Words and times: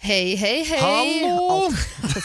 Hei, 0.00 0.32
hei, 0.40 0.62
hei. 0.64 0.78
Hallo! 0.80 1.68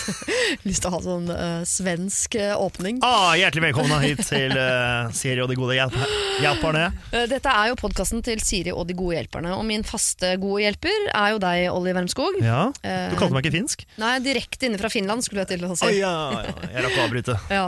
Lyst 0.68 0.80
til 0.80 0.88
å 0.88 0.92
ha 0.94 1.00
sånn 1.04 1.26
uh, 1.28 1.64
svensk 1.68 2.38
uh, 2.40 2.54
åpning. 2.64 3.02
Ah, 3.04 3.34
hjertelig 3.36 3.66
velkommen 3.66 4.00
hit 4.00 4.22
til 4.24 4.54
uh, 4.56 5.10
Siri 5.16 5.42
og 5.44 5.50
de 5.52 5.58
gode 5.60 5.76
hjelp 5.76 5.98
hjelperne. 6.40 6.86
Dette 7.28 7.52
er 7.52 7.74
jo 7.74 7.76
podkasten 7.82 8.22
til 8.24 8.40
Siri 8.44 8.72
og 8.72 8.88
de 8.88 8.96
gode 8.96 9.18
hjelperne. 9.18 9.52
Og 9.60 9.66
min 9.68 9.84
faste 9.88 10.32
gode 10.40 10.64
hjelper 10.64 11.10
er 11.12 11.34
jo 11.36 11.42
deg, 11.44 11.66
Olli 11.74 11.92
Wermskog. 11.98 12.38
Ja, 12.40 12.62
Du 12.80 13.18
kalte 13.20 13.36
meg 13.36 13.44
ikke 13.44 13.58
finsk? 13.58 13.84
Nei, 14.00 14.14
direkte 14.24 14.70
inne 14.70 14.80
fra 14.80 14.92
Finland, 14.94 15.26
skulle 15.28 15.44
jeg 15.44 15.58
til 15.58 15.66
å 15.68 15.76
si. 15.76 15.82
si. 15.84 15.98
ja, 16.00 16.14
ja, 16.48 16.54
jeg 16.78 16.86
rakk 16.88 16.96
å 17.02 17.08
avbryte. 17.10 17.36
Ja. 17.58 17.66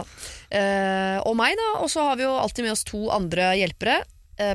Og 1.27 1.35
meg, 1.35 1.57
da. 1.59 1.67
Og 1.83 1.91
så 1.91 2.05
har 2.07 2.15
vi 2.15 2.23
jo 2.23 2.31
alltid 2.39 2.63
med 2.69 2.77
oss 2.77 2.85
to 2.87 3.09
andre 3.11 3.49
hjelpere. 3.59 3.99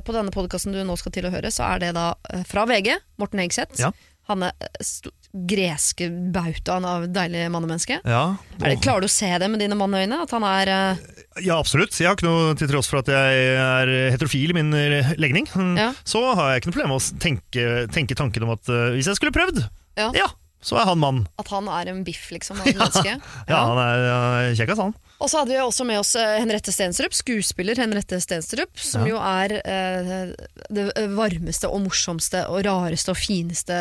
På 0.06 0.14
denne 0.16 0.32
podkasten 0.32 0.72
du 0.72 0.80
nå 0.86 0.96
skal 0.96 1.12
til 1.12 1.28
å 1.28 1.34
høre, 1.34 1.52
så 1.52 1.66
er 1.74 1.84
det 1.84 1.92
da 1.98 2.14
fra 2.48 2.64
VG, 2.70 2.94
Morten 3.20 3.42
Hegseth. 3.44 3.76
Ja. 3.82 3.92
Han 4.30 4.44
eh, 4.46 4.52
sto- 4.86 5.10
greske 5.32 6.10
bautaen 6.34 6.84
av 6.84 7.06
deilig 7.08 7.46
mannemenneske. 7.52 8.00
Ja, 8.04 8.36
Er 8.60 8.74
det, 8.74 8.82
klarer 8.84 9.00
du 9.00 9.08
å 9.08 9.12
se 9.12 9.30
det 9.40 9.48
med 9.48 9.62
dine 9.64 9.78
manneøyne? 9.80 10.18
At 10.26 10.34
han 10.36 10.44
er 10.44 10.68
eh, 10.68 11.00
ja, 11.46 11.56
absolutt. 11.56 11.96
Jeg 11.96 12.10
har 12.10 12.18
ikke 12.18 12.28
noe 12.28 12.52
til 12.60 12.68
tross 12.68 12.90
for 12.90 13.00
at 13.00 13.08
jeg 13.08 13.46
er 13.56 13.92
heterofil 14.12 14.52
i 14.52 14.58
min 14.58 14.74
eh, 14.76 15.14
legning. 15.16 15.48
Ja. 15.78 15.92
Så 16.04 16.20
har 16.36 16.52
jeg 16.52 16.62
ikke 16.62 16.72
noe 16.72 16.76
problem 16.76 16.92
med 16.92 17.00
å 17.00 17.22
tenke, 17.24 17.66
tenke 17.96 18.18
tanken 18.18 18.44
om 18.44 18.52
at 18.58 18.68
eh, 18.68 18.90
hvis 18.98 19.08
jeg 19.08 19.20
skulle 19.20 19.32
prøvd, 19.36 19.64
Ja. 19.96 20.10
ja, 20.16 20.28
så 20.62 20.78
er 20.80 20.86
han 20.88 21.00
mann. 21.02 21.24
At 21.42 21.50
han 21.52 21.68
er 21.68 21.90
en 21.92 22.04
biff, 22.06 22.30
liksom. 22.32 22.60
Ja, 22.66 23.18
han 23.50 23.80
er 23.82 24.04
uh, 24.06 24.54
kjekkas, 24.56 24.78
han. 24.80 24.94
Og 25.22 25.30
så 25.30 25.42
hadde 25.42 25.54
vi 25.54 25.60
også 25.62 25.84
med 25.86 26.00
oss 26.00 26.16
Henrette 26.18 26.62
Henriette 26.62 26.72
Stenstrup, 26.74 27.14
skuespiller 27.14 27.78
Henriette 27.78 28.18
Stensrup, 28.22 28.78
som 28.78 29.06
Ja. 29.06 29.12
jo 29.12 29.18
er 29.22 29.54
eh, 29.62 30.32
det 30.70 30.86
varmeste 31.16 31.70
og 31.70 31.84
morsomste 31.84 32.44
og 32.50 32.64
rareste 32.66 33.14
og 33.14 33.18
fineste 33.18 33.76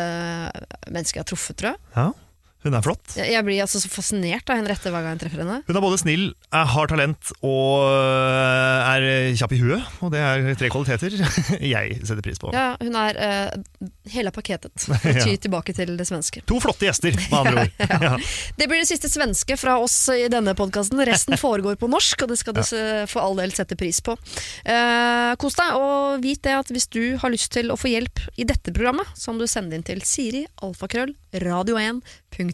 mennesket 0.88 1.18
jeg 1.18 1.22
har 1.24 1.30
truffet, 1.30 1.56
tror 1.58 1.72
jeg. 1.72 1.80
Ja, 1.96 2.06
hun 2.62 2.76
er 2.78 2.82
flott. 2.84 3.16
Jeg, 3.18 3.42
blir 3.42 3.58
altså 3.64 3.80
så 3.82 3.88
fascinert 3.90 4.46
av 4.52 4.60
Henriette 4.60 4.90
hver 4.92 5.02
gang 5.02 5.16
jeg 5.16 5.24
treffer 5.24 5.42
henne. 5.42 5.58
Hun 5.66 5.78
er 5.78 5.82
både 5.82 5.98
snill, 5.98 6.28
er, 6.54 6.68
har 6.70 6.90
talent 6.92 7.32
og 7.42 7.88
øh, 7.88 8.92
er 8.92 9.06
kjapp 9.40 9.54
i 9.56 9.58
huet. 9.58 9.88
Og 10.06 10.12
det 10.14 10.20
er 10.22 10.46
tre 10.60 10.70
kvaliteter 10.70 11.16
jeg 11.74 11.96
setter 12.06 12.22
pris 12.22 12.38
på. 12.38 12.52
Ja, 12.54 12.76
hun 12.78 12.98
er 13.00 13.18
uh, 13.18 13.88
hele 14.14 14.30
pakketet, 14.34 14.86
ty 15.24 15.34
tilbake 15.42 15.74
til 15.74 15.96
det 15.98 16.06
svenske. 16.06 16.44
To 16.46 16.60
flotte 16.62 16.86
gjester, 16.86 17.18
med 17.18 17.38
andre 17.40 17.64
ord. 17.64 17.82
Ja. 17.82 18.12
Det 18.60 18.70
blir 18.70 18.84
det 18.84 18.90
siste 18.92 19.10
svenske 19.10 19.58
fra 19.58 19.80
oss 19.82 19.98
i 20.14 20.28
denne 20.30 20.54
podkasten. 20.58 21.02
Resten 21.08 21.38
foregår 21.40 21.80
på 21.82 21.90
norsk, 21.90 22.22
og 22.22 22.30
det 22.30 22.38
skal 22.38 22.60
du 22.60 22.62
for 23.10 23.24
all 23.24 23.38
del 23.42 23.54
sette 23.56 23.78
pris 23.78 23.98
på. 24.06 24.14
Uh, 24.68 25.34
kos 25.42 25.58
deg, 25.58 25.74
og 25.82 26.22
vit 26.22 26.44
det 26.46 26.54
at 26.60 26.70
hvis 26.70 26.86
du 26.94 27.18
har 27.18 27.34
lyst 27.34 27.50
til 27.56 27.74
å 27.74 27.78
få 27.80 27.90
hjelp 27.90 28.22
i 28.38 28.46
dette 28.46 28.70
programmet, 28.70 29.10
så 29.18 29.34
må 29.34 29.42
du 29.42 29.50
sende 29.50 29.74
inn 29.74 29.86
til 29.86 30.06
Siri, 30.06 30.46
alfakrøll, 30.62 31.16
radio1.no. 31.42 32.51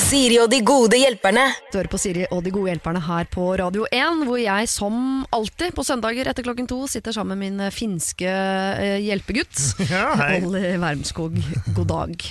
Siri 0.00 0.38
og 0.42 0.50
de 0.52 0.60
gode 0.66 0.98
hjelperne. 1.00 1.48
Du 1.72 1.78
hører 1.78 1.90
på 1.92 2.00
Siri 2.00 2.26
og 2.30 2.44
de 2.44 2.52
gode 2.54 2.72
hjelperne 2.72 3.02
her 3.06 3.28
på 3.32 3.48
Radio 3.60 3.86
1, 3.90 4.22
hvor 4.28 4.40
jeg 4.40 4.70
som 4.70 5.24
alltid 5.34 5.74
på 5.76 5.84
søndager 5.86 6.30
etter 6.30 6.46
klokken 6.46 6.68
to 6.70 6.84
sitter 6.90 7.14
sammen 7.16 7.38
med 7.38 7.52
min 7.58 7.74
finske 7.74 8.28
eh, 8.28 8.98
hjelpegutt. 9.02 9.58
Ja. 9.92 10.14
Olli 10.38 10.76
Wermskog, 10.80 11.36
god 11.76 11.88
dag. 11.90 12.30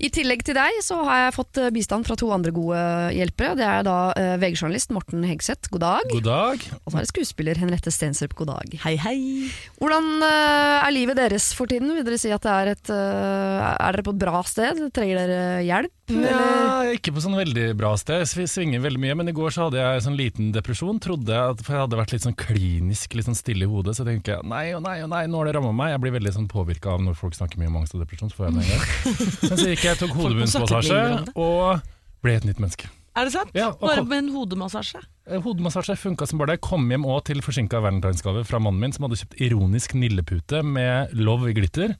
I 0.00 0.08
tillegg 0.08 0.40
til 0.48 0.56
deg 0.56 0.78
så 0.80 0.96
har 1.04 1.26
jeg 1.26 1.34
fått 1.36 1.58
eh, 1.60 1.72
bistand 1.74 2.06
fra 2.08 2.16
to 2.16 2.30
andre 2.32 2.52
gode 2.56 2.80
hjelpere. 3.12 3.52
Det 3.58 3.66
er 3.66 3.84
da 3.84 3.96
uh, 4.16 4.36
VG-journalist 4.40 4.94
Morten 4.96 5.26
Hegseth, 5.28 5.68
god 5.74 5.82
dag. 5.84 6.06
God 6.14 6.24
dag. 6.24 6.64
Og 6.80 6.88
så 6.88 6.96
er 6.96 7.04
det 7.04 7.10
skuespiller 7.10 7.60
Henriette 7.60 7.92
Stensrup, 7.92 8.32
god 8.38 8.48
dag. 8.54 8.78
Hei, 8.86 8.94
hei. 9.02 9.18
Hvordan 9.76 10.08
uh, 10.24 10.78
er 10.80 10.94
livet 10.96 11.20
deres 11.20 11.50
for 11.56 11.68
tiden? 11.68 11.92
Vil 11.98 12.06
dere 12.06 12.20
si 12.20 12.32
at 12.32 12.46
det 12.46 12.54
er 12.54 12.72
et 12.72 12.92
uh, 12.94 13.76
Er 13.76 13.98
dere 13.98 14.06
på 14.06 14.16
et 14.16 14.22
bra 14.24 14.40
sted? 14.48 14.80
Trenger 14.96 15.20
dere 15.20 15.42
hjelp? 15.68 15.99
Eller? 16.10 16.30
Ja, 16.30 16.94
ikke 16.96 17.12
på 17.16 17.22
sånn 17.24 17.36
veldig 17.38 17.66
bra 17.78 17.92
sted. 18.00 18.24
Jeg 18.26 18.50
svinger 18.50 18.82
veldig 18.84 19.00
mye, 19.02 19.16
men 19.20 19.30
i 19.30 19.34
går 19.36 19.54
så 19.54 19.66
hadde 19.68 19.80
jeg 19.80 20.04
sånn 20.06 20.18
liten 20.18 20.50
depresjon. 20.54 21.00
Trodde 21.02 21.34
jeg 21.36 21.54
at 21.54 21.64
For 21.66 21.76
jeg 21.76 21.84
hadde 21.86 22.00
vært 22.00 22.14
litt 22.16 22.26
sånn 22.26 22.36
klinisk 22.38 23.16
litt 23.18 23.28
sånn 23.30 23.38
stille 23.38 23.66
i 23.66 23.70
hodet, 23.70 23.96
så 23.98 24.06
tenker 24.08 24.36
jeg 24.38 24.50
nei 24.50 24.66
og 24.76 24.84
nei 24.86 24.98
og 25.04 25.10
nei, 25.12 25.24
nå 25.30 25.40
har 25.42 25.50
det 25.50 25.56
ramma 25.58 25.72
meg. 25.82 25.94
Jeg 25.94 26.04
blir 26.06 26.16
veldig 26.18 26.34
sånn 26.38 26.50
påvirka 26.50 26.94
av 26.96 27.04
når 27.06 27.18
folk 27.20 27.36
snakker 27.38 27.60
mye 27.62 27.72
om 27.72 27.80
angst 27.82 27.96
og 27.96 28.04
depresjon. 28.04 28.32
Så 28.32 28.40
får 28.40 28.50
jeg 28.50 28.58
det 28.58 28.64
en 28.64 28.72
gang. 28.74 28.86
Men 29.50 29.58
så 29.62 29.68
gikk 29.72 29.84
jeg 29.88 30.00
tok 30.04 30.16
hodebunnsmassasje 30.18 31.02
og 31.34 31.92
ble 32.24 32.38
et 32.40 32.48
nytt 32.48 32.62
menneske. 32.62 32.90
Er 33.18 33.26
det 33.26 33.32
sant? 33.34 33.50
Ja, 33.58 33.72
Bare 33.80 34.04
med 34.06 34.20
en 34.22 34.28
hodemassasje? 34.36 35.00
Eh, 35.26 35.40
Hodemassasje 35.42 35.96
funka 35.98 36.28
som 36.30 36.38
bare 36.38 36.54
det. 36.54 36.60
Kom 36.62 36.84
hjem 36.92 37.02
òg 37.10 37.24
til 37.26 37.42
forsinka 37.42 37.80
valentinsgave 37.82 38.44
fra 38.46 38.60
mannen 38.62 38.80
min, 38.84 38.94
som 38.94 39.06
hadde 39.06 39.18
kjøpt 39.18 39.40
ironisk 39.42 39.96
nillepute 39.98 40.62
med 40.66 41.10
love 41.18 41.50
i 41.50 41.56
glitter. 41.58 41.96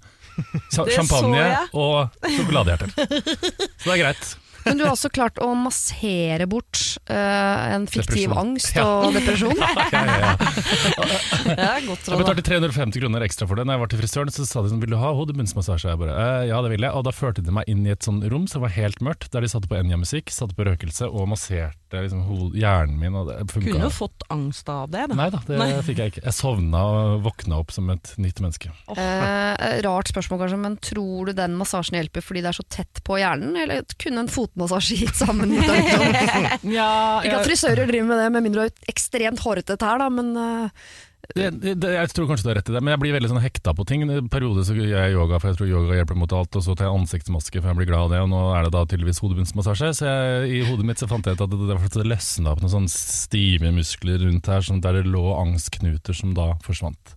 Champagne 0.73 1.47
og 1.73 2.09
sjokoladehjerter. 2.25 2.95
Så 3.81 3.91
det 3.91 3.97
er 3.97 4.03
greit. 4.05 4.31
Men 4.65 4.79
du 4.79 4.85
har 4.85 4.93
også 4.93 5.11
klart 5.15 5.39
å 5.43 5.49
massere 5.57 6.47
bort 6.51 6.81
uh, 7.11 7.75
en 7.75 7.87
fiktiv 7.91 8.29
Depresjon. 8.29 8.39
angst 8.43 8.77
Ja. 8.77 8.87
og 9.07 9.15
depresjon. 9.17 9.57
Ja, 9.91 11.55
ja, 11.57 11.57
ja. 11.57 11.81
godt 11.87 12.05
råd. 12.07 12.13
Jeg 12.13 12.21
betalte 12.21 12.43
350 12.47 13.01
kroner 13.03 13.25
ekstra 13.27 13.47
for 13.49 13.59
det. 13.59 13.65
Når 13.67 13.77
jeg 13.77 13.83
var 13.83 13.91
til 13.93 14.01
frisøren, 14.03 14.33
så 14.35 14.45
sa 14.49 14.63
de 14.65 14.71
sånn, 14.73 14.81
vil 14.83 14.93
du 14.95 14.99
ha 15.01 15.11
hodebunnsmassasje? 15.17 15.91
Jeg 15.93 16.01
bare, 16.01 16.15
eh, 16.21 16.49
ja, 16.51 16.61
det 16.65 16.71
vil 16.75 16.85
jeg. 16.87 16.93
Og 16.97 17.05
da 17.07 17.13
førte 17.15 17.45
de 17.45 17.55
meg 17.55 17.69
inn 17.71 17.85
i 17.89 17.93
et 17.95 18.05
sånn 18.07 18.21
rom 18.31 18.47
som 18.51 18.65
var 18.65 18.73
helt 18.75 19.01
mørkt, 19.05 19.31
der 19.35 19.45
de 19.45 19.51
satte 19.51 19.71
på 19.71 19.79
Enja-musikk, 19.81 20.31
satte 20.35 20.57
på 20.59 20.67
røkelse 20.69 21.09
og 21.09 21.29
masserte 21.33 22.03
liksom, 22.05 22.23
hjernen 22.57 22.99
min. 23.01 23.17
Og 23.19 23.31
det 23.31 23.39
funka. 23.51 23.73
Kunne 23.73 23.89
jo 23.89 23.93
fått 23.95 24.27
angst 24.33 24.69
av 24.73 24.91
det, 24.93 25.07
da. 25.11 25.19
Nei 25.19 25.29
da, 25.35 25.41
det 25.49 25.59
Nei. 25.61 25.71
fikk 25.87 26.03
jeg 26.05 26.15
ikke. 26.15 26.25
Jeg 26.29 26.37
sovna 26.37 26.85
og 26.91 27.25
våkna 27.27 27.61
opp 27.63 27.75
som 27.75 27.91
et 27.95 28.13
nytt 28.21 28.43
menneske. 28.45 28.73
Eh, 28.95 29.81
rart 29.87 30.13
spørsmål 30.13 30.45
kanskje, 30.45 30.61
men 30.67 30.79
tror 30.85 31.31
du 31.31 31.37
den 31.41 31.57
massasjen 31.59 31.99
hjelper 32.01 32.25
fordi 32.25 32.45
det 32.45 32.53
er 32.53 32.59
så 32.61 32.67
tett 32.71 33.03
på 33.07 33.19
hjernen, 33.21 33.57
eller 33.65 33.83
kunne 34.01 34.25
en 34.27 34.31
fotmassasje 34.51 34.97
hit 34.97 35.15
sammen 35.17 35.55
noe? 35.55 35.61
Ja, 36.79 37.21
Ikke 37.25 37.39
at 37.41 37.47
frisører 37.47 37.87
driver 37.89 38.11
med 38.11 38.21
det, 38.21 38.33
med 38.35 38.45
mindre 38.47 38.67
du 38.67 38.67
har 38.69 38.91
ekstremt 38.91 39.41
hårete 39.45 39.79
tær, 39.81 40.01
da, 40.03 40.11
men 40.13 40.35
eh, 40.37 40.89
det, 41.37 41.75
det, 41.79 41.91
jeg 41.95 42.11
tror 42.17 42.27
kanskje 42.31 42.47
du 42.47 42.51
har 42.51 42.57
rett 42.59 42.71
i 42.71 42.75
det, 42.75 42.81
men 42.83 42.95
jeg 42.95 43.01
blir 43.05 43.15
veldig 43.15 43.29
sånn 43.31 43.43
hekta 43.45 43.75
på 43.77 43.85
ting. 43.87 44.03
I 44.03 44.17
en 44.19 44.31
periode 44.33 44.65
så 44.67 44.75
gjør 44.75 44.89
jeg 44.91 45.15
yoga, 45.15 45.39
for 45.39 45.51
jeg 45.51 45.59
tror 45.61 45.71
yoga 45.71 45.99
hjelper 46.01 46.19
mot 46.19 46.35
alt, 46.35 46.59
og 46.59 46.65
så 46.65 46.75
tar 46.75 46.89
jeg 46.89 46.97
ansiktsmaske, 46.97 47.61
for 47.61 47.71
jeg 47.71 47.79
blir 47.79 47.91
glad 47.93 48.09
av 48.09 48.15
det, 48.15 48.23
og 48.25 48.33
nå 48.33 48.41
er 48.57 48.67
det 48.67 48.73
da 48.75 48.83
tydeligvis 48.89 49.23
hodebunnsmassasje. 49.23 49.93
Så 50.01 50.09
jeg, 50.09 50.51
i 50.59 50.65
hodet 50.67 50.89
mitt 50.89 51.03
så 51.03 51.07
fant 51.11 51.29
jeg 51.29 51.39
ut 51.39 51.47
at 51.47 51.55
det, 51.55 51.61
det, 51.71 51.79
det 51.95 52.09
løsna 52.09 52.55
opp 52.55 52.65
noen 52.65 52.75
sånne 52.75 52.93
stive 52.95 53.71
muskler 53.77 54.25
rundt 54.25 54.51
her, 54.51 54.67
sånn 54.67 54.83
der 54.83 54.99
det 54.99 55.07
lå 55.13 55.25
angstknuter 55.39 56.17
som 56.17 56.35
da 56.35 56.53
forsvant. 56.67 57.15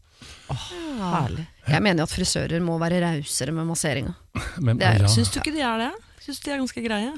Herlig. 0.53 1.47
jeg 1.65 1.81
mener 1.83 2.03
jo 2.03 2.05
at 2.05 2.13
frisører 2.13 2.61
må 2.63 2.75
være 2.79 2.99
rausere 3.01 3.55
med 3.55 3.65
masseringa. 3.65 4.13
Men, 4.61 4.83
ja. 4.83 5.09
Syns 5.09 5.33
du 5.33 5.39
ikke 5.41 5.55
de 5.55 5.63
er 5.65 5.87
det? 5.87 5.93
Syns 6.23 6.39
de 6.45 6.51
er 6.55 6.61
ganske 6.63 6.83
greie? 6.85 7.13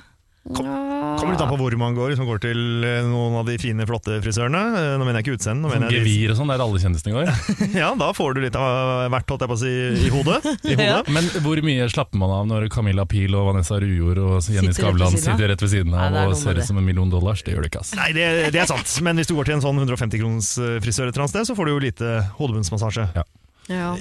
Kommer 0.46 1.32
litt 1.34 1.42
an 1.42 1.50
på 1.50 1.56
hvor 1.58 1.74
man 1.82 1.96
går. 1.98 2.12
Hvis 2.12 2.20
man 2.22 2.28
går 2.30 2.40
til 2.44 2.60
eh, 2.86 3.00
noen 3.10 3.34
av 3.40 3.48
de 3.50 3.56
fine, 3.58 3.82
flotte 3.90 4.20
frisørene. 4.22 4.60
eh, 4.78 4.90
Nå 5.02 5.06
mener 5.08 5.18
jeg 5.18 5.26
ikke 5.26 5.38
utseendet. 5.40 5.64
nå 5.66 5.72
Sånn 5.74 5.94
gevir 5.96 6.34
og 6.34 6.38
sånn, 6.38 6.52
der 6.54 6.62
alle 6.62 6.82
kjendisene 6.84 7.16
går. 7.16 7.32
Ja, 7.82 7.88
da 7.98 8.12
får 8.14 8.36
du 8.38 8.42
litt 8.44 8.58
av 8.60 9.08
hvert, 9.10 9.26
holdt 9.34 9.42
jeg 9.46 9.50
på 9.50 9.58
å 9.58 9.62
si, 9.64 9.72
i 10.06 10.12
hodet. 10.14 10.38
I 10.70 10.76
hodet. 10.78 10.86
Ja. 10.86 11.00
Men 11.18 11.32
hvor 11.42 11.62
mye 11.66 11.88
slapper 11.90 12.22
man 12.22 12.34
av 12.36 12.46
når 12.52 12.68
Camilla 12.76 13.08
Pil 13.10 13.34
og 13.40 13.48
Vanessa 13.50 13.80
Rujord 13.82 14.22
og 14.22 14.52
Jenny 14.54 14.76
Skavlan 14.78 15.18
sitter 15.18 15.50
rett 15.50 15.66
ved 15.66 15.74
siden 15.74 15.98
av 15.98 16.14
er 16.14 16.30
og 16.30 16.38
ser 16.38 16.54
ut 16.54 16.62
det. 16.62 16.68
som 16.70 16.78
en 16.78 16.86
million 16.86 17.10
dollars? 17.10 17.42
Det 17.42 17.56
gjør 17.58 17.66
det 17.66 17.72
ikke, 17.74 17.82
ass. 17.82 17.96
Nei, 17.98 18.12
det, 18.14 18.28
det 18.54 18.62
er 18.62 18.70
sant. 18.70 18.94
Men 19.06 19.18
hvis 19.18 19.32
du 19.32 19.34
går 19.40 19.50
til 19.50 19.58
en 19.58 19.66
sånn 19.66 19.82
150 19.82 20.22
kroners 20.22 20.52
eh, 20.62 20.78
frisør 20.86 21.10
et 21.10 21.16
eller 21.18 21.26
annet 21.26 21.34
sted, 21.40 21.50
så 21.50 21.58
får 21.58 21.66
du 21.66 21.74
jo 21.74 21.82
lite 21.90 22.14
hodebunnsmassasje. 22.38 23.10
Ja. 23.18 23.26
Ja. 23.66 23.96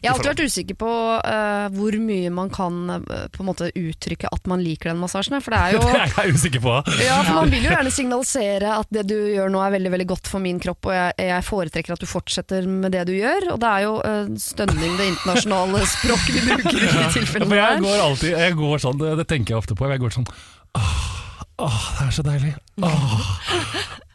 Jeg 0.00 0.08
har 0.08 0.16
alltid 0.16 0.30
vært 0.30 0.42
usikker 0.48 0.76
på 0.80 0.90
uh, 1.20 1.66
hvor 1.74 1.96
mye 2.00 2.30
man 2.32 2.48
kan 2.52 2.76
uh, 2.88 3.26
på 3.32 3.42
en 3.42 3.48
måte 3.50 3.68
uttrykke 3.76 4.30
at 4.32 4.48
man 4.48 4.62
liker 4.64 4.92
den 4.92 5.00
massasjen. 5.02 5.36
For 5.44 5.52
det 5.52 5.60
er 5.60 5.74
jo 5.76 5.82
Det 5.84 5.98
er 5.98 6.14
jeg 6.14 6.38
usikker 6.38 6.64
på. 6.64 6.76
Ja, 7.04 7.18
for 7.26 7.40
Man 7.42 7.52
vil 7.52 7.66
jo 7.66 7.74
gjerne 7.74 7.92
signalisere 7.92 8.72
at 8.78 8.88
det 8.96 9.04
du 9.10 9.16
gjør 9.18 9.52
nå 9.52 9.60
er 9.64 9.76
veldig 9.76 9.92
veldig 9.96 10.08
godt 10.14 10.32
for 10.32 10.44
min 10.44 10.60
kropp, 10.62 10.88
og 10.88 10.96
jeg, 10.96 11.14
jeg 11.28 11.46
foretrekker 11.50 11.96
at 11.96 12.04
du 12.04 12.08
fortsetter 12.08 12.68
med 12.70 12.96
det 12.96 13.04
du 13.10 13.14
gjør. 13.18 13.50
Og 13.54 13.60
det 13.60 13.74
er 13.74 13.86
jo 13.86 13.94
uh, 14.00 14.34
stønning 14.40 14.96
det 15.00 15.10
internasjonale 15.12 15.84
språket 15.96 16.36
vi 16.38 16.46
bruker 16.48 16.80
i 16.80 16.88
de 16.88 17.08
tilfellene 17.18 17.60
Ja, 17.60 17.72
jeg 17.74 17.84
går 17.84 18.04
alltid 18.08 18.36
jeg 18.40 18.60
går 18.60 18.84
sånn, 18.86 19.00
det, 19.02 19.16
det 19.20 19.28
tenker 19.28 19.54
jeg 19.54 19.64
ofte 19.64 19.76
på. 19.76 19.90
Jeg 19.90 20.00
går 20.00 20.16
sånn 20.16 20.30
Åh, 20.78 21.00
åh 21.66 21.80
det 21.98 22.06
er 22.06 22.14
så 22.14 22.24
deilig. 22.24 22.54
Åh, 22.80 23.24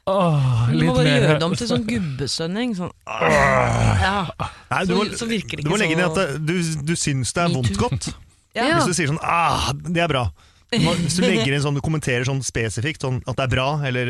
åh, 0.08 0.70
Du 0.72 0.86
må 0.86 0.94
bare 0.96 1.04
mer- 1.04 1.22
gjøre 1.22 1.40
det 1.40 1.44
om 1.48 1.56
til 1.56 1.68
sånn 1.68 1.86
gubbestønning. 1.88 2.76
Sånn. 2.78 2.92
Ja. 3.08 4.26
Nei, 4.72 4.84
du, 4.86 4.96
må, 5.00 5.06
så 5.18 5.26
virker 5.30 5.58
det 5.58 5.66
du 5.66 5.70
må 5.72 5.78
legge 5.82 5.96
inn 5.98 6.04
i 6.04 6.08
at 6.08 6.16
det- 6.16 6.46
du, 6.46 6.56
du 6.86 6.96
syns 6.96 7.34
det 7.34 7.44
er 7.44 7.54
vondt 7.56 7.78
godt. 7.78 8.12
Ja. 8.56 8.68
Ja. 8.70 8.76
Hvis 8.80 8.86
du 8.92 8.94
sier 8.94 9.08
sånn 9.12 9.20
ah, 9.22 9.72
det 9.74 10.02
er 10.06 10.08
bra, 10.08 10.30
Hvis 10.74 11.16
du 11.20 11.22
legger 11.24 11.54
inn 11.56 11.62
sånn, 11.64 11.76
du 11.78 11.82
kommenterer 11.86 12.26
sånn 12.28 12.42
spesifikt, 12.44 13.04
sånn 13.06 13.20
at 13.30 13.38
det 13.38 13.44
er 13.46 13.52
bra, 13.54 13.68
eller 13.86 14.10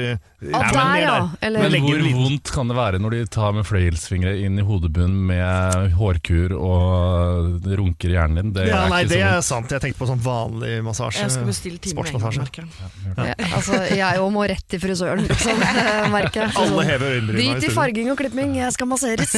Ah, 0.56 0.62
nei, 0.62 0.72
men 0.72 0.72
der, 0.72 1.02
ja. 1.04 1.16
Eller, 1.42 1.66
Men 1.70 1.84
hvor 1.84 2.02
vondt 2.16 2.52
kan 2.54 2.70
det 2.70 2.76
være 2.78 3.00
når 3.02 3.16
de 3.16 3.20
tar 3.34 3.54
med 3.58 3.66
fløyelsfingre 3.68 4.34
inn 4.46 4.60
i 4.62 4.66
hodebunnen 4.66 5.18
med 5.30 5.96
hårkur 5.98 6.54
og 6.56 7.66
runker 7.80 8.14
i 8.14 8.16
hjernen 8.16 8.40
din? 8.40 8.54
Det 8.56 8.68
Ja, 8.70 8.84
er 8.86 8.94
nei, 8.94 9.02
ikke 9.04 9.12
det 9.16 9.22
så 9.22 9.32
er 9.40 9.46
sant. 9.50 9.74
Jeg 9.76 9.84
tenkte 9.84 10.02
på 10.04 10.10
sånn 10.10 10.22
vanlig 10.26 10.74
massasje. 10.86 11.24
Jeg 11.26 11.34
skal 11.36 11.50
bestille 11.50 11.82
time. 11.84 11.96
Sportsmassasje. 11.98 12.46
merker 12.46 12.64
jeg. 12.64 12.92
ja, 13.18 13.36
altså, 13.58 13.82
jeg 13.98 14.22
òg 14.24 14.32
må 14.36 14.46
rett 14.54 14.66
til 14.72 14.84
frisøren, 14.84 15.26
liksom, 15.30 15.66
eh, 15.66 16.08
merker 16.14 16.46
jeg. 16.46 16.54
Så 16.56 16.64
Alle 16.64 16.74
sånn, 16.76 16.92
hever 16.94 17.18
øyenbrynene. 17.18 17.40
Drit 17.60 17.70
i 17.70 17.74
farging 17.76 18.12
og 18.14 18.22
klipping, 18.22 18.56
jeg 18.62 18.78
skal 18.78 18.92
masseres. 18.92 19.36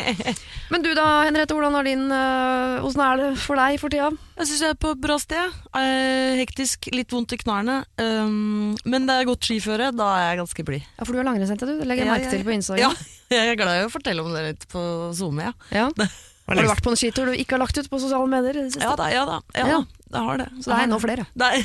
Men 0.72 0.82
du 0.86 0.92
da, 0.96 1.06
Henriette, 1.26 1.54
hvordan 1.56 1.84
din 1.86 2.06
Hvordan 2.06 3.02
er 3.06 3.20
det 3.22 3.30
for 3.42 3.58
deg 3.60 3.78
for 3.82 3.92
tida? 3.92 4.10
Jeg 4.36 4.48
syns 4.50 4.62
jeg 4.66 4.74
er 4.74 4.78
på 4.80 4.90
et 4.92 5.00
bra 5.00 5.16
sted. 5.20 5.54
Eh, 5.78 6.36
hektisk, 6.46 6.88
litt 6.94 7.10
vondt 7.12 7.34
i 7.34 7.40
knærne. 7.42 7.80
Um, 8.00 8.76
men 8.88 9.08
det 9.10 9.18
er 9.20 9.26
godt 9.28 9.44
skiføre. 9.50 9.90
Da 9.96 10.06
er 10.20 10.24
jeg 10.30 10.40
ganske 10.44 10.64
blid. 10.70 10.86
Ja, 10.96 11.02
For 11.04 11.12
du 11.12 11.20
har 11.20 11.28
langrennsjente, 11.28 11.66
du. 11.68 11.74
Det 11.82 11.90
legger 11.90 12.06
jeg 12.06 12.12
merke 12.14 12.30
til 12.32 12.46
på 12.46 12.54
Instagram. 12.56 12.80
Ja, 12.86 13.10
jeg 13.36 13.52
er 13.52 13.58
glad 13.60 13.82
i 13.82 13.84
å 13.88 13.92
fortelle 13.92 14.24
om 14.24 14.32
det 14.32 14.46
litt 14.52 14.64
på 14.72 14.86
SoMe, 15.18 15.50
ja. 15.50 15.52
Ja. 15.74 15.90
Har 16.46 16.54
du 16.54 16.68
vært 16.70 16.84
på 16.86 16.92
en 16.92 16.98
skitur 17.00 17.26
du 17.26 17.32
ikke 17.34 17.56
har 17.56 17.64
lagt 17.64 17.74
ut 17.74 17.88
på 17.90 17.98
sosiale 17.98 18.28
medier? 18.30 18.54
i 18.54 18.60
det 18.68 18.70
siste? 18.76 18.86
Ja 18.86 18.92
da, 18.94 19.08
ja 19.10 19.24
da. 19.26 19.40
Ja, 19.58 19.64
Ja. 19.74 19.78
Jeg 20.14 20.22
har 20.22 20.38
det. 20.38 20.44
Så 20.62 20.70
det 20.70 20.74
er 20.76 20.84
enda 20.86 20.98
flere. 21.02 21.24
Er, 21.42 21.64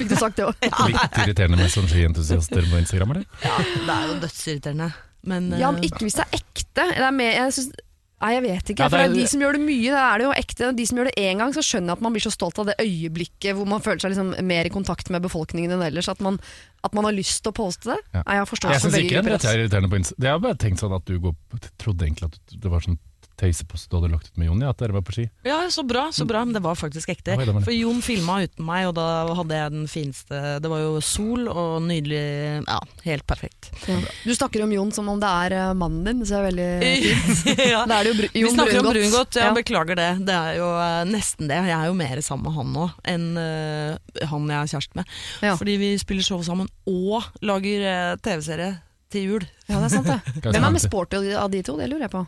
Fikk 0.00 0.08
du 0.10 0.16
sagt 0.18 0.40
det 0.40 0.48
òg? 0.48 0.56
Litt 0.90 1.18
irriterende 1.22 1.60
med 1.60 1.70
sånn 1.70 1.86
skientusiaster 1.86 2.66
på 2.66 2.80
Instagram, 2.80 3.12
eller? 3.14 3.28
ja, 3.44 3.52
det 3.60 3.94
er 3.94 4.08
jo 4.10 4.16
dødsirriterende. 4.24 4.88
Men, 5.30 5.46
Ja, 5.60 5.70
men 5.70 5.84
eh, 5.84 5.90
ikke 5.92 6.06
hvis 6.08 6.16
det 6.18 6.24
er 6.26 6.40
ekte. 6.40 6.88
Det 6.90 7.04
er 7.06 7.14
med, 7.14 7.30
jeg 7.36 7.54
synes, 7.54 7.70
Nei, 8.20 8.34
jeg 8.34 8.42
vet 8.44 8.70
ikke. 8.74 8.84
Ja, 8.84 8.88
for 8.92 8.98
det 9.00 9.06
er- 9.06 9.10
er 9.10 9.14
De 9.16 9.26
som 9.32 9.40
gjør 9.40 9.52
det 9.56 9.60
mye, 9.64 9.90
det 9.90 10.00
er 10.04 10.18
det 10.18 10.24
jo 10.26 10.32
ekte. 10.36 10.76
De 10.76 10.86
som 10.86 10.98
gjør 10.98 11.04
det 11.08 11.14
én 11.16 11.38
gang, 11.38 11.52
så 11.56 11.62
skjønner 11.64 11.88
jeg 11.88 11.96
at 11.96 12.00
man 12.02 12.12
blir 12.12 12.20
så 12.26 12.32
stolt 12.34 12.58
av 12.58 12.66
det 12.66 12.76
øyeblikket 12.78 13.54
hvor 13.56 13.66
man 13.66 13.80
føler 13.80 14.00
seg 14.00 14.12
liksom 14.12 14.44
mer 14.44 14.64
i 14.64 14.68
kontakt 14.68 15.08
med 15.10 15.22
befolkningen 15.22 15.72
enn 15.72 15.82
ellers. 15.82 16.08
At 16.08 16.20
man, 16.20 16.38
at 16.84 16.92
man 16.92 17.04
har 17.04 17.12
lyst 17.16 17.42
til 17.42 17.52
å 17.52 17.54
poste 17.56 17.94
det. 17.94 17.98
Nei, 18.12 18.36
jeg 18.36 18.46
forståelse 18.46 18.72
Jeg 18.76 18.80
for 18.80 18.88
syns 18.90 18.98
begge 19.00 19.10
ikke 19.10 19.24
det 19.24 19.44
er 19.44 19.58
irriterende 19.58 19.90
på 19.90 19.96
Insta. 19.96 20.14
Jeg 20.20 20.30
har 20.30 20.38
bare 20.38 20.54
tenkt 20.60 20.78
sånn 20.84 20.94
at 20.94 21.04
du 21.06 21.18
går, 21.18 21.34
trodde 21.78 22.04
egentlig 22.04 22.24
at 22.28 22.38
det 22.60 22.70
var 22.70 22.80
sånn 22.80 22.98
tøysepost 23.40 23.88
du 23.90 23.96
hadde 23.98 24.10
lagt 24.12 24.28
ut 24.30 24.40
med 24.40 24.50
Jon, 24.50 24.60
ja, 24.64 24.70
at 24.74 24.80
dere 24.82 24.94
var 24.96 25.04
på 25.06 25.14
ski. 25.16 25.24
ja, 25.46 25.58
så 25.72 25.84
bra, 25.86 26.06
så 26.12 26.26
bra. 26.28 26.42
Men 26.44 26.54
det 26.56 26.62
var 26.64 26.76
faktisk 26.78 27.08
ekte. 27.12 27.34
Oi, 27.40 27.46
var. 27.48 27.62
For 27.64 27.74
Jon 27.74 28.02
filma 28.04 28.40
uten 28.44 28.66
meg, 28.68 28.86
og 28.90 28.94
da 28.98 29.06
hadde 29.38 29.58
jeg 29.60 29.72
den 29.74 29.86
fineste 29.90 30.40
Det 30.62 30.70
var 30.70 30.82
jo 30.82 31.00
sol 31.04 31.48
og 31.50 31.80
nydelig 31.86 32.20
Ja, 32.66 32.78
helt 33.06 33.26
perfekt. 33.30 33.70
Ja. 33.88 33.98
Du 34.26 34.34
snakker 34.36 34.64
om 34.64 34.72
Jon 34.74 34.92
som 34.94 35.08
om 35.12 35.20
det 35.22 35.30
er 35.46 35.56
eh, 35.58 35.72
mannen 35.78 36.04
din, 36.06 36.24
så 36.28 36.36
det 36.36 36.40
er 36.40 36.48
veldig 36.50 36.68
fint. 36.84 37.62
ja. 37.72 37.84
Da 37.88 38.00
er 38.00 38.08
det 38.08 38.12
jo 38.12 38.18
Bru 38.20 38.28
Vi 38.32 38.44
snakker 38.44 38.54
snakker 38.54 38.78
om 38.80 38.90
Brungot. 38.90 39.10
Brungot, 39.10 39.40
ja, 39.40 39.50
beklager 39.56 39.98
det. 40.00 40.10
Det 40.28 40.36
er 40.36 40.60
jo 40.60 40.68
eh, 40.76 41.00
nesten 41.10 41.50
det. 41.50 41.60
Jeg 41.70 41.76
er 41.78 41.88
jo 41.90 41.96
mer 41.98 42.20
sammen 42.26 42.48
med 42.50 42.56
han 42.60 42.70
nå 42.76 42.86
enn 43.10 43.26
uh, 43.38 44.26
han 44.30 44.46
jeg 44.50 44.58
er 44.60 44.70
kjæreste 44.74 44.98
med. 45.00 45.16
Ja. 45.44 45.56
Fordi 45.60 45.74
vi 45.80 45.90
spiller 46.00 46.26
show 46.26 46.40
sammen 46.46 46.68
og 46.90 47.26
lager 47.46 47.84
uh, 47.86 48.14
TV-serie 48.22 48.74
til 49.10 49.26
jul. 49.26 49.44
Ja, 49.66 49.80
det 49.80 49.88
er 49.88 49.92
sant 49.96 50.08
det. 50.10 50.20
Hvem 50.44 50.64
er 50.66 50.74
mest 50.74 50.86
sporty 50.88 51.18
av 51.34 51.50
de 51.50 51.62
to? 51.66 51.76
Det 51.80 51.88
lurer 51.90 52.06
jeg 52.06 52.12
på. 52.12 52.24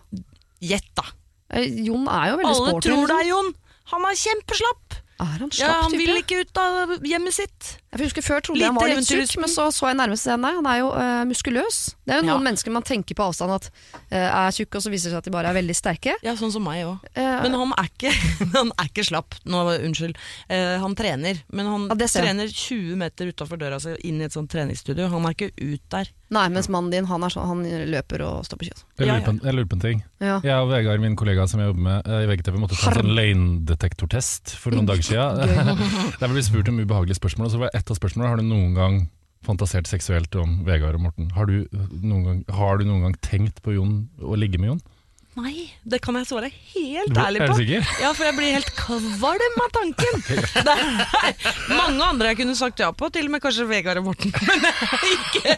Gjett, 0.62 0.88
da! 0.96 1.04
Eh, 1.52 1.66
Jon 1.84 2.06
er 2.08 2.30
jo 2.30 2.36
veldig 2.40 2.50
Alle 2.54 2.70
sporty. 2.70 2.88
tror 2.88 3.06
det 3.10 3.16
liksom. 3.16 3.20
er 3.20 3.28
Jon! 3.28 3.54
Han 3.92 4.04
er 4.08 4.18
kjempeslapp! 4.22 4.98
Er 5.22 5.24
han 5.42 5.50
slapp, 5.50 5.58
Ja, 5.68 5.72
han 5.82 5.90
type? 5.92 6.00
vil 6.06 6.20
ikke 6.22 6.40
ut 6.42 6.58
av 6.62 6.94
hjemmet 7.06 7.34
sitt. 7.36 7.72
Jeg 7.92 8.06
husker 8.06 8.24
Før 8.24 8.40
trodde 8.40 8.62
jeg 8.62 8.70
han 8.72 8.78
var 8.78 8.88
litt 8.88 9.04
tjukk, 9.04 9.34
men 9.42 9.50
så 9.52 9.66
så 9.74 9.90
jeg 9.90 9.98
nærmest. 9.98 10.24
Nei, 10.40 10.52
han 10.56 10.68
er 10.70 10.78
jo 10.80 10.86
uh, 10.96 11.24
muskuløs. 11.28 11.80
Det 12.06 12.14
er 12.14 12.22
jo 12.22 12.24
Ja. 12.24 12.32
noen 12.32 12.46
mennesker 12.46 12.72
man 12.72 12.82
tenker 12.88 13.14
på 13.18 13.26
avstand 13.26 13.52
at 13.52 13.66
uh, 13.68 14.16
er 14.16 14.54
tjukke, 14.56 14.80
og 14.80 14.84
så 14.86 14.92
viser 14.94 15.10
det 15.10 15.12
seg 15.12 15.20
at 15.20 15.28
de 15.28 15.34
bare 15.34 15.50
er 15.52 15.58
veldig 15.58 15.76
sterke. 15.76 16.14
Ja, 16.24 16.32
sånn 16.40 16.54
som 16.54 16.64
meg 16.64 16.86
òg. 16.88 17.04
Uh, 17.12 17.42
Men 17.44 17.52
han 17.60 17.74
er 17.76 17.90
ikke, 17.92 18.14
han 18.56 18.72
er 18.80 18.88
ikke 18.88 19.04
slapp. 19.10 19.36
Nå, 19.44 19.60
unnskyld. 19.76 20.16
Eh, 20.48 20.78
han 20.80 20.94
trener, 20.96 21.42
men 21.52 21.68
han 21.68 21.84
Ja, 21.92 21.98
det 22.00 22.08
trener 22.14 22.48
20 22.48 22.96
meter 22.96 23.28
utafor 23.28 23.60
døra 23.60 23.76
si 23.82 23.92
inn 24.08 24.22
i 24.22 24.24
et 24.24 24.32
sånt 24.32 24.48
treningsstudio. 24.52 25.10
Han 25.12 25.28
er 25.28 25.36
ikke 25.36 25.52
ut 25.60 25.84
der. 25.92 26.08
nei, 26.32 26.46
mens 26.48 26.70
mannen 26.72 26.88
din 26.94 27.04
han, 27.10 27.20
er 27.26 27.28
sånn, 27.34 27.44
han 27.44 27.60
løper 27.92 28.22
og 28.24 28.46
står 28.48 28.56
på 28.62 28.70
kjøtt. 28.70 28.84
Jeg 29.02 29.10
lurer, 29.10 29.20
på, 29.26 29.32
en- 29.34 29.42
jeg 29.44 29.52
lurer 29.58 29.68
på 29.68 29.76
en 29.76 29.82
ting. 29.84 29.98
Ja. 30.22 30.38
Jeg 30.40 30.56
og 30.64 30.70
Vegard, 30.72 31.02
min 31.04 31.16
kollega 31.18 31.44
som 31.50 31.60
jeg 31.60 31.68
jobber 31.68 31.84
med 31.90 32.08
eh, 32.08 32.22
i 32.24 32.28
VGTV, 32.30 32.56
måtte 32.62 32.78
ta 32.80 32.88
en 32.94 33.02
sånn 33.02 33.12
løgndetektortest 33.18 34.54
for 34.56 34.72
noen 34.72 34.88
dager 34.88 35.04
siden. 35.04 35.76
Der 36.20 36.24
ble 36.30 36.38
vi 36.38 36.44
spurt 36.46 36.70
om 36.72 36.80
ubehagelige 36.80 37.18
spørsmål, 37.20 37.50
og 37.50 37.52
så 37.52 37.60
var 37.66 37.74
et 37.76 37.81
av 37.90 37.98
spørsmålene 37.98 38.30
har 38.30 38.40
du 38.40 38.46
noen 38.46 38.74
gang 38.76 38.98
fantasert 39.42 39.88
seksuelt 39.90 40.34
om 40.38 40.60
Vegard 40.66 40.94
og 40.98 41.06
Morten. 41.08 41.30
Har 41.34 41.48
du 41.50 41.66
noen 41.72 42.24
gang, 42.24 42.42
du 42.78 42.84
noen 42.86 43.08
gang 43.08 43.16
tenkt 43.24 43.62
på 43.64 43.74
Jon 43.74 44.04
å 44.22 44.38
ligge 44.38 44.60
med 44.62 44.70
Jon? 44.70 44.82
Nei, 45.32 45.70
det 45.88 46.02
kan 46.04 46.16
jeg 46.18 46.26
svare 46.28 46.50
helt 46.52 47.16
ærlig 47.16 47.40
på. 47.40 47.46
Er 47.46 47.52
du 47.54 47.60
sikker? 47.62 47.86
Ja, 48.02 48.10
for 48.12 48.26
jeg 48.28 48.36
blir 48.36 48.52
helt 48.52 48.72
kvalm 48.76 49.62
av 49.64 49.70
tanken. 49.72 50.20
Det 50.66 50.74
er 50.74 51.72
mange 51.72 52.04
andre 52.04 52.32
jeg 52.32 52.42
kunne 52.42 52.56
sagt 52.58 52.82
ja 52.82 52.90
på, 52.92 53.08
til 53.14 53.30
og 53.30 53.32
med 53.32 53.40
kanskje 53.44 53.64
Vegard 53.70 54.02
og 54.02 54.10
Morten. 54.10 54.34
Men 54.42 54.66
ikke, 55.12 55.54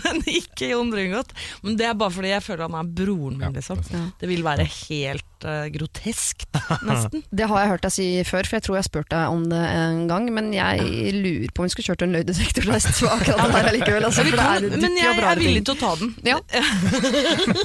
men 0.00 0.20
ikke 0.32 0.70
Jon 0.70 0.90
Brungot. 0.92 1.32
Men 1.62 1.76
det 1.78 1.86
er 1.88 1.96
bare 1.98 2.14
fordi 2.14 2.30
jeg 2.30 2.44
føler 2.44 2.64
han 2.66 2.76
er 2.78 2.88
broren 3.00 3.36
min, 3.40 3.56
liksom. 3.56 3.82
Det 4.18 4.28
vil 4.30 4.44
være 4.46 4.64
helt 4.64 5.44
uh, 5.44 5.66
groteskt, 5.74 6.48
nesten. 6.86 7.24
Det 7.38 7.48
har 7.50 7.62
jeg 7.62 7.72
hørt 7.72 7.84
deg 7.84 7.94
si 7.94 8.06
før, 8.26 8.48
for 8.48 8.58
jeg 8.58 8.66
tror 8.66 8.78
jeg 8.78 8.82
har 8.82 8.88
spurt 8.88 9.10
deg 9.12 9.34
om 9.34 9.44
det 9.50 9.60
en 9.74 10.00
gang. 10.10 10.28
Men 10.34 10.50
jeg 10.56 11.12
lurer 11.18 11.52
på 11.52 11.64
om 11.64 11.68
vi 11.68 11.74
skulle 11.74 11.90
kjørt 11.90 12.06
en 12.06 12.16
løgndetektortest 12.16 12.90
på 13.02 13.12
akkurat 13.12 13.44
det 13.44 13.62
der 13.68 13.76
likevel. 13.76 14.08
Altså, 14.08 14.24
for 14.24 14.32
det 14.32 14.40
kan, 14.40 14.68
er, 14.70 14.82
men 14.86 14.98
jeg 14.98 15.24
er 15.32 15.42
villig 15.42 15.64
til 15.68 15.76
å 15.76 15.80
ta 15.84 15.92
den. 16.00 16.14
Ja. 16.26 16.38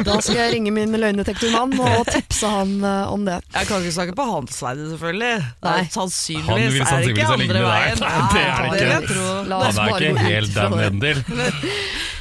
Da 0.03 0.19
skal 0.19 0.41
jeg 0.43 0.55
ringe 0.57 0.75
min 0.75 0.93
løgndetektormann 1.53 1.99
og 1.99 2.11
tipse 2.11 2.47
han 2.49 2.73
øh, 2.83 3.13
om 3.13 3.25
det. 3.27 3.39
Jeg 3.53 3.69
kan 3.69 3.83
ikke 3.83 3.95
snakke 3.97 4.15
på 4.17 4.27
hans 4.29 4.61
vegne, 4.63 4.89
selvfølgelig. 4.93 5.33
Nei. 5.63 5.75
er 5.79 5.91
Sannsynligvis 5.93 6.47
Han 6.49 6.63
vil 6.63 6.81
er 6.81 7.03
det 7.03 7.13
ikke 7.13 7.27
andre 7.37 7.65
veien. 7.67 8.01
Nei, 8.03 8.15
det 8.33 8.45
er 8.47 8.63
det 8.63 8.81
ikke. 9.03 9.27
La 9.51 9.61
oss 9.61 9.77
Han 9.77 9.93
er 9.93 10.09
ikke 10.09 10.27
helt 10.27 10.57
down 10.57 10.99
det. 11.03 11.15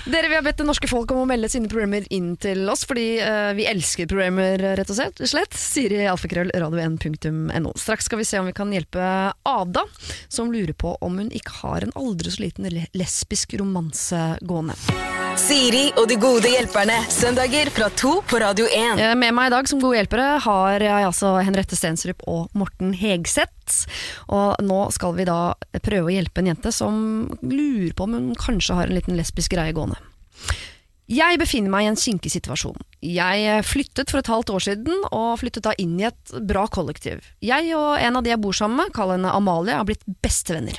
Dere, 0.02 0.29
Vi 0.29 0.34
har 0.34 0.43
bedt 0.43 0.58
det 0.58 0.67
norske 0.67 0.88
folk 0.90 1.12
om 1.14 1.20
å 1.23 1.26
melde 1.31 1.46
sine 1.52 1.70
problemer 1.70 2.06
inn 2.11 2.32
til 2.43 2.67
oss, 2.73 2.82
fordi 2.90 3.20
uh, 3.23 3.52
vi 3.55 3.69
elsker 3.70 4.08
problemer, 4.11 4.58
rett 4.81 4.90
og 4.90 4.99
slett. 4.99 5.23
slett. 5.31 5.55
Siri 5.55 6.02
alfakrøll 6.11 6.50
radio1.no. 6.58 7.75
Straks 7.78 8.11
skal 8.11 8.19
vi 8.19 8.26
se 8.26 8.43
om 8.43 8.50
vi 8.50 8.56
kan 8.56 8.75
hjelpe 8.75 9.06
Ada, 9.46 9.87
som 10.26 10.50
lurer 10.50 10.75
på 10.75 10.96
om 10.99 11.23
hun 11.23 11.31
ikke 11.31 11.61
har 11.62 11.87
en 11.87 11.94
aldri 11.94 12.35
så 12.35 12.43
liten 12.43 12.67
lesbisk 12.99 13.55
romanse 13.62 14.32
gående. 14.43 14.75
Siri 15.40 15.87
og 15.96 16.06
de 16.11 16.17
gode 16.20 16.50
hjelperne. 16.50 16.94
Søndager 17.11 17.70
fra 17.73 17.88
to 17.96 18.19
på 18.29 18.38
Radio 18.43 18.67
1. 18.69 19.00
Eh, 19.00 19.14
Med 19.19 19.34
meg 19.34 19.49
i 19.49 19.55
dag 19.55 19.69
som 19.69 19.81
gode 19.81 19.96
hjelpere 19.99 20.38
har 20.44 20.84
jeg 20.84 21.06
altså 21.08 21.34
Henriette 21.44 21.76
Stensrup 21.79 22.23
og 22.29 22.52
Morten 22.58 22.93
Hegseth. 22.96 23.87
Og 24.29 24.61
nå 24.64 24.81
skal 24.93 25.17
vi 25.17 25.26
da 25.29 25.55
prøve 25.81 26.11
å 26.11 26.14
hjelpe 26.14 26.43
en 26.43 26.52
jente 26.52 26.73
som 26.75 27.00
lurer 27.40 27.94
på 27.96 28.06
om 28.06 28.19
hun 28.19 28.31
kanskje 28.38 28.76
har 28.76 28.90
en 28.90 28.96
liten 28.99 29.17
lesbisk 29.19 29.56
greie 29.56 29.75
gående. 29.76 29.99
Jeg 31.12 31.40
befinner 31.40 31.73
meg 31.73 31.85
i 31.85 31.90
en 31.90 31.99
kinkig 31.99 32.31
situasjon. 32.32 32.78
Jeg 33.05 33.64
flyttet 33.69 34.12
for 34.12 34.23
et 34.23 34.31
halvt 34.31 34.52
år 34.55 34.64
siden, 34.69 35.02
og 35.11 35.40
flyttet 35.43 35.67
da 35.67 35.75
inn 35.81 35.99
i 36.00 36.06
et 36.08 36.37
bra 36.49 36.69
kollektiv. 36.73 37.25
Jeg 37.44 37.73
og 37.76 37.99
en 37.99 38.17
av 38.20 38.25
de 38.25 38.32
jeg 38.32 38.40
bor 38.40 38.56
sammen 38.56 38.81
med, 38.81 38.94
kall 38.96 39.17
henne 39.17 39.32
Amalie, 39.35 39.76
har 39.76 39.88
blitt 39.88 40.06
bestevenner. 40.25 40.78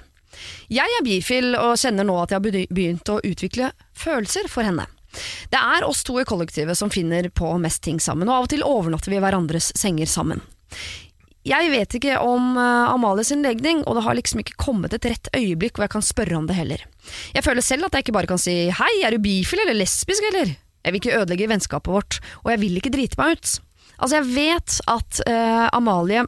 Jeg 0.74 0.98
er 0.98 1.06
bifil 1.06 1.54
og 1.60 1.78
kjenner 1.80 2.08
nå 2.08 2.18
at 2.24 2.34
jeg 2.34 2.42
har 2.42 2.68
begynt 2.74 3.14
å 3.14 3.22
utvikle 3.24 3.72
følelser 3.98 4.50
for 4.52 4.68
henne. 4.68 4.88
Det 5.54 5.60
er 5.60 5.86
oss 5.86 6.02
to 6.04 6.18
i 6.22 6.26
kollektivet 6.26 6.78
som 6.78 6.92
finner 6.94 7.30
på 7.30 7.52
mest 7.62 7.84
ting 7.86 8.00
sammen, 8.02 8.30
og 8.30 8.36
av 8.36 8.48
og 8.48 8.54
til 8.54 8.66
overnatter 8.66 9.14
vi 9.14 9.22
hverandres 9.22 9.72
senger 9.78 10.10
sammen. 10.10 10.42
Jeg 11.44 11.70
vet 11.74 11.98
ikke 12.00 12.22
om 12.24 12.56
Amalies 12.56 12.94
Amalie 12.96 13.28
sin 13.28 13.44
legning, 13.44 13.82
og 13.84 13.98
det 13.98 14.06
har 14.06 14.16
liksom 14.16 14.40
ikke 14.42 14.56
kommet 14.64 14.94
et 14.96 15.06
rett 15.12 15.28
øyeblikk 15.36 15.76
hvor 15.76 15.86
jeg 15.86 15.96
kan 15.98 16.06
spørre 16.06 16.38
om 16.40 16.48
det 16.48 16.56
heller. 16.56 16.86
Jeg 17.36 17.44
føler 17.44 17.66
selv 17.66 17.90
at 17.90 17.98
jeg 17.98 18.06
ikke 18.06 18.16
bare 18.16 18.32
kan 18.32 18.40
si 18.40 18.56
hei, 18.72 18.94
er 19.04 19.12
du 19.12 19.24
bifil 19.24 19.60
eller 19.66 19.76
lesbisk, 19.76 20.24
eller? 20.32 20.56
Jeg 20.84 20.94
vil 20.94 21.02
ikke 21.02 21.18
ødelegge 21.20 21.50
vennskapet 21.52 21.92
vårt, 21.92 22.20
og 22.44 22.54
jeg 22.54 22.62
vil 22.64 22.80
ikke 22.80 22.94
drite 22.96 23.20
meg 23.20 23.36
ut. 23.36 23.58
Altså, 24.00 24.16
jeg 24.18 24.30
vet 24.36 24.80
at 24.92 25.20
uh, 25.28 25.68
Amalie 25.76 26.24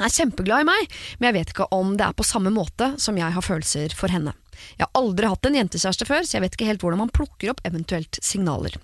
er 0.00 0.10
kjempeglad 0.10 0.64
i 0.64 0.68
meg, 0.68 0.96
men 1.18 1.28
jeg 1.28 1.36
vet 1.38 1.52
ikke 1.54 1.68
om 1.74 1.94
det 1.98 2.06
er 2.08 2.16
på 2.16 2.26
samme 2.26 2.50
måte 2.54 2.94
som 3.02 3.18
jeg 3.18 3.34
har 3.36 3.44
følelser 3.44 3.94
for 3.96 4.10
henne. 4.10 4.34
Jeg 4.78 4.86
har 4.86 4.98
aldri 4.98 5.28
hatt 5.30 5.46
en 5.46 5.58
jentekjæreste 5.58 6.08
før, 6.08 6.26
så 6.26 6.36
jeg 6.36 6.44
vet 6.44 6.56
ikke 6.56 6.68
helt 6.68 6.82
hvordan 6.84 7.04
man 7.04 7.14
plukker 7.14 7.52
opp 7.52 7.62
eventuelt 7.68 8.18
signaler. 8.24 8.76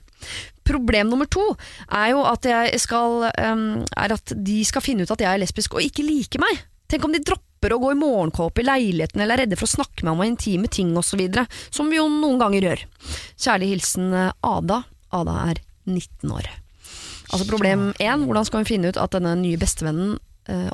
Problem 0.66 1.08
nummer 1.10 1.26
to 1.30 1.42
er 1.88 2.10
jo 2.12 2.22
at, 2.28 2.46
jeg 2.46 2.80
skal, 2.82 3.30
ehm, 3.32 3.82
er 3.96 4.14
at 4.14 4.34
de 4.36 4.60
skal 4.68 4.84
finne 4.84 5.06
ut 5.06 5.14
at 5.14 5.22
jeg 5.22 5.30
er 5.32 5.42
lesbisk 5.42 5.74
og 5.74 5.84
ikke 5.84 6.06
liker 6.06 6.42
meg. 6.42 6.60
Tenk 6.90 7.06
om 7.06 7.14
de 7.14 7.22
dropper 7.24 7.74
å 7.74 7.80
gå 7.80 7.92
i 7.94 7.98
morgenkåpe 7.98 8.62
i 8.62 8.66
leiligheten 8.68 9.22
eller 9.22 9.38
er 9.38 9.46
redde 9.46 9.58
for 9.58 9.68
å 9.68 9.74
snakke 9.78 10.04
med 10.04 10.12
meg 10.12 10.18
om 10.18 10.24
intime 10.28 10.70
ting 10.70 10.92
osv., 10.98 11.22
som 11.70 11.90
vi 11.90 11.98
jo 11.98 12.06
noen 12.12 12.40
ganger 12.42 12.66
gjør. 12.68 12.86
Kjærlig 13.38 13.74
hilsen 13.74 14.10
eh, 14.14 14.32
Ada. 14.46 14.82
Ada 15.14 15.36
er 15.50 15.62
19 15.88 16.34
år. 16.34 16.50
Altså 17.30 17.46
Problem 17.46 17.92
én, 18.02 18.26
hvordan 18.26 18.46
skal 18.46 18.62
hun 18.62 18.68
finne 18.68 18.90
ut 18.90 18.98
at 18.98 19.14
denne 19.14 19.36
nye 19.38 19.58
bestevennen, 19.58 20.18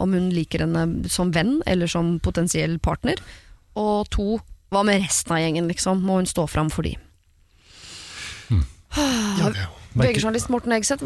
om 0.03 0.13
hun 0.17 0.31
liker 0.35 0.65
henne 0.65 1.09
som 1.13 1.33
venn 1.35 1.59
eller 1.67 1.91
som 1.91 2.17
potensiell 2.25 2.79
partner? 2.83 3.21
Og 3.77 4.09
to, 4.15 4.39
hva 4.73 4.83
med 4.87 5.03
resten 5.05 5.37
av 5.37 5.43
gjengen, 5.43 5.69
liksom? 5.71 6.01
Må 6.07 6.21
hun 6.21 6.29
stå 6.31 6.47
fram 6.51 6.71
for 6.73 6.87
de? 6.87 6.95
Ja, 8.97 9.51
det, 9.53 9.61
Merker- 9.61 9.76
VG-journalist 9.97 10.51
Morten 10.53 10.73
Egseth, 10.77 11.05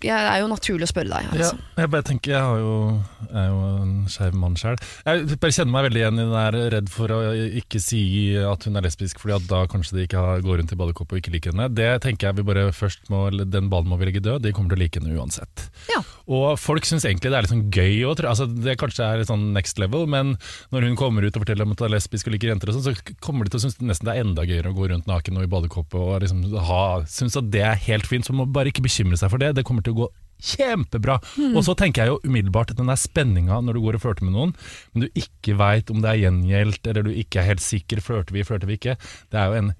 Det 0.00 0.10
er 0.10 0.40
jo 0.40 0.48
naturlig 0.48 0.88
å 0.88 0.92
spørre 0.92 1.10
deg. 1.10 1.28
Ja, 1.34 1.50
Altså. 1.50 1.58
jeg 1.76 1.90
bare 1.90 2.02
tenker, 2.06 2.30
jeg 2.32 2.40
har 2.40 2.58
jo, 2.58 3.02
jeg 3.26 3.36
er 3.40 3.48
jo 3.48 3.60
en 3.82 4.06
skeiv 4.08 4.34
mann 4.34 4.56
sjøl. 4.56 4.76
Jeg 5.06 5.38
bare 5.40 5.52
kjenner 5.52 5.72
meg 5.72 5.86
veldig 5.88 6.00
igjen 6.00 6.18
i 6.20 6.24
den 6.24 6.34
der 6.36 6.70
redd 6.76 6.88
for 6.90 7.08
å 7.08 7.20
ikke 7.60 7.80
si 7.82 8.02
at 8.36 8.64
hun 8.64 8.76
er 8.76 8.86
lesbisk, 8.86 9.20
fordi 9.20 9.36
at 9.36 9.48
da 9.50 9.66
kanskje 9.70 9.96
de 9.98 10.06
ikke 10.06 10.18
har, 10.24 10.40
går 10.44 10.60
rundt 10.62 10.72
i 10.72 10.78
badekåpe 10.80 11.16
og 11.16 11.22
ikke 11.22 11.34
liker 11.34 11.52
henne. 11.54 11.68
Det 11.74 11.90
tenker 12.02 12.28
jeg 12.30 12.40
vi 12.40 12.46
bare 12.50 12.70
først 12.72 13.10
må, 13.12 13.28
Den 13.50 13.68
ballen 13.70 13.88
må 13.90 13.98
vi 13.98 14.06
legge 14.08 14.22
død. 14.24 14.42
De 14.42 14.52
kommer 14.52 14.74
til 14.74 14.80
å 14.80 14.82
like 14.84 15.00
henne 15.00 15.16
uansett. 15.18 15.66
Ja. 15.90 16.00
Og 16.30 16.58
folk 16.60 16.86
syns 16.86 17.04
egentlig 17.04 17.30
det 17.30 17.38
er 17.38 17.46
litt 17.46 17.52
sånn 17.52 17.70
gøy 17.74 18.04
òg, 18.08 18.24
altså 18.24 18.46
Det 18.48 18.76
kanskje 18.80 19.04
er 19.06 19.20
litt 19.20 19.30
sånn 19.30 19.52
next 19.54 19.78
level, 19.82 20.06
men 20.06 20.36
når 20.72 20.88
hun 20.88 20.96
kommer 20.98 21.24
ut 21.26 21.34
og 21.36 21.44
forteller 21.44 21.66
om 21.66 21.72
at 21.74 21.82
hun 21.82 21.90
er 21.90 21.96
lesbisk 21.96 22.28
og 22.28 22.34
liker 22.36 22.52
jenter, 22.52 22.70
og 22.70 22.78
sånn, 22.78 22.94
så 22.94 23.16
kommer 23.20 23.44
de 23.44 23.52
til 23.54 23.60
å 23.60 23.64
synes 23.66 23.78
nesten 23.82 24.06
det 24.08 24.14
er 24.16 24.24
enda 24.24 24.44
gøyere 24.46 24.70
å 24.70 24.76
gå 24.76 24.88
rundt 24.92 25.08
naken 25.10 25.38
og 25.40 25.46
i 25.46 25.50
badekåpe 25.50 25.98
og 25.98 26.20
liksom 26.24 26.44
ha, 26.70 26.82
synes 27.10 27.36
at 27.40 27.50
det 27.52 27.64
er 27.66 27.80
helt 27.88 28.06
fint. 28.08 28.29
Så 28.30 28.36
må 28.38 28.46
bare 28.46 28.70
ikke 28.70 28.84
bekymre 28.86 29.18
seg 29.18 29.32
for 29.32 29.42
det. 29.42 29.56
Det 29.58 29.66
kommer 29.66 29.82
til 29.82 29.96
å 29.96 30.04
gå 30.04 30.08
kjempebra. 30.40 31.18
Og 31.50 31.64
så 31.66 31.74
tenker 31.78 32.04
jeg 32.04 32.14
jo 32.14 32.20
umiddelbart 32.24 32.72
at 32.72 32.78
den 32.78 32.90
der 32.90 33.00
spenninga 33.00 33.58
når 33.64 33.76
du 33.76 33.82
går 33.84 33.98
og 33.98 34.04
flørter 34.06 34.26
med 34.28 34.36
noen, 34.36 34.54
men 34.94 35.04
du 35.04 35.18
ikke 35.18 35.56
veit 35.60 35.90
om 35.92 36.00
det 36.00 36.12
er 36.12 36.22
gjengjeldt, 36.22 36.86
eller 36.86 37.06
du 37.06 37.12
ikke 37.12 37.42
er 37.42 37.50
helt 37.50 37.64
sikker, 37.64 38.00
flørter 38.04 38.36
vi, 38.36 38.46
flørter 38.46 38.70
vi 38.70 38.78
ikke, 38.78 38.96
det 39.34 39.40
er 39.40 39.50
jo 39.50 39.58
en 39.60 39.72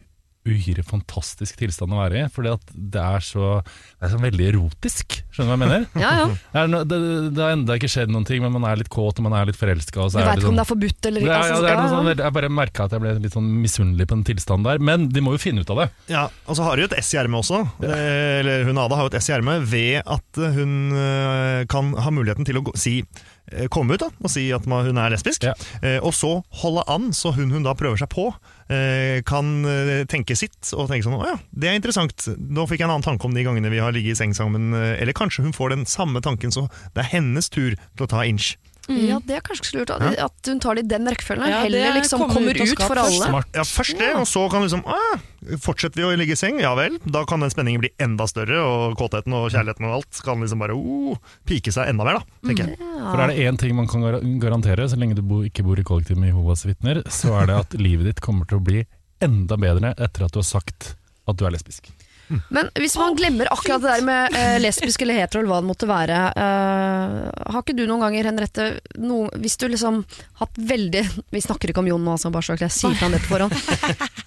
uhyre 0.48 0.82
fantastisk 0.86 1.58
tilstand 1.60 1.92
å 1.92 1.98
være 2.00 2.22
i, 2.22 2.28
fordi 2.32 2.52
at 2.54 2.70
det 2.72 3.00
er 3.02 3.24
så, 3.24 3.48
det 4.00 4.06
er 4.06 4.12
så 4.14 4.20
veldig 4.22 4.46
erotisk. 4.48 5.18
Skjønner 5.34 5.50
du 5.50 5.52
hva 5.52 5.56
jeg 5.56 5.62
mener? 5.62 5.84
Ja, 6.00 6.12
ja. 6.16 6.28
Det, 6.30 6.62
er 6.62 6.70
no, 6.72 6.80
det, 6.88 7.00
det 7.36 7.42
har 7.44 7.52
enda 7.56 7.76
ikke 7.76 7.90
skjedd 7.92 8.12
noen 8.14 8.24
ting, 8.28 8.40
men 8.44 8.54
man 8.56 8.64
er 8.70 8.80
litt 8.80 8.88
kåt 8.92 9.20
og 9.20 9.26
man 9.26 9.36
er 9.36 9.50
litt 9.50 9.58
forelska. 9.60 10.06
Du 10.08 10.16
veit 10.16 10.40
ikke 10.40 10.48
om 10.52 10.56
det 10.56 10.64
er 10.64 10.70
forbudt 10.70 11.10
eller 11.10 11.26
ikke. 11.26 11.34
ja, 11.34 11.42
altså, 11.44 11.60
det 11.66 11.72
er 11.72 11.76
noe 11.76 11.84
ja, 11.84 11.92
sånn, 11.92 12.24
jeg 12.24 12.36
bare 12.38 12.52
merka 12.60 12.86
at 12.88 12.96
jeg 12.96 13.04
ble 13.04 13.14
litt 13.26 13.36
sånn 13.36 13.50
misunnelig 13.60 14.08
på 14.08 14.16
den 14.16 14.26
tilstanden 14.30 14.68
der, 14.70 14.84
men 14.90 15.08
de 15.12 15.24
må 15.24 15.36
jo 15.36 15.42
finne 15.42 15.64
ut 15.66 15.74
av 15.76 15.82
det. 15.84 15.88
Ja, 16.14 16.24
og 16.46 16.56
så 16.56 16.64
har 16.66 16.80
hun 16.80 16.86
jo 16.86 16.90
et 16.90 16.96
S 17.02 17.12
i 17.12 17.20
ermet 17.20 17.44
også. 17.44 17.60
Eh, 17.84 18.38
Eller 18.40 18.64
hun 18.68 18.80
Ada 18.80 18.96
har 18.96 19.06
jo 19.06 19.12
et 19.12 19.20
S 19.20 19.28
i 19.28 19.36
ermet 19.36 19.68
ved 19.68 20.00
at 20.00 20.40
hun 20.56 20.72
eh, 20.96 21.66
kan 21.70 21.92
ha 22.00 22.14
muligheten 22.16 22.48
til 22.48 22.62
å 22.62 22.64
gå, 22.70 22.74
si 22.80 23.02
komme 23.72 23.96
ut 23.96 24.04
da, 24.04 24.08
og 24.22 24.30
si 24.32 24.46
at 24.54 24.66
hun 24.70 24.98
er 25.00 25.12
lesbisk. 25.14 25.44
Ja. 25.48 25.54
Eh, 25.82 25.98
og 25.98 26.14
så 26.16 26.32
holde 26.62 26.84
an, 26.90 27.10
så 27.16 27.32
hun 27.36 27.50
hun 27.50 27.66
da 27.66 27.74
prøver 27.78 27.98
seg 28.00 28.10
på, 28.12 28.28
eh, 28.70 29.20
kan 29.26 29.64
eh, 29.66 30.04
tenke 30.10 30.36
sitt 30.38 30.72
og 30.76 30.88
tenke 30.90 31.06
sånn 31.06 31.18
Å 31.18 31.26
ja, 31.32 31.36
det 31.50 31.70
er 31.70 31.78
interessant. 31.78 32.28
Nå 32.38 32.66
fikk 32.70 32.80
jeg 32.82 32.88
en 32.88 32.94
annen 32.96 33.06
tanke 33.06 33.26
om 33.28 33.34
de 33.36 33.44
gangene 33.46 33.72
vi 33.72 33.82
har 33.82 33.92
ligget 33.96 34.16
i 34.16 34.20
seng 34.22 34.34
sammen. 34.36 34.72
eh, 34.74 34.96
Eller 35.02 35.16
kanskje 35.16 35.44
hun 35.44 35.56
får 35.56 35.74
den 35.74 35.86
samme 35.86 36.22
tanken, 36.24 36.54
så 36.54 36.68
det 36.94 37.04
er 37.04 37.12
hennes 37.18 37.50
tur 37.50 37.74
til 37.74 38.06
å 38.06 38.10
ta 38.10 38.24
inch. 38.28 38.54
Ja, 38.94 39.18
det 39.26 39.36
er 39.38 39.42
kanskje 39.46 39.78
lurt. 39.78 39.90
At, 39.94 40.18
at 40.26 40.50
hun 40.50 40.60
tar 40.62 40.78
det 40.78 40.84
i 40.86 40.90
den 40.90 41.08
rekkefølgen. 41.10 41.48
Ja, 41.50 41.62
Heller 41.64 41.86
er 41.90 41.96
liksom 41.98 42.24
kommer 42.30 42.56
ut 42.56 42.62
ut 42.64 42.82
for 42.82 43.00
alle. 43.00 43.28
Smart. 43.30 43.50
Ja, 43.56 43.64
først 43.66 43.98
det, 44.00 44.10
og 44.18 44.26
så 44.28 44.44
kan 44.52 44.64
liksom 44.66 44.82
ah, 44.88 45.20
Fortsetter 45.64 46.02
vi 46.02 46.04
å 46.04 46.12
ligge 46.20 46.36
i 46.36 46.38
seng? 46.38 46.58
Ja 46.60 46.74
vel. 46.76 46.98
Da 47.08 47.22
kan 47.28 47.40
den 47.40 47.52
spenningen 47.52 47.82
bli 47.84 47.92
enda 48.02 48.26
større, 48.30 48.60
og 48.60 48.98
kåtheten 49.00 49.34
og 49.36 49.48
kjærligheten 49.54 49.88
og 49.88 49.98
alt 50.00 50.22
kan 50.26 50.44
liksom 50.44 50.62
bare 50.62 50.76
oh, 50.76 51.16
pike 51.48 51.72
seg 51.74 51.92
enda 51.92 52.06
mer, 52.06 52.20
da, 52.20 52.40
tenker 52.48 52.68
jeg. 52.68 52.80
For 53.00 53.24
er 53.24 53.32
det 53.32 53.46
én 53.48 53.60
ting 53.60 53.76
man 53.78 53.88
kan 53.90 54.04
garantere, 54.42 54.88
så 54.90 55.00
lenge 55.00 55.16
du 55.18 55.24
bo, 55.26 55.40
ikke 55.48 55.64
bor 55.66 55.80
i 55.80 55.86
kollektiv 55.86 56.20
med 56.20 56.34
Jehovas 56.34 56.66
vitner, 56.68 57.02
så 57.08 57.38
er 57.40 57.50
det 57.50 57.60
at 57.64 57.78
livet 57.80 58.10
ditt 58.10 58.24
kommer 58.24 58.48
til 58.50 58.60
å 58.60 58.66
bli 58.66 58.84
enda 59.24 59.56
bedre 59.60 59.94
etter 59.96 60.26
at 60.26 60.36
du 60.36 60.40
har 60.42 60.48
sagt 60.48 60.94
at 61.28 61.40
du 61.40 61.46
er 61.46 61.54
lesbisk. 61.54 61.88
Men 62.54 62.68
hvis 62.78 62.94
man 62.98 63.16
glemmer 63.18 63.48
akkurat 63.50 63.82
det 63.82 63.90
der 63.90 64.04
med 64.06 64.36
eh, 64.38 64.56
lesbisk 64.62 65.02
eller 65.02 65.18
hetero, 65.18 65.42
eller 65.42 65.50
hva 65.50 65.60
det 65.62 65.68
måtte 65.70 65.88
være 65.90 66.18
eh, 66.38 67.16
Har 67.50 67.64
ikke 67.64 67.74
du 67.74 67.82
noen 67.88 68.04
ganger, 68.04 68.28
Henriette, 68.30 68.66
no, 69.02 69.24
hvis 69.40 69.58
du 69.58 69.66
liksom 69.70 70.02
hatt 70.38 70.60
veldig 70.70 71.02
Vi 71.34 71.42
snakker 71.42 71.72
ikke 71.72 71.82
om 71.82 71.90
Jon 71.90 72.06
nå, 72.06 72.14
altså, 72.14 72.30
bare 72.34 72.46
så 72.46 72.58
jeg 72.60 72.74
sier 72.74 72.94
til 72.94 73.06
han 73.08 73.16
det 73.16 73.22
på 73.26 73.34
forhånd. 73.34 73.56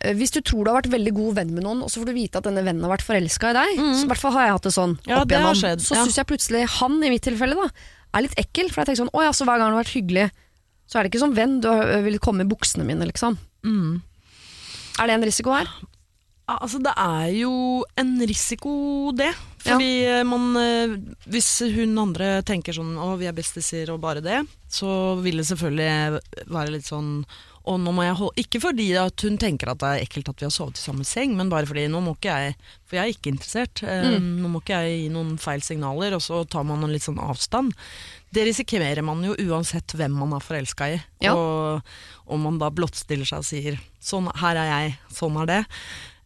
Eh, 0.00 0.14
hvis 0.16 0.32
du 0.32 0.38
tror 0.40 0.64
du 0.64 0.70
har 0.70 0.78
vært 0.78 0.94
veldig 0.94 1.10
god 1.12 1.34
venn 1.36 1.50
med 1.52 1.62
noen, 1.62 1.82
og 1.84 1.90
så 1.92 2.00
får 2.00 2.08
du 2.08 2.14
vite 2.16 2.40
at 2.40 2.46
denne 2.46 2.62
vennen 2.64 2.82
har 2.86 2.90
vært 2.94 3.04
forelska 3.04 3.50
i 3.52 3.56
deg, 3.58 3.82
så 3.92 4.06
i 4.06 4.08
hvert 4.08 4.22
fall 4.22 4.32
har 4.32 4.46
jeg 4.46 4.54
hatt 4.56 4.66
det 4.66 4.72
sånn 4.74 4.94
Ja, 5.04 5.18
opp 5.20 5.30
igjennom, 5.30 5.58
skjedd, 5.60 5.82
så 5.84 5.94
ja. 5.94 6.04
syns 6.06 6.16
jeg 6.16 6.28
plutselig 6.30 6.62
han, 6.78 6.96
i 7.04 7.10
mitt 7.12 7.22
tilfelle, 7.28 7.54
da, 7.58 7.68
er 8.16 8.24
litt 8.24 8.38
ekkel. 8.40 8.70
For 8.72 8.80
jeg 8.80 8.88
tenker 8.88 9.02
sånn 9.02 9.12
Å 9.12 9.26
ja, 9.28 9.34
så 9.36 9.44
hver 9.44 9.60
gang 9.60 9.68
han 9.68 9.76
har 9.76 9.84
vært 9.84 9.92
hyggelig, 9.98 10.24
så 10.88 10.98
er 10.98 11.04
det 11.04 11.12
ikke 11.12 11.22
som 11.22 11.36
venn, 11.36 11.58
du 11.60 11.68
vil 12.08 12.16
komme 12.24 12.48
i 12.48 12.50
buksene 12.50 12.88
mine, 12.88 13.06
liksom. 13.12 13.36
Mm. 13.68 14.00
Er 14.96 15.12
det 15.12 15.18
en 15.18 15.28
risiko 15.28 15.52
her? 15.54 15.68
Altså, 16.58 16.80
det 16.82 16.92
er 16.96 17.28
jo 17.40 17.52
en 18.00 18.14
risiko, 18.26 18.72
det. 19.16 19.30
Fordi 19.60 19.90
ja. 20.06 20.22
man 20.24 20.56
eh, 20.56 20.96
Hvis 21.28 21.50
hun 21.76 21.98
andre 22.00 22.40
tenker 22.48 22.72
sånn 22.72 22.94
'Å, 22.96 23.12
vi 23.20 23.28
er 23.28 23.36
bestiser 23.36 23.92
og 23.92 24.00
bare 24.00 24.24
det', 24.24 24.46
så 24.72 25.20
vil 25.20 25.42
det 25.42 25.46
selvfølgelig 25.50 26.48
være 26.48 26.74
litt 26.78 26.88
sånn 26.88 27.24
og 27.68 27.76
nå 27.82 27.92
må 27.92 28.04
jeg 28.06 28.16
holde, 28.16 28.40
Ikke 28.40 28.60
fordi 28.62 28.86
at 28.98 29.24
hun 29.26 29.36
tenker 29.40 29.70
at 29.72 29.82
det 29.82 29.88
er 29.90 30.04
ekkelt 30.06 30.30
at 30.32 30.40
vi 30.40 30.46
har 30.46 30.54
sovet 30.54 30.80
i 30.80 30.82
samme 30.82 31.04
seng, 31.06 31.34
men 31.36 31.50
bare 31.52 31.68
fordi 31.68 31.86
nå 31.92 32.00
må 32.04 32.14
ikke 32.16 32.32
jeg 32.32 32.54
For 32.88 32.96
jeg 32.96 33.02
er 33.02 33.12
ikke 33.12 33.32
interessert. 33.34 33.82
Mm. 33.84 34.30
Nå 34.40 34.50
må 34.50 34.62
ikke 34.62 34.80
jeg 34.80 35.02
gi 35.02 35.10
noen 35.12 35.34
feil 35.40 35.62
signaler, 35.64 36.16
og 36.16 36.24
så 36.24 36.40
tar 36.48 36.64
man 36.66 36.86
en 36.86 36.94
litt 36.94 37.04
sånn 37.04 37.20
avstand. 37.22 37.76
Det 38.34 38.46
risikerer 38.48 39.02
man 39.06 39.22
jo 39.26 39.36
uansett 39.50 39.94
hvem 39.98 40.16
man 40.22 40.32
er 40.34 40.42
forelska 40.42 40.88
i. 40.94 40.96
Ja. 41.22 41.34
Og 41.36 42.30
om 42.30 42.46
man 42.46 42.58
da 42.62 42.70
blottstiller 42.72 43.28
seg 43.28 43.44
og 43.44 43.46
sier 43.46 43.78
'sånn, 44.00 44.30
her 44.40 44.56
er 44.56 44.68
jeg, 44.70 44.96
sånn 45.12 45.36
er 45.42 45.46
det'. 45.46 45.64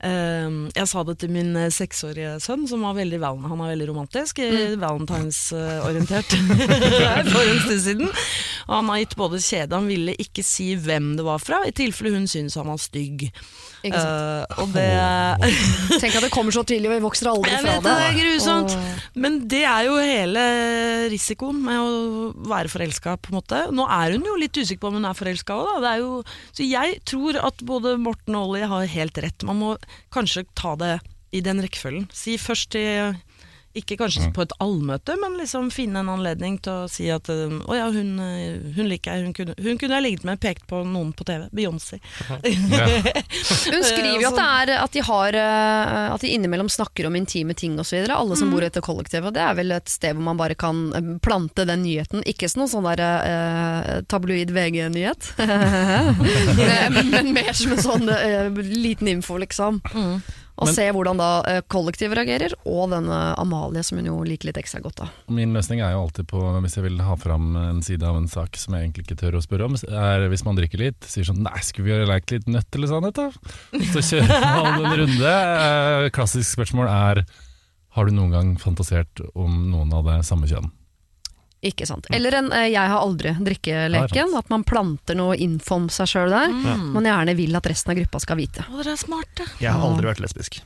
Eh, 0.03 0.49
jeg 0.75 0.91
sa 0.91 1.05
det 1.07 1.17
til 1.23 1.31
min 1.33 1.55
eh, 1.57 1.71
seksårige 1.73 2.37
sønn, 2.43 2.67
som 2.69 2.83
var 2.85 2.97
veldig 2.99 3.21
val 3.23 3.39
han 3.45 3.61
er 3.63 3.73
veldig 3.75 3.89
romantisk, 3.93 4.41
mm. 4.43 4.77
valentinsorientert 4.83 6.35
for 7.33 7.45
en 7.45 7.63
stund 7.65 7.85
siden. 7.87 8.11
Og 8.65 8.75
han 8.79 8.91
har 8.91 9.03
gitt 9.03 9.19
både 9.21 9.43
kjede 9.45 9.77
Han 9.77 9.91
ville 9.91 10.15
ikke 10.21 10.45
si 10.47 10.71
hvem 10.81 11.15
det 11.19 11.27
var 11.27 11.43
fra, 11.43 11.63
i 11.69 11.75
tilfelle 11.77 12.15
hun 12.17 12.29
syntes 12.31 12.57
han 12.59 12.71
var 12.73 12.81
stygg. 12.81 13.29
Eh, 13.85 14.61
og 14.63 14.71
det 14.73 14.85
Tenk 16.01 16.15
at 16.17 16.25
det 16.25 16.31
kommer 16.33 16.55
så 16.55 16.63
tidlig, 16.65 16.89
og 16.89 16.95
vi 16.97 17.05
vokser 17.05 17.29
aldri 17.29 17.53
Jeg 17.53 17.65
fra 17.65 17.75
vet 17.75 17.85
det, 17.85 17.95
det 17.95 18.07
er 18.07 18.19
grusomt. 18.19 18.77
Og... 18.77 19.19
Men 19.21 19.39
det 19.53 19.63
er 19.69 19.89
jo 19.89 19.99
hele 20.01 20.45
risikoen 21.13 21.61
med 21.65 21.81
å 21.81 22.31
være 22.49 22.73
forelska, 22.73 23.19
på 23.21 23.33
en 23.33 23.39
måte. 23.41 23.61
Nå 23.77 23.87
er 23.93 24.17
hun 24.17 24.25
jo 24.29 24.39
litt 24.41 24.57
usikker 24.57 24.83
på 24.85 24.93
om 24.93 24.99
hun 25.01 25.09
er 25.09 25.19
forelska 25.19 25.59
òg, 25.59 25.69
da. 25.69 25.83
Det 25.85 25.93
er 25.93 26.05
jo, 26.05 26.13
så 26.57 26.69
jeg 26.69 27.01
tror 27.09 27.41
at 27.45 27.65
både 27.67 27.97
Morten 28.01 28.39
og 28.39 28.51
Ollie 28.51 28.69
har 28.71 28.95
helt 28.97 29.21
rett. 29.21 29.45
Man 29.47 29.61
må 29.61 29.75
kanskje 30.15 30.47
ta 30.57 30.75
det 30.81 30.95
i 31.35 31.43
den 31.45 31.63
rekkefølgen. 31.65 32.09
Si 32.15 32.37
først 32.39 32.71
til 32.75 33.17
ikke 33.75 33.99
kanskje 33.99 34.31
på 34.35 34.45
et 34.45 34.55
allmøte, 34.63 35.17
men 35.21 35.39
liksom 35.41 35.71
finne 35.75 36.03
en 36.05 36.13
anledning 36.13 36.61
til 36.63 36.85
å 36.85 36.91
si 36.91 37.09
at 37.13 37.29
øh, 37.33 37.57
å 37.67 37.77
ja, 37.77 37.89
hun, 37.91 38.13
øh, 38.23 38.69
hun 38.77 38.89
liker 38.91 39.15
jeg, 39.17 39.27
hun 39.27 39.35
kunne, 39.37 39.57
hun 39.59 39.81
kunne 39.81 39.99
jeg 39.99 40.07
ligget 40.07 40.27
med, 40.29 40.41
pekt 40.43 40.67
på 40.71 40.83
noen 40.87 41.11
på 41.17 41.27
TV. 41.27 41.47
Beyoncé. 41.55 41.99
Ja. 42.29 42.39
Hun 43.75 43.83
skriver 43.85 44.21
jo 44.21 44.29
at, 44.29 44.37
det 44.37 44.45
er, 44.45 44.71
at, 44.83 44.93
de 44.95 45.03
har, 45.05 45.37
eh, 45.39 46.13
at 46.15 46.23
de 46.23 46.31
innimellom 46.35 46.69
snakker 46.73 47.09
om 47.09 47.17
intime 47.19 47.55
ting 47.59 47.77
osv. 47.81 48.05
Alle 48.13 48.39
som 48.39 48.53
bor 48.53 48.63
i 48.63 48.69
dette 48.69 48.83
kollektivet. 48.85 49.35
Det 49.37 49.43
er 49.43 49.57
vel 49.59 49.75
et 49.77 49.91
sted 49.91 50.17
hvor 50.17 50.27
man 50.29 50.41
bare 50.41 50.57
kan 50.59 50.87
eh, 50.97 51.11
plante 51.25 51.67
den 51.69 51.85
nyheten. 51.87 52.25
Ikke 52.29 52.51
som 52.51 52.65
noen 52.65 52.73
sånn 52.73 52.89
der 52.91 53.03
eh, 53.05 53.91
tabloid 54.11 54.55
VG-nyhet, 54.55 55.35
men, 55.41 57.11
men 57.15 57.35
mer 57.37 57.53
som 57.57 57.75
en 57.77 57.85
sånn 57.85 58.11
eh, 58.15 58.51
liten 58.55 59.11
info, 59.17 59.39
liksom. 59.43 59.83
Og 60.55 60.69
Men- 60.69 60.75
se 60.77 60.85
hvordan 60.95 61.19
da 61.19 61.29
eh, 61.51 61.61
kollektivet 61.67 62.15
reagerer, 62.15 62.53
og 62.65 62.91
denne 62.93 63.17
Amalie, 63.43 63.83
som 63.83 63.99
hun 63.99 64.07
jo 64.07 64.21
liker 64.23 64.47
litt 64.53 64.61
ekstra 64.61 64.79
godt 64.85 65.01
av. 65.03 65.09
Min 65.29 65.53
løsning 65.53 65.81
er 65.83 65.91
jo 65.97 66.05
alltid 66.05 66.29
på, 66.31 66.39
hvis 66.63 66.77
jeg 66.79 66.85
vil 66.85 67.01
ha 67.03 67.17
fram 67.19 67.57
en 67.59 67.81
side 67.83 68.07
av 68.07 68.17
en 68.21 68.29
sak 68.31 68.55
som 68.57 68.75
jeg 68.77 68.87
egentlig 68.87 69.07
ikke 69.09 69.19
tør 69.25 69.39
å 69.41 69.43
spørre 69.43 69.67
om, 69.67 69.75
er 69.75 70.29
hvis 70.31 70.45
man 70.47 70.55
drikker 70.55 70.79
litt, 70.79 71.01
sier 71.11 71.27
sånn 71.27 71.43
Nei, 71.43 71.59
skulle 71.67 71.89
vi 71.91 71.97
ha 71.99 72.07
lekt 72.07 72.31
litt 72.31 72.47
nøtt 72.47 72.71
eller 72.79 72.87
sannhet, 72.93 73.19
da? 73.19 73.33
Så 73.91 74.05
kjører 74.13 74.47
man 74.63 74.87
en 74.87 74.97
runde. 75.03 75.35
Eh, 75.35 76.09
Klassisk 76.15 76.55
spørsmål 76.55 76.87
er 76.93 77.25
Har 77.95 78.07
du 78.07 78.15
noen 78.15 78.31
gang 78.31 78.55
fantasert 78.59 79.21
om 79.35 79.71
noen 79.73 79.93
av 79.95 80.07
det 80.07 80.21
samme 80.27 80.47
kjønn? 80.51 80.71
Ikke 81.65 81.87
sant. 81.89 82.07
Eller 82.13 82.39
en 82.41 82.53
eh, 82.53 82.69
'jeg 82.73 82.93
har 82.93 83.01
aldri' 83.01 83.35
drikkeleken. 83.45 84.37
At 84.39 84.51
man 84.53 84.65
planter 84.65 85.17
noe 85.17 85.37
info 85.37 85.79
om 85.81 85.89
seg 85.89 86.11
sjøl 86.11 86.33
der. 86.33 86.53
Man 86.95 87.09
gjerne 87.09 87.35
vil 87.39 87.57
at 87.57 87.67
resten 87.71 87.95
av 87.95 87.99
gruppa 87.99 88.21
skal 88.21 88.39
vite. 88.41 88.67
Å, 88.69 88.77
dere 88.81 88.95
er 88.95 89.01
smarte. 89.01 89.49
Jeg 89.63 89.73
har 89.73 89.81
aldri 89.81 90.11
vært 90.11 90.23
lesbisk. 90.25 90.61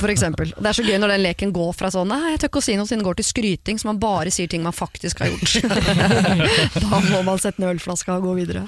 For 0.00 0.08
eksempel. 0.12 0.54
Det 0.56 0.70
er 0.70 0.78
så 0.78 0.86
gøy 0.86 0.98
når 1.02 1.14
den 1.14 1.24
leken 1.26 1.52
går 1.54 1.72
fra 1.76 1.90
sånn 1.92 2.08
Nei, 2.08 2.32
jeg 2.32 2.40
tør 2.40 2.48
ikke 2.48 2.60
å 2.62 2.64
si 2.64 2.76
noe 2.78 2.88
siden 2.88 3.02
den 3.02 3.06
går 3.06 3.18
til 3.18 3.26
skryting, 3.28 3.78
så 3.80 3.90
man 3.90 3.98
bare 4.00 4.30
sier 4.32 4.48
ting 4.48 4.62
man 4.64 4.72
faktisk 4.72 5.20
har 5.20 5.28
gjort. 5.28 5.58
da 6.84 7.00
må 7.10 7.20
man 7.26 7.40
sette 7.42 7.60
ned 7.60 7.74
ølflaska 7.74 8.16
og 8.16 8.30
gå 8.30 8.36
videre. 8.40 8.64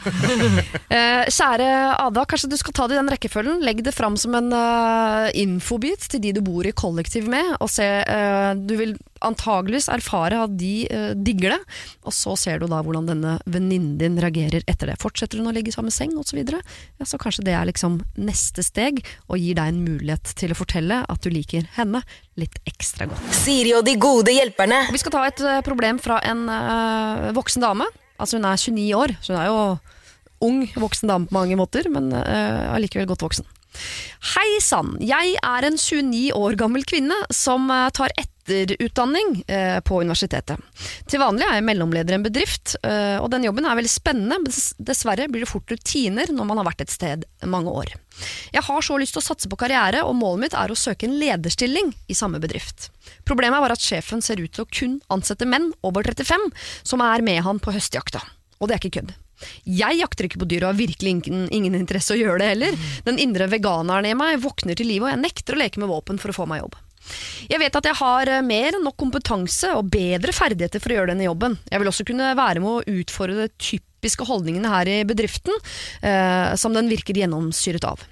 Eh, 0.91 1.25
kjære 1.31 1.69
Ada, 2.03 2.25
kanskje 2.29 2.51
du 2.53 2.57
skal 2.61 2.75
ta 2.77 2.89
det 2.91 2.97
i 2.97 3.01
den 3.01 3.11
rekkefølgen. 3.13 3.63
Legg 3.65 3.83
det 3.87 3.95
fram 3.97 4.19
som 4.21 4.35
en 4.37 4.53
uh, 4.53 5.31
infobit 5.39 6.09
til 6.11 6.23
de 6.23 6.35
du 6.37 6.43
bor 6.45 6.67
i 6.67 6.75
kollektiv 6.77 7.31
med, 7.31 7.55
og 7.61 7.71
se 7.73 7.87
uh, 7.87 8.53
Du 8.59 8.77
vil 8.81 8.97
antageligvis 9.25 9.89
erfare 9.93 10.39
at 10.45 10.57
de 10.59 10.87
uh, 10.91 11.13
digger 11.17 11.55
det, 11.55 11.61
og 12.07 12.15
så 12.17 12.37
ser 12.41 12.61
du 12.61 12.67
da 12.71 12.81
hvordan 12.85 13.09
denne 13.09 13.37
venninnen 13.51 13.99
din 14.01 14.19
reagerer 14.21 14.65
etter 14.71 14.91
det. 14.91 14.99
Fortsetter 15.03 15.41
hun 15.41 15.51
å 15.51 15.55
ligge 15.55 15.73
i 15.73 15.77
samme 15.77 15.93
seng 15.95 16.17
osv., 16.17 16.31
så, 16.31 16.39
videre, 16.39 16.61
ja, 17.01 17.07
så 17.09 17.19
kanskje 17.19 17.43
det 17.49 17.57
er 17.59 17.67
liksom 17.67 17.99
neste 18.23 18.63
steg, 18.63 19.01
og 19.27 19.41
gir 19.43 19.57
deg 19.59 19.73
en 19.73 19.81
mulighet 19.83 20.31
til 20.39 20.55
å 20.55 20.59
fortelle 20.59 21.01
at 21.03 21.25
du 21.25 21.31
liker 21.35 21.67
henne 21.75 22.05
litt 22.39 22.61
ekstra 22.71 23.09
godt. 23.11 23.33
Siri 23.35 23.75
og 23.75 23.83
de 23.89 23.97
gode 24.01 24.31
hjelperne. 24.31 24.85
Vi 24.95 25.01
skal 25.03 25.17
ta 25.17 25.25
et 25.27 25.43
uh, 25.43 25.59
problem 25.67 25.99
fra 26.03 26.21
en 26.27 26.47
uh, 26.47 27.31
voksen 27.37 27.67
dame. 27.67 27.89
Altså 28.21 28.39
hun 28.39 28.47
er 28.47 28.61
29 28.63 28.87
år, 28.95 29.17
så 29.25 29.35
hun 29.35 29.41
er 29.43 29.51
jo 29.51 29.63
ung 30.47 30.63
voksen 30.79 31.11
dame 31.11 31.29
på 31.29 31.37
mange 31.37 31.57
måter, 31.61 31.91
men 31.93 32.13
allikevel 32.15 33.09
godt 33.11 33.27
voksen. 33.27 33.49
Hei 34.33 34.61
sann, 34.65 34.95
jeg 35.05 35.35
er 35.37 35.67
en 35.67 35.77
29 35.77 36.31
år 36.37 36.57
gammel 36.61 36.87
kvinne 36.89 37.17
som 37.35 37.69
tar 37.69 38.11
tar 38.17 38.30
etterutdanning 38.41 39.45
eh, 39.47 39.81
på 39.81 40.01
universitetet. 40.01 40.59
Til 41.11 41.23
vanlig 41.23 41.47
er 41.47 41.59
jeg 41.59 41.67
mellomleder 41.69 42.15
i 42.15 42.19
en 42.19 42.27
bedrift, 42.27 42.77
eh, 42.83 43.17
og 43.21 43.31
den 43.33 43.47
jobben 43.47 43.67
er 43.67 43.79
veldig 43.79 43.93
spennende, 43.93 44.41
men 44.43 44.87
dessverre 44.91 45.29
blir 45.31 45.45
det 45.45 45.51
fort 45.51 45.71
rutiner 45.71 46.33
når 46.35 46.49
man 46.49 46.61
har 46.61 46.71
vært 46.71 46.85
et 46.87 46.95
sted 46.95 47.27
mange 47.45 47.73
år. 47.73 47.95
Jeg 48.53 48.65
har 48.67 48.85
så 48.85 48.99
lyst 49.01 49.17
til 49.17 49.23
å 49.23 49.29
satse 49.31 49.49
på 49.51 49.59
karriere, 49.61 50.03
og 50.05 50.19
målet 50.19 50.47
mitt 50.47 50.59
er 50.59 50.73
å 50.73 50.79
søke 50.79 51.09
en 51.09 51.19
lederstilling 51.21 51.95
i 52.11 52.17
samme 52.17 52.41
bedrift. 52.43 52.91
Problemet 53.29 53.63
bare 53.63 53.77
at 53.79 53.85
sjefen 53.85 54.23
ser 54.25 54.43
ut 54.43 54.53
til 54.53 54.67
å 54.67 54.71
kun 54.71 55.01
ansette 55.13 55.49
menn 55.49 55.71
over 55.87 56.07
35 56.07 56.51
som 56.83 57.03
er 57.05 57.25
med 57.25 57.43
han 57.47 57.63
på 57.63 57.75
høstjakta. 57.75 58.23
Og 58.61 58.69
det 58.69 58.77
er 58.77 58.83
ikke 58.83 59.01
kødd. 59.01 59.17
Jeg 59.65 59.97
jakter 59.97 60.27
ikke 60.27 60.43
på 60.43 60.49
dyr 60.51 60.67
og 60.67 60.75
har 60.75 60.81
virkelig 60.83 61.15
ingen, 61.15 61.47
ingen 61.49 61.79
interesse 61.79 62.13
å 62.13 62.19
gjøre 62.19 62.43
det 62.43 62.51
heller. 62.53 62.79
Den 63.07 63.21
indre 63.23 63.49
veganeren 63.49 64.11
i 64.11 64.17
meg 64.19 64.43
våkner 64.45 64.77
til 64.77 64.91
live, 64.91 65.07
og 65.07 65.15
jeg 65.15 65.23
nekter 65.23 65.57
å 65.57 65.63
leke 65.63 65.81
med 65.81 65.89
våpen 65.89 66.21
for 66.21 66.33
å 66.33 66.37
få 66.43 66.49
meg 66.51 66.61
jobb. 66.61 66.77
Jeg 67.51 67.61
vet 67.63 67.77
at 67.81 67.89
jeg 67.91 67.99
har 68.01 68.31
eh, 68.31 68.45
mer 68.47 68.77
enn 68.77 68.87
nok 68.87 68.99
kompetanse 69.01 69.73
og 69.77 69.91
bedre 69.93 70.35
ferdigheter 70.37 70.83
for 70.83 70.93
å 70.93 71.01
gjøre 71.01 71.15
denne 71.15 71.27
jobben. 71.27 71.59
Jeg 71.71 71.83
vil 71.83 71.91
også 71.91 72.07
kunne 72.09 72.33
være 72.39 72.63
med 72.63 72.71
å 72.71 73.01
utfordre 73.01 73.45
de 73.47 73.51
typiske 73.61 74.27
holdningene 74.29 74.73
her 74.73 74.91
i 74.91 75.03
bedriften, 75.09 75.55
eh, 76.07 76.55
som 76.61 76.77
den 76.77 76.91
virker 76.93 77.19
gjennomsyret 77.19 77.87
av. 77.89 78.03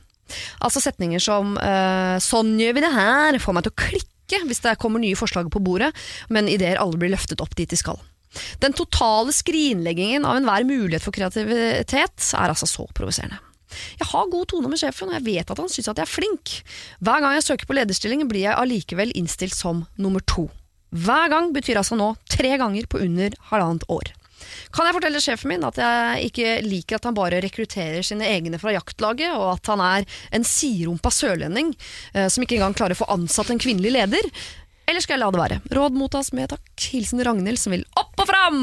Altså 0.61 0.83
setninger 0.85 1.23
som 1.25 1.57
eh, 1.57 2.19
'sånn 2.21 2.59
gjør 2.61 2.77
vi 2.77 2.85
det 2.85 2.93
her' 2.93 3.41
får 3.41 3.57
meg 3.57 3.65
til 3.65 3.73
å 3.73 3.81
klikke 3.87 4.45
hvis 4.45 4.61
det 4.61 4.77
kommer 4.77 5.01
nye 5.01 5.17
forslag 5.17 5.49
på 5.49 5.63
bordet, 5.65 5.95
men 6.29 6.51
ideer 6.53 6.77
aldri 6.77 7.07
blir 7.07 7.15
løftet 7.17 7.41
opp 7.41 7.57
dit 7.57 7.71
de 7.71 7.79
skal. 7.81 7.97
Den 8.61 8.75
totale 8.77 9.33
skrinleggingen 9.33 10.27
av 10.29 10.37
enhver 10.37 10.67
mulighet 10.69 11.05
for 11.05 11.17
kreativitet 11.17 12.33
er 12.37 12.53
altså 12.53 12.69
så 12.69 12.85
provoserende. 12.93 13.41
Jeg 13.99 14.11
har 14.13 14.31
god 14.33 14.47
tone 14.53 14.71
med 14.71 14.81
sjefen, 14.81 15.11
og 15.11 15.19
jeg 15.19 15.27
vet 15.27 15.51
at 15.55 15.63
han 15.63 15.73
syns 15.73 15.91
at 15.91 16.01
jeg 16.01 16.07
er 16.07 16.13
flink. 16.13 16.55
Hver 17.05 17.25
gang 17.25 17.37
jeg 17.37 17.47
søker 17.49 17.69
på 17.69 17.77
lederstilling, 17.79 18.25
blir 18.31 18.47
jeg 18.47 18.59
allikevel 18.59 19.13
innstilt 19.19 19.57
som 19.57 19.85
nummer 20.01 20.25
to. 20.25 20.49
Hver 20.95 21.29
gang 21.33 21.51
betyr 21.53 21.81
altså 21.81 21.99
nå 21.99 22.15
tre 22.31 22.55
ganger 22.61 22.89
på 22.89 23.03
under 23.05 23.35
halvannet 23.51 23.85
år. 23.93 24.15
Kan 24.73 24.87
jeg 24.87 24.97
fortelle 24.97 25.21
sjefen 25.23 25.51
min 25.53 25.67
at 25.67 25.79
jeg 25.81 26.29
ikke 26.31 26.53
liker 26.65 26.99
at 26.99 27.09
han 27.09 27.17
bare 27.17 27.41
rekrutterer 27.45 28.07
sine 28.07 28.29
egne 28.29 28.61
fra 28.61 28.73
jaktlaget, 28.77 29.35
og 29.35 29.57
at 29.57 29.73
han 29.73 29.83
er 29.85 30.07
en 30.37 30.47
siderumpa 30.47 31.13
sørlending 31.13 31.75
eh, 32.15 32.29
som 32.31 32.45
ikke 32.45 32.59
engang 32.59 32.77
klarer 32.79 32.97
å 32.97 33.03
få 33.03 33.11
ansatt 33.15 33.53
en 33.53 33.61
kvinnelig 33.61 33.95
leder? 33.99 34.31
Eller 34.89 35.05
skal 35.05 35.19
jeg 35.19 35.25
la 35.25 35.33
det 35.35 35.43
være? 35.43 35.59
Råd 35.77 35.99
mottas 36.01 36.31
med 36.33 36.49
takk. 36.55 36.65
Hilsen 36.95 37.21
Ragnhild 37.25 37.61
som 37.61 37.75
vil 37.75 37.85
opp 38.01 38.25
og 38.25 38.31
fram! 38.31 38.63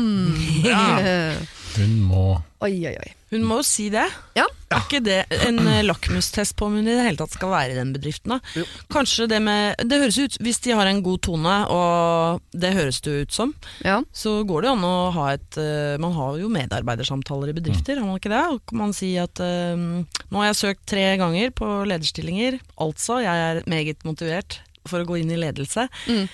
Hun 1.76 1.96
må 2.08 2.26
oi, 2.66 2.74
oi, 2.88 2.96
oi. 2.98 3.12
Hun 3.34 3.44
må 3.46 3.60
jo 3.60 3.66
si 3.68 3.88
det. 3.94 4.06
Ja. 4.38 4.46
Er 4.72 4.84
ikke 4.84 5.02
det 5.04 5.18
en 5.46 5.60
eh, 5.68 5.84
lakmustest 5.86 6.56
på 6.58 6.68
om 6.70 6.78
hun 6.78 6.88
i 6.88 6.94
det 6.94 7.04
hele 7.04 7.20
tatt 7.20 7.36
skal 7.36 7.52
være 7.52 7.74
i 7.74 7.78
den 7.78 7.92
bedriften? 7.96 8.36
da? 8.36 8.64
Kanskje 8.94 9.28
det 9.30 9.40
med 9.44 9.82
Det 9.86 10.00
høres 10.02 10.18
ut 10.18 10.38
Hvis 10.44 10.60
de 10.66 10.74
har 10.76 10.90
en 10.90 11.02
god 11.06 11.22
tone, 11.28 11.56
og 11.72 12.42
det 12.56 12.74
høres 12.78 13.02
det 13.06 13.16
ut 13.26 13.36
som, 13.36 13.54
ja. 13.86 14.00
så 14.16 14.38
går 14.48 14.64
det 14.64 14.70
jo 14.72 14.76
an 14.78 14.88
å 14.88 14.96
ha 15.16 15.28
et 15.36 15.60
eh, 15.62 15.98
Man 16.02 16.16
har 16.18 16.40
jo 16.42 16.52
medarbeidersamtaler 16.54 17.52
i 17.52 17.58
bedrifter, 17.58 18.00
har 18.02 18.08
man 18.08 18.22
ikke 18.22 18.34
det? 18.34 18.44
Og 18.56 18.76
man 18.78 18.96
sier 18.96 19.30
at 19.30 19.42
eh, 19.44 19.76
nå 19.76 20.42
har 20.42 20.52
jeg 20.52 20.62
søkt 20.62 20.86
tre 20.96 21.06
ganger 21.22 21.54
på 21.56 21.70
lederstillinger, 21.90 22.60
altså 22.82 23.22
jeg 23.26 23.46
er 23.50 23.62
meget 23.70 24.06
motivert 24.08 24.60
for 24.86 25.02
å 25.02 25.08
gå 25.08 25.22
inn 25.22 25.34
i 25.34 25.40
ledelse. 25.42 25.88
Mm. 26.06 26.26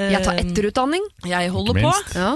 Jeg 0.00 0.22
tar 0.24 0.38
etterutdanning. 0.40 1.04
Jeg 1.28 1.50
holder 1.52 1.82
på. 1.84 1.92
Ja. 2.16 2.30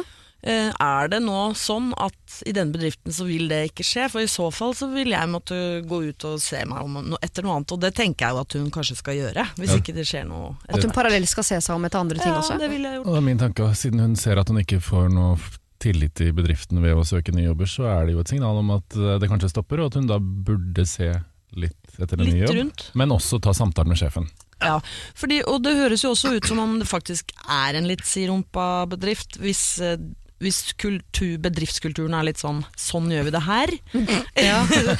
Eh, 0.47 0.71
Er 0.79 1.09
det 1.09 1.23
nå 1.25 1.55
sånn 1.57 1.93
at 1.97 2.35
i 2.45 2.53
denne 2.53 2.75
bedriften 2.75 3.13
så 3.17 3.25
vil 3.25 3.47
det 3.49 3.71
ikke 3.71 3.85
skje? 3.87 4.11
For 4.13 4.21
i 4.21 4.29
så 4.29 4.51
fall 4.53 4.75
så 4.77 4.91
vil 4.93 5.09
jeg 5.15 5.29
måtte 5.33 5.57
gå 5.89 6.03
ut 6.11 6.25
og 6.29 6.39
se 6.45 6.61
meg 6.69 6.83
om 6.85 7.17
etter 7.23 7.43
noe 7.47 7.57
annet, 7.57 7.73
og 7.73 7.81
det 7.81 7.95
tenker 7.97 8.27
jeg 8.27 8.35
jo 8.37 8.41
at 8.43 8.53
hun 8.59 8.71
kanskje 8.75 8.97
skal 9.01 9.15
gjøre. 9.17 9.47
Hvis 9.57 9.73
Ja. 9.73 9.79
ikke 9.81 9.95
det 9.97 10.05
skjer 10.07 10.27
noe 10.29 10.57
At 10.69 10.83
hun 10.83 10.93
parallelt 10.93 11.29
skal 11.29 11.45
se 11.45 11.61
seg 11.65 11.75
om 11.75 11.85
etter 11.89 11.99
andre 12.01 12.19
ting 12.19 12.33
Ja, 12.33 12.41
også. 12.43 12.59
det 12.59 12.69
ville 12.71 12.89
jeg 12.93 12.99
Og 13.01 13.05
gjort. 13.07 13.15
det 13.15 13.23
er 13.23 13.29
min 13.31 13.39
tanke, 13.39 13.75
siden 13.75 14.01
hun 14.01 14.17
ser 14.17 14.39
at 14.39 14.49
hun 14.49 14.59
ikke 14.59 14.81
får 14.85 15.09
noe 15.13 15.39
tillit 15.81 16.21
i 16.21 16.31
bedriften 16.33 16.81
ved 16.81 16.95
å 16.97 17.05
søke 17.05 17.33
nye 17.35 17.49
jobber, 17.49 17.67
så 17.67 17.85
er 17.89 18.07
det 18.07 18.13
jo 18.15 18.21
et 18.21 18.29
signal 18.29 18.57
om 18.59 18.71
at 18.71 18.97
eh, 18.97 19.19
det 19.19 19.29
kanskje 19.31 19.51
stopper, 19.51 19.81
og 19.81 19.87
at 19.87 19.95
hun 19.95 20.07
da 20.07 20.19
burde 20.19 20.87
se 20.87 21.11
litt 21.57 21.77
etter 22.01 22.21
en 22.21 22.27
ny 22.27 22.41
jobb. 22.45 22.55
rundt. 22.57 22.91
Men 22.95 23.09
også 23.11 23.41
ta 23.41 23.53
samtalen 23.53 23.89
med 23.89 23.97
sjefen. 23.99 24.29
Ja, 24.61 24.81
fordi, 25.15 25.43
og 25.47 25.63
det 25.63 25.75
høres 25.77 26.03
jo 26.03 26.11
også 26.15 26.37
ut 26.37 26.45
som 26.47 26.59
om 26.59 26.79
det 26.81 26.89
faktisk 26.89 27.33
er 27.49 27.75
en 27.77 27.87
litt 27.87 28.01
sirumpa 28.03 28.87
bedrift, 28.89 29.37
hvis, 29.39 29.81
eh, 29.81 29.97
hvis 30.43 30.75
kultur, 30.81 31.37
bedriftskulturen 31.43 32.15
er 32.17 32.27
litt 32.27 32.41
sånn 32.43 32.65
'sånn 32.77 33.11
gjør 33.13 33.29
vi 33.29 33.35
det 33.35 33.45
her', 33.47 33.75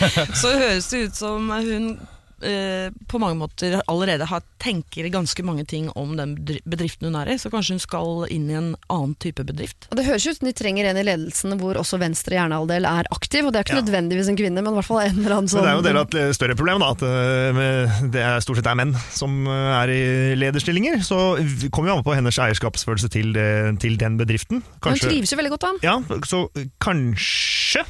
så 0.41 0.55
høres 0.59 0.89
det 0.93 1.07
ut 1.09 1.17
som 1.17 1.51
hun 1.51 1.89
eh, 2.43 2.91
på 3.09 3.21
mange 3.23 3.37
måter 3.39 3.79
allerede 3.87 4.27
har, 4.27 4.43
tenker 4.59 5.07
ganske 5.13 5.45
mange 5.45 5.65
ting 5.69 5.91
om 5.95 6.17
den 6.17 6.35
bedriften 6.65 7.07
hun 7.11 7.17
er 7.21 7.31
i, 7.35 7.39
så 7.39 7.51
kanskje 7.53 7.77
hun 7.77 7.83
skal 7.85 8.25
inn 8.33 8.49
i 8.51 8.57
en 8.59 8.71
annen 8.91 9.15
type 9.23 9.45
bedrift. 9.47 9.87
Og 9.91 9.97
Det 10.01 10.07
høres 10.09 10.27
ut 10.27 10.39
som 10.41 10.49
de 10.49 10.55
trenger 10.57 10.89
en 10.91 10.99
i 11.01 11.05
ledelsen 11.07 11.55
hvor 11.61 11.77
også 11.81 12.01
venstre 12.01 12.39
hjernehalvdel 12.39 12.89
er 12.89 13.11
aktiv. 13.15 13.45
Og 13.47 13.53
det 13.53 13.61
er 13.61 13.69
ikke 13.69 13.77
Ja. 13.79 13.83
nødvendigvis 13.85 14.29
en 14.33 14.37
kvinne, 14.41 14.63
men 14.65 14.73
i 14.73 14.79
hvert 14.81 14.89
fall 14.89 15.01
en 15.05 15.19
eller 15.21 15.37
annen 15.39 15.49
sånn 15.53 15.63
det 15.63 15.71
er 15.71 15.79
jo 15.79 15.85
en 15.85 15.89
del 15.91 16.01
av 16.01 16.07
et 16.09 16.15
eh, 16.23 16.33
større 16.33 16.57
problem, 16.59 16.81
da, 16.81 16.91
at 16.97 17.03
eh, 17.03 18.09
det 18.15 18.23
er 18.25 18.41
stort 18.45 18.57
sett 18.61 18.67
er 18.73 18.79
menn 18.81 18.95
som 19.13 19.47
er 19.49 19.89
i 19.95 20.03
lederstillinger. 20.41 21.03
Så 21.05 21.19
kommer 21.71 21.91
jo 21.93 21.99
an 21.99 22.05
på 22.07 22.15
hennes 22.17 22.39
eierskapsfølelse 22.39 23.11
til, 23.13 23.33
det, 23.37 23.81
til 23.85 23.97
den 24.01 24.17
bedriften. 24.19 24.63
Hun 24.85 24.99
trives 24.99 25.31
jo 25.33 25.37
veldig 25.39 25.55
godt, 25.57 25.61
da. 25.61 25.73
Ja, 25.85 25.99
så 26.25 26.47
kanskje 26.81 27.85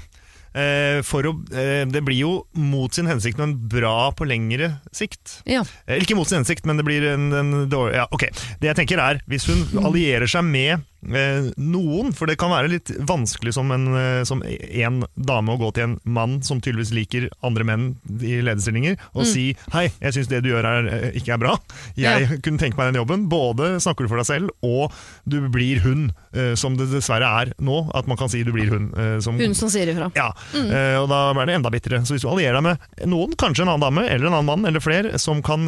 for 1.02 1.22
å, 1.26 1.32
eh, 1.52 1.84
Det 1.90 2.02
blir 2.06 2.18
jo 2.20 2.46
mot 2.54 2.92
sin 2.94 3.06
hensikt, 3.10 3.38
men 3.38 3.56
bra 3.68 4.12
på 4.14 4.26
lengre 4.26 4.78
sikt. 4.94 5.40
Ja. 5.46 5.64
Eh, 5.86 5.98
Ikke 6.00 6.14
mot 6.16 6.28
sin 6.28 6.38
hensikt, 6.44 6.64
men 6.66 6.76
det 6.78 6.84
blir 6.86 7.02
en, 7.14 7.32
en 7.32 7.68
dårlig 7.68 7.94
ja, 7.98 8.06
ok. 8.14 8.28
Det 8.60 8.70
jeg 8.70 8.76
tenker 8.76 8.98
er, 9.02 9.20
hvis 9.26 9.46
hun 9.50 9.84
allierer 9.84 10.26
seg 10.30 10.44
med 10.46 10.84
eh, 11.04 11.50
noen, 11.60 12.14
for 12.16 12.26
det 12.30 12.38
kan 12.40 12.50
være 12.54 12.70
litt 12.72 12.92
vanskelig 13.04 13.52
som 13.52 13.70
en, 13.74 13.88
eh, 13.98 14.22
som 14.24 14.40
en 14.46 15.02
dame 15.18 15.52
å 15.52 15.58
gå 15.60 15.72
til 15.76 15.84
en 15.88 15.96
mann 16.06 16.38
som 16.46 16.60
tydeligvis 16.64 16.94
liker 16.96 17.26
andre 17.44 17.64
menn 17.68 17.88
i 18.22 18.38
lederstillinger, 18.40 18.96
og 19.14 19.26
si 19.28 19.56
'hei, 19.72 19.90
jeg 20.00 20.14
syns 20.16 20.28
det 20.30 20.42
du 20.44 20.48
gjør 20.54 20.64
er, 20.64 20.86
eh, 20.88 21.10
ikke 21.18 21.34
er 21.34 21.42
bra'. 21.42 21.58
Jeg 21.98 22.40
kunne 22.42 22.58
tenke 22.58 22.78
meg 22.78 22.92
den 22.94 23.02
jobben. 23.02 23.28
Både 23.28 23.76
snakker 23.82 24.04
du 24.06 24.08
for 24.08 24.16
deg 24.22 24.26
selv, 24.30 24.50
og 24.62 24.92
du 25.28 25.48
blir 25.50 25.80
hun, 25.84 26.12
eh, 26.32 26.54
som 26.54 26.76
det 26.76 26.88
dessverre 26.90 27.26
er 27.42 27.52
nå. 27.60 27.90
At 27.94 28.06
man 28.06 28.16
kan 28.16 28.28
si 28.28 28.42
du 28.42 28.52
blir 28.52 28.70
hun. 28.70 28.92
eh, 28.96 29.18
som, 29.20 29.36
Hun 29.38 29.54
som 29.54 29.68
sier 29.68 29.86
ifra. 29.92 30.10
ja, 30.16 30.30
eh, 30.52 30.96
og 31.00 31.08
da 31.10 31.20
blir 31.36 31.46
det 31.50 31.54
enda 31.58 31.70
bitrere. 31.74 32.02
Så 32.06 32.14
hvis 32.16 32.24
du 32.26 32.30
allierer 32.30 32.58
deg 32.60 32.66
med 32.68 33.06
noen, 33.10 33.34
kanskje 33.40 33.64
en 33.66 33.72
annen 33.74 33.84
dame 33.86 34.04
eller 34.08 34.26
en 34.28 34.36
annen 34.38 34.48
mann 34.50 34.66
eller 34.70 34.82
flere, 34.84 35.14
som 35.22 35.42
kan, 35.46 35.66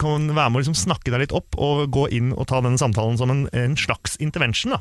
kan 0.00 0.28
være 0.30 0.50
med 0.50 0.60
å 0.60 0.62
liksom 0.64 0.78
snakke 0.78 1.10
deg 1.14 1.24
litt 1.26 1.34
opp 1.36 1.56
og 1.58 1.86
gå 1.94 2.08
inn 2.16 2.32
og 2.34 2.46
ta 2.50 2.60
den 2.64 2.78
samtalen 2.80 3.18
som 3.20 3.30
en, 3.34 3.44
en 3.52 3.76
slags 3.78 4.16
intervention, 4.22 4.76
da. 4.76 4.80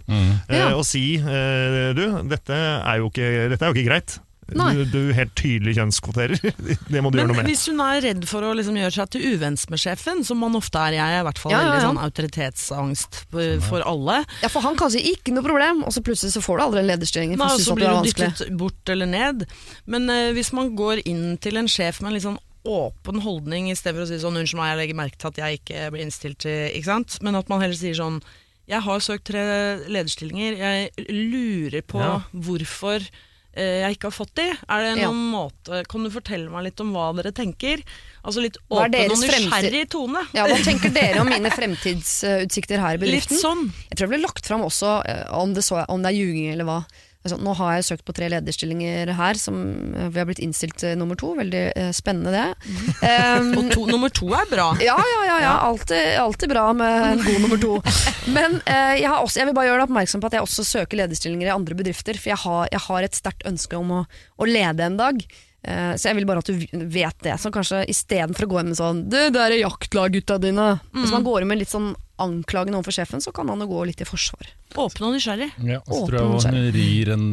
Eh, 0.50 0.58
Ja. 0.60 0.70
og 0.78 0.86
si 0.88 1.16
eh, 1.18 1.90
du, 1.98 2.04
dette 2.30 2.54
er 2.56 3.02
jo 3.02 3.10
ikke, 3.12 3.50
dette 3.54 3.64
er 3.66 3.72
jo 3.74 3.78
ikke 3.78 3.90
greit. 3.90 4.20
Nei. 4.60 4.74
Du, 4.76 4.84
du 4.86 5.14
helt 5.14 5.34
tydelig 5.40 5.76
kjønnskvoterer. 5.78 6.40
det 6.94 7.02
må 7.04 7.12
du 7.12 7.18
gjøre 7.20 7.32
noe 7.32 7.38
med. 7.42 7.50
hvis 7.50 7.66
hun 7.72 7.80
er 7.86 8.02
redd 8.06 8.28
for 8.30 8.46
å 8.46 8.54
liksom 8.58 8.78
gjøre 8.80 8.96
seg 8.96 9.10
til 9.16 9.26
uvenns 9.34 9.66
med 9.70 9.80
sjefen, 9.82 10.24
som 10.28 10.40
man 10.44 10.56
ofte 10.60 10.78
er, 10.80 10.98
jeg 11.00 11.18
er 11.18 11.22
i 11.24 11.28
hvert 11.28 11.42
fall 11.42 11.52
Ja, 11.56 11.62
ja, 11.62 11.72
veldig 11.72 11.88
sånn 11.88 12.02
autoritetsangst 12.06 13.20
for, 13.32 13.60
for 13.68 13.86
alle, 13.90 14.20
Ja, 14.44 14.50
For 14.54 14.62
han 14.66 14.78
kan 14.80 14.92
si 14.94 15.02
'ikke 15.14 15.34
noe 15.34 15.44
problem', 15.46 15.84
og 15.84 15.92
så 15.94 16.02
plutselig 16.06 16.34
så 16.36 16.42
får 16.44 16.58
du 16.58 16.64
aldri 16.64 16.80
en 16.84 16.88
lederstilling. 16.92 17.36
Nei, 17.38 17.52
og 17.54 17.60
så 17.62 17.76
blir 17.76 17.90
du 17.90 18.10
dyttet 18.10 18.58
bort 18.58 18.90
eller 18.90 19.06
ned. 19.10 19.46
Men 19.86 20.10
uh, 20.10 20.32
hvis 20.36 20.54
man 20.54 20.76
går 20.76 21.02
inn 21.06 21.38
til 21.38 21.58
en 21.58 21.68
sjef 21.68 22.02
med 22.02 22.12
en 22.12 22.18
litt 22.18 22.28
sånn 22.28 22.40
åpen 22.64 23.20
holdning, 23.20 23.68
istedenfor 23.72 24.06
å 24.06 24.08
si 24.08 24.22
sånn 24.24 24.38
'unnskyld 24.40 24.60
meg, 24.62 24.70
jeg 24.72 24.80
legger 24.80 24.96
merke 24.96 25.18
til 25.20 25.28
at 25.34 25.42
jeg 25.42 25.60
ikke 25.60 25.92
blir 25.92 26.06
innstilt 26.06 26.38
til', 26.46 26.72
ikke 26.78 26.86
sant? 26.92 27.18
Men 27.22 27.36
at 27.36 27.50
man 27.52 27.60
heller 27.62 27.76
sier 27.76 27.94
sånn 27.98 28.22
'jeg 28.70 28.82
har 28.82 29.00
søkt 29.04 29.26
tre 29.28 29.44
lederstillinger, 29.92 30.56
jeg 30.56 31.08
lurer 31.12 31.82
på 31.84 32.00
Ja. 32.00 32.22
hvorfor 32.32 32.96
eh, 33.04 33.10
jeg 33.56 33.96
ikke 33.98 34.10
har 34.10 34.16
fått 34.16 34.34
de. 34.36 34.46
Er 34.68 34.82
det 34.82 34.98
Ja. 35.02 35.12
noen 35.12 35.30
måte 35.32 35.84
Kan 35.88 36.04
du 36.04 36.10
fortelle 36.10 36.50
meg 36.50 36.64
litt 36.64 36.80
om 36.82 36.92
hva 36.94 37.12
dere 37.16 37.32
tenker? 37.32 37.84
Altså 38.26 38.42
litt 38.42 38.58
åpen 38.72 39.12
og 39.12 39.20
nysgjerrig 39.22 39.90
tone. 39.90 40.24
Ja, 40.34 40.48
Hva 40.48 40.58
tenker 40.64 40.90
dere 40.94 41.22
om 41.22 41.30
mine 41.30 41.52
fremtidsutsikter 41.52 42.80
her 42.82 42.96
i 42.96 42.98
Litt 43.04 43.28
bedriften? 43.28 43.38
sånn. 43.42 43.64
Jeg 43.90 43.98
tror 43.98 44.08
det 44.08 44.14
ble 44.16 44.22
lagt 44.26 44.46
fram 44.48 44.62
også, 44.66 45.06
eh, 45.06 45.26
om 45.38 45.54
det, 45.54 45.64
så, 45.64 45.84
om 45.90 46.02
det 46.02 46.14
er 46.14 46.18
ljuging 46.20 46.52
eller 46.54 46.66
hva. 46.66 46.80
Altså, 47.24 47.38
nå 47.40 47.54
har 47.56 47.78
jeg 47.78 47.86
søkt 47.88 48.04
på 48.04 48.16
tre 48.18 48.28
lederstillinger 48.34 49.14
her, 49.16 49.38
som 49.40 49.56
eh, 49.96 50.10
vi 50.12 50.20
har 50.20 50.28
blitt 50.28 50.42
innstilt 50.44 50.76
til 50.82 50.98
nummer 51.00 51.16
to. 51.20 51.32
Veldig 51.38 51.62
eh, 51.72 51.92
spennende 51.96 52.34
det. 52.34 52.74
Um, 53.00 53.54
Og 53.62 53.70
to, 53.72 53.86
nummer 53.88 54.12
to 54.12 54.28
er 54.36 54.50
bra. 54.52 54.68
ja, 54.84 54.98
ja, 54.98 55.22
ja. 55.30 55.38
ja. 55.46 55.54
Alltid, 55.70 56.18
alltid 56.20 56.52
bra 56.52 56.66
med 56.76 57.08
en 57.14 57.24
god 57.24 57.40
nummer 57.46 57.64
to. 57.64 57.78
Men 58.36 58.60
eh, 58.66 59.00
jeg, 59.00 59.08
har 59.08 59.24
også, 59.24 59.40
jeg 59.40 59.50
vil 59.50 59.56
bare 59.56 59.72
gjøre 59.72 59.82
deg 59.86 59.88
oppmerksom 59.88 60.24
på 60.24 60.32
at 60.32 60.38
jeg 60.38 60.50
også 60.50 60.68
søker 60.68 61.00
lederstillinger 61.00 61.48
i 61.48 61.56
andre 61.56 61.80
bedrifter. 61.80 62.20
For 62.20 62.34
jeg 62.34 62.44
har, 62.44 62.68
jeg 62.76 62.86
har 62.90 63.08
et 63.08 63.24
sterkt 63.24 63.48
ønske 63.48 63.80
om 63.80 63.98
å, 64.02 64.04
å 64.36 64.50
lede 64.50 64.84
en 64.84 65.00
dag. 65.00 65.24
Eh, 65.64 65.94
så 65.96 66.10
jeg 66.10 66.20
vil 66.20 66.28
bare 66.28 66.44
at 66.44 66.52
du 66.52 66.88
vet 66.92 67.24
det. 67.24 67.38
Så 67.40 67.52
kanskje 67.56 67.86
istedenfor 67.92 68.50
å 68.50 68.52
gå 68.52 68.62
inn 68.62 68.74
med 68.74 68.80
sånn 68.80 69.06
Du, 69.08 69.18
det 69.32 69.48
er 69.48 69.62
jaktlagutta 69.62 70.42
dine. 70.44 70.74
Hvis 70.92 71.14
man 71.16 71.24
går 71.24 71.44
inn 71.44 71.54
med 71.54 71.64
litt 71.64 71.72
sånn 71.72 71.94
anklagende 72.22 72.84
for 72.86 72.94
sjefen, 72.94 73.22
så 73.24 73.34
kan 73.34 73.50
han 73.50 73.64
jo 73.64 73.70
gå 73.72 73.86
litt 73.90 74.02
i 74.04 74.08
forsvar. 74.08 74.52
Åpen 74.78 75.08
og 75.08 75.16
nysgjerrig. 75.16 75.50
Ja, 75.66 75.80
og 75.82 75.94
så 75.96 76.04
tror 76.10 76.20
jeg 76.20 76.54
hun 76.54 76.70
rir 76.76 77.12
en 77.14 77.26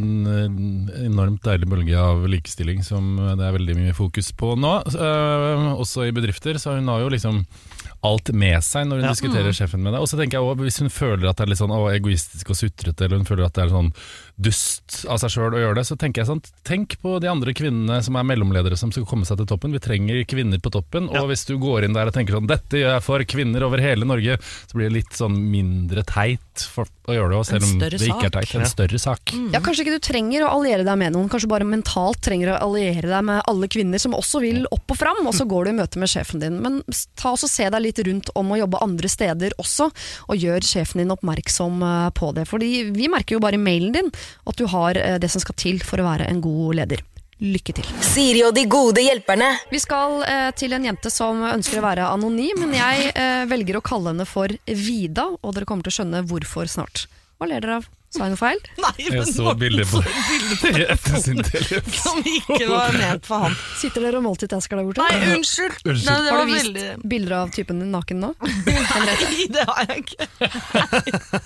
enormt 1.04 1.44
deilig 1.44 1.68
bølge 1.70 2.00
av 2.00 2.24
likestilling 2.30 2.84
som 2.84 3.14
det 3.18 3.44
er 3.44 3.56
veldig 3.56 3.76
mye 3.78 3.96
fokus 3.96 4.32
på 4.36 4.54
nå. 4.60 4.74
Eh, 4.92 5.68
også 5.74 6.08
i 6.08 6.14
bedrifter, 6.16 6.60
så 6.60 6.78
hun 6.78 6.88
har 6.92 7.04
jo 7.04 7.12
liksom 7.12 7.42
alt 8.02 8.32
med 8.32 8.62
seg 8.64 8.86
når 8.88 9.00
hun 9.02 9.04
Ja. 9.04 9.12
diskuterer 9.12 9.52
sjefen 9.52 9.82
med 9.84 9.92
deg. 9.92 10.00
Og 10.00 10.08
så 10.08 10.16
tenker 10.16 10.38
jeg 10.38 10.42
også, 10.46 10.60
Hvis 10.64 10.78
hun 10.80 10.88
føler 10.88 11.28
at 11.28 11.36
det 11.36 11.44
er 11.44 11.50
litt 11.50 11.58
sånn 11.60 11.70
å, 11.74 11.82
egoistisk 11.92 12.50
og 12.50 12.56
sutrete, 12.56 13.04
eller 13.04 13.16
hun 13.20 13.26
føler 13.28 13.44
at 13.46 13.52
det 13.54 13.64
er 13.64 13.68
sånn 13.74 13.92
dust 14.40 15.04
av 15.10 15.18
seg 15.20 15.30
sjøl 15.34 15.52
å 15.56 15.60
gjøre 15.60 15.76
det, 15.80 15.84
så 15.84 15.96
tenker 16.00 16.22
jeg 16.22 16.30
sånn 16.30 16.40
Tenk 16.64 16.96
på 17.02 17.18
de 17.20 17.28
andre 17.28 17.52
kvinnene 17.56 17.98
som 18.02 18.16
er 18.16 18.24
mellomledere 18.24 18.76
som 18.78 18.92
skal 18.94 19.04
komme 19.04 19.26
seg 19.28 19.36
til 19.40 19.46
toppen. 19.50 19.72
Vi 19.74 19.78
trenger 19.82 20.24
kvinner 20.24 20.58
på 20.62 20.70
toppen. 20.72 21.10
Ja. 21.12 21.22
Og 21.22 21.28
hvis 21.32 21.44
du 21.48 21.58
går 21.60 21.84
inn 21.84 21.92
der 21.96 22.06
og 22.08 22.14
tenker 22.14 22.36
sånn 22.38 22.46
Dette 22.48 22.78
gjør 22.80 22.94
jeg 22.96 23.02
for 23.04 23.24
kvinner 23.24 23.62
over 23.66 23.78
hele 23.82 24.06
Norge, 24.08 24.38
så 24.40 24.72
blir 24.78 24.88
det 24.88 24.96
litt 25.00 25.12
sånn 25.12 25.36
mindre 25.50 26.04
teit 26.08 26.40
for 26.70 26.86
å 27.08 27.12
gjøre 27.16 27.30
det, 27.34 27.36
òg, 27.40 27.46
selv 27.48 27.64
om 27.66 27.78
det 27.80 28.00
ikke 28.00 28.28
er 28.30 28.34
teit. 28.38 28.54
En 28.54 28.66
større 28.70 28.98
sak. 29.02 29.32
Ja, 29.52 29.60
Kanskje 29.60 29.84
ikke 29.84 29.96
du 29.98 30.04
trenger 30.06 30.46
å 30.46 30.52
alliere 30.56 30.84
deg 30.86 30.96
med 30.98 31.12
noen, 31.12 31.28
kanskje 31.28 31.48
bare 31.50 31.66
mentalt 31.68 32.20
trenger 32.22 32.54
å 32.54 32.60
alliere 32.68 33.08
deg 33.10 33.24
med 33.24 33.42
alle 33.50 33.68
kvinner 33.68 33.98
som 34.00 34.12
også 34.14 34.40
vil 34.40 34.64
opp 34.70 34.90
og 34.94 34.96
fram, 34.96 35.26
og 35.26 35.34
så 35.34 35.46
går 35.48 35.64
du 35.64 35.70
i 35.70 35.78
møte 35.82 35.98
med 35.98 36.08
sjefen 36.08 36.40
din. 36.40 36.60
Men 36.62 36.80
ta 37.16 37.32
og 37.34 37.38
se 37.38 37.68
deg 37.68 37.82
litt 37.82 37.89
rundt 37.98 38.31
om 38.38 38.53
å 38.53 38.61
jobbe 38.61 38.83
andre 38.85 39.11
steder 39.11 39.57
også, 39.59 39.90
og 40.31 40.38
gjør 40.38 40.64
sjefen 40.66 41.03
din 41.03 41.14
oppmerksom 41.14 41.83
eh, 41.83 42.09
på 42.14 42.33
det. 42.37 42.46
Fordi 42.50 42.90
vi 42.94 43.11
merker 43.11 43.37
jo 43.37 43.42
bare 43.42 43.59
i 43.59 43.62
mailen 43.62 43.94
din 43.96 44.11
at 44.11 44.59
du 44.61 44.66
har 44.70 44.98
eh, 45.00 45.18
det 45.20 45.33
som 45.33 45.42
skal 45.42 45.59
til 45.59 45.83
for 45.85 46.00
å 46.00 46.07
være 46.07 46.31
en 46.31 46.42
god 46.44 46.83
leder. 46.83 47.05
Lykke 47.40 47.72
til. 47.72 47.87
Siri 48.05 48.42
og 48.44 48.53
de 48.53 48.66
gode 48.68 49.00
hjelperne. 49.00 49.48
Vi 49.72 49.81
skal 49.81 50.18
eh, 50.29 50.50
til 50.61 50.76
en 50.76 50.85
jente 50.85 51.09
som 51.12 51.40
ønsker 51.48 51.81
å 51.81 51.87
være 51.87 52.11
anonym, 52.12 52.66
men 52.66 52.76
jeg 52.76 53.14
eh, 53.14 53.46
velger 53.48 53.79
å 53.79 53.85
kalle 53.85 54.12
henne 54.12 54.29
for 54.29 54.53
Vida, 54.68 55.31
og 55.40 55.57
dere 55.57 55.68
kommer 55.68 55.87
til 55.87 55.94
å 55.94 55.98
skjønne 56.00 56.22
hvorfor 56.29 56.68
snart. 56.68 57.07
Hva 57.40 57.46
ler 57.48 57.64
dere 57.64 57.81
av? 57.81 57.88
Sa 58.11 58.24
jeg 58.26 58.33
noe 58.33 58.38
feil? 58.40 58.59
Nei, 58.83 58.90
Jeg 59.05 59.22
så 59.31 59.44
Morten 59.46 59.61
bilder 59.61 59.87
på 59.87 60.00
så 60.03 60.14
bilder 60.26 60.57
på 60.59 60.70
etter 60.96 61.20
sin 61.22 61.38
telefon. 61.46 61.92
som 61.94 62.18
ikke 62.26 62.66
var 62.66 62.96
ment 62.98 63.29
for 63.29 63.44
han. 63.46 63.55
Sitter 63.79 64.03
dere 64.03 64.18
og 64.18 64.24
multitasker 64.26 64.81
der 64.81 64.88
borte? 64.88 65.05
Nei, 65.07 65.37
unnskyld. 65.37 65.76
Unnskyld. 65.85 66.09
Nei, 66.09 66.16
det 66.26 66.33
Har 66.33 66.40
var 66.40 66.48
du 66.48 66.50
vist 66.50 66.66
veldig 66.66 67.09
bilder 67.14 67.35
av 67.38 67.53
typen 67.55 67.79
din 67.85 67.92
naken 67.94 68.24
nå? 68.24 68.33
Nei, 68.42 69.46
det 69.55 69.64
har 69.70 69.92
jeg 69.92 70.03
ikke. 70.03 70.26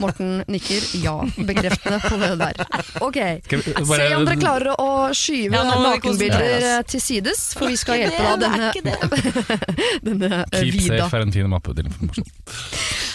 Morten 0.01 0.33
nikker 0.57 0.89
ja, 1.05 1.15
bekreftende 1.53 2.01
på 2.07 2.19
det 2.25 2.33
der. 2.41 2.65
Ok, 3.05 3.21
Skal 3.45 3.63
vi 3.69 3.77
Se 3.93 4.09
om 4.17 4.25
dere 4.25 4.41
klarer 4.41 4.73
å 4.81 4.91
skyve 5.15 5.53
Ja, 5.61 5.67
nå 5.69 5.77
må 5.85 5.93
vi 5.99 6.03
konsentrere 6.09 6.49
nakenbilder 6.49 6.69
eh, 6.73 6.85
til 6.95 7.05
sides, 7.11 7.45
for 7.61 7.69
vi 7.69 7.77
skal 7.79 8.01
hjelpe 8.07 8.25
deg 8.25 8.49
denne, 8.49 8.73
denne 10.09 10.33
eh, 10.49 10.61
Keep 10.65 10.81
Vida. 10.81 11.05
safe 11.05 11.21
er 11.21 11.29
en 11.29 11.37
fin 11.37 11.53
mappe 11.53 11.77
til 11.77 11.93
informasjon. 11.93 12.33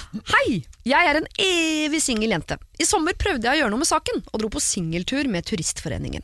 Hei! 0.09 0.63
Jeg 0.89 1.05
er 1.05 1.19
en 1.19 1.27
evig 1.37 1.99
singel 2.01 2.31
jente. 2.33 2.55
I 2.81 2.85
sommer 2.87 3.13
prøvde 3.19 3.45
jeg 3.45 3.59
å 3.59 3.61
gjøre 3.61 3.73
noe 3.75 3.83
med 3.83 3.89
saken, 3.89 4.23
og 4.25 4.41
dro 4.41 4.47
på 4.49 4.61
singeltur 4.63 5.27
med 5.29 5.45
Turistforeningen. 5.45 6.23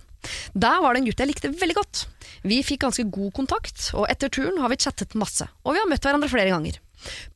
Der 0.57 0.79
var 0.81 0.95
det 0.95 1.03
en 1.03 1.09
gutt 1.11 1.21
jeg 1.21 1.29
likte 1.29 1.51
veldig 1.53 1.75
godt. 1.77 2.01
Vi 2.49 2.63
fikk 2.65 2.81
ganske 2.81 3.05
god 3.13 3.35
kontakt, 3.37 3.91
og 3.93 4.07
etter 4.09 4.31
turen 4.33 4.57
har 4.63 4.73
vi 4.73 4.79
chattet 4.81 5.13
masse. 5.21 5.45
Og 5.61 5.75
vi 5.75 5.83
har 5.83 5.91
møtt 5.91 6.01
hverandre 6.01 6.31
flere 6.31 6.49
ganger. 6.49 6.79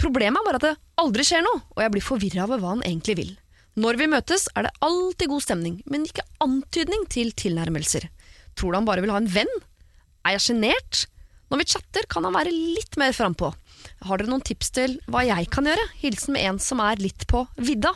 Problemet 0.01 0.41
er 0.41 0.47
bare 0.47 0.57
at 0.57 0.65
det 0.65 0.73
aldri 1.03 1.27
skjer 1.29 1.45
noe, 1.45 1.61
og 1.75 1.85
jeg 1.85 1.93
blir 1.93 2.07
forvirra 2.07 2.47
over 2.47 2.63
hva 2.63 2.73
han 2.73 2.81
egentlig 2.87 3.19
vil. 3.21 3.31
Når 3.77 4.01
vi 4.01 4.09
møtes, 4.09 4.47
er 4.57 4.65
det 4.65 4.73
alltid 4.89 5.29
god 5.29 5.45
stemning, 5.45 5.77
men 5.85 6.09
ikke 6.09 6.25
antydning 6.41 7.05
til 7.13 7.29
tilnærmelser. 7.37 8.09
Tror 8.57 8.73
du 8.73 8.79
han 8.81 8.89
bare 8.89 9.05
vil 9.05 9.13
ha 9.13 9.21
en 9.21 9.29
venn? 9.37 9.53
Er 10.25 10.39
jeg 10.39 10.47
sjenert? 10.49 11.05
Når 11.53 11.61
vi 11.61 11.69
chatter, 11.77 12.09
kan 12.09 12.25
han 12.25 12.33
være 12.33 12.53
litt 12.53 12.97
mer 12.97 13.13
frampå. 13.13 13.53
Har 14.07 14.21
dere 14.21 14.31
noen 14.31 14.43
tips 14.45 14.71
til 14.75 14.97
hva 15.11 15.25
jeg 15.27 15.49
kan 15.51 15.67
gjøre? 15.67 15.85
Hilsen 15.99 16.35
med 16.37 16.45
en 16.47 16.59
som 16.63 16.79
er 16.83 17.01
litt 17.03 17.27
på 17.27 17.45
vidda. 17.59 17.91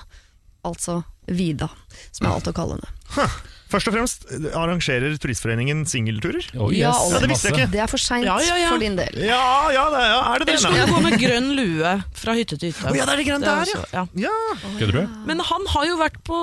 Altså 0.68 1.02
Vida, 1.28 1.70
som 2.12 2.26
jeg 2.28 2.34
valgte 2.34 2.52
å 2.52 2.56
kalle 2.58 2.76
henne. 2.76 3.28
Først 3.72 3.88
og 3.90 3.96
fremst 3.96 4.26
arrangerer 4.54 5.16
Turistforeningen 5.22 5.86
singelturer. 5.90 6.46
Oh, 6.60 6.68
Ja, 6.76 6.92
yes, 6.92 7.00
ja, 7.00 7.14
Ja, 7.16 7.22
det 7.24 7.30
visste 7.32 7.50
jeg 7.50 7.56
ikke. 7.56 7.70
Det 7.74 7.82
er 7.82 7.90
for 7.90 8.02
seint 8.04 8.28
Ja, 8.28 8.36
ja, 8.44 8.58
ja. 8.60 8.70
for 8.74 8.84
din 8.84 8.98
del. 9.00 9.18
Ja, 9.24 9.40
ja, 9.74 9.86
det 9.94 10.02
er, 10.02 10.10
ja 10.12 10.20
er 10.28 10.44
det 10.44 10.48
det? 10.50 10.54
Eller 10.54 10.64
skal 10.66 10.76
du 10.78 10.94
gå 10.94 11.02
med 11.08 11.18
grønn 11.24 11.50
lue 11.58 11.94
fra 12.22 12.36
hytte 12.38 12.60
til 12.60 12.70
hytte? 12.74 12.92
Oh, 12.92 12.98
ja, 13.00 13.08
det 13.08 13.16
er 13.16 13.22
det 13.24 13.28
grønt 13.32 13.48
Det 13.48 13.54
er 13.54 13.72
der, 13.72 13.88
ja. 13.96 14.06
Ja. 14.28 14.36
Du? 14.94 15.00
Men 15.32 15.42
han 15.48 15.68
har 15.74 15.88
jo 15.90 15.98
vært 16.04 16.20
på 16.28 16.38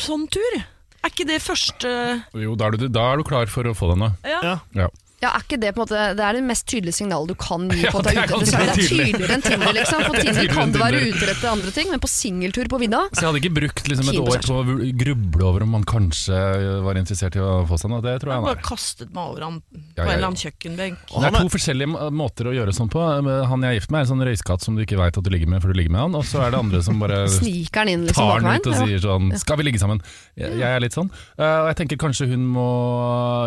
sånn 0.00 0.26
tur. 0.32 0.58
Er 1.02 1.10
ikke 1.12 1.26
det 1.28 1.38
første 1.42 1.92
Jo, 2.38 2.56
da 2.58 2.70
er, 2.70 2.78
du, 2.78 2.88
da 2.88 3.06
er 3.12 3.20
du 3.22 3.26
klar 3.28 3.50
for 3.50 3.68
å 3.68 3.76
få 3.76 3.92
den, 3.92 4.06
da. 4.08 4.10
Ja. 4.40 4.56
Ja. 4.74 4.88
Ja. 5.22 5.28
Ja, 5.28 5.30
er 5.38 5.44
ikke 5.46 5.58
det 5.62 5.70
på 5.76 5.80
en 5.80 5.86
måte 5.86 5.98
Det 6.18 6.22
er 6.26 6.34
det 6.34 6.42
mest 6.44 6.64
tydelige 6.66 6.96
signalet 6.96 7.28
du 7.30 7.34
kan 7.38 7.68
gi 7.70 7.84
på 7.92 8.00
at 8.00 8.04
du 8.04 8.10
det 8.10 8.18
er 8.18 8.26
ute 8.26 8.42
etter. 8.42 8.58
Det 8.58 8.72
er 8.72 8.80
tydeligere 8.82 9.34
enn 9.36 9.44
Tinder, 9.46 9.72
liksom. 9.76 10.00
For 10.08 10.16
Tinder 10.26 10.48
kan 10.50 10.72
du 10.74 10.78
være 10.82 10.98
utrettet 10.98 11.22
ute 11.22 11.30
etter 11.36 11.48
andre 11.52 11.70
ting, 11.76 11.90
men 11.92 12.02
på 12.02 12.10
singeltur 12.10 12.66
på 12.72 12.80
vidda 12.82 13.00
Så 13.14 13.22
jeg 13.22 13.28
hadde 13.30 13.40
ikke 13.42 13.54
brukt 13.60 13.88
liksom, 13.92 14.10
et 14.10 14.18
år 14.18 14.42
på 14.48 14.56
å 14.58 14.76
gruble 15.02 15.46
over 15.46 15.62
om 15.66 15.70
man 15.76 15.84
kanskje 15.86 16.40
var 16.82 16.98
interessert 17.00 17.38
i 17.38 17.42
å 17.44 17.52
få 17.70 17.78
seg 17.78 17.92
noe. 17.94 18.02
Det 18.02 18.16
tror 18.24 18.32
Jeg 18.34 18.40
han 18.42 18.48
er. 18.48 18.54
bare 18.56 18.66
kastet 18.66 19.14
meg 19.14 19.30
over 19.32 19.46
han 19.46 19.60
på 19.62 19.78
Ja, 19.78 19.80
en 19.80 19.94
ja, 19.94 20.02
ja. 20.02 20.12
eller 20.16 20.26
annen 20.32 20.40
kjøkkenbenk. 20.42 20.98
Det 21.12 21.30
er 21.30 21.38
to 21.38 21.52
forskjellige 21.54 22.10
måter 22.18 22.50
å 22.50 22.56
gjøre 22.58 22.74
sånn 22.76 22.90
på. 22.92 23.06
Han 23.52 23.62
jeg 23.62 23.70
er 23.70 23.78
gift 23.78 23.94
med, 23.94 24.02
er 24.02 24.06
en 24.08 24.10
sånn 24.12 24.26
røyskatt 24.26 24.66
som 24.66 24.74
du 24.76 24.82
ikke 24.84 24.98
veit 25.00 25.16
at 25.22 25.24
du 25.24 25.30
ligger 25.32 25.48
med 25.54 25.62
før 25.62 25.72
du 25.72 25.78
ligger 25.80 25.94
med 25.94 26.02
han. 26.08 26.18
Og 26.18 26.26
så 26.26 26.42
er 26.42 26.50
det 26.56 26.60
andre 26.64 26.82
som 26.82 26.98
bare 27.02 27.22
sniker 27.38 27.84
han 27.84 27.92
inn 27.94 28.08
liksom 28.10 28.26
tar 28.26 28.42
han 28.42 28.58
ut 28.58 28.66
og 28.72 28.78
sier 28.82 28.98
sånn 29.06 29.30
'skal 29.38 29.62
vi 29.62 29.68
ligge 29.70 29.78
sammen'? 29.78 30.02
Jeg, 30.34 30.58
jeg 30.58 30.68
er 30.76 30.80
litt 30.82 30.98
sånn. 30.98 31.10
Eh, 31.38 31.58
Og 31.62 31.70
jeg 31.70 31.76
tenker 31.84 31.96
kanskje 32.08 32.26
hun 32.34 32.42
må 32.50 32.68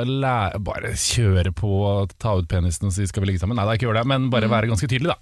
lære, 0.07 0.59
bare 0.63 0.95
kjøre 0.95 1.51
på 1.51 1.64
og 1.65 2.13
ta 2.21 2.35
ut 2.37 2.47
penisen 2.51 2.87
og 2.87 2.93
si 2.93 3.05
'skal 3.07 3.23
vi 3.23 3.31
ligge 3.31 3.41
sammen'? 3.41 3.55
Nei, 3.55 3.65
det 3.65 3.71
er 3.71 3.77
ikke 3.79 3.87
gjør 3.93 3.99
det, 4.01 4.05
men 4.07 4.21
Mm. 4.25 4.29
bare 4.31 4.49
være 4.49 4.69
ganske 4.69 4.87
tydelig, 4.87 5.07
da. 5.13 5.17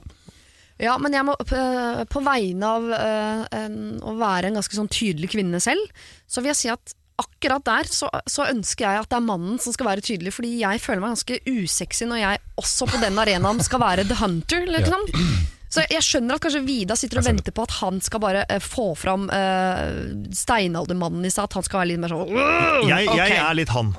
Ja, 0.79 0.97
men 0.97 1.13
jeg 1.13 1.23
må 1.23 1.36
på, 1.38 2.08
på 2.10 2.23
vegne 2.25 2.63
av 2.65 2.84
eh, 2.91 3.45
en, 3.65 3.99
å 4.01 4.17
være 4.17 4.47
en 4.49 4.56
ganske 4.58 4.73
sånn 4.75 4.89
tydelig 4.89 5.29
kvinne 5.32 5.60
selv, 5.62 5.79
så 6.27 6.41
vil 6.41 6.49
jeg 6.49 6.56
si 6.56 6.69
at 6.69 6.93
akkurat 7.21 7.63
der 7.63 7.84
så, 7.84 8.10
så 8.25 8.47
ønsker 8.49 8.88
jeg 8.89 8.99
at 9.03 9.10
det 9.10 9.17
er 9.17 9.27
mannen 9.27 9.60
som 9.62 9.71
skal 9.71 9.86
være 9.86 10.01
tydelig, 10.01 10.34
fordi 10.34 10.60
jeg 10.60 10.82
føler 10.82 10.99
meg 10.99 11.13
ganske 11.13 11.39
usexy 11.45 12.06
når 12.10 12.17
jeg 12.23 12.39
også 12.58 12.88
på 12.89 12.99
den 13.03 13.19
arenaen 13.21 13.62
skal 13.63 13.79
være 13.79 14.03
the 14.10 14.15
hunter, 14.15 14.65
liksom. 14.65 15.06
Så 15.69 15.86
jeg 15.89 16.01
skjønner 16.06 16.36
at 16.36 16.41
kanskje 16.41 16.65
Vida 16.65 16.95
sitter 16.95 17.17
og 17.17 17.25
venter 17.25 17.51
på 17.51 17.63
at 17.63 17.71
han 17.82 18.01
skal 18.01 18.19
bare 18.19 18.43
uh, 18.49 18.60
få 18.62 18.95
fram 18.97 19.29
uh, 19.29 20.29
steinaldermannen 20.34 21.25
i 21.25 21.32
seg, 21.34 21.45
at 21.45 21.53
han 21.53 21.63
skal 21.63 21.79
være 21.82 21.93
litt 21.93 22.01
mer 22.03 22.10
sånn 22.13 22.34
Jeg, 22.89 23.08
jeg 23.10 23.38
er 23.38 23.53
litt 23.58 23.69
han. 23.73 23.93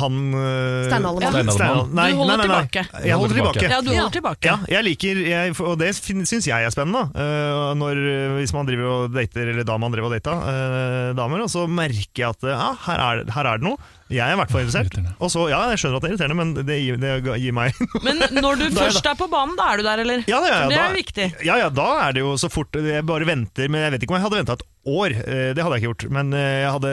Han 0.00 0.14
øh, 0.32 0.86
Steinaldermann. 0.88 1.50
Steinaldermann. 1.52 1.90
Nei, 1.98 2.06
Du 2.12 2.16
holder 2.22 2.36
nei, 2.40 2.46
nei, 2.46 2.48
nei. 2.48 2.60
tilbake. 2.64 3.04
Jeg 3.04 3.16
holder 3.20 3.36
tilbake. 3.36 3.64
Ja, 3.68 3.80
du 3.84 3.90
holder 3.92 4.02
Ja. 4.02 4.08
tilbake. 4.14 4.46
Ja, 4.48 4.54
jeg 4.72 4.84
liker, 4.86 5.20
jeg, 5.28 5.56
og 5.60 5.74
det 5.82 5.90
syns 5.98 6.46
jeg 6.48 6.64
er 6.64 6.72
spennende. 6.72 7.02
Uh, 7.12 7.72
når, 7.76 8.00
øh, 8.00 8.36
hvis 8.38 8.54
man 8.56 8.66
driver 8.70 8.88
og 8.94 9.12
dater, 9.12 9.50
eller 9.52 9.66
da 9.68 9.76
man 9.76 9.92
driver 9.92 10.08
og 10.08 10.16
data 10.16 10.32
uh, 10.38 11.10
damer, 11.18 11.44
og 11.44 11.50
så 11.52 11.66
merker 11.68 12.24
jeg 12.24 12.30
at 12.32 12.48
uh, 12.48 12.72
her, 12.86 13.04
er, 13.10 13.24
her 13.36 13.50
er 13.52 13.60
det 13.60 13.68
noe. 13.68 13.76
Jeg 14.12 14.22
er 14.28 14.36
i 14.36 14.38
hvert 14.40 14.52
fall 14.52 14.64
interessert. 14.66 14.96
Og 15.22 15.30
så, 15.32 15.46
ja, 15.50 15.60
jeg 15.72 15.80
skjønner 15.82 15.96
at 15.98 16.04
det 16.04 16.10
er 16.10 16.14
irriterende, 16.14 16.38
men 16.42 16.54
det 16.68 16.78
gir, 16.82 16.98
det 17.02 17.12
gir 17.42 17.54
meg 17.56 17.78
Men 18.06 18.20
når 18.38 18.60
du 18.60 18.66
først 18.76 19.06
er 19.08 19.16
på 19.18 19.28
banen, 19.32 19.56
da 19.58 19.70
er 19.72 19.80
du 19.82 19.86
der, 19.88 20.02
eller? 20.04 20.24
Ja, 20.28 20.40
ja, 20.44 20.52
ja, 20.52 20.68
det 20.68 20.76
da- 20.78 20.84
er 20.90 20.96
viktig. 20.98 21.26
Ja, 21.48 21.56
ja, 21.64 21.70
da 21.72 21.88
er 22.08 22.16
det 22.16 22.22
jo 22.24 22.34
så 22.40 22.50
fort 22.52 22.76
Jeg 22.76 23.06
bare 23.08 23.26
venter, 23.28 23.68
men 23.72 23.82
jeg 23.86 23.94
vet 23.96 24.04
ikke 24.06 24.14
om 24.14 24.20
jeg 24.20 24.26
hadde 24.28 24.40
venta 24.42 24.58
et 24.60 24.66
år. 24.92 25.14
Eh, 25.22 25.52
Det 25.54 25.62
hadde 25.62 25.76
jeg 25.78 25.82
ikke 25.84 25.90
gjort. 25.92 26.06
Men 26.18 26.32
eh, 26.34 26.60
jeg 26.64 26.72
hadde 26.74 26.92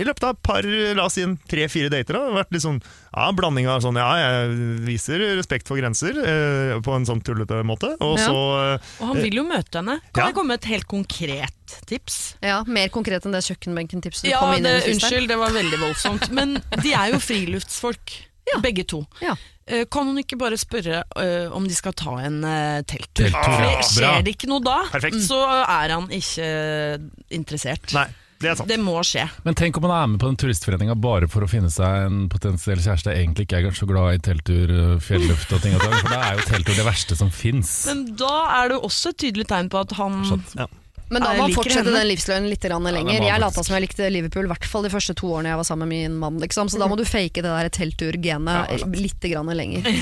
i 0.00 0.06
løpet 0.06 0.24
av 0.28 0.36
et 0.36 0.42
par, 0.46 0.68
la 0.96 1.06
oss 1.08 1.16
si 1.18 1.24
tre-fire 1.50 1.90
dater, 1.92 2.14
da, 2.18 2.30
vært 2.40 2.52
litt 2.54 2.62
sånn 2.64 2.80
ja, 3.16 3.26
blanding 3.32 3.66
av 3.72 3.80
sånn 3.80 3.96
ja, 3.96 4.10
jeg 4.20 4.56
viser 4.84 5.22
respekt 5.38 5.66
for 5.70 5.80
grenser 5.80 6.18
eh, 6.20 6.74
på 6.84 6.92
en 6.96 7.06
sånn 7.08 7.22
tullete 7.24 7.62
måte. 7.64 7.94
Og 8.04 8.18
Ja. 8.20 8.26
så 8.28 8.36
eh, 8.76 8.90
Og 9.00 9.08
han 9.14 9.22
vil 9.24 9.38
jo 9.40 9.44
møte 9.48 9.80
henne. 9.80 9.98
Kan 10.12 10.20
Ja. 10.22 10.26
jeg 10.28 10.36
komme 10.36 10.52
med 10.54 10.60
et 10.62 10.68
helt 10.74 10.86
konkret 10.86 11.76
tips? 11.88 12.36
Ja, 12.44 12.62
Mer 12.68 12.88
konkret 12.92 13.24
enn 13.26 13.32
det 13.32 13.42
kjøkkenbenken-tipset 13.48 14.28
du 14.28 14.30
Ja, 14.30 14.40
kom 14.44 14.54
inn 14.58 14.68
det, 14.68 14.84
unnskyld, 14.92 15.28
det 15.28 15.38
var 15.40 15.50
veldig 15.56 15.78
voldsomt. 15.80 16.30
Men 16.38 16.58
de 16.82 16.92
er 16.92 17.12
jo 17.14 17.18
friluftsfolk, 17.24 18.18
Ja. 18.52 18.60
begge 18.62 18.84
to. 18.86 19.06
Ja. 19.20 19.34
Eh, 19.66 19.84
Kan 19.90 20.06
hun 20.06 20.18
ikke 20.20 20.36
bare 20.38 20.54
spørre 20.60 21.00
uh, 21.16 21.50
om 21.56 21.64
de 21.66 21.74
skal 21.74 21.92
ta 21.98 22.12
en 22.22 22.44
uh, 22.44 22.82
telttur? 22.86 23.32
Ah, 23.34 23.80
Skjer 23.82 24.22
det 24.22 24.36
ikke 24.36 24.46
noe 24.46 24.62
da, 24.62 24.84
Perfekt. 24.92 25.16
så 25.26 25.40
er 25.66 25.90
han 25.90 26.06
ikke 26.14 27.00
interessert. 27.34 27.90
Nei, 27.96 28.06
det 28.42 28.50
er 28.50 28.58
sant. 28.58 28.68
Det 28.68 28.78
må 28.82 28.96
skje. 29.06 29.24
Men 29.46 29.56
tenk 29.56 29.78
om 29.78 29.86
man 29.86 29.94
er 29.96 30.08
med 30.12 30.20
på 30.20 30.28
den 30.28 30.38
turistforeninga 30.40 30.96
bare 31.00 31.28
for 31.32 31.46
å 31.46 31.50
finne 31.50 31.70
seg 31.72 32.06
en 32.06 32.26
potensiell 32.32 32.82
kjæreste 32.84 33.14
egentlig 33.14 33.46
ikke 33.46 33.62
er 33.64 33.76
så 33.76 33.88
glad 33.88 34.18
i 34.18 34.22
telttur, 34.28 34.72
øh, 34.72 34.96
fjelluft 35.04 35.54
og 35.56 35.62
ting 35.64 35.76
og 35.78 35.84
tang, 35.84 35.96
for 36.02 36.12
da 36.12 36.22
er 36.30 36.40
jo 36.40 36.48
telttur 36.50 36.76
det 36.76 36.88
verste 36.88 37.18
som 37.18 37.32
fins. 37.32 37.72
Men 37.88 38.04
da 38.20 38.34
er 38.58 38.68
det 38.68 38.78
jo 38.78 38.82
også 38.90 39.14
et 39.14 39.22
tydelig 39.24 39.48
tegn 39.52 39.72
på 39.72 39.80
at 39.80 39.96
han 40.00 40.20
Skjønt. 40.26 40.58
Ja. 40.58 40.68
Men 41.08 41.22
da 41.22 41.32
må 41.36 41.44
man 41.44 41.52
fortsette 41.54 41.92
den 41.94 42.08
livsløgnen 42.08 42.48
litt 42.50 42.64
grann 42.66 42.82
lenger. 42.82 43.22
jeg 43.22 43.38
lata 43.40 43.62
som 43.62 43.76
jeg 43.76 43.84
likte 43.84 44.08
Liverpool, 44.10 44.48
i 44.48 44.50
hvert 44.50 44.64
fall 44.66 44.82
de 44.82 44.90
første 44.90 45.14
to 45.14 45.28
årene 45.36 45.52
jeg 45.52 45.60
var 45.60 45.66
sammen 45.68 45.86
med 45.88 46.00
min 46.10 46.16
mann. 46.18 46.40
Liksom. 46.42 46.66
Så 46.72 46.80
da 46.82 46.88
må 46.90 46.96
du 46.98 47.04
fake 47.06 47.44
det 47.44 47.46
der 47.52 47.70
telttur-genet 47.70 48.86
litt 48.96 49.28
grann 49.30 49.52
lenger. 49.54 49.86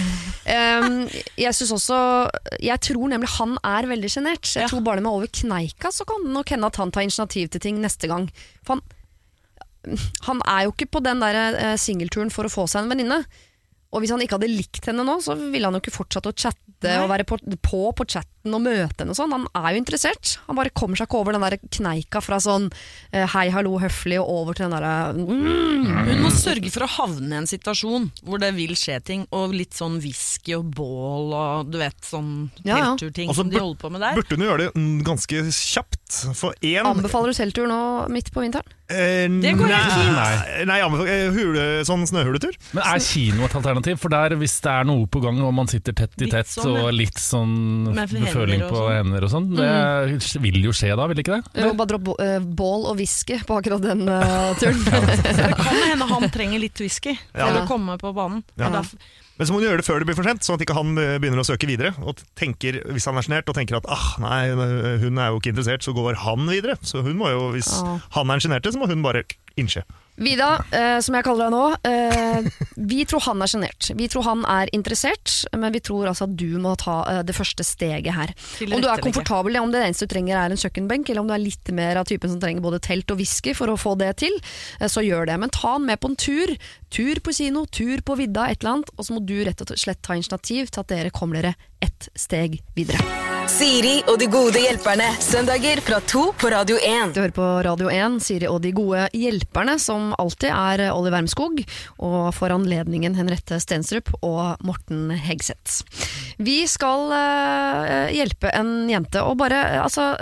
Um, 0.45 1.07
jeg 1.41 1.55
synes 1.57 1.71
også 1.73 1.97
Jeg 2.61 2.77
tror 2.85 3.09
nemlig 3.09 3.31
han 3.39 3.55
er 3.65 3.87
veldig 3.89 4.11
sjenert. 4.13 4.45
Jeg 4.45 4.67
Ja. 4.67 4.69
tror 4.69 4.83
bare 4.85 5.01
med 5.01 5.09
over 5.09 5.27
kneika, 5.33 5.89
så 5.89 6.05
kan 6.05 6.21
nok 6.35 6.51
hende 6.53 6.69
at 6.69 6.77
han 6.77 6.91
tar 6.93 7.01
initiativ 7.07 7.49
til 7.49 7.63
ting 7.65 7.79
neste 7.81 8.11
gang. 8.11 8.27
For 8.63 8.77
han, 8.77 8.83
han 10.29 10.43
er 10.45 10.67
jo 10.67 10.75
ikke 10.75 10.91
på 10.99 11.01
den 11.03 11.21
der 11.25 11.39
eh, 11.55 11.77
singelturen 11.81 12.29
for 12.31 12.45
å 12.45 12.53
få 12.53 12.67
seg 12.69 12.85
en 12.85 12.93
venninne. 12.93 13.23
Og 13.95 14.03
hvis 14.05 14.13
han 14.13 14.21
ikke 14.21 14.37
hadde 14.37 14.53
likt 14.53 14.85
henne 14.91 15.01
nå, 15.07 15.17
så 15.25 15.33
ville 15.39 15.65
han 15.65 15.79
jo 15.79 15.81
ikke 15.81 15.97
fortsatt 15.97 16.29
å 16.29 16.35
chatte 16.37 16.93
Nei. 16.93 17.01
og 17.01 17.09
være 17.09 17.25
på, 17.25 17.41
på 17.65 17.83
på 17.97 18.05
chatten 18.05 18.34
og 18.53 18.61
møte 18.65 19.01
henne 19.01 19.15
og 19.15 19.17
sånn. 19.17 19.33
Han 19.33 19.47
er 19.57 19.73
jo 19.73 19.81
interessert. 19.81 20.35
Han 20.49 20.59
bare 20.59 20.73
kommer 20.77 20.99
seg 21.01 21.09
ikke 21.09 21.21
over 21.23 21.37
den 21.37 21.45
der 21.47 21.57
kneika 21.63 22.21
fra 22.25 22.37
sånn 22.43 22.69
eh, 23.15 23.25
hei, 23.33 23.47
hallo, 23.55 23.79
høflig 23.81 24.19
og 24.21 24.29
over 24.35 24.59
til 24.59 24.67
den 24.69 24.77
derre 24.77 25.15
mm, 25.17 26.05
Hun 26.11 26.23
må 26.27 26.33
sørge 26.35 26.73
for 26.75 26.85
å 26.85 26.91
havne 26.99 27.33
i 27.33 27.41
en 27.41 27.49
situasjon 27.49 28.11
hvor 28.27 28.43
det 28.43 28.53
vil 28.59 28.75
skje 28.79 29.01
ting, 29.05 29.25
og 29.35 29.55
litt 29.57 29.77
sånn 29.77 29.97
whisky 30.05 30.57
og 30.59 30.69
bål 30.77 31.33
og 31.39 31.73
du 31.73 31.81
vet, 31.81 31.97
sånn 32.05 32.51
Ja, 32.67 32.77
ja. 32.77 32.93
teltturting 32.93 33.33
som 33.37 33.49
de 33.53 33.61
holder 33.61 33.81
på 33.81 33.93
med 33.95 34.05
der. 34.05 34.19
Burde 34.21 34.37
hun 34.37 34.45
jo 34.45 34.53
gjøre 34.53 34.69
det 34.69 34.87
ganske 35.09 35.45
kjapt. 35.55 36.01
For 36.37 36.55
én 36.65 36.87
Anbefaler 36.87 37.33
du 37.33 37.39
telttur 37.39 37.69
nå 37.71 37.81
midt 38.13 38.29
på 38.35 38.45
vinteren? 38.45 38.69
eh, 38.89 39.29
Det 39.29 39.55
går 39.57 39.71
helt 39.71 39.89
nei, 39.89 39.97
fint. 39.97 40.17
Nei, 40.19 40.65
nei 40.69 41.07
eh, 41.09 41.29
hule, 41.35 41.65
sånn 41.89 42.05
snøhuletur. 42.09 42.57
Men 42.77 42.85
er 42.85 43.03
kino 43.05 43.47
et 43.47 43.57
alternativ? 43.57 43.99
For 44.03 44.13
der, 44.13 44.37
hvis 44.41 44.59
det 44.65 44.73
er 44.75 44.89
noe 44.89 45.09
på 45.11 45.23
gang 45.25 45.41
og 45.45 45.55
man 45.57 45.71
sitter 45.71 45.97
tett 45.97 46.15
i 46.21 46.27
Litt 46.27 46.37
tett 46.37 46.51
sånn, 46.53 46.77
og 46.77 46.93
litt 46.97 47.21
sånn 47.21 47.55
Med 47.95 48.13
hender 48.13 48.34
føling 48.35 48.63
på 48.67 48.77
sånn. 48.77 48.93
hender 48.99 49.27
og 49.27 49.33
sånn, 49.33 49.49
det 49.57 50.39
vil 50.45 50.61
jo 50.67 50.75
skje 50.77 50.93
da, 50.99 51.09
vil 51.11 51.23
ikke 51.25 51.39
det? 51.39 51.65
Jo, 51.65 51.73
bare 51.79 51.93
dropp 51.95 52.13
eh, 52.23 52.39
bål 52.45 52.89
og 52.93 53.01
whisky 53.01 53.41
på 53.47 53.59
akkurat 53.61 53.85
den 53.85 54.07
eh, 54.11 54.55
turen. 54.61 54.81
Det 54.85 55.51
kan 55.59 55.83
hende 55.85 56.09
han 56.15 56.31
trenger 56.35 56.63
litt 56.63 56.81
whisky 56.83 57.17
for 57.33 57.61
å 57.61 57.69
komme 57.71 57.99
på 58.01 58.15
banen. 58.17 58.43
Ja. 58.61 58.71
Og 58.71 58.95
Men 59.35 59.49
så 59.49 59.55
må 59.55 59.59
hun 59.59 59.67
gjøre 59.67 59.83
det 59.83 59.87
før 59.89 60.03
det 60.03 60.07
blir 60.11 60.19
for 60.19 60.29
sent, 60.29 60.45
sånn 60.47 60.59
at 60.59 60.67
ikke 60.67 60.77
han 60.79 60.93
eh, 61.01 61.17
begynner 61.23 61.43
å 61.43 61.47
søke 61.47 61.69
videre. 61.71 61.95
Og 62.07 62.21
tenker, 62.39 62.83
Hvis 62.95 63.09
han 63.11 63.19
er 63.19 63.27
sjenert 63.27 63.51
og 63.51 63.57
tenker 63.59 63.81
at 63.81 63.89
ah, 63.91 64.11
nei, 64.23 64.43
hun 65.03 65.19
er 65.19 65.33
jo 65.33 65.41
ikke 65.41 65.55
interessert, 65.55 65.87
så 65.87 65.95
går 65.97 66.21
han 66.23 66.47
videre. 66.51 66.79
Så 66.87 67.03
hun 67.07 67.19
må 67.19 67.33
jo, 67.33 67.49
hvis 67.57 67.73
han 68.15 68.29
er 68.29 68.37
den 68.37 68.45
sjenerte, 68.47 68.75
så 68.75 68.83
må 68.83 68.91
hun 68.91 69.03
bare 69.07 69.25
innse. 69.57 69.85
Vida, 70.15 70.65
eh, 70.71 71.01
som 71.03 71.17
jeg 71.17 71.27
kaller 71.27 71.49
deg 71.49 71.55
nå, 71.55 71.63
eh, 71.91 72.67
vi 72.87 73.01
tror 73.09 73.25
han 73.25 73.43
er 73.43 73.51
sjenert. 73.51 73.89
Vi 73.99 74.07
tror 74.11 74.23
han 74.29 74.45
er 74.47 74.71
interessert, 74.77 75.33
men 75.59 75.75
vi 75.75 75.81
tror 75.83 76.07
altså 76.07 76.29
at 76.29 76.37
du 76.39 76.55
må 76.63 76.77
ta 76.79 77.01
eh, 77.11 77.23
det 77.27 77.35
første 77.35 77.67
steget 77.67 78.15
her. 78.15 78.31
Om 78.63 78.79
du 78.79 78.87
er 78.87 79.03
komfortabel, 79.03 79.09
komfortabel, 79.09 79.59
om 79.59 79.75
det 79.75 79.83
eneste 79.83 80.07
du 80.07 80.15
trenger 80.15 80.39
er 80.39 80.55
en 80.55 80.63
kjøkkenbenk, 80.63 81.11
eller 81.11 81.25
om 81.25 81.33
du 81.33 81.35
er 81.35 81.43
litt 81.43 81.73
mer 81.75 81.99
av 81.99 82.07
typen 82.07 82.31
som 82.31 82.39
trenger 82.39 82.63
både 82.63 82.79
telt 82.87 83.11
og 83.11 83.19
whisky 83.19 83.57
for 83.59 83.75
å 83.75 83.79
få 83.81 83.97
det 83.99 84.13
til, 84.23 84.39
eh, 84.79 84.87
så 84.87 85.03
gjør 85.03 85.27
det. 85.33 85.41
Men 85.43 85.51
ta 85.51 85.75
han 85.75 85.87
med 85.91 85.99
på 85.99 86.13
en 86.13 86.17
tur. 86.17 86.55
Tur 86.95 87.19
på 87.19 87.35
kino, 87.35 87.67
tur 87.67 87.99
på 88.07 88.15
vidda, 88.15 88.47
et 88.47 88.63
eller 88.63 88.77
annet, 88.77 88.95
og 88.95 89.03
så 89.03 89.17
må 89.17 89.27
du 89.27 89.41
rett 89.43 89.67
og 89.67 89.75
slett 89.75 89.99
ta 90.07 90.15
initiativ 90.15 90.71
til 90.71 90.85
at 90.85 90.95
dere 90.95 91.11
kommer 91.11 91.43
dere 91.43 91.57
ett 91.83 92.09
steg 92.15 92.61
videre. 92.77 93.03
Siri 93.51 93.99
og 94.09 94.17
de 94.19 94.27
gode 94.33 94.61
hjelperne. 94.63 95.05
Søndager 95.21 95.83
fra 95.85 95.99
to 96.09 96.31
på 96.41 96.49
Radio 96.53 96.79
1. 96.81 97.13
Du 97.13 97.21
hører 97.21 97.35
på 97.37 97.49
Radio 97.67 97.91
1, 97.93 98.17
Siri 98.25 98.49
og 98.49 98.63
de 98.65 98.71
gode 98.73 99.03
hjelperne, 99.13 99.44
som 99.79 100.15
alltid 100.19 100.51
er 100.51 100.93
Olli 100.93 101.11
Wermskog, 101.11 101.63
og 101.99 102.35
for 102.35 102.51
anledningen 102.51 103.15
Henriette 103.15 103.61
Stensrup 103.61 104.11
og 104.23 104.57
Morten 104.65 105.11
Hegseth. 105.11 105.85
Vi 106.39 106.67
skal 106.67 107.13
eh, 107.15 108.15
hjelpe 108.17 108.51
en 108.51 108.89
jente, 108.91 109.23
og 109.23 109.39
bare 109.39 109.61
eh, 109.75 109.83
altså, 109.83 110.15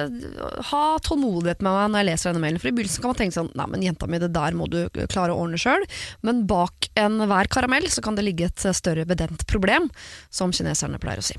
ha 0.71 0.83
tålmodighet 1.03 1.63
med 1.63 1.73
meg 1.73 1.91
når 1.93 2.03
jeg 2.03 2.09
leser 2.11 2.31
denne 2.31 2.45
mailen. 2.45 2.61
For 2.61 2.69
i 2.69 2.75
begynnelsen 2.77 3.03
kan 3.03 3.13
man 3.13 3.21
tenke 3.21 3.37
sånn 3.39 3.51
Nei, 3.53 3.67
men 3.69 3.85
jenta 3.85 4.09
mi, 4.09 4.21
det 4.21 4.33
der 4.33 4.57
må 4.57 4.69
du 4.71 4.87
klare 5.13 5.35
å 5.35 5.43
ordne 5.45 5.61
sjøl. 5.61 5.85
Men 6.27 6.45
bak 6.49 6.89
enhver 6.99 7.51
karamell 7.53 7.89
så 7.93 8.05
kan 8.05 8.17
det 8.17 8.27
ligge 8.27 8.49
et 8.49 8.67
større 8.77 9.07
bedent 9.09 9.47
problem, 9.51 9.91
som 10.33 10.53
kineserne 10.55 11.01
pleier 11.03 11.23
å 11.23 11.27
si. 11.27 11.37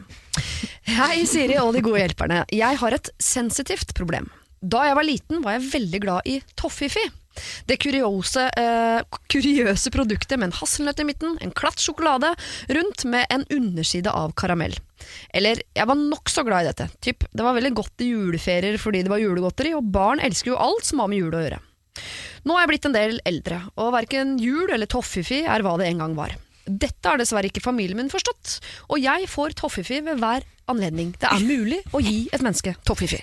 Hei, 0.90 1.24
Siri 1.30 1.58
og 1.62 1.74
de 1.76 1.84
gode 1.86 2.02
hjelperne. 2.04 2.44
Jeg 2.54 2.80
har 2.82 2.96
et 2.96 3.12
sensitivt 3.22 3.94
problem. 3.98 4.30
Da 4.64 4.86
jeg 4.88 4.96
var 4.96 5.08
liten, 5.08 5.44
var 5.44 5.58
jeg 5.58 5.70
veldig 5.74 6.00
glad 6.04 6.30
i 6.30 6.40
Toffifee. 6.60 7.12
Det 7.70 7.80
kuriose, 7.82 8.46
eh, 8.60 9.20
kuriøse 9.32 9.92
produktet 9.94 10.38
med 10.38 10.52
en 10.52 10.58
hasselnøtt 10.60 11.02
i 11.02 11.08
midten, 11.08 11.38
en 11.42 11.54
klatt 11.56 11.82
sjokolade 11.82 12.34
rundt 12.70 13.06
med 13.10 13.26
en 13.34 13.46
underside 13.50 14.12
av 14.12 14.36
karamell. 14.40 14.76
Eller, 15.34 15.60
jeg 15.76 15.90
var 15.90 16.00
nokså 16.00 16.46
glad 16.48 16.64
i 16.64 16.72
dette. 16.72 16.90
Typ, 17.04 17.26
det 17.34 17.44
var 17.46 17.58
veldig 17.58 17.74
godt 17.76 18.06
i 18.06 18.12
juleferier 18.14 18.80
fordi 18.82 19.04
det 19.04 19.12
var 19.12 19.22
julegodteri, 19.24 19.74
og 19.78 19.90
barn 19.94 20.24
elsker 20.24 20.54
jo 20.54 20.62
alt 20.62 20.88
som 20.88 21.04
har 21.04 21.12
med 21.12 21.24
jul 21.24 21.36
å 21.36 21.44
gjøre. 21.44 21.62
Nå 22.44 22.56
er 22.56 22.64
jeg 22.64 22.72
blitt 22.74 22.88
en 22.90 22.96
del 22.96 23.20
eldre, 23.30 23.60
og 23.80 23.94
verken 23.96 24.38
jul 24.42 24.72
eller 24.74 24.90
toffifi 24.90 25.44
er 25.46 25.64
hva 25.64 25.78
det 25.80 25.90
en 25.90 26.04
gang 26.04 26.18
var. 26.18 26.34
Dette 26.64 27.10
har 27.10 27.20
dessverre 27.20 27.50
ikke 27.50 27.64
familien 27.64 28.00
min 28.00 28.12
forstått, 28.12 28.60
og 28.88 29.02
jeg 29.04 29.28
får 29.28 29.56
toffifi 29.60 30.00
ved 30.06 30.22
hver 30.22 30.46
anledning 30.72 31.14
det 31.20 31.30
er 31.30 31.46
mulig 31.46 31.80
å 31.94 32.02
gi 32.04 32.28
et 32.32 32.44
menneske 32.44 32.76
toffifi. 32.88 33.22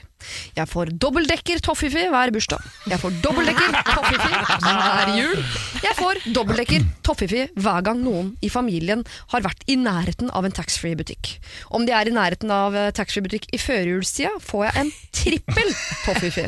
Jeg 0.57 0.68
får 0.68 0.90
dobbeltdekker 1.00 1.62
toffifi 1.64 2.03
hver 2.12 2.33
bursdag. 2.35 2.64
Jeg 2.90 3.00
får 3.00 3.14
dobbeltdekker 3.24 3.76
toffifi 3.88 4.33
hver 4.66 5.12
jul. 5.16 5.44
Jeg 5.81 5.96
får 5.96 6.20
dobbeltdekker 6.37 6.85
toffifi 7.07 7.46
hver 7.57 7.87
gang 7.87 8.03
noen 8.05 8.35
i 8.44 8.50
familien 8.53 9.05
har 9.33 9.44
vært 9.46 9.64
i 9.70 9.79
nærheten 9.81 10.31
av 10.37 10.46
en 10.46 10.57
taxfree-butikk. 10.57 11.33
Om 11.76 11.87
de 11.88 11.94
er 11.96 12.11
i 12.11 12.14
nærheten 12.14 12.53
av 12.55 12.76
eh, 12.76 12.90
taxfree-butikk 12.96 13.48
i 13.57 13.61
førjulstida, 13.62 14.35
får 14.44 14.66
jeg 14.68 14.85
en 14.85 14.92
trippel 15.22 15.72
toffifi. 16.05 16.46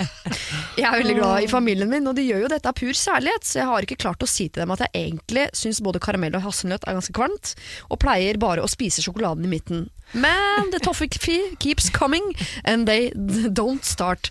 Jeg 0.76 0.88
er 0.88 1.00
veldig 1.00 1.16
glad 1.18 1.46
i 1.46 1.50
familien 1.50 1.90
min, 1.90 2.06
og 2.10 2.16
de 2.18 2.26
gjør 2.26 2.46
jo 2.46 2.52
dette 2.52 2.68
av 2.68 2.76
pur 2.76 2.92
særlighet, 2.96 3.48
så 3.48 3.62
jeg 3.62 3.70
har 3.72 3.88
ikke 3.88 4.00
klart 4.04 4.24
å 4.24 4.30
si 4.30 4.48
til 4.48 4.64
dem 4.64 4.74
at 4.74 4.84
jeg 4.86 5.06
egentlig 5.06 5.48
syns 5.56 5.82
både 5.84 6.02
karamell 6.02 6.36
og 6.38 6.46
hasselnøtt 6.46 6.86
er 6.86 6.96
ganske 6.98 7.16
kvalmt, 7.16 7.56
og 7.88 8.00
pleier 8.02 8.40
bare 8.42 8.64
å 8.64 8.70
spise 8.70 9.04
sjokoladen 9.04 9.48
i 9.48 9.52
midten. 9.52 9.88
Men 10.12 10.70
the 10.70 10.78
Toffifee 10.82 11.56
keeps 11.62 11.90
coming, 11.90 12.32
and 12.64 12.86
they 12.88 13.10
don't 13.14 13.84
start 13.84 14.30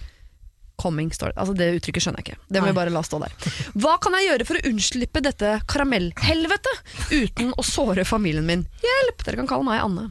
coming. 0.82 1.12
Står 1.14 1.32
det. 1.32 1.38
Altså 1.42 1.54
Det 1.58 1.68
uttrykket 1.78 2.06
skjønner 2.06 2.24
jeg 2.24 2.32
ikke. 2.32 2.42
Det 2.50 2.62
må 2.64 2.72
jeg 2.72 2.78
bare 2.78 2.94
la 2.94 3.04
stå 3.06 3.20
der. 3.22 3.36
Hva 3.78 3.98
kan 4.02 4.16
jeg 4.18 4.30
gjøre 4.32 4.48
for 4.50 4.60
å 4.60 4.66
unnslippe 4.72 5.24
dette 5.24 5.54
karamellhelvete 5.72 6.74
uten 7.14 7.54
å 7.54 7.66
såre 7.66 8.06
familien 8.08 8.48
min? 8.48 8.66
Hjelp! 8.86 9.26
Dere 9.28 9.42
kan 9.44 9.52
kalle 9.52 9.68
meg 9.68 9.84
Anne. 9.86 10.10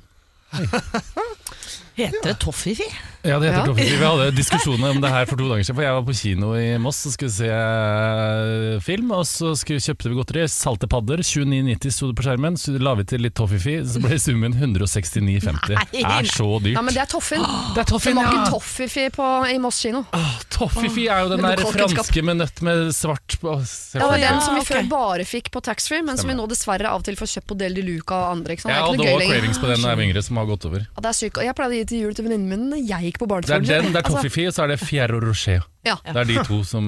Heter 2.09 2.29
det 2.33 2.39
Toffifi? 2.43 2.87
Ja, 3.23 3.37
det 3.39 3.51
heter 3.51 3.59
Ja. 3.61 3.67
Toffifi. 3.69 3.97
Vi 4.01 4.05
hadde 4.07 4.31
diskusjoner 4.41 4.91
om 4.95 5.01
det 5.05 5.11
her 5.13 5.27
for 5.29 5.37
to 5.37 5.49
dager 5.51 5.65
siden. 5.67 5.77
For 5.77 5.85
jeg 5.85 5.97
var 5.99 6.05
på 6.09 6.15
kino 6.17 6.53
i 6.57 6.67
Moss 6.81 7.03
og 7.11 7.13
skulle 7.13 7.33
se 7.35 7.51
eh, 7.53 8.81
film, 8.85 9.11
og 9.13 9.27
så 9.29 9.53
kjøpte 9.59 10.09
vi 10.09 10.17
godteri. 10.17 10.47
Salte 10.51 10.89
padder, 10.91 11.21
29,90 11.25 11.93
sto 11.95 12.09
det 12.11 12.17
på 12.21 12.25
skjermen. 12.27 12.57
Så 12.61 12.75
la 12.81 12.95
vi 12.99 13.05
til 13.11 13.25
litt 13.25 13.37
Toffifi, 13.39 13.77
så 13.85 14.01
ble 14.03 14.19
summen 14.23 14.57
169,50. 14.57 15.77
Det 15.93 16.05
er 16.05 16.31
så 16.31 16.49
dyrt. 16.65 16.75
Ja, 16.77 16.83
men 16.87 16.95
det 16.97 17.03
er 17.05 17.11
Toffin. 17.11 17.45
Det 17.75 17.85
er 17.85 17.91
Det 17.91 18.15
var 18.17 18.25
ja! 18.25 18.31
ikke 18.31 18.51
Toffifi 18.55 19.05
på, 19.15 19.27
i 19.53 19.59
Moss 19.63 19.79
kino. 19.85 20.05
Toffifi 20.11 20.49
Toffifee 20.61 21.09
er 21.13 21.23
jo 21.25 21.31
den 21.35 21.45
der 21.45 21.61
franske 21.65 22.23
med 22.27 22.41
nøtt 22.41 22.61
med 22.67 22.91
svart 22.97 23.37
på. 23.41 23.55
Det 23.61 24.03
var 24.03 24.19
den 24.21 24.41
som 24.45 24.57
vi 24.59 24.65
før 24.67 24.89
bare 24.91 25.25
fikk 25.29 25.51
på 25.55 25.63
taxfree, 25.65 26.03
men 26.07 26.19
som 26.21 26.29
vi 26.31 26.37
nå 26.37 26.45
dessverre 26.51 26.91
av 26.91 27.01
og 27.01 27.07
til 27.07 27.17
får 27.21 27.31
kjøpt 27.37 27.49
på 27.53 27.57
Del 27.61 27.77
de 27.79 27.85
Luca 27.87 28.19
og 28.19 28.35
andre. 28.37 28.57
Ikke 28.57 28.67
sant? 28.67 28.75
Jeg 28.75 28.81
det 28.81 28.83
er 28.83 28.87
hadde 28.87 28.97
ikke 28.97 29.05
noe 29.05 29.15
også 29.15 29.17
gøy 29.17 29.25
lenger. 29.25 29.37
cravings 29.37 29.61
på 29.63 29.71
den 29.71 29.85
da 29.85 29.93
jeg 29.95 30.01
var 30.01 30.05
yngre, 30.09 30.23
som 30.27 30.41
har 30.41 30.49
gått 30.51 30.67
over. 30.69 30.85
Ja, 30.87 31.05
det 31.07 31.13
er 31.13 31.19
syk. 31.21 31.41
Jeg 31.47 31.57
pleide 31.61 31.77
å 31.77 31.79
gi 31.81 31.87
til 31.91 32.05
jul 32.07 32.15
til 32.17 32.27
venninnen 32.27 32.49
min 32.51 32.71
da 32.73 32.79
jeg 32.95 33.11
gikk 33.11 33.21
på 33.23 33.29
Det 33.47 33.57
er 33.57 33.83
den, 33.83 33.91
det 33.91 34.01
er 34.01 34.07
Altså, 34.07 34.47
og 34.47 34.57
så 34.57 34.65
er 34.65 34.73
det 34.75 34.81
Fierro 34.81 35.21
Rocher. 35.23 35.67
Ja. 35.87 35.95
Det 36.05 36.13
er 36.21 36.29
de 36.29 36.43
to 36.45 36.59
som 36.69 36.85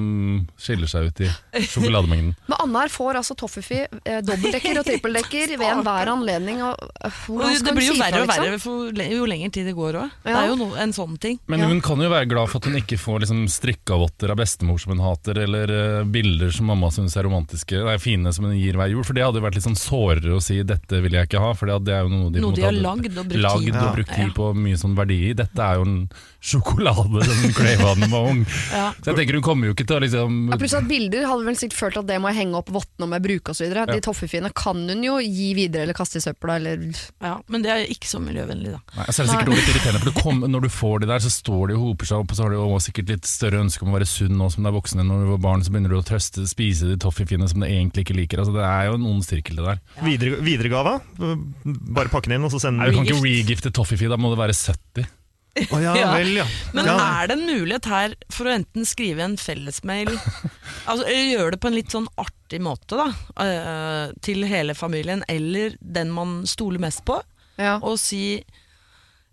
skiller 0.61 0.91
seg 0.91 1.07
ut 1.09 1.21
i 1.25 1.29
sjokolademengden. 1.65 2.35
Men 2.51 2.59
Annar 2.61 2.91
får 2.93 3.17
altså 3.23 3.37
Toffefi 3.41 3.79
eh, 3.87 4.19
dobbeltdekker 4.21 4.81
og 4.83 4.85
trippeldekker 4.85 5.55
ved 5.57 5.65
enhver 5.71 6.11
anledning. 6.13 6.61
Og, 6.67 6.77
øh, 7.01 7.21
Og 7.33 7.65
det 7.65 7.73
blir 7.79 7.89
jo 7.89 7.95
verre 7.97 8.21
og 8.21 8.29
liksom? 8.29 8.45
verre 8.45 8.59
for 8.61 9.03
jo 9.17 9.29
lenger 9.31 9.55
tid 9.57 9.71
det 9.71 9.75
går 9.79 9.97
òg. 10.03 10.13
Det 10.27 10.35
er 10.37 10.51
jo 10.51 10.59
no, 10.61 10.69
en 10.77 10.93
sånn 10.93 11.17
ting. 11.23 11.39
Men 11.49 11.65
Ja. 11.65 11.71
hun 11.73 11.81
kan 11.81 12.05
jo 12.05 12.11
være 12.13 12.29
glad 12.29 12.51
for 12.53 12.61
at 12.61 12.69
hun 12.69 12.77
ikke 12.83 12.99
får 13.01 13.25
liksom 13.25 13.47
strikkavotter 13.49 14.35
av 14.35 14.37
bestemor 14.43 14.79
som 14.83 14.93
hun 14.93 15.01
hater, 15.07 15.41
eller 15.47 15.73
uh, 15.73 16.05
bilder 16.05 16.53
som 16.53 16.69
mamma 16.69 16.91
syns 16.93 17.17
er 17.17 17.25
romantiske, 17.25 17.81
nei, 17.87 17.97
fine 18.03 18.33
som 18.37 18.45
hun 18.45 18.59
gir 18.61 18.77
hver 18.77 18.93
jul. 18.93 19.05
For 19.09 19.17
det 19.17 19.25
hadde 19.25 19.41
jo 19.41 19.47
vært 19.47 19.57
litt 19.57 19.67
sånn 19.69 19.79
sårere 19.79 20.37
å 20.37 20.43
si 20.45 20.61
'dette 20.63 21.01
vil 21.01 21.17
jeg 21.17 21.31
ikke 21.31 21.41
ha', 21.41 21.55
for 21.57 21.73
det 21.73 21.97
er 21.97 22.05
jo 22.05 22.13
noe 22.13 22.29
de, 22.31 22.41
Noe 22.45 22.53
de 22.53 22.63
har 22.69 22.77
lagd 22.77 23.17
og 23.17 23.25
brukt 23.25 23.41
lagd 23.41 23.65
tid 23.65 23.77
og 23.77 23.89
på. 23.89 23.95
brukt 23.97 24.15
tid 24.15 24.35
på 24.37 24.53
mye 24.53 24.77
sånn 24.77 24.97
verdi 24.99 25.19
i. 25.31 25.33
Dette 25.39 25.65
er 25.65 25.81
jo 25.81 25.89
en 25.89 25.97
sjokolade 26.43 27.25
som 27.25 27.53
Crava 27.57 27.95
den 27.97 28.11
var 28.11 28.29
ung. 28.33 28.45
Ja. 28.73 28.82
Så 28.99 29.11
jeg 29.11 29.19
tenker 29.21 29.39
hun 29.39 29.45
kommer 29.47 29.71
jo 29.71 29.77
ikke 29.77 29.87
til 29.89 29.99
å 29.99 30.03
liksom 30.03 30.39
Ja, 30.53 30.59
pluss 30.61 30.75
at 30.79 30.89
Bilder 30.91 31.27
hadde 31.29 31.47
vel 31.47 31.59
sikkert 31.61 31.79
følt 31.79 31.99
at 32.03 32.09
det 32.11 32.19
må 32.23 32.33
jeg 32.33 32.41
henge 32.43 32.59
opp 32.61 32.73
vottene 32.75 33.09
om 33.09 33.15
jeg 33.17 33.25
bruker 33.27 33.55
osv. 33.55 33.67
Ja. 33.73 33.87
De 33.89 34.01
toffefiene 34.05 34.51
kan 34.57 34.83
hun 34.89 35.05
jo 35.07 35.19
gi 35.23 35.51
videre 35.59 35.87
eller 35.87 35.97
kaste 35.97 36.21
i 36.21 36.25
søpla. 36.25 36.59
Eller 36.61 36.83
Ja, 37.23 37.37
men 37.53 37.65
det 37.65 37.73
er 37.73 37.85
ikke 37.93 38.11
så 38.11 38.21
miljøvennlig, 38.23 38.75
da. 38.75 38.83
Nei, 38.99 39.07
så 39.09 39.23
er 39.23 39.29
det 39.29 39.37
sikkert 39.37 39.53
litt 39.55 39.71
irriterende, 39.73 40.03
for 40.03 40.11
du 40.11 40.21
kom, 40.21 40.43
når 40.53 40.67
du 40.67 40.71
får 40.73 41.05
de 41.05 41.11
der, 41.13 41.25
så 41.25 41.33
står 41.33 41.73
de 41.73 41.79
og 41.79 41.87
hoper 41.87 42.11
seg 42.11 42.25
opp, 42.25 42.35
og 42.35 42.39
så 42.39 42.47
har 42.47 42.57
du 42.57 42.77
sikkert 42.83 43.15
litt 43.15 43.29
større 43.29 43.63
ønske 43.63 43.87
om 43.87 43.93
å 43.93 43.97
være 43.99 44.09
sunn 44.11 44.37
nå 44.39 44.51
som 44.53 44.65
du 44.65 44.71
er 44.73 44.77
voksen 44.77 45.03
enn 45.03 45.11
når 45.13 45.25
du 45.25 45.33
var 45.37 45.43
barn, 45.47 45.65
så 45.65 45.75
begynner 45.75 45.95
du 45.95 45.99
å 46.01 46.05
trøste, 46.07 46.47
spise 46.51 46.91
de 46.91 46.99
toffefiene 47.03 47.49
som 47.51 47.63
du 47.63 47.69
egentlig 47.69 48.07
ikke 48.07 48.19
liker. 48.19 48.43
Altså, 48.43 48.57
det 48.57 48.67
er 48.67 48.91
jo 48.91 48.99
en 48.99 49.09
ond 49.13 49.27
sirkel, 49.27 49.59
det 49.61 49.69
der. 49.69 49.83
Videre, 50.03 50.43
videregava? 50.45 50.99
Bare 51.19 52.13
pakke 52.13 52.31
den 52.31 52.41
inn, 52.41 52.47
og 52.49 52.55
så 52.55 52.63
sende 52.67 52.83
Nei, 52.83 52.91
du 52.91 52.99
den 52.99 53.07
kan 53.07 53.19
ikke 53.19 53.27
regifte 53.29 53.75
toffeefie, 53.75 54.11
da 54.13 54.19
må 54.21 54.33
det 54.33 54.41
være 54.43 54.57
70. 54.57 55.11
Å 55.53 55.81
ja, 55.83 55.93
Ja. 56.01 56.13
vel, 56.17 56.31
ja. 56.41 56.47
Men 56.73 56.89
ja. 56.89 56.97
er 57.21 57.29
det 57.29 57.37
en 57.37 57.45
mulighet 57.49 57.89
her 57.91 58.15
for 58.33 58.49
å 58.49 58.55
enten 58.55 58.87
skrive 58.89 59.25
en 59.27 59.37
fellesmail 59.41 60.11
altså, 60.89 61.05
Gjøre 61.05 61.55
det 61.55 61.61
på 61.61 61.69
en 61.69 61.77
litt 61.77 61.93
sånn 61.93 62.09
artig 62.21 62.63
måte 62.65 62.99
da 62.99 63.11
eh, 63.45 64.15
til 64.25 64.47
hele 64.49 64.77
familien, 64.77 65.25
eller 65.29 65.77
den 65.81 66.13
man 66.13 66.43
stoler 66.49 66.83
mest 66.83 67.05
på, 67.09 67.19
ja. 67.61 67.79
og 67.81 67.97
si 68.01 68.43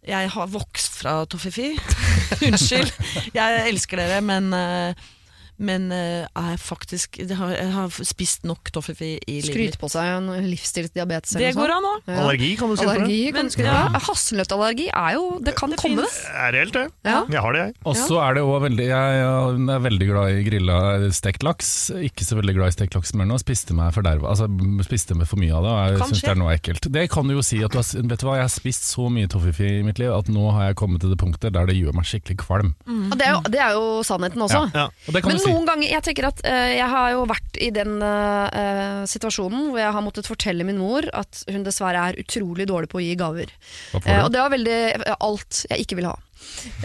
jeg 0.09 0.29
har 0.31 0.47
vokst 0.47 0.95
fra 1.01 1.25
Toffifi. 1.27 1.73
Unnskyld, 2.47 2.91
jeg 3.35 3.63
elsker 3.67 3.99
dere, 3.99 4.21
men, 4.23 4.47
eh, 4.55 5.09
men 5.59 5.89
eh, 5.91 6.25
er 6.39 6.57
faktisk 6.61 7.19
har, 7.35 7.51
jeg 7.55 7.71
har 7.75 7.89
spist 8.07 8.45
nok 8.47 8.71
toffefi 8.75 9.17
i 9.27 9.39
livet 9.41 9.49
Skryte 9.49 9.79
på 9.81 9.89
seg 9.91 10.07
en 10.17 10.29
livsstilsdiabetes 10.47 11.35
Det 11.39 11.51
går 11.57 11.73
an 11.75 11.87
òg. 11.89 12.01
Ja. 12.07 12.17
Allergi, 12.23 12.51
kan 12.59 12.71
du 12.71 12.77
si 12.79 12.85
for 12.85 12.93
det? 12.93 13.03
Allergi 13.03 13.19
kan 13.29 13.39
Men- 13.39 13.49
du 13.49 13.55
skryte 13.55 13.75
på. 13.75 14.01
Hasselnøttallergi 14.09 14.87
er 14.93 15.13
jo 15.17 15.25
Det 15.43 15.55
kan 15.57 15.69
Det 15.73 15.79
komme, 15.81 16.05
det. 16.05 16.11
Det 16.15 16.39
er 16.45 16.51
reelt, 16.55 16.73
det. 16.73 16.85
Ja. 17.05 17.19
Jeg 17.29 17.41
har 17.45 17.53
det, 17.53 17.63
jeg. 17.67 17.75
Og 17.85 17.95
så 17.99 18.19
er 18.23 18.33
det 18.37 18.43
også 18.43 18.61
veldig 18.67 18.87
Jeg 18.89 19.19
er 19.23 19.83
veldig 19.89 20.07
glad 20.09 20.29
i 20.37 20.43
grilla 20.47 20.77
stekt 21.11 21.43
laks. 21.43 21.91
Ikke 21.95 22.23
så 22.27 22.37
veldig 22.39 22.55
glad 22.55 22.71
i 22.73 22.77
stekt 22.77 22.95
laks 22.95 23.13
men 23.13 23.27
nå. 23.29 23.37
Spiste 23.41 23.75
meg 23.75 23.93
forderva. 23.95 24.29
Altså, 24.33 24.47
spiste 24.85 25.15
meg 25.17 25.27
for 25.29 25.39
mye 25.41 25.53
av 25.55 25.63
det, 25.63 25.71
og 25.71 25.79
jeg 25.99 26.09
syns 26.09 26.21
det 26.23 26.31
er 26.33 26.39
noe 26.39 26.55
ekkelt. 26.55 26.89
Det 26.91 27.05
kan 27.11 27.27
du 27.27 27.35
jo 27.35 27.43
si 27.45 27.61
at 27.63 27.71
du 27.71 27.77
har 27.81 27.87
Vet 28.09 28.21
du 28.21 28.25
hva, 28.27 28.35
jeg 28.39 28.45
har 28.47 28.53
spist 28.53 28.85
så 28.89 29.09
mye 29.11 29.27
toffefi 29.29 29.67
i 29.79 29.83
mitt 29.85 29.99
liv 29.99 30.11
at 30.13 30.29
nå 30.31 30.49
har 30.55 30.69
jeg 30.69 30.77
kommet 30.79 31.01
til 31.03 31.11
det 31.11 31.17
punktet 31.19 31.53
der 31.53 31.65
det 31.69 31.75
gjør 31.77 31.93
meg 31.97 32.05
skikkelig 32.07 32.37
kvalm. 32.41 32.71
Og 32.87 33.15
det, 33.19 33.25
er 33.27 33.33
jo, 33.35 33.41
det 33.51 33.59
er 33.59 33.71
jo 33.77 33.85
sannheten 34.07 34.41
også. 34.45 34.61
Ja. 34.73 34.85
Og 35.07 35.13
det 35.13 35.21
kan 35.23 35.33
Men 35.33 35.37
du 35.39 35.43
si. 35.43 35.48
Noen 35.49 35.67
ganger, 35.67 35.89
jeg 35.91 36.05
tenker 36.05 36.29
at 36.29 36.41
uh, 36.45 36.69
jeg 36.71 36.87
har 36.93 37.11
jo 37.15 37.25
vært 37.29 37.59
i 37.59 37.69
den 37.75 37.97
eh, 38.05 39.03
situasjonen 39.09 39.69
hvor 39.71 39.81
jeg 39.81 39.95
har 39.95 40.03
måttet 40.05 40.29
fortelle 40.29 40.65
min 40.67 40.79
mor 40.79 41.05
at 41.17 41.43
hun 41.51 41.65
dessverre 41.65 42.09
er 42.09 42.19
utrolig 42.21 42.67
dårlig 42.69 42.89
på 42.91 43.01
å 43.01 43.03
gi 43.03 43.17
gaver. 43.19 43.51
Eh, 43.99 44.21
og 44.23 44.31
det 44.31 44.41
var 44.41 44.53
veldig 44.53 44.79
alt 45.17 45.63
jeg 45.69 45.85
ikke 45.85 45.99
vil 45.99 46.09
ha. 46.11 46.15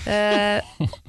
Eh, 0.07 0.61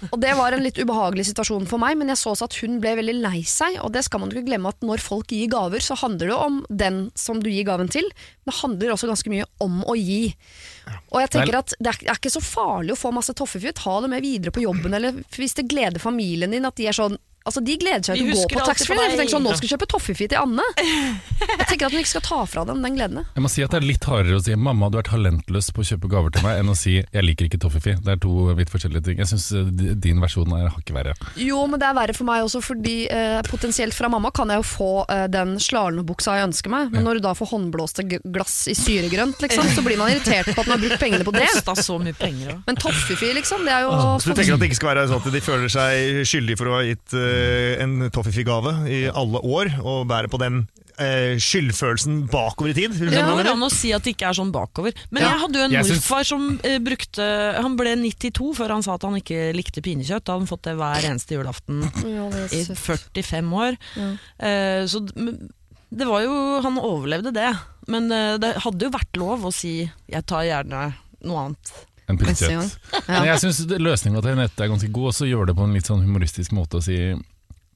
og 0.10 0.18
det 0.22 0.34
var 0.38 0.56
en 0.56 0.64
litt 0.64 0.80
ubehagelig 0.80 1.28
situasjon 1.30 1.68
for 1.70 1.82
meg, 1.82 1.98
men 2.00 2.12
jeg 2.12 2.22
så 2.22 2.34
også 2.34 2.48
at 2.50 2.58
hun 2.64 2.80
ble 2.84 2.96
veldig 3.00 3.18
lei 3.20 3.44
seg. 3.48 3.80
Og 3.84 3.94
det 3.96 4.06
skal 4.08 4.24
man 4.24 4.34
ikke 4.34 4.48
glemme 4.50 4.72
at 4.72 4.86
når 4.86 5.04
folk 5.04 5.34
gir 5.34 5.52
gaver, 5.52 5.84
så 5.84 5.98
handler 6.00 6.32
det 6.32 6.40
om 6.40 6.62
den 6.70 7.02
som 7.20 7.42
du 7.44 7.52
gir 7.52 7.68
gaven 7.68 7.92
til. 7.92 8.08
Men 8.44 8.52
det 8.52 8.58
handler 8.62 8.96
også 8.96 9.12
ganske 9.12 9.34
mye 9.34 9.48
om 9.66 9.84
å 9.86 9.98
gi. 10.00 10.24
Og 11.14 11.22
jeg 11.24 11.34
tenker 11.36 11.60
at 11.62 11.78
det 11.80 11.94
er, 11.94 12.02
det 12.06 12.12
er 12.14 12.20
ikke 12.20 12.36
så 12.38 12.44
farlig 12.44 12.96
å 12.96 13.00
få 13.00 13.14
masse 13.16 13.36
toffefri. 13.38 13.74
Ta 13.76 14.00
det 14.04 14.12
med 14.12 14.26
videre 14.26 14.54
på 14.56 14.66
jobben, 14.66 14.94
eller 14.98 15.24
hvis 15.36 15.58
det 15.58 15.70
gleder 15.72 16.04
familien 16.04 16.54
din 16.54 16.68
at 16.68 16.78
de 16.78 16.90
er 16.90 16.98
sånn 16.98 17.18
Altså 17.46 17.62
De 17.62 17.76
gleder 17.78 18.02
seg 18.02 18.18
til 18.18 18.32
å 18.34 18.38
gå 18.40 18.46
på 18.56 18.62
taxfree. 18.66 18.98
De 19.12 19.18
tenker 19.20 19.36
sånn, 19.36 19.44
Nå 19.46 19.54
skal 19.54 19.68
jeg 19.68 19.76
kjøpe 19.76 19.88
toffefi 19.94 20.28
til 20.32 20.42
Anne. 20.42 20.66
Jeg 21.46 21.68
tenker 21.70 21.88
at 21.88 21.94
hun 21.94 22.02
ikke 22.02 22.12
skal 22.16 22.24
ta 22.26 22.40
fra 22.50 22.64
dem 22.66 22.82
den 22.82 22.98
gleden. 22.98 23.22
Jeg 23.36 23.44
må 23.46 23.52
si 23.54 23.62
at 23.66 23.76
det 23.76 23.84
er 23.84 23.86
litt 23.86 24.08
hardere 24.10 24.40
å 24.40 24.42
si 24.42 24.56
'mamma, 24.58 24.90
du 24.90 24.98
er 24.98 25.06
talentløs 25.06 25.70
på 25.76 25.84
å 25.84 25.88
kjøpe 25.92 26.10
gaver 26.10 26.34
til 26.34 26.46
meg', 26.46 26.58
enn 26.64 26.74
å 26.74 26.78
si 26.78 26.96
'jeg 27.04 27.26
liker 27.26 27.46
ikke 27.46 27.62
toffifee. 27.62 28.02
Det 28.02 28.16
er 28.16 28.22
to 28.26 28.34
vidt 28.58 28.72
forskjellige 28.74 29.06
ting. 29.08 29.22
Jeg 29.22 29.30
syns 29.32 29.50
din 30.02 30.22
versjon 30.24 30.54
er 30.58 30.70
hakket 30.74 30.94
verre. 30.96 31.16
Jo, 31.40 31.62
men 31.70 31.82
det 31.82 31.88
er 31.90 31.98
verre 31.98 32.16
for 32.18 32.28
meg 32.28 32.46
også, 32.46 32.62
fordi 32.66 32.96
eh, 33.12 33.40
potensielt 33.48 33.96
fra 33.98 34.10
mamma 34.12 34.32
kan 34.36 34.52
jeg 34.52 34.62
jo 34.62 34.68
få 34.68 34.92
eh, 35.12 35.26
den 35.32 35.56
slalåmbuksa 35.62 36.38
jeg 36.40 36.50
ønsker 36.50 36.74
meg, 36.74 36.94
men 36.94 37.06
når 37.08 37.20
du 37.20 37.26
da 37.28 37.34
får 37.38 37.52
håndblåste 37.54 38.06
glass 38.08 38.58
i 38.72 38.76
syregrønt, 38.78 39.42
liksom, 39.44 39.70
så 39.76 39.84
blir 39.86 40.00
man 40.02 40.14
irritert 40.14 40.52
på 40.52 40.62
at 40.62 40.70
man 40.70 40.78
har 40.78 40.84
brukt 40.86 41.02
pengene 41.02 41.28
på 41.28 41.36
det. 41.36 41.50
Så 41.86 41.98
mye 42.02 42.16
penger. 42.18 42.60
Men 42.66 42.80
toffefi, 42.80 43.32
liksom, 43.38 43.66
det 43.68 43.74
er 43.76 43.86
jo 43.86 43.92
Så 44.22 44.32
du 44.32 44.40
tenker 44.40 44.56
at 44.56 44.64
det 44.64 44.72
ikke 44.72 44.80
skal 44.80 44.94
være 44.94 45.08
sånn 45.12 45.22
at 45.22 45.36
de 45.36 45.44
føler 45.44 45.72
seg 45.72 46.24
skyldige 46.28 46.60
for 46.60 46.72
å 46.72 46.80
ha 46.80 46.86
gitt 46.88 47.16
eh, 47.20 47.84
en 47.84 48.10
toffefi-gave 48.14 48.78
i 48.92 49.06
alle 49.12 49.42
år, 49.44 49.76
og 49.84 50.08
bærer 50.10 50.32
på 50.32 50.42
den 50.42 50.66
eh, 51.02 51.36
skyldfølelsen 51.42 52.22
bakover 52.32 52.72
i 52.72 52.76
tid? 52.78 52.96
Det 53.00 53.24
går 53.26 53.50
an 53.52 53.66
å 53.66 53.70
si 53.74 53.92
at 53.96 54.04
det 54.06 54.16
ikke 54.16 54.30
er 54.30 54.38
sånn 54.38 54.52
bakover. 54.56 54.96
Men 55.12 55.24
Ja. 55.24 55.30
jeg 55.34 55.42
hadde 55.44 55.60
jo 55.60 55.66
en 55.66 55.76
morfar 55.90 56.24
som 56.28 56.60
eh, 56.64 56.78
brukte 56.80 57.28
Han 57.62 57.76
ble 57.78 57.96
92 58.00 58.54
før 58.56 58.70
han 58.76 58.84
sa 58.86 58.96
at 58.96 59.04
han 59.08 59.16
ikke 59.20 59.54
likte 59.56 59.82
pinnekjøtt. 59.86 60.24
Da 60.26 60.34
hadde 60.36 60.46
han 60.46 60.52
fått 60.52 60.64
det 60.70 60.76
hver 60.80 61.10
eneste 61.12 61.36
julaften 61.38 61.84
Ja, 62.04 62.28
i 62.52 62.62
er 62.64 62.76
45 62.76 63.54
år. 63.54 63.78
Ja. 63.96 64.10
Eh, 64.40 64.86
så 64.88 65.04
det 65.96 66.08
var 66.08 66.22
jo 66.26 66.62
Han 66.66 66.78
overlevde 66.82 67.34
det. 67.36 67.52
Men 67.88 68.12
eh, 68.12 68.38
det 68.42 68.56
hadde 68.64 68.88
jo 68.88 68.94
vært 68.96 69.18
lov 69.22 69.46
å 69.46 69.54
si 69.54 69.90
'jeg 70.10 70.26
tar 70.26 70.44
gjerne 70.44 70.96
noe 71.24 71.46
annet'. 71.50 71.72
En 72.08 72.18
pinnekjøtt. 72.18 72.78
Ja. 72.94 73.00
Men 73.08 73.26
jeg 73.34 73.40
syns 73.42 73.60
løsninga 73.82 74.22
til 74.22 74.36
Henriette 74.36 74.62
er 74.62 74.70
ganske 74.70 74.92
god, 74.92 75.08
og 75.10 75.14
så 75.14 75.26
gjør 75.26 75.48
det 75.48 75.56
på 75.58 75.64
en 75.66 75.74
litt 75.74 75.88
sånn 75.90 76.04
humoristisk 76.06 76.52
måte 76.54 76.78
å 76.78 76.84
si 76.84 77.16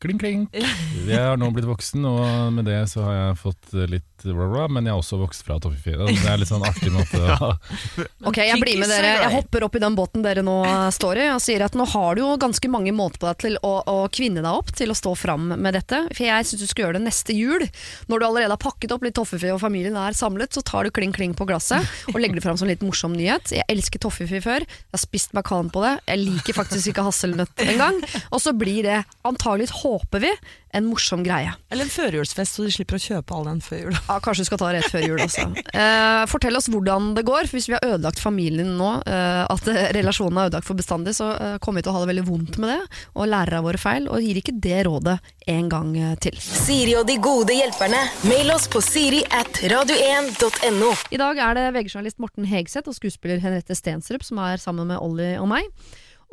kling, 0.04 0.20
kling. 0.22 0.46
Jeg 1.10 1.20
har 1.20 1.40
nå 1.40 1.50
blitt 1.56 1.70
voksen, 1.70 2.06
og 2.08 2.54
med 2.56 2.70
det 2.70 2.82
så 2.92 3.04
har 3.08 3.18
jeg 3.18 3.40
fått 3.44 3.74
litt 3.92 4.09
bla, 4.24 4.48
bla, 4.52 4.66
men 4.68 4.88
jeg 4.88 4.96
har 4.96 5.02
også 5.02 5.20
vokst 5.22 5.46
fra 5.48 5.60
toffefi. 5.62 5.96
Det 5.96 6.28
er 6.28 6.40
litt 6.42 6.50
sånn 6.50 6.66
artig 6.66 6.92
måte 6.94 7.20
å 7.20 7.52
Ok, 8.30 8.40
jeg 8.44 8.60
blir 8.62 8.80
med 8.82 8.92
er 8.92 9.06
dere. 9.06 9.24
Jeg 9.24 9.34
hopper 9.38 9.66
opp 9.68 9.78
i 9.78 9.82
den 9.84 9.98
båten 9.98 10.26
dere 10.26 10.44
nå 10.46 10.58
står 10.96 11.22
i 11.24 11.28
og 11.34 11.42
sier 11.44 11.64
at 11.66 11.78
nå 11.78 11.88
har 11.94 12.18
du 12.18 12.24
jo 12.24 12.34
ganske 12.42 12.72
mange 12.72 12.94
måter 12.96 13.22
på 13.22 13.30
deg 13.30 13.42
til 13.46 13.58
å, 13.66 13.74
å 13.88 13.98
kvinne 14.14 14.44
deg 14.44 14.50
opp 14.52 14.74
til 14.76 14.94
å 14.94 14.98
stå 14.98 15.16
fram 15.20 15.50
med 15.56 15.78
dette. 15.78 16.02
For 16.12 16.28
jeg 16.28 16.50
syns 16.50 16.64
du 16.64 16.70
skal 16.70 16.88
gjøre 16.88 17.00
det 17.00 17.06
neste 17.08 17.36
jul. 17.36 17.66
Når 18.12 18.22
du 18.22 18.28
allerede 18.28 18.56
har 18.56 18.62
pakket 18.62 18.94
opp 18.96 19.06
litt 19.08 19.18
toffefi 19.20 19.52
og 19.54 19.62
familien 19.64 19.98
er 20.00 20.18
samlet, 20.18 20.54
så 20.56 20.64
tar 20.66 20.88
du 20.88 20.94
kling 20.96 21.14
kling 21.16 21.36
på 21.38 21.48
glasset 21.50 21.86
og 22.14 22.20
legger 22.22 22.40
det 22.40 22.46
fram 22.46 22.60
som 22.60 22.68
en 22.68 22.74
litt 22.74 22.86
morsom 22.86 23.16
nyhet. 23.18 23.54
Jeg 23.56 23.68
elsker 23.72 24.04
toffefi 24.04 24.42
før. 24.44 24.66
Jeg 24.66 24.96
har 24.96 25.04
spist 25.04 25.36
makan 25.38 25.72
på 25.74 25.84
det. 25.86 25.96
Jeg 26.10 26.24
liker 26.26 26.58
faktisk 26.58 26.92
ikke 26.92 27.08
hasselnøtt 27.10 27.66
engang. 27.66 28.02
Og 28.34 28.44
så 28.44 28.54
blir 28.56 28.84
det 28.88 29.02
antagelig, 29.28 29.70
håper 29.82 30.24
vi, 30.24 30.34
en 30.76 30.86
morsom 30.86 31.24
greie. 31.26 31.52
Eller 31.72 31.88
en 31.88 31.92
førjulsfest, 31.92 32.58
så 32.58 32.66
de 32.66 32.74
slipper 32.74 33.00
å 33.00 33.02
kjøpe 33.02 33.36
all 33.36 33.48
den 33.50 33.62
før 33.64 33.86
jul. 33.88 33.96
Ja, 33.98 34.20
kanskje 34.24 34.46
du 34.46 34.50
skal 34.50 34.62
ta 34.62 34.72
rett 34.76 34.90
før 34.92 35.06
jul, 35.06 35.22
også. 35.24 35.48
Eh, 35.74 36.24
fortell 36.30 36.60
oss 36.60 36.70
hvordan 36.70 37.14
det 37.18 37.26
går, 37.28 37.50
for 37.50 37.58
hvis 37.58 37.70
vi 37.72 37.78
har 37.78 37.86
ødelagt 37.88 38.22
familien 38.22 38.76
nå, 38.80 38.92
eh, 39.10 39.44
at 39.50 39.70
relasjonen 39.98 40.38
er 40.38 40.52
ødelagt 40.52 40.70
for 40.70 40.80
bestandig, 40.80 41.16
så 41.18 41.32
eh, 41.36 41.56
kommer 41.64 41.82
vi 41.82 41.88
til 41.88 41.94
å 41.94 41.98
ha 41.98 42.04
det 42.04 42.12
veldig 42.12 42.26
vondt 42.30 42.60
med 42.62 42.76
det, 42.76 43.00
og 43.16 43.32
lærer 43.32 43.60
av 43.60 43.70
våre 43.70 43.82
feil, 43.82 44.10
og 44.12 44.26
gir 44.26 44.42
ikke 44.42 44.58
det 44.62 44.84
rådet 44.90 45.18
en 45.50 45.72
gang 45.72 45.94
eh, 45.98 46.16
til. 46.22 46.38
Siri 46.40 46.96
og 47.00 47.08
de 47.10 47.18
gode 47.24 47.56
hjelperne. 47.58 48.04
Mail 48.30 48.54
oss 48.54 48.68
på 48.72 48.82
siri 48.86 49.24
at 49.36 49.62
radio1.no. 49.74 50.94
I 51.10 51.22
dag 51.22 51.42
er 51.48 51.58
det 51.58 51.66
VG-journalist 51.78 52.22
Morten 52.22 52.48
Hegseth 52.50 52.92
og 52.92 52.98
skuespiller 52.98 53.42
Henriette 53.44 53.78
Stensrup 53.78 54.26
som 54.28 54.42
er 54.44 54.62
sammen 54.62 54.90
med 54.92 55.02
Olli 55.02 55.34
og 55.40 55.50
meg. 55.52 55.74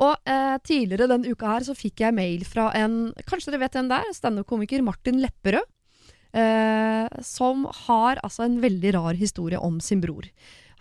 Og 0.03 0.29
eh, 0.29 0.57
Tidligere 0.67 1.09
denne 1.09 1.33
uka 1.33 1.55
her 1.55 1.65
så 1.65 1.73
fikk 1.77 2.03
jeg 2.05 2.15
mail 2.17 2.45
fra 2.45 2.69
en 2.77 3.09
Kanskje 3.25 3.53
dere 3.53 3.65
vet 3.65 3.79
hvem 3.79 3.89
det 3.89 3.97
er? 4.03 4.13
Standup-komiker 4.13 4.85
Martin 4.85 5.21
Lepperød. 5.23 5.65
Eh, 6.37 7.07
som 7.23 7.65
har 7.87 8.19
altså 8.21 8.45
en 8.45 8.59
veldig 8.61 8.93
rar 8.97 9.17
historie 9.17 9.57
om 9.57 9.79
sin 9.81 10.03
bror. 10.03 10.27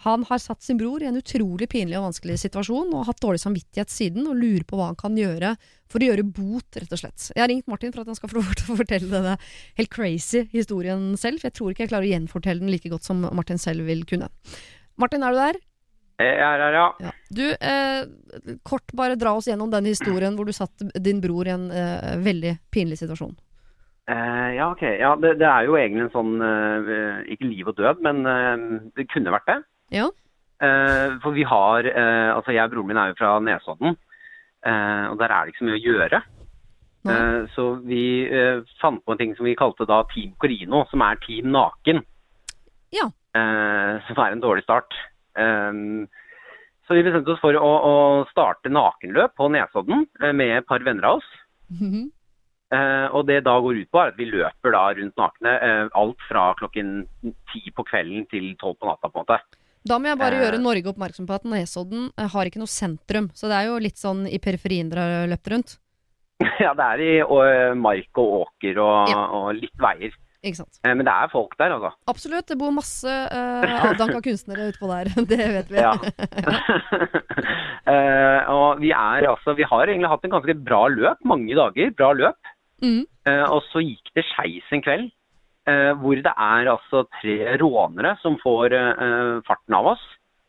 Han 0.05 0.27
har 0.29 0.39
satt 0.39 0.63
sin 0.63 0.77
bror 0.77 1.03
i 1.03 1.09
en 1.09 1.17
utrolig 1.17 1.69
pinlig 1.73 1.97
og 1.99 2.11
vanskelig 2.11 2.37
situasjon 2.43 2.91
og 2.93 2.99
har 3.01 3.09
hatt 3.09 3.23
dårlig 3.25 3.41
samvittighet 3.41 3.91
siden 3.91 4.27
og 4.29 4.37
lurer 4.37 4.67
på 4.69 4.77
hva 4.77 4.91
han 4.91 4.99
kan 5.01 5.17
gjøre 5.17 5.55
for 5.91 6.03
å 6.03 6.11
gjøre 6.11 6.27
bot, 6.37 6.67
rett 6.77 6.93
og 6.93 7.01
slett. 7.01 7.31
Jeg 7.33 7.43
har 7.43 7.51
ringt 7.51 7.71
Martin 7.71 7.95
for 7.95 8.03
at 8.03 8.11
han 8.13 8.19
skal 8.19 8.31
få 8.31 8.39
lov 8.41 8.53
til 8.59 8.75
å 8.75 8.79
fortelle 8.83 9.09
denne 9.11 9.37
helt 9.79 9.93
crazy 9.95 10.45
historien 10.53 11.09
selv, 11.19 11.41
for 11.41 11.49
jeg 11.49 11.57
tror 11.59 11.73
ikke 11.73 11.87
jeg 11.87 11.95
klarer 11.95 12.11
å 12.11 12.13
gjenfortelle 12.13 12.63
den 12.63 12.75
like 12.75 12.93
godt 12.93 13.09
som 13.09 13.25
Martin 13.39 13.63
selv 13.63 13.89
vil 13.89 14.05
kunne. 14.09 14.29
Martin, 15.01 15.25
er 15.25 15.33
du 15.33 15.41
der? 15.41 15.63
Jeg 16.17 16.37
er 16.41 16.63
her, 16.65 16.75
ja. 16.77 16.85
Ja. 17.05 17.11
Du, 17.29 17.43
eh, 17.53 18.59
kort 18.65 18.93
bare 18.97 19.19
dra 19.21 19.35
oss 19.37 19.49
gjennom 19.51 19.71
den 19.73 19.89
historien 19.91 20.37
hvor 20.37 20.49
du 20.49 20.55
satt 20.57 20.85
din 21.05 21.21
bror 21.21 21.49
i 21.49 21.53
en 21.53 21.67
eh, 21.69 22.15
veldig 22.25 22.55
pinlig 22.73 22.97
situasjon. 23.03 23.35
Eh, 24.09 24.55
ja, 24.57 24.71
ok. 24.71 24.85
Ja, 24.97 25.11
det, 25.21 25.35
det 25.43 25.49
er 25.51 25.67
jo 25.67 25.77
egentlig 25.77 26.07
en 26.07 26.15
sånn 26.15 26.37
eh, 26.39 27.27
Ikke 27.35 27.49
liv 27.51 27.69
og 27.69 27.77
død, 27.77 28.01
men 28.07 28.23
eh, 28.31 28.65
det 28.97 29.09
kunne 29.13 29.35
vært 29.35 29.51
det. 29.51 29.59
Ja? 29.99 30.07
Eh, 30.63 31.19
for 31.21 31.37
vi 31.37 31.45
har 31.45 31.91
Altså, 31.91 32.55
jeg 32.55 32.65
og 32.65 32.73
broren 32.73 32.93
min 32.93 33.03
er 33.03 33.13
jo 33.13 33.19
fra 33.19 33.35
Nesodden, 33.43 33.99
eh, 34.65 35.05
og 35.11 35.19
der 35.21 35.35
er 35.35 35.45
det 35.45 35.53
ikke 35.53 35.65
så 35.65 35.69
mye 35.69 35.81
å 35.81 35.85
gjøre. 35.85 36.23
Så 37.55 37.65
vi 37.87 38.27
fant 38.81 38.99
på 39.07 39.15
en 39.15 39.19
ting 39.21 39.37
som 39.39 39.47
vi 39.47 39.53
kalte 39.55 39.85
da 39.87 40.01
Team 40.11 40.33
Corino, 40.43 40.81
som 40.91 41.05
er 41.07 41.21
Team 41.23 41.53
Naken. 41.55 42.01
Ja. 42.91 43.07
Eh, 43.37 43.93
som 44.09 44.19
er 44.23 44.35
en 44.35 44.43
dårlig 44.43 44.65
start. 44.65 44.95
Eh, 45.37 45.73
så 46.87 46.95
vi 46.95 47.03
bestemte 47.03 47.35
oss 47.35 47.43
for 47.43 47.57
å, 47.59 47.71
å 47.91 47.95
starte 48.31 48.71
nakenløp 48.71 49.35
på 49.39 49.49
Nesodden 49.51 50.07
eh, 50.23 50.33
med 50.33 50.59
et 50.61 50.69
par 50.69 50.85
venner 50.87 51.11
av 51.11 51.23
oss. 51.23 51.33
Mm 51.71 51.91
-hmm. 51.91 52.07
Uh, 52.67 53.07
og 53.15 53.29
det 53.29 53.45
da 53.47 53.53
går 53.63 53.77
ut 53.79 53.91
på 53.95 54.01
er 54.03 54.11
at 54.11 54.17
vi 54.19 54.27
løper 54.27 54.73
da 54.75 54.89
rundt 54.99 55.21
nakne 55.21 55.53
uh, 55.63 55.85
alt 55.95 56.19
fra 56.27 56.49
klokken 56.59 57.05
ti 57.53 57.63
på 57.71 57.85
kvelden 57.87 58.27
til 58.27 58.57
tolv 58.59 58.75
på 58.81 58.89
natta, 58.89 59.07
på 59.07 59.21
en 59.21 59.23
måte. 59.23 59.39
Da 59.87 60.01
må 60.03 60.11
jeg 60.11 60.19
bare 60.19 60.35
uh, 60.35 60.43
gjøre 60.43 60.59
Norge 60.59 60.91
oppmerksom 60.91 61.29
på 61.29 61.37
at 61.37 61.47
Nesodden 61.47 62.11
har 62.19 62.51
ikke 62.51 62.59
noe 62.59 62.73
sentrum, 62.73 63.31
så 63.39 63.47
det 63.47 63.61
er 63.61 63.69
jo 63.71 63.79
litt 63.79 64.03
sånn 64.03 64.27
i 64.27 64.41
periferien 64.43 64.91
dere 64.91 65.07
har 65.21 65.31
løpt 65.31 65.53
rundt. 65.55 65.77
ja, 66.65 66.75
det 66.75 66.89
er 66.91 67.05
i 67.07 67.13
mark 67.79 68.19
og 68.19 68.35
åker 68.43 68.83
og, 68.83 69.15
Ja. 69.15 69.23
og 69.39 69.47
litt 69.63 69.79
veier. 69.79 70.19
Eh, 70.85 70.95
men 70.95 71.07
det 71.07 71.13
er 71.13 71.33
folk 71.33 71.55
der, 71.59 71.75
altså. 71.77 71.93
Absolutt, 72.11 72.47
det 72.51 72.59
bor 72.61 72.75
masse 72.75 73.11
uh, 73.11 73.77
avdanka 73.89 74.23
kunstnere 74.25 74.71
utpå 74.73 74.91
der, 74.91 75.11
det 75.33 75.49
vet 75.57 75.73
vi. 75.73 75.83
Ja. 75.83 75.95
uh, 77.87 78.41
og 78.57 78.83
vi 78.83 78.93
er 78.95 79.29
altså 79.31 79.57
Vi 79.59 79.67
har 79.67 79.87
egentlig 79.87 80.11
hatt 80.13 80.27
en 80.27 80.37
ganske 80.37 80.57
bra 80.69 80.87
løp, 80.93 81.21
mange 81.25 81.57
dager. 81.59 81.93
Bra 81.99 82.13
løp. 82.17 82.55
Mm. 82.85 83.05
Uh, 83.29 83.47
og 83.51 83.63
så 83.71 83.83
gikk 83.85 84.15
det 84.17 84.27
skeis 84.31 84.73
en 84.73 84.85
kveld. 84.85 85.11
Uh, 85.67 85.93
hvor 85.99 86.15
det 86.15 86.31
er 86.31 86.71
altså 86.71 87.03
tre 87.19 87.57
rånere 87.59 88.15
som 88.23 88.39
får 88.43 88.77
farten 89.49 89.75
av 89.75 89.95
oss. 89.97 90.05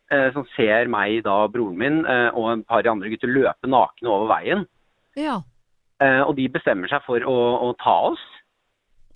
som 0.07 0.45
ser 0.55 0.87
meg, 0.87 1.17
da 1.25 1.49
broren 1.51 1.75
min 1.75 1.97
og 2.07 2.45
et 2.53 2.61
par 2.69 2.87
andre 2.87 3.09
gutter 3.11 3.27
løpe 3.27 3.67
nakne 3.67 4.07
over 4.07 4.29
veien. 4.29 4.61
Ja. 5.19 5.41
Og 5.99 6.31
de 6.37 6.45
bestemmer 6.47 6.87
seg 6.87 7.03
for 7.03 7.19
å, 7.27 7.35
å 7.67 7.73
ta 7.81 7.95
oss. 8.13 8.23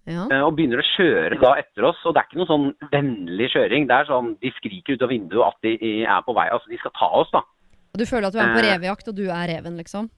Ja. 0.09 0.25
eh, 0.31 0.41
og 0.41 0.55
begynner 0.57 0.81
å 0.81 0.87
kjøre 0.95 1.37
da 1.41 1.53
etter 1.61 1.85
oss. 1.91 1.99
Og 2.05 2.13
det 2.15 2.21
er 2.23 2.29
ikke 2.29 2.39
noen 2.41 2.51
sånn 2.51 2.91
vennlig 2.93 3.51
kjøring. 3.53 3.85
Det 3.89 3.97
er 3.97 4.09
sånn 4.09 4.33
de 4.41 4.51
skriker 4.57 4.97
ut 4.97 5.05
av 5.05 5.13
vinduet 5.13 5.45
at 5.47 5.67
de 5.67 5.75
er 6.05 6.25
på 6.25 6.35
vei. 6.37 6.47
Altså 6.53 6.71
de 6.71 6.79
skal 6.81 6.95
ta 6.97 7.11
oss, 7.21 7.29
da. 7.35 7.43
Og 7.91 7.99
du 7.99 8.05
føler 8.07 8.29
at 8.29 8.33
du 8.33 8.39
er 8.39 8.53
på 8.55 8.61
Eh. 8.63 8.67
revejakt, 8.71 9.07
og 9.11 9.15
du 9.17 9.25
er 9.29 9.47
reven, 9.51 9.77
liksom? 9.77 10.09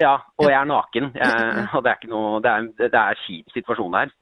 Ja, 0.00 0.14
og 0.40 0.46
jeg 0.48 0.56
er 0.56 0.68
naken. 0.70 1.10
Jeg, 1.20 1.68
og 1.76 1.82
det 1.84 1.90
er 1.90 1.98
ikke 1.98 2.08
noe 2.14 2.38
Det 2.40 2.50
er, 2.50 2.68
det 2.88 3.00
er 3.00 3.18
kjip 3.26 3.50
situasjon 3.52 3.92
der. 3.92 4.12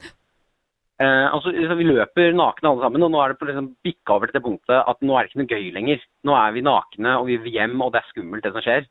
Eh, 0.98 1.26
altså, 1.30 1.52
så 1.54 1.76
vi 1.78 1.86
løper 1.86 2.32
nakne 2.34 2.72
alle 2.72 2.82
sammen, 2.82 3.04
og 3.06 3.12
nå 3.14 3.20
er 3.22 3.30
det 3.30 3.38
på 3.38 3.46
liksom 3.46 3.68
bikka 3.86 4.16
over 4.16 4.26
til 4.26 4.34
det 4.40 4.42
punktet 4.42 4.80
at 4.82 4.98
nå 5.06 5.14
er 5.14 5.22
det 5.22 5.30
ikke 5.30 5.40
noe 5.44 5.52
gøy 5.54 5.68
lenger. 5.76 6.00
Nå 6.26 6.34
er 6.34 6.56
vi 6.56 6.64
nakne, 6.66 7.12
og 7.20 7.28
vi 7.30 7.36
vil 7.44 7.54
hjem, 7.54 7.76
og 7.86 7.92
det 7.94 8.00
er 8.02 8.08
skummelt, 8.10 8.42
det 8.42 8.50
som 8.56 8.64
skjer. 8.66 8.88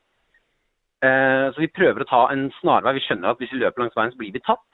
Eh, 1.04 1.44
så 1.52 1.60
vi 1.62 1.68
prøver 1.76 2.02
å 2.02 2.08
ta 2.08 2.22
en 2.32 2.48
snarvei. 2.62 2.96
Vi 2.96 3.04
skjønner 3.04 3.34
at 3.34 3.42
hvis 3.42 3.52
vi 3.52 3.60
løper 3.60 3.84
langs 3.84 3.98
veien, 3.98 4.14
så 4.14 4.18
blir 4.22 4.32
vi 4.34 4.40
tatt. 4.48 4.64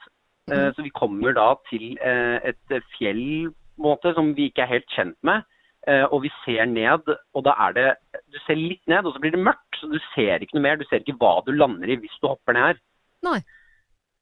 Eh, 0.51 0.69
så 0.75 0.83
vi 0.85 0.93
kommer 0.93 1.33
da 1.33 1.47
til 1.71 1.95
eh, 1.97 2.37
et 2.51 2.89
fjell 2.99 3.49
måte, 3.81 4.13
som 4.13 4.33
vi 4.37 4.51
ikke 4.51 4.65
er 4.65 4.75
helt 4.75 4.93
kjent 4.93 5.17
med. 5.25 5.45
Eh, 5.89 6.05
og 6.05 6.21
vi 6.25 6.31
ser 6.43 6.65
ned, 6.69 7.09
og 7.33 7.45
da 7.45 7.53
er 7.67 7.75
det 7.77 7.89
Du 8.33 8.39
ser 8.45 8.57
litt 8.57 8.83
ned, 8.89 9.05
og 9.05 9.13
så 9.13 9.21
blir 9.21 9.33
det 9.33 9.41
mørkt. 9.41 9.79
Så 9.79 9.89
du 9.89 9.97
ser 10.13 10.41
ikke 10.41 10.57
noe 10.57 10.67
mer. 10.67 10.77
Du 10.77 10.85
ser 10.89 11.01
ikke 11.01 11.17
hva 11.21 11.39
du 11.45 11.53
lander 11.53 11.89
i 11.89 11.97
hvis 12.01 12.17
du 12.21 12.29
hopper 12.29 12.57
ned 12.57 12.71
her. 12.71 12.81
Nei. 13.25 13.39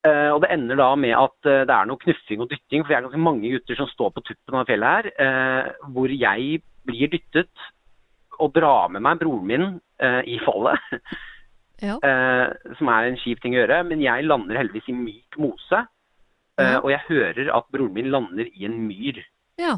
Og 0.04 0.42
det 0.44 0.50
ender 0.52 0.76
da 0.76 0.90
med 1.00 1.14
at 1.16 1.48
det 1.48 1.72
er 1.72 1.86
noe 1.88 2.00
knuffing 2.02 2.42
og 2.44 2.50
dytting, 2.52 2.82
for 2.82 2.92
vi 2.92 2.96
er 2.98 3.06
ganske 3.06 3.22
mange 3.24 3.48
gutter 3.54 3.78
som 3.80 3.88
står 3.88 4.10
på 4.12 4.24
tuppen 4.28 4.58
av 4.60 4.68
fjellet 4.68 5.14
her, 5.16 5.70
hvor 5.96 6.12
jeg 6.12 6.58
blir 6.84 7.12
dyttet 7.14 7.64
og 8.36 8.52
drar 8.52 8.92
med 8.92 9.06
meg 9.06 9.22
broren 9.22 9.48
min 9.48 9.64
i 10.28 10.36
fallet. 10.44 11.00
Ja. 11.80 11.96
som 12.82 12.92
er 12.92 13.08
en 13.08 13.22
kjip 13.22 13.40
ting 13.40 13.56
å 13.56 13.62
gjøre. 13.62 13.80
Men 13.88 14.04
jeg 14.04 14.28
lander 14.28 14.60
heldigvis 14.60 14.92
i 14.92 14.98
myk 14.98 15.40
mose. 15.40 15.86
Eh, 16.60 16.72
Ja. 16.74 16.80
Og 16.82 16.90
jeg 16.92 17.02
hører 17.10 17.52
at 17.58 17.70
broren 17.74 17.94
min 17.94 18.12
lander 18.14 18.50
i 18.54 18.66
en 18.66 18.80
myr. 18.88 19.24
Ja. 19.60 19.78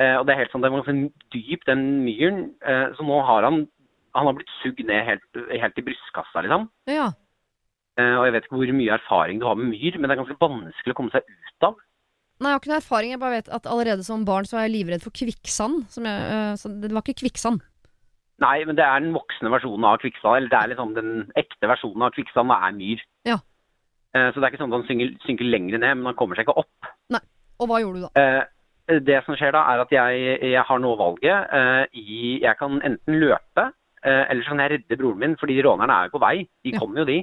Eh, 0.00 0.16
og 0.18 0.26
det 0.26 0.34
er 0.34 0.42
helt 0.42 0.52
sånn, 0.54 0.62
det 0.64 0.72
var 0.72 0.82
ganske 0.82 1.12
dyp, 1.34 1.64
den 1.66 1.84
myren. 2.04 2.54
Eh, 2.66 2.88
så 2.96 3.06
nå 3.06 3.20
har 3.26 3.46
han 3.46 3.66
han 4.14 4.28
har 4.28 4.36
blitt 4.38 4.50
sugd 4.62 4.78
ned 4.86 5.02
helt, 5.08 5.24
helt 5.50 5.78
i 5.80 5.82
brystkassa, 5.82 6.44
liksom. 6.46 6.68
ja. 6.86 7.10
Eh, 7.98 8.14
og 8.18 8.24
jeg 8.26 8.32
vet 8.34 8.46
ikke 8.46 8.58
hvor 8.58 8.70
mye 8.74 8.94
erfaring 8.94 9.38
du 9.38 9.46
har 9.46 9.54
med 9.58 9.68
myr, 9.70 9.96
men 9.98 10.08
det 10.10 10.14
er 10.14 10.20
ganske 10.22 10.36
vanskelig 10.40 10.94
å 10.94 10.96
komme 10.98 11.14
seg 11.14 11.26
ut 11.26 11.66
av. 11.66 11.76
Nei, 12.42 12.50
jeg 12.50 12.54
har 12.56 12.62
ikke 12.62 12.70
noe 12.72 12.78
erfaring. 12.80 13.12
Jeg 13.14 13.20
bare 13.22 13.36
vet 13.36 13.50
at 13.54 13.68
allerede 13.70 14.06
som 14.06 14.24
barn 14.26 14.48
så 14.50 14.56
var 14.56 14.64
jeg 14.66 14.72
livredd 14.74 15.04
for 15.04 15.14
kvikksand. 15.14 15.84
Som 15.94 16.08
jeg, 16.10 16.56
så 16.58 16.72
det 16.82 16.90
var 16.90 17.04
ikke 17.06 17.20
kvikksand. 17.22 17.62
Nei, 18.42 18.56
men 18.66 18.74
det 18.74 18.82
er 18.82 18.98
den 19.04 19.14
voksne 19.14 19.52
versjonen 19.54 19.86
av 19.86 20.00
kvikksand. 20.02 20.40
Eller 20.40 20.50
det 20.50 20.58
er 20.58 20.72
liksom 20.72 20.96
den 20.96 21.12
ekte 21.38 21.70
versjonen 21.70 22.02
av 22.02 22.10
kvikksand, 22.16 22.50
det 22.50 22.58
er 22.58 22.74
myr. 22.80 23.04
Eh, 24.14 24.30
så 24.30 24.38
det 24.38 24.46
er 24.46 24.52
ikke 24.52 24.62
sånn 24.62 24.72
at 24.72 24.78
han 24.78 24.88
synker, 24.88 25.14
synker 25.26 25.48
lenger 25.48 25.80
ned, 25.80 25.98
men 25.98 26.10
han 26.12 26.18
kommer 26.18 26.38
seg 26.38 26.46
ikke 26.46 26.60
opp. 26.62 26.90
Nei, 27.14 27.22
Og 27.58 27.70
hva 27.70 27.80
gjorde 27.82 28.00
du 28.00 28.06
da? 28.06 28.22
Eh, 28.22 28.98
det 29.08 29.20
som 29.26 29.36
skjer 29.38 29.54
da, 29.56 29.64
er 29.72 29.82
at 29.82 29.92
jeg, 29.94 30.24
jeg 30.52 30.64
har 30.68 30.80
nå 30.82 30.90
valget 31.00 31.54
eh, 31.56 31.84
i 31.96 32.16
Jeg 32.42 32.58
kan 32.58 32.82
enten 32.84 33.16
løpe, 33.22 33.70
eller 34.04 34.44
så 34.44 34.52
kan 34.52 34.60
jeg 34.60 34.70
redde 34.74 34.96
broren 35.00 35.20
min, 35.22 35.34
fordi 35.40 35.54
rånerne 35.64 35.94
er 35.96 36.08
jo 36.10 36.18
på 36.18 36.20
vei. 36.20 36.34
De 36.60 36.72
kommer 36.76 37.00
jo, 37.00 37.04
de. 37.08 37.22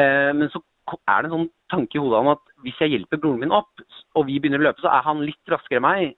Men 0.00 0.48
så 0.48 0.62
er 0.96 1.18
det 1.20 1.28
en 1.28 1.34
sånn 1.34 1.50
tanke 1.68 1.98
i 1.98 2.00
hodet 2.00 2.22
om 2.22 2.30
at 2.32 2.40
hvis 2.64 2.78
jeg 2.80 2.94
hjelper 2.94 3.20
broren 3.20 3.42
min 3.42 3.52
opp, 3.52 3.82
og 4.16 4.24
vi 4.24 4.38
begynner 4.40 4.62
å 4.62 4.64
løpe, 4.64 4.80
så 4.80 4.88
er 4.88 5.04
han 5.04 5.20
litt 5.20 5.52
raskere 5.52 5.82
enn 5.82 5.84
meg. 5.84 6.16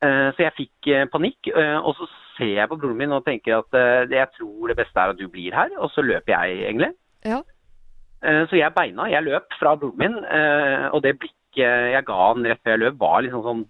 Så 0.00 0.46
jeg 0.46 0.56
fikk 0.56 0.88
panikk, 1.12 1.50
og 1.52 1.92
så 2.00 2.08
ser 2.38 2.54
jeg 2.54 2.70
på 2.72 2.78
broren 2.80 3.02
min 3.02 3.12
og 3.12 3.28
tenker 3.28 3.58
at 3.58 3.76
jeg 4.08 4.32
tror 4.38 4.72
det 4.72 4.78
beste 4.80 5.04
er 5.04 5.12
at 5.12 5.20
du 5.20 5.28
blir 5.28 5.60
her, 5.60 5.76
og 5.76 5.92
så 5.92 6.00
løper 6.08 6.32
jeg 6.32 6.64
egentlig. 6.70 6.94
Ja. 7.28 7.42
Eh, 8.24 8.46
Så 8.50 8.56
jeg 8.56 8.74
beina, 8.74 9.08
jeg 9.12 9.24
løp 9.26 9.52
fra 9.60 9.74
broren 9.76 9.98
min, 10.00 10.16
eh, 10.24 10.88
og 10.92 11.02
det 11.04 11.18
blikket 11.20 11.92
jeg 11.94 12.04
ga 12.08 12.16
han 12.32 12.44
rett 12.44 12.62
før 12.64 12.74
jeg 12.74 12.80
løp, 12.82 12.98
var 12.98 13.22
liksom 13.22 13.42
sånn 13.44 13.64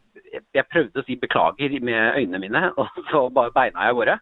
jeg- 0.55 0.69
prøvde 0.71 1.03
å 1.03 1.05
si 1.07 1.17
beklager 1.17 1.81
med 1.83 2.15
øynene 2.17 2.41
mine, 2.41 2.63
og 2.79 2.89
så 3.11 3.27
bare 3.33 3.53
beina 3.55 3.85
jeg 3.85 3.91
av 3.95 3.99
gårde. 4.01 4.17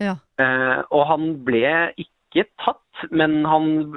Ja. 0.00 0.14
Eh, 0.38 0.82
Og 0.90 1.06
han 1.06 1.44
ble 1.44 1.92
ikke 1.96 2.46
tatt, 2.58 2.78
men 3.10 3.44
han, 3.44 3.92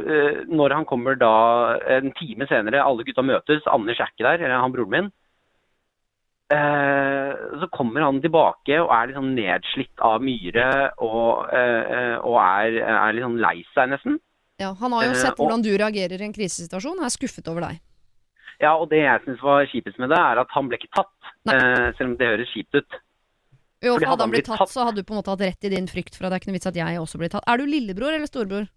når 0.51 0.74
han 0.76 0.86
kommer 0.86 1.16
da 1.16 1.78
en 1.88 2.11
time 2.11 2.45
senere, 2.47 2.82
alle 2.84 3.03
gutta 3.07 3.24
møtes, 3.24 3.63
Anders 3.72 3.99
er 3.99 4.09
ikke 4.11 4.26
der, 4.28 4.43
eller 4.45 4.59
han 4.59 4.74
broren 4.74 4.91
min, 4.91 5.11
eh, 6.51 7.34
så 7.59 7.70
kommer 7.72 8.01
han 8.05 8.22
tilbake 8.22 8.78
og 8.84 8.91
er 8.93 9.13
sånn 9.16 9.34
nedslitt 9.38 10.03
av 10.03 10.22
myre 10.22 10.68
og, 10.99 11.47
eh, 11.53 12.18
og 12.22 12.38
er, 12.41 12.80
er 12.86 13.22
sånn 13.24 13.39
lei 13.41 13.63
seg 13.74 13.89
nesten. 13.93 14.20
Ja, 14.62 14.72
han 14.80 14.91
har 14.95 15.03
jo 15.03 15.12
Eh, 15.12 15.20
sett 15.20 15.36
hvordan 15.38 15.62
du 15.64 15.72
reagerer 15.78 16.22
i 16.22 16.26
en 16.26 16.34
krisesituasjon, 16.34 16.99
og 16.99 17.06
er 17.06 17.12
skuffet 17.14 17.47
over 17.51 17.62
deg. 17.68 17.80
Ja, 18.62 18.76
og 18.80 18.88
det 18.89 19.01
jeg 19.03 19.20
syns 19.26 19.41
var 19.43 19.66
kjipest 19.68 19.99
med 19.99 20.10
det, 20.14 20.18
er 20.18 20.39
at 20.39 20.47
han 20.56 20.70
ble 20.70 20.78
ikke 20.80 20.93
tatt. 20.95 21.12
Eh, 21.51 21.91
selv 21.97 22.12
om 22.14 22.18
det 22.18 22.28
høres 22.30 22.53
kjipt 22.56 22.74
ut. 22.80 22.99
Jo, 23.84 23.93
hadde 23.97 24.08
hadde 24.08 24.24
han 24.24 24.32
blitt 24.32 24.45
tatt, 24.47 24.58
tatt- 24.64 24.72
så 24.72 24.86
hadde 24.88 24.95
du 24.95 25.03
på 25.03 25.12
en 25.14 25.20
måte 25.20 25.30
hatt 25.36 25.41
rett 25.43 25.64
i 25.68 25.70
din 25.76 25.88
frykt 25.91 26.16
for 26.16 26.26
at 26.26 26.32
det 26.32 26.36
er 26.38 26.39
ikke 26.39 26.51
noe 26.53 26.58
vits 26.60 26.68
at 26.72 26.76
jeg 26.80 26.97
også 27.01 27.20
blir 27.20 27.30
tatt. 27.30 27.43
Er 27.45 27.58
du 27.58 27.66
lillebror 27.68 28.14
eller 28.16 28.26
storebror? 28.32 28.70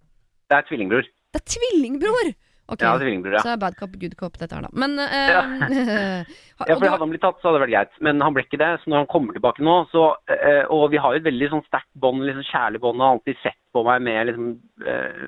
Det 0.51 0.57
er 0.59 0.63
tvillingbror. 0.67 1.07
Det 1.33 1.41
er 1.41 1.47
tvillingbror! 1.55 2.35
Ok, 2.69 2.83
Ja, 2.85 2.91
tvillingbror, 3.01 3.33
ja. 3.39 3.41
så 3.41 3.55
er 3.55 3.61
bad 3.63 3.77
cop, 3.79 3.95
good 4.01 4.15
cop 4.21 4.35
dette 4.37 4.53
her 4.55 4.67
da. 4.67 4.69
Men, 4.77 4.99
uh, 5.01 5.31
Ja. 5.33 5.43
Ja, 6.67 6.75
for 6.75 6.89
Hadde 6.91 6.99
han 7.05 7.13
blitt 7.13 7.23
tatt, 7.23 7.39
så 7.41 7.49
hadde 7.49 7.61
det 7.61 7.63
vært 7.69 7.73
greit. 7.77 7.99
Men 8.03 8.21
han 8.21 8.35
ble 8.35 8.43
ikke 8.43 8.59
det. 8.59 8.69
Så 8.83 8.91
når 8.91 9.05
han 9.05 9.09
kommer 9.13 9.37
tilbake 9.37 9.63
nå, 9.63 9.77
så 9.93 10.03
uh, 10.19 10.65
Og 10.75 10.89
vi 10.91 10.99
har 11.01 11.15
jo 11.15 11.21
et 11.23 11.27
veldig 11.29 11.49
sånn 11.53 11.63
sterkt 11.69 11.89
bånd, 12.03 12.25
liksom 12.27 12.45
kjærlig 12.51 12.81
bånd. 12.83 12.99
Han 12.99 13.07
har 13.07 13.17
alltid 13.21 13.39
sett 13.45 13.61
på 13.73 13.85
meg 13.87 14.03
med 14.03 14.27
liksom 14.31 14.49
uh, 14.83 15.25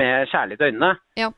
Med 0.00 0.30
kjærlighet 0.32 0.64
i 0.64 0.70
øynene. 0.72 0.90
Ja. 1.20 1.28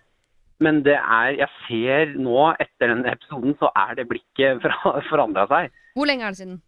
Men 0.63 0.83
det 0.87 0.95
er 1.01 1.35
Jeg 1.41 1.51
ser 1.67 2.15
nå, 2.23 2.37
etter 2.63 2.93
den 2.95 3.05
episoden, 3.11 3.57
så 3.59 3.73
er 3.75 3.97
det 3.99 4.07
blikket 4.13 4.63
forandra 5.11 5.49
seg. 5.51 5.73
hvor 5.99 6.07
lenge 6.09 6.25
er 6.29 6.33
det 6.37 6.39
siden? 6.45 6.61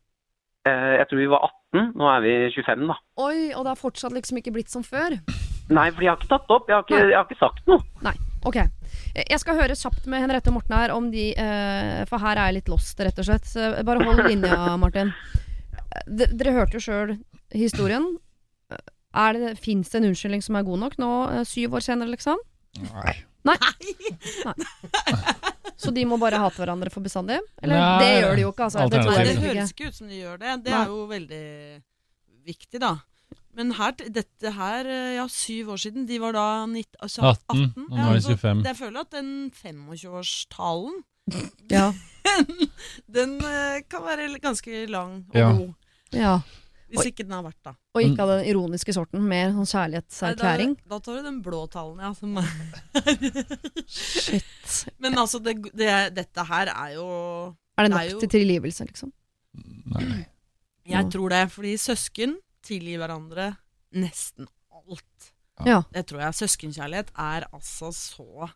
Eh, 0.66 0.94
jeg 0.98 1.06
tror 1.10 1.18
vi 1.20 1.26
var 1.30 1.42
18. 1.76 1.90
Nå 2.00 2.06
er 2.08 2.20
vi 2.24 2.30
25, 2.56 2.86
da. 2.88 2.94
Oi, 3.20 3.52
og 3.54 3.62
det 3.66 3.70
har 3.74 3.78
fortsatt 3.80 4.14
liksom 4.16 4.38
ikke 4.40 4.52
blitt 4.56 4.72
som 4.72 4.82
før. 4.82 5.14
Nei, 5.70 5.90
for 5.92 6.02
jeg 6.04 6.10
har 6.10 6.16
ikke 6.18 6.30
tatt 6.30 6.46
det 6.48 6.56
opp. 6.56 6.68
Jeg 6.70 6.76
har 6.78 6.86
ikke, 6.86 7.00
jeg 7.10 7.18
har 7.18 7.26
ikke 7.28 7.38
sagt 7.40 7.66
noe. 7.68 7.84
Nei, 8.04 8.14
ok. 8.44 8.58
Jeg 9.14 9.38
skal 9.42 9.58
høre 9.58 9.76
kjapt 9.78 10.06
med 10.10 10.24
Henriette 10.24 10.50
og 10.50 10.56
Morten 10.58 10.74
her 10.76 10.92
om 10.94 11.06
de 11.12 11.28
eh, 11.38 12.00
For 12.10 12.18
her 12.22 12.36
er 12.40 12.50
jeg 12.50 12.56
litt 12.60 12.70
lost, 12.72 12.98
rett 13.00 13.18
og 13.22 13.26
slett. 13.28 13.46
Så 13.50 13.70
bare 13.86 14.04
hold 14.04 14.24
linja, 14.30 14.76
Martin. 14.80 15.12
D 16.08 16.26
dere 16.34 16.56
hørte 16.56 16.78
jo 16.80 16.84
sjøl 16.84 17.14
historien. 17.54 18.08
Er 19.14 19.36
det, 19.38 19.52
Fins 19.62 19.92
det 19.92 20.00
en 20.00 20.08
unnskyldning 20.10 20.42
som 20.42 20.56
er 20.58 20.66
god 20.66 20.80
nok 20.86 20.96
nå, 20.98 21.10
eh, 21.36 21.44
syv 21.46 21.76
år 21.78 21.84
senere, 21.86 22.10
liksom? 22.14 22.40
Nei. 22.82 23.14
Nei. 23.46 23.54
Nei. 24.48 24.54
Så 25.76 25.92
de 25.94 26.02
må 26.08 26.16
bare 26.18 26.38
hate 26.40 26.58
hverandre 26.62 26.90
for 26.90 27.04
bestandig? 27.04 27.36
Eller 27.62 27.78
Nei, 27.78 27.98
det 28.00 28.10
gjør 28.22 28.34
de 28.38 28.44
jo 28.46 28.52
ikke, 28.54 28.66
altså. 28.70 28.86
Det 28.88 29.00
Nei, 29.04 29.16
det 29.28 29.34
høres 29.42 29.70
ikke. 29.74 29.84
ikke 29.84 29.90
ut 29.92 29.98
som 29.98 30.08
de 30.10 30.20
gjør 30.22 30.38
det. 30.40 30.54
Det 30.64 30.72
Nei. 30.72 30.80
er 30.80 30.92
jo 30.94 31.02
veldig 31.10 31.42
viktig, 32.48 32.80
da. 32.82 32.92
Men 33.56 33.70
her, 33.78 33.92
dette 33.92 34.50
her, 34.56 34.86
eh, 34.90 35.14
ja, 35.16 35.26
syv 35.30 35.68
år 35.74 35.78
siden, 35.84 36.06
de 36.08 36.18
var 36.22 36.32
da 36.34 36.46
19, 36.66 36.84
altså 37.02 37.22
18, 37.22 37.60
18. 37.68 37.84
og 37.90 37.98
nå 37.98 38.08
er 38.10 38.14
de 38.18 38.22
så 38.24 38.34
25. 38.36 38.64
Jeg 38.66 38.76
føler 38.80 39.00
at 39.00 39.10
den 39.14 39.28
25-årstalen, 39.54 40.96
Ja. 41.76 41.86
den 43.14 43.36
eh, 43.40 43.78
kan 43.88 44.02
være 44.04 44.38
ganske 44.42 44.86
lang 44.90 45.24
og 45.30 45.38
Ja. 45.38 45.52
god. 45.52 45.72
ja. 46.12 46.34
Hvis 46.94 47.08
ikke 47.10 47.24
den 47.24 47.32
har 47.34 47.42
vært, 47.42 47.58
da. 47.64 47.72
Og 47.96 48.02
ikke 48.04 48.22
av 48.22 48.28
den 48.28 48.44
ironiske 48.52 48.92
sorten, 48.94 49.22
mer 49.26 49.50
sånn 49.50 49.66
kjærlighetserklæring. 49.66 50.74
Da, 50.84 50.92
da 50.92 50.98
tar 51.02 51.16
du 51.16 51.22
den 51.26 51.40
blå 51.42 51.64
tallen, 51.72 51.98
ja. 51.98 52.12
Som 52.14 52.36
er. 52.38 52.50
Shit. 53.86 54.44
Men 55.02 55.16
altså, 55.18 55.40
det, 55.42 55.56
det, 55.74 55.90
dette 56.14 56.44
her 56.46 56.70
er 56.70 56.92
jo 56.94 57.06
Er 57.78 57.82
det 57.82 57.90
Det 57.90 57.94
nok 57.96 58.00
er 58.04 58.10
jo- 58.12 58.20
til 58.22 58.28
tilgivelse, 58.36 58.86
liksom? 58.86 59.12
Nei. 59.94 60.24
Jeg 60.86 61.10
tror 61.10 61.28
det, 61.32 61.42
fordi 61.50 61.74
søsken 61.80 62.36
tilgir 62.66 63.00
hverandre 63.02 63.50
nesten 63.94 64.48
alt. 64.74 65.30
Ja. 65.64 65.82
Det 65.94 66.06
tror 66.10 66.24
jeg. 66.24 66.34
Søskenkjærlighet 66.42 67.12
er 67.14 67.46
altså 67.54 67.92
så 67.94 68.48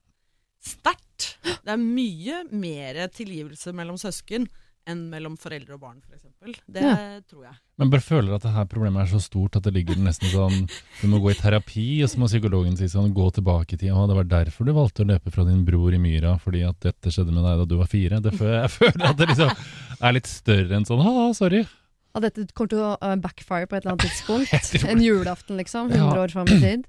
sterkt. 0.64 1.34
Det 1.64 1.70
er 1.74 1.78
mye 1.80 2.40
mer 2.50 3.04
tilgivelse 3.14 3.72
mellom 3.76 3.98
søsken 4.00 4.48
enn 4.88 5.02
mellom 5.12 5.34
foreldre 5.36 5.74
og 5.76 5.82
barn, 5.82 5.98
f.eks. 6.00 6.24
Det 6.66 6.80
Ja. 6.82 6.94
tror 7.28 7.42
jeg. 7.44 7.54
Men 7.76 7.90
bare 7.92 8.00
føler 8.00 8.32
at 8.34 8.42
det 8.46 8.54
her 8.54 8.64
problemet 8.64 9.02
er 9.04 9.10
så 9.12 9.20
stort 9.20 9.58
at 9.58 9.62
det 9.66 9.74
ligger 9.74 9.98
nesten 10.00 10.30
sånn 10.32 10.64
Du 11.02 11.06
må 11.12 11.20
gå 11.20 11.30
i 11.30 11.36
terapi, 11.36 11.84
og 12.02 12.08
så 12.08 12.18
må 12.22 12.26
psykologen 12.30 12.74
si 12.78 12.88
sånn 12.88 13.12
Gå 13.14 13.26
tilbake 13.36 13.76
i 13.76 13.80
tid. 13.82 13.92
Å, 13.92 14.06
det 14.08 14.16
var 14.16 14.24
derfor 14.32 14.64
du 14.64 14.72
valgte 14.72 15.04
å 15.04 15.10
løpe 15.10 15.30
fra 15.34 15.44
din 15.44 15.60
bror 15.68 15.92
i 15.92 16.00
myra, 16.00 16.38
fordi 16.40 16.64
at 16.66 16.80
dette 16.80 17.12
skjedde 17.12 17.34
med 17.36 17.44
deg 17.44 17.60
da 17.60 17.66
du 17.68 17.76
var 17.76 17.86
fire. 17.92 18.18
Det, 18.24 18.32
jeg 18.32 18.70
føler 18.78 19.04
at 19.10 19.20
det 19.20 19.28
liksom 19.28 19.52
er 20.00 20.16
litt 20.16 20.26
større 20.32 20.80
enn 20.80 20.88
sånn 20.88 21.04
Ha, 21.04 21.14
sorry. 21.36 21.66
At 22.18 22.26
dette 22.28 22.46
kommer 22.58 22.72
til 22.74 22.82
å 22.84 22.92
uh, 22.98 23.14
backfire 23.22 23.68
på 23.70 23.78
et 23.78 23.84
eller 23.86 23.94
annet 23.96 24.06
tidspunkt. 24.10 24.84
En 24.90 25.02
julaften, 25.04 25.56
liksom. 25.60 25.90
Ja. 25.94 26.04
100 26.08 26.22
år 26.26 26.34
fram 26.34 26.50
i 26.50 26.58
tid. 26.62 26.86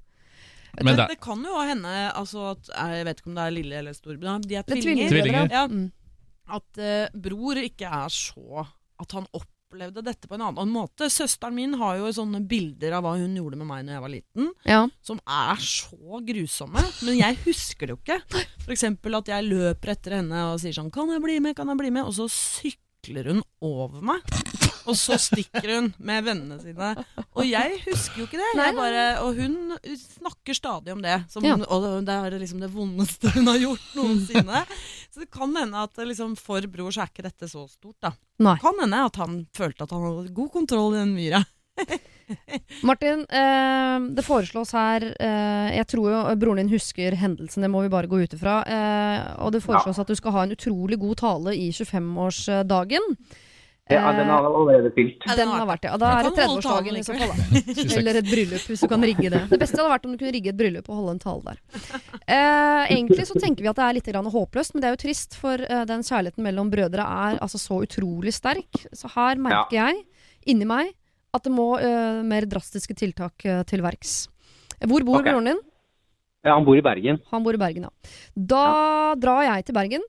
Men 0.80 0.94
det, 0.96 1.06
det, 1.10 1.16
kan 1.22 1.40
jo 1.42 1.60
hende 1.66 1.92
altså, 2.14 2.52
at 2.52 2.68
Jeg 2.70 3.06
vet 3.08 3.18
ikke 3.20 3.30
om 3.32 3.38
det 3.40 3.46
er 3.48 3.54
lille 3.56 3.78
eller 3.80 3.94
stor, 3.96 4.14
men 4.22 4.44
de 4.46 4.54
er 4.54 4.62
er 4.62 4.68
tvillinger. 4.70 5.08
Tvillinger. 5.10 5.48
Ja, 5.50 5.64
Mm. 5.70 5.88
at 6.50 6.78
uh, 6.82 7.08
bror 7.26 7.58
ikke 7.58 7.88
er 7.90 8.12
så 8.14 8.62
At 9.02 9.16
han 9.18 9.26
opplevde 9.34 10.02
dette 10.06 10.26
på 10.30 10.34
en 10.38 10.44
annen 10.46 10.70
måte. 10.70 11.06
Søsteren 11.10 11.54
min 11.58 11.74
har 11.78 11.98
jo 11.98 12.12
sånne 12.14 12.40
bilder 12.46 12.94
av 12.98 13.04
hva 13.06 13.16
hun 13.18 13.34
gjorde 13.38 13.58
med 13.58 13.66
meg 13.70 13.84
når 13.86 13.96
jeg 13.96 14.04
var 14.06 14.12
liten, 14.14 14.48
Ja. 14.66 14.80
som 15.02 15.20
er 15.26 15.58
så 15.62 16.22
grusomme. 16.26 16.82
Men 17.06 17.18
jeg 17.18 17.38
husker 17.44 17.86
det 17.86 17.94
jo 17.96 18.00
ikke. 18.02 18.20
For 18.64 18.74
eksempel 18.74 19.18
at 19.18 19.30
jeg 19.30 19.46
løper 19.50 19.94
etter 19.94 20.18
henne 20.20 20.46
og 20.52 20.58
sier 20.62 20.74
sånn 20.74 20.90
'Kan 20.90 21.10
jeg 21.14 21.22
bli 21.22 21.38
med? 21.40 21.56
Kan 21.56 21.66
jeg 21.70 21.78
bli 21.78 21.90
med?' 21.90 22.06
Og 22.06 22.14
så 22.14 22.26
sykler 22.30 23.30
hun 23.34 23.42
over 23.62 24.00
meg. 24.02 24.20
Og 24.90 24.98
så 24.98 25.18
stikker 25.20 25.68
hun 25.76 25.90
med 25.98 26.26
vennene 26.26 26.58
sine. 26.62 26.90
Og 27.38 27.44
jeg 27.46 27.78
husker 27.86 28.22
jo 28.22 28.26
ikke 28.28 28.40
det. 28.40 28.48
Jeg 28.58 28.76
bare, 28.78 29.04
og 29.24 29.38
hun 29.38 29.56
snakker 30.00 30.56
stadig 30.58 30.94
om 30.94 31.04
det. 31.04 31.20
Som, 31.30 31.46
Ja. 31.46 31.56
Og 31.70 32.04
det 32.06 32.16
er 32.16 32.38
liksom 32.42 32.60
det 32.62 32.72
vondeste 32.74 33.30
hun 33.36 33.48
har 33.50 33.60
gjort 33.62 33.94
noensinne. 33.96 34.64
Så 35.10 35.24
det 35.24 35.30
kan 35.34 35.54
hende 35.56 35.86
at 35.86 35.96
liksom, 36.02 36.36
for 36.38 36.66
bror 36.70 36.92
så 36.94 37.04
er 37.04 37.12
ikke 37.12 37.26
dette 37.26 37.48
så 37.50 37.66
stort. 37.70 37.96
da. 38.02 38.12
Nei. 38.42 38.58
Kan 38.62 38.78
hende 38.82 39.04
at 39.06 39.16
han 39.20 39.40
følte 39.56 39.86
at 39.86 39.94
han 39.94 40.06
hadde 40.06 40.34
god 40.36 40.52
kontroll 40.52 40.94
i 40.94 41.02
den 41.02 41.14
myra. 41.16 41.42
Martin, 42.86 43.24
eh, 43.30 43.96
det 44.14 44.22
foreslås 44.26 44.72
her 44.76 45.04
eh, 45.18 45.68
Jeg 45.76 45.86
tror 45.90 46.10
jo 46.12 46.18
broren 46.38 46.60
din 46.62 46.72
husker 46.74 47.16
hendelsen, 47.18 47.64
det 47.64 47.70
må 47.72 47.82
vi 47.84 47.92
bare 47.92 48.10
gå 48.10 48.20
ut 48.22 48.34
ifra. 48.36 48.60
Eh, 48.66 49.20
og 49.44 49.54
det 49.54 49.62
foreslås 49.64 49.98
at 50.02 50.10
du 50.10 50.18
skal 50.18 50.34
ha 50.36 50.44
en 50.46 50.54
utrolig 50.54 50.98
god 51.00 51.20
tale 51.22 51.56
i 51.56 51.70
25-årsdagen. 51.74 53.14
Ja, 53.90 54.12
den 54.16 54.30
har 54.30 54.46
allerede 54.48 54.90
fylt. 54.94 55.24
Ja, 55.26 55.36
Den 55.38 55.50
har 55.52 55.66
vært, 55.68 55.82
det. 55.82 55.92
Og 55.94 56.00
Da 56.02 56.10
er 56.18 56.28
det 56.28 56.32
kan 56.36 56.50
30-årsdagen 56.50 56.98
i 56.98 57.02
så 57.06 57.16
fall. 57.18 57.32
da. 57.34 57.96
Eller 57.98 58.20
et 58.20 58.28
bryllup, 58.30 58.66
hvis 58.70 58.84
du 58.84 58.88
kan 58.90 59.06
rigge 59.10 59.32
det. 59.32 59.42
Det 59.50 59.58
beste 59.60 59.80
hadde 59.80 59.92
vært 59.92 60.06
om 60.06 60.14
du 60.14 60.20
kunne 60.20 60.34
rigge 60.36 60.52
et 60.52 60.58
bryllup 60.58 60.90
og 60.90 61.00
holde 61.00 61.16
en 61.16 61.22
tale 61.22 61.54
der. 61.54 61.60
Eh, 62.30 62.92
egentlig 62.94 63.26
så 63.26 63.34
tenker 63.40 63.64
vi 63.64 63.70
at 63.72 63.78
det 63.80 63.86
er 63.88 63.96
litt 63.96 64.10
grann 64.12 64.30
håpløst, 64.30 64.74
men 64.74 64.84
det 64.84 64.90
er 64.90 64.94
jo 64.94 65.02
trist, 65.02 65.34
for 65.40 65.64
eh, 65.66 65.84
den 65.88 66.04
kjærligheten 66.06 66.46
mellom 66.46 66.70
brødre 66.70 67.06
er 67.26 67.40
altså 67.42 67.58
så 67.58 67.80
utrolig 67.82 68.34
sterk. 68.36 68.84
Så 68.94 69.10
her 69.16 69.40
merker 69.42 69.80
jeg, 69.80 70.04
inni 70.46 70.68
meg, 70.68 70.94
at 71.34 71.46
det 71.46 71.52
må 71.54 71.72
uh, 71.78 72.22
mer 72.26 72.46
drastiske 72.50 72.94
tiltak 72.98 73.44
uh, 73.46 73.60
til 73.68 73.84
verks. 73.84 74.24
Hvor 74.80 75.04
bor 75.06 75.20
okay. 75.20 75.30
broren 75.30 75.52
din? 75.52 75.60
Ja, 76.46 76.54
han 76.56 76.64
bor 76.64 76.78
i 76.78 76.82
Bergen. 76.84 77.20
Han 77.30 77.44
bor 77.44 77.54
i 77.54 77.60
Bergen, 77.60 77.86
ja. 77.86 78.14
Da 78.34 78.64
drar 79.20 79.44
jeg 79.44 79.68
til 79.68 79.76
Bergen. 79.76 80.06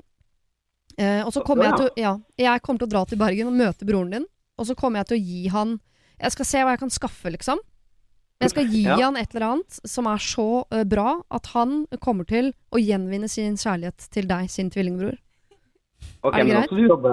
Eh, 0.98 1.22
og 1.26 1.32
så 1.34 1.44
kommer 1.46 1.70
jeg 1.70 1.78
til 1.80 2.04
ja, 2.04 2.18
Jeg 2.40 2.62
kommer 2.66 2.82
til 2.82 2.90
å 2.90 2.94
dra 2.96 3.02
til 3.08 3.20
Bergen 3.22 3.48
og 3.52 3.58
møte 3.58 3.88
broren 3.88 4.12
din. 4.16 4.26
Og 4.60 4.68
så 4.68 4.76
kommer 4.78 5.02
jeg 5.02 5.12
til 5.12 5.18
å 5.20 5.26
gi 5.26 5.44
han 5.54 5.78
Jeg 6.22 6.36
skal 6.36 6.50
se 6.50 6.64
hva 6.66 6.76
jeg 6.76 6.82
kan 6.84 6.94
skaffe, 6.94 7.32
liksom. 7.34 7.62
Jeg 8.42 8.50
skal 8.54 8.70
gi 8.74 8.84
Ja. 8.88 8.98
han 8.98 9.18
et 9.18 9.36
eller 9.36 9.48
annet 9.52 9.80
som 9.86 10.08
er 10.10 10.18
så 10.18 10.66
uh, 10.66 10.84
bra 10.84 11.22
at 11.30 11.52
han 11.54 11.86
kommer 12.02 12.26
til 12.26 12.54
å 12.74 12.82
gjenvinne 12.82 13.30
sin 13.30 13.54
kjærlighet 13.54 14.08
til 14.10 14.26
deg, 14.30 14.50
sin 14.50 14.72
tvillingbror. 14.74 15.18
Ok, 16.26 16.38
Er 16.40 16.46
det 16.46 16.54
greit? 16.54 16.72
Men 16.74 16.90
jobbe 16.90 17.12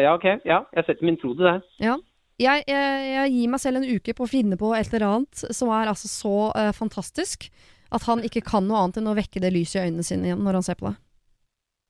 Ja, 0.00 0.14
ok. 0.14 0.26
Ja, 0.48 0.62
jeg 0.72 0.86
setter 0.86 1.04
min 1.04 1.18
tro 1.20 1.34
til 1.36 1.44
det. 1.44 1.60
Ja. 1.84 1.98
Jeg, 2.40 2.64
jeg, 2.68 3.12
jeg 3.14 3.32
gir 3.32 3.48
meg 3.52 3.60
selv 3.60 3.80
en 3.80 3.88
uke 3.88 4.12
på 4.16 4.24
å 4.24 4.28
finne 4.28 4.56
på 4.60 4.74
et 4.76 4.92
eller 4.92 5.06
annet 5.08 5.44
som 5.56 5.70
er 5.72 5.88
altså 5.92 6.08
så 6.08 6.34
uh, 6.52 6.72
fantastisk 6.76 7.50
at 7.96 8.04
han 8.08 8.24
ikke 8.24 8.42
kan 8.44 8.66
noe 8.66 8.82
annet 8.82 8.98
enn 9.00 9.08
å 9.08 9.16
vekke 9.16 9.40
det 9.40 9.52
lyset 9.54 9.78
i 9.78 9.86
øynene 9.86 10.04
sine 10.04 10.28
igjen 10.30 10.42
når 10.44 10.58
han 10.58 10.66
ser 10.66 10.76
på 10.80 10.88
deg. 10.88 10.98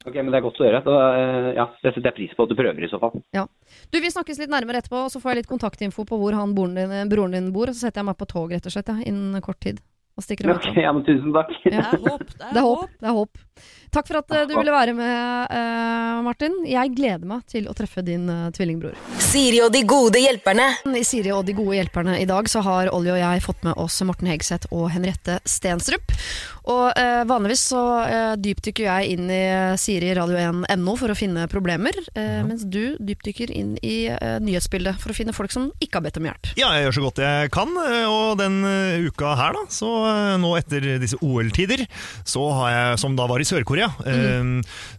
Ok, 0.07 0.15
men 0.15 0.31
det 0.31 0.39
er 0.39 0.45
godt 0.45 0.61
å 0.63 0.67
høre. 0.67 0.81
Da, 0.87 0.97
eh, 1.19 1.49
ja, 1.57 1.67
det 1.83 1.93
setter 1.93 2.11
jeg 2.13 2.17
pris 2.21 2.37
på 2.37 2.47
at 2.47 2.53
du 2.53 2.57
prøver 2.59 2.87
i 2.87 2.91
så 2.91 3.01
fall. 3.03 3.19
Du, 3.91 3.99
Vi 3.99 4.13
snakkes 4.13 4.39
litt 4.39 4.53
nærmere 4.53 4.79
etterpå, 4.83 5.07
og 5.09 5.11
så 5.11 5.21
får 5.23 5.33
jeg 5.33 5.41
litt 5.43 5.51
kontaktinfo 5.51 6.07
på 6.07 6.19
hvor 6.21 6.37
han 6.39 6.55
broren 6.55 6.79
din, 6.79 7.11
broren 7.11 7.35
din 7.35 7.51
bor. 7.55 7.73
Og 7.73 7.75
så 7.75 7.89
setter 7.89 8.05
jeg 8.05 8.11
meg 8.11 8.19
på 8.21 8.29
tog 8.31 8.55
rett 8.55 8.69
og 8.69 8.75
slett, 8.75 8.93
ja, 8.93 9.03
innen 9.11 9.43
kort 9.43 9.59
tid. 9.67 9.83
Og 10.17 10.25
stikker 10.25 10.53
av. 10.53 10.63
Ok, 10.63 10.79
ja, 10.87 10.93
men 10.95 11.05
tusen 11.09 11.35
takk. 11.35 11.51
Det 11.65 11.75
er 11.75 11.99
håp. 12.07 12.23
Det 12.39 12.53
er 12.53 12.65
håp. 12.69 12.95
det 12.95 13.11
er 13.11 13.19
håp. 13.19 13.43
Takk 13.95 14.09
for 14.09 14.21
at 14.21 14.33
eh, 14.35 14.47
du 14.49 14.55
ville 14.57 14.73
være 14.75 14.95
med, 14.97 15.53
uh, 15.53 16.23
Martin. 16.27 16.59
Jeg 16.69 16.93
gleder 16.97 17.27
meg 17.29 17.45
til 17.51 17.69
å 17.71 17.75
treffe 17.77 18.03
din 18.07 18.27
uh, 18.31 18.49
tvillingbror. 18.55 18.97
Siri 19.23 19.61
og 19.65 19.73
de 19.75 19.83
gode 19.89 20.21
hjelperne. 20.23 20.69
I 20.97 21.05
Siri 21.07 21.33
og 21.35 21.47
de 21.47 21.55
gode 21.57 21.79
hjelperne 21.79 22.19
i 22.21 22.27
dag 22.29 22.51
så 22.51 22.63
har 22.67 22.91
Olje 22.95 23.15
og 23.15 23.21
jeg 23.23 23.45
fått 23.45 23.65
med 23.67 23.79
oss 23.81 24.01
Morten 24.07 24.31
Hegseth 24.31 24.71
og 24.75 24.91
Henriette 24.95 25.41
Stensrup. 25.49 26.15
Og 26.67 26.99
vanligvis 27.31 27.61
så 27.71 27.81
dypdykker 28.43 28.89
jeg 28.89 29.13
inn 29.15 29.29
i 29.31 29.43
Siri 29.79 30.09
Radio 30.19 30.35
1.no 30.35 30.95
for 30.99 31.13
å 31.13 31.15
finne 31.15 31.45
problemer, 31.47 31.95
ja. 32.11 32.41
mens 32.43 32.65
du 32.67 32.97
dypdykker 32.99 33.53
inn 33.55 33.77
i 33.87 34.09
nyhetsbildet 34.43 34.99
for 34.99 35.15
å 35.15 35.15
finne 35.15 35.35
folk 35.37 35.55
som 35.55 35.69
ikke 35.79 36.01
har 36.01 36.07
bedt 36.09 36.19
om 36.19 36.27
hjelp. 36.27 36.51
Ja, 36.59 36.73
jeg 36.75 36.89
gjør 36.89 36.97
så 36.97 37.05
godt 37.05 37.23
jeg 37.23 37.53
kan, 37.55 37.71
og 38.11 38.41
den 38.43 38.59
uka 39.07 39.37
her, 39.39 39.55
da, 39.55 39.63
så 39.71 39.93
nå 40.43 40.51
etter 40.59 40.89
disse 40.99 41.21
OL-tider, 41.23 41.85
så 42.27 42.49
har 42.59 42.75
jeg, 42.75 42.99
som 43.05 43.15
da 43.15 43.29
var 43.31 43.45
i 43.45 43.47
Sør-Korea, 43.47 43.76
eh, 43.85 44.49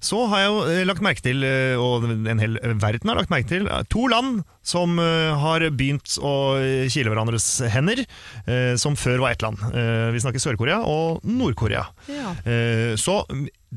så 0.04 0.26
har 0.32 0.44
jeg 0.44 0.52
jo 0.52 0.60
eh, 0.70 0.84
lagt 0.88 1.02
merke 1.06 1.24
til, 1.26 1.44
eh, 1.44 1.76
og 1.80 2.06
en 2.06 2.44
hel 2.44 2.60
verden 2.78 3.10
har 3.10 3.20
lagt 3.20 3.34
merke 3.34 3.50
til, 3.50 3.68
eh, 3.68 3.84
to 3.90 4.08
land 4.12 4.44
som 4.68 4.98
eh, 5.00 5.32
har 5.40 5.64
begynt 5.72 6.18
å 6.20 6.34
kile 6.92 7.12
hverandres 7.14 7.48
hender, 7.72 8.04
eh, 8.46 8.74
som 8.80 8.98
før 9.00 9.24
var 9.24 9.36
ett 9.36 9.46
land. 9.46 9.62
Eh, 9.72 10.10
Vi 10.16 10.24
snakker 10.24 10.44
Sør-Korea 10.44 10.82
og 10.88 11.24
Nord-Korea. 11.28 11.86
Ja. 12.12 12.34
Så 13.00 13.22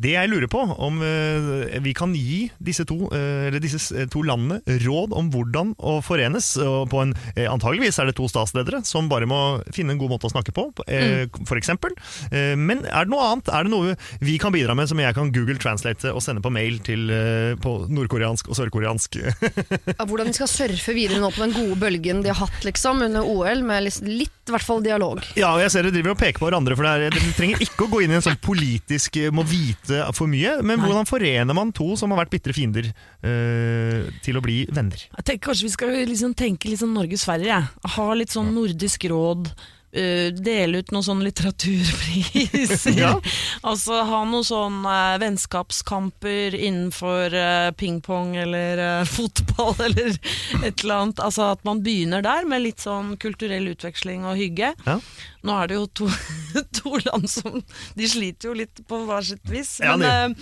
det 0.01 0.13
jeg 0.15 0.31
lurer 0.31 0.47
på, 0.47 0.61
om 0.79 1.01
vi 1.03 1.93
kan 1.99 2.13
gi 2.15 2.45
disse 2.63 2.85
to, 2.87 3.09
eller 3.11 3.59
disse 3.61 4.05
to 4.13 4.23
landene 4.23 4.61
råd 4.85 5.13
om 5.19 5.33
hvordan 5.35 5.73
å 5.83 5.97
forenes. 6.05 6.53
På 6.93 7.01
en, 7.03 7.11
antageligvis 7.35 7.99
er 7.99 8.07
det 8.09 8.15
to 8.21 8.29
statsledere 8.31 8.85
som 8.87 9.09
bare 9.11 9.27
må 9.29 9.41
finne 9.75 9.97
en 9.97 10.01
god 10.01 10.15
måte 10.15 10.31
å 10.31 10.33
snakke 10.33 10.55
på, 10.57 10.69
eksempel. 11.59 11.97
Eh, 12.31 12.55
Men 12.57 12.85
er 12.87 13.05
det 13.09 13.13
noe 13.13 13.27
annet? 13.33 13.51
Er 13.51 13.67
det 13.67 13.75
noe 13.75 13.97
vi 14.23 14.39
kan 14.41 14.55
bidra 14.55 14.77
med 14.79 14.89
som 14.89 15.03
jeg 15.03 15.17
kan 15.19 15.33
Google 15.35 15.59
Translate 15.61 16.15
og 16.15 16.23
sende 16.25 16.43
på 16.45 16.55
mail 16.55 16.79
til 16.87 17.11
på 17.61 17.75
nordkoreansk 17.91 18.49
og 18.49 18.57
sørkoreansk? 18.61 19.19
Hvordan 20.11 20.31
vi 20.31 20.37
skal 20.39 20.49
surfe 20.55 20.80
videre 20.97 21.21
nå 21.23 21.31
på 21.35 21.43
den 21.45 21.55
gode 21.55 21.79
bølgen 21.81 22.23
de 22.25 22.33
har 22.33 22.39
hatt 22.41 22.67
liksom 22.67 23.03
under 23.07 23.27
OL, 23.27 23.63
med 23.67 23.87
litt, 23.87 24.01
litt 24.07 24.51
i 24.51 24.55
hvert 24.55 24.67
fall 24.67 24.83
dialog. 24.85 25.21
Ja, 25.39 25.53
og 25.55 25.63
jeg 25.63 25.73
ser 25.73 25.87
dere 25.87 25.95
driver 25.95 26.15
og 26.15 26.21
peker 26.21 26.43
på 26.43 26.49
hverandre, 26.49 26.77
for 26.79 26.87
det 26.87 26.93
er, 26.93 27.17
dere 27.17 27.35
trenger 27.37 27.65
ikke 27.65 27.87
å 27.87 27.91
gå 27.93 28.03
inn 28.05 28.15
i 28.15 28.19
en 28.19 28.25
sånn 28.27 28.39
politisk 28.43 29.21
eh, 29.21 29.33
må 29.35 29.45
vite 29.47 30.03
for 30.17 30.31
mye, 30.31 30.57
men 30.67 30.83
hvordan 30.83 31.09
forener 31.09 31.57
man 31.57 31.75
to 31.77 31.93
som 32.01 32.15
har 32.15 32.23
vært 32.25 32.35
bitre 32.35 32.57
fiender, 32.57 32.91
eh, 33.23 34.09
til 34.25 34.41
å 34.41 34.45
bli 34.45 34.63
venner? 34.71 35.09
Jeg 35.11 35.27
tenker 35.27 35.51
Kanskje 35.51 35.67
vi 35.67 35.73
skal 35.73 35.95
liksom 36.07 36.35
tenke 36.37 36.69
litt 36.69 36.83
sånn 36.83 36.93
Norge-Sverige. 36.95 37.57
Ha 37.97 38.07
litt 38.15 38.35
sånn 38.35 38.53
nordisk 38.55 39.07
råd. 39.11 39.49
Eh, 39.93 40.31
dele 40.35 40.81
ut 40.81 40.93
noen 40.95 41.07
sånne 41.07 41.29
litteraturpriser. 41.29 42.91
Ja. 43.01 43.15
Altså 43.67 44.01
ha 44.05 44.19
noen 44.29 44.45
sånne 44.45 44.93
uh, 45.15 45.19
vennskapskamper 45.23 46.57
innenfor 46.59 47.33
uh, 47.33 47.71
pingpong 47.79 48.35
eller 48.41 48.83
fotball 49.17 49.75
eller 49.87 50.17
et 50.65 50.83
eller 50.83 50.95
annet. 50.97 51.23
Altså 51.25 51.51
at 51.55 51.65
man 51.69 51.83
begynner 51.85 52.25
der 52.25 52.49
med 52.51 52.65
litt 52.67 52.85
sånn 52.85 53.15
kulturell 53.21 53.71
utveksling 53.73 54.27
og 54.29 54.41
hygge. 54.41 54.75
Ja. 54.87 54.99
Nå 55.47 55.57
er 55.57 55.71
det 55.71 55.79
jo 55.79 55.87
to, 56.03 56.11
to 56.81 56.97
land 57.07 57.31
som 57.33 57.63
De 57.97 58.09
sliter 58.11 58.51
jo 58.51 58.59
litt 58.59 58.83
på 58.89 59.05
hver 59.09 59.25
sitt 59.33 59.47
vis. 59.49 59.79
Ja, 59.81 59.97
Men, 60.01 60.37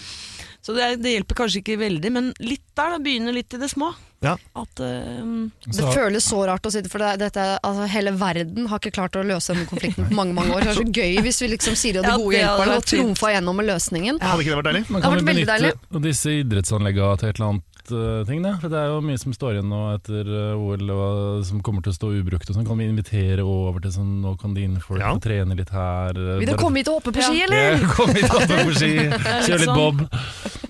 så 0.68 0.74
det, 0.76 0.88
det 1.00 1.14
hjelper 1.14 1.38
kanskje 1.38 1.62
ikke 1.62 1.78
veldig, 1.80 2.10
men 2.12 2.26
litt 2.44 2.60
der. 2.76 2.92
da, 2.92 2.98
begynner 3.00 3.32
litt 3.32 3.54
i 3.56 3.60
det 3.62 3.70
små. 3.72 3.88
Ja. 4.20 4.34
At 4.58 4.80
eh, 4.82 5.22
Det 5.64 5.86
føles 5.94 6.26
så 6.28 6.42
rart 6.44 6.66
å 6.66 6.72
si 6.74 6.82
det, 6.84 6.90
for 6.92 7.00
det, 7.00 7.14
dette, 7.22 7.44
altså, 7.64 7.86
hele 7.88 8.12
verden 8.18 8.66
har 8.68 8.82
ikke 8.82 8.92
klart 8.98 9.16
å 9.16 9.22
løse 9.24 9.54
denne 9.54 9.68
konflikten 9.70 10.10
på 10.10 10.18
mange 10.18 10.36
mange 10.36 10.52
år. 10.52 10.66
Det 10.66 10.74
er 10.74 10.80
så 10.82 10.86
gøy 11.00 11.22
hvis 11.24 11.40
vi 11.44 11.50
liksom 11.54 11.78
sier 11.78 11.96
de 11.96 12.04
Ja, 12.04 12.18
gode 12.18 12.34
ja, 12.36 12.42
hjelperne 12.50 12.76
og 12.82 12.88
trumfa 12.90 13.32
gjennom 13.32 13.62
med 13.62 13.70
løsningen. 13.70 14.20
Hadde 14.20 14.44
ikke 14.44 14.52
det 14.52 14.60
vært 14.60 14.70
deilig? 14.72 14.84
Man 14.90 15.00
Det 15.00 15.06
har 15.08 15.14
kan 15.14 15.22
jo 15.22 15.24
vært 15.24 15.32
veldig 15.32 15.72
benytte 15.72 16.04
disse 16.10 16.36
idrettsanleggene 16.42 17.22
til 17.22 17.32
et 17.32 17.40
eller 17.40 17.48
annet 17.54 17.77
eh, 17.92 18.24
ting. 18.28 18.42
Da. 18.42 18.56
For 18.60 18.68
det 18.72 18.78
er 18.78 18.86
jo 18.92 19.00
mye 19.04 19.18
som 19.20 19.32
står 19.36 19.56
igjen 19.58 19.68
nå 19.70 19.80
etter 19.96 20.28
eh, 20.28 20.58
OL, 20.58 20.90
og, 20.94 21.44
som 21.48 21.60
kommer 21.64 21.82
til 21.82 21.92
å 21.92 21.96
stå 21.96 22.10
ubrukt. 22.20 22.48
Og 22.50 22.56
sånn 22.58 22.66
kan 22.68 22.78
vi 22.78 22.88
invitere 22.88 23.44
over 23.46 23.80
til 23.84 23.92
sånn 23.96 24.20
Nå 24.22 24.34
kan 24.40 24.54
dine 24.56 24.80
folk 24.80 25.00
Ja. 25.00 25.14
trene 25.22 25.54
litt 25.58 25.70
her. 25.70 26.10
eh, 26.16 26.38
Vil 26.40 26.46
du 26.46 26.52
bare- 26.54 26.62
komme 26.62 26.76
hit 26.82 26.88
og 26.88 27.00
hoppe 27.02 27.12
på 27.16 27.22
ski, 27.22 27.42
eller? 27.46 27.78
Ja, 27.78 27.88
Kom 27.94 28.14
hit 28.14 28.30
oppe 28.30 28.60
på 28.64 28.74
ski, 28.78 28.92
Kjøre 29.48 29.58
litt 29.58 29.68
sånn- 29.68 29.76
bob. 29.76 30.08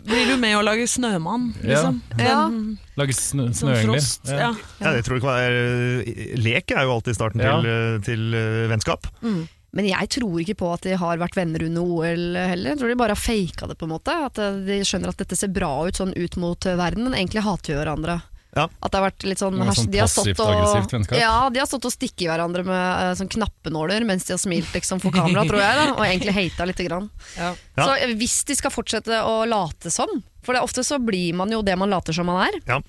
Blir 0.09 0.27
du 0.31 0.37
med 0.41 0.57
å 0.57 0.63
lage 0.65 0.87
Snømann, 0.89 1.51
liksom? 1.63 2.01
Ja. 2.19 2.49
Den, 2.49 2.79
Lage 2.97 3.13
snø, 3.15 3.51
sånn 3.53 3.75
snøengler. 3.75 3.85
frost. 4.01 4.25
Ja. 4.33 4.55
Ja, 4.81 4.93
det 4.97 5.05
tror 5.07 5.19
jeg 5.19 5.23
ikke 5.23 5.29
var 5.29 6.41
Lek 6.49 6.73
er 6.73 6.83
jo 6.89 6.95
alltid 6.97 7.15
starten 7.19 7.41
Ja. 7.45 7.61
til, 7.61 7.69
eh, 7.69 7.99
til 8.09 8.69
vennskap. 8.73 9.07
vennskap. 9.23 9.49
Men 9.77 9.85
jeg 9.91 10.09
tror 10.17 10.39
ikke 10.41 10.57
på 10.63 10.71
at 10.73 10.87
de 10.89 10.95
har 10.97 11.21
vært 11.21 11.37
venner 11.37 11.67
under 11.67 11.83
OL 11.85 12.23
heller. 12.41 12.71
Jeg 12.73 12.81
tror 12.81 12.89
de 12.89 12.97
bare 13.03 13.13
har 13.17 13.21
faka 13.21 13.67
det, 13.69 13.77
på 13.77 13.85
en 13.85 13.93
måte. 13.93 14.15
At 14.31 14.39
eh, 14.41 14.63
de 14.65 14.79
skjønner 14.89 15.13
at 15.13 15.21
dette 15.21 15.37
ser 15.37 15.53
bra 15.53 15.73
ut 15.85 15.99
sånn 16.01 16.15
ut 16.17 16.37
mot 16.41 16.67
eh, 16.67 16.79
verden, 16.79 17.05
men 17.11 17.19
egentlig 17.19 17.45
hater 17.45 17.75
vi 17.75 17.81
hverandre. 17.83 18.21
Ja. 18.57 18.65
At 18.81 18.91
det 18.91 18.97
har 18.99 19.05
vært 19.11 19.27
litt 19.29 19.43
sånn, 19.43 19.59
sånn 19.77 19.91
de 19.93 20.01
har 20.01 20.09
stått 20.09 20.41
og, 20.41 21.13
ja, 21.15 21.35
de 21.53 21.61
har 21.61 21.69
stått 21.69 21.85
og 21.85 21.93
stikket 21.93 22.25
i 22.25 22.29
hverandre 22.31 22.65
med 22.67 22.81
eh, 23.05 23.13
sånn 23.21 23.29
knappenåler 23.31 24.07
mens 24.09 24.25
de 24.25 24.33
har 24.35 24.41
smilt 24.41 24.73
liksom, 24.75 25.03
for 25.05 25.13
kamera, 25.15 25.45
tror 25.47 25.61
jeg, 25.61 25.77
da, 25.77 25.85
og 25.93 26.01
egentlig 26.07 26.35
hata 26.39 26.67
lite 26.67 26.87
grann. 26.89 27.11
Ja. 27.37 27.53
Så 27.77 27.99
hvis 28.19 28.39
de 28.49 28.57
skal 28.59 28.73
fortsette 28.75 29.21
å 29.29 29.43
late 29.47 29.93
som, 29.95 30.11
for 30.43 30.57
det, 30.57 30.65
ofte 30.65 30.83
så 30.87 30.97
blir 30.99 31.37
man 31.37 31.53
jo 31.53 31.61
det 31.63 31.77
man 31.79 31.93
later 31.93 32.17
som 32.17 32.27
man 32.33 32.47
er, 32.49 32.57
Ja. 32.73 32.81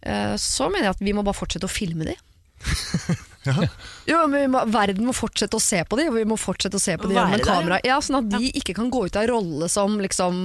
eh, 0.00 0.32
så 0.40 0.70
mener 0.72 0.88
jeg 0.88 0.96
at 0.96 1.04
vi 1.04 1.12
må 1.12 1.22
bare 1.28 1.38
fortsette 1.38 1.68
å 1.68 1.76
filme 1.76 2.08
de. 2.08 2.16
Jo, 4.06 4.20
men 4.28 4.40
vi 4.40 4.50
må, 4.52 4.62
Verden 4.70 5.08
må 5.08 5.14
fortsette 5.16 5.58
å 5.58 5.62
se 5.62 5.82
på 5.84 5.98
dem, 5.98 6.12
og 6.12 6.20
vi 6.20 6.28
må 6.28 6.38
fortsette 6.40 6.78
å 6.78 6.82
se 6.82 6.94
på 6.98 7.08
dem 7.10 7.18
gjennom 7.18 7.42
kamera. 7.46 7.80
Ja, 7.86 7.98
sånn 8.04 8.20
at 8.20 8.30
de 8.32 8.52
ikke 8.54 8.76
kan 8.78 8.90
gå 8.92 9.06
ut 9.08 9.18
av 9.18 9.26
rolle 9.30 9.68
som 9.72 9.98
liksom 10.02 10.44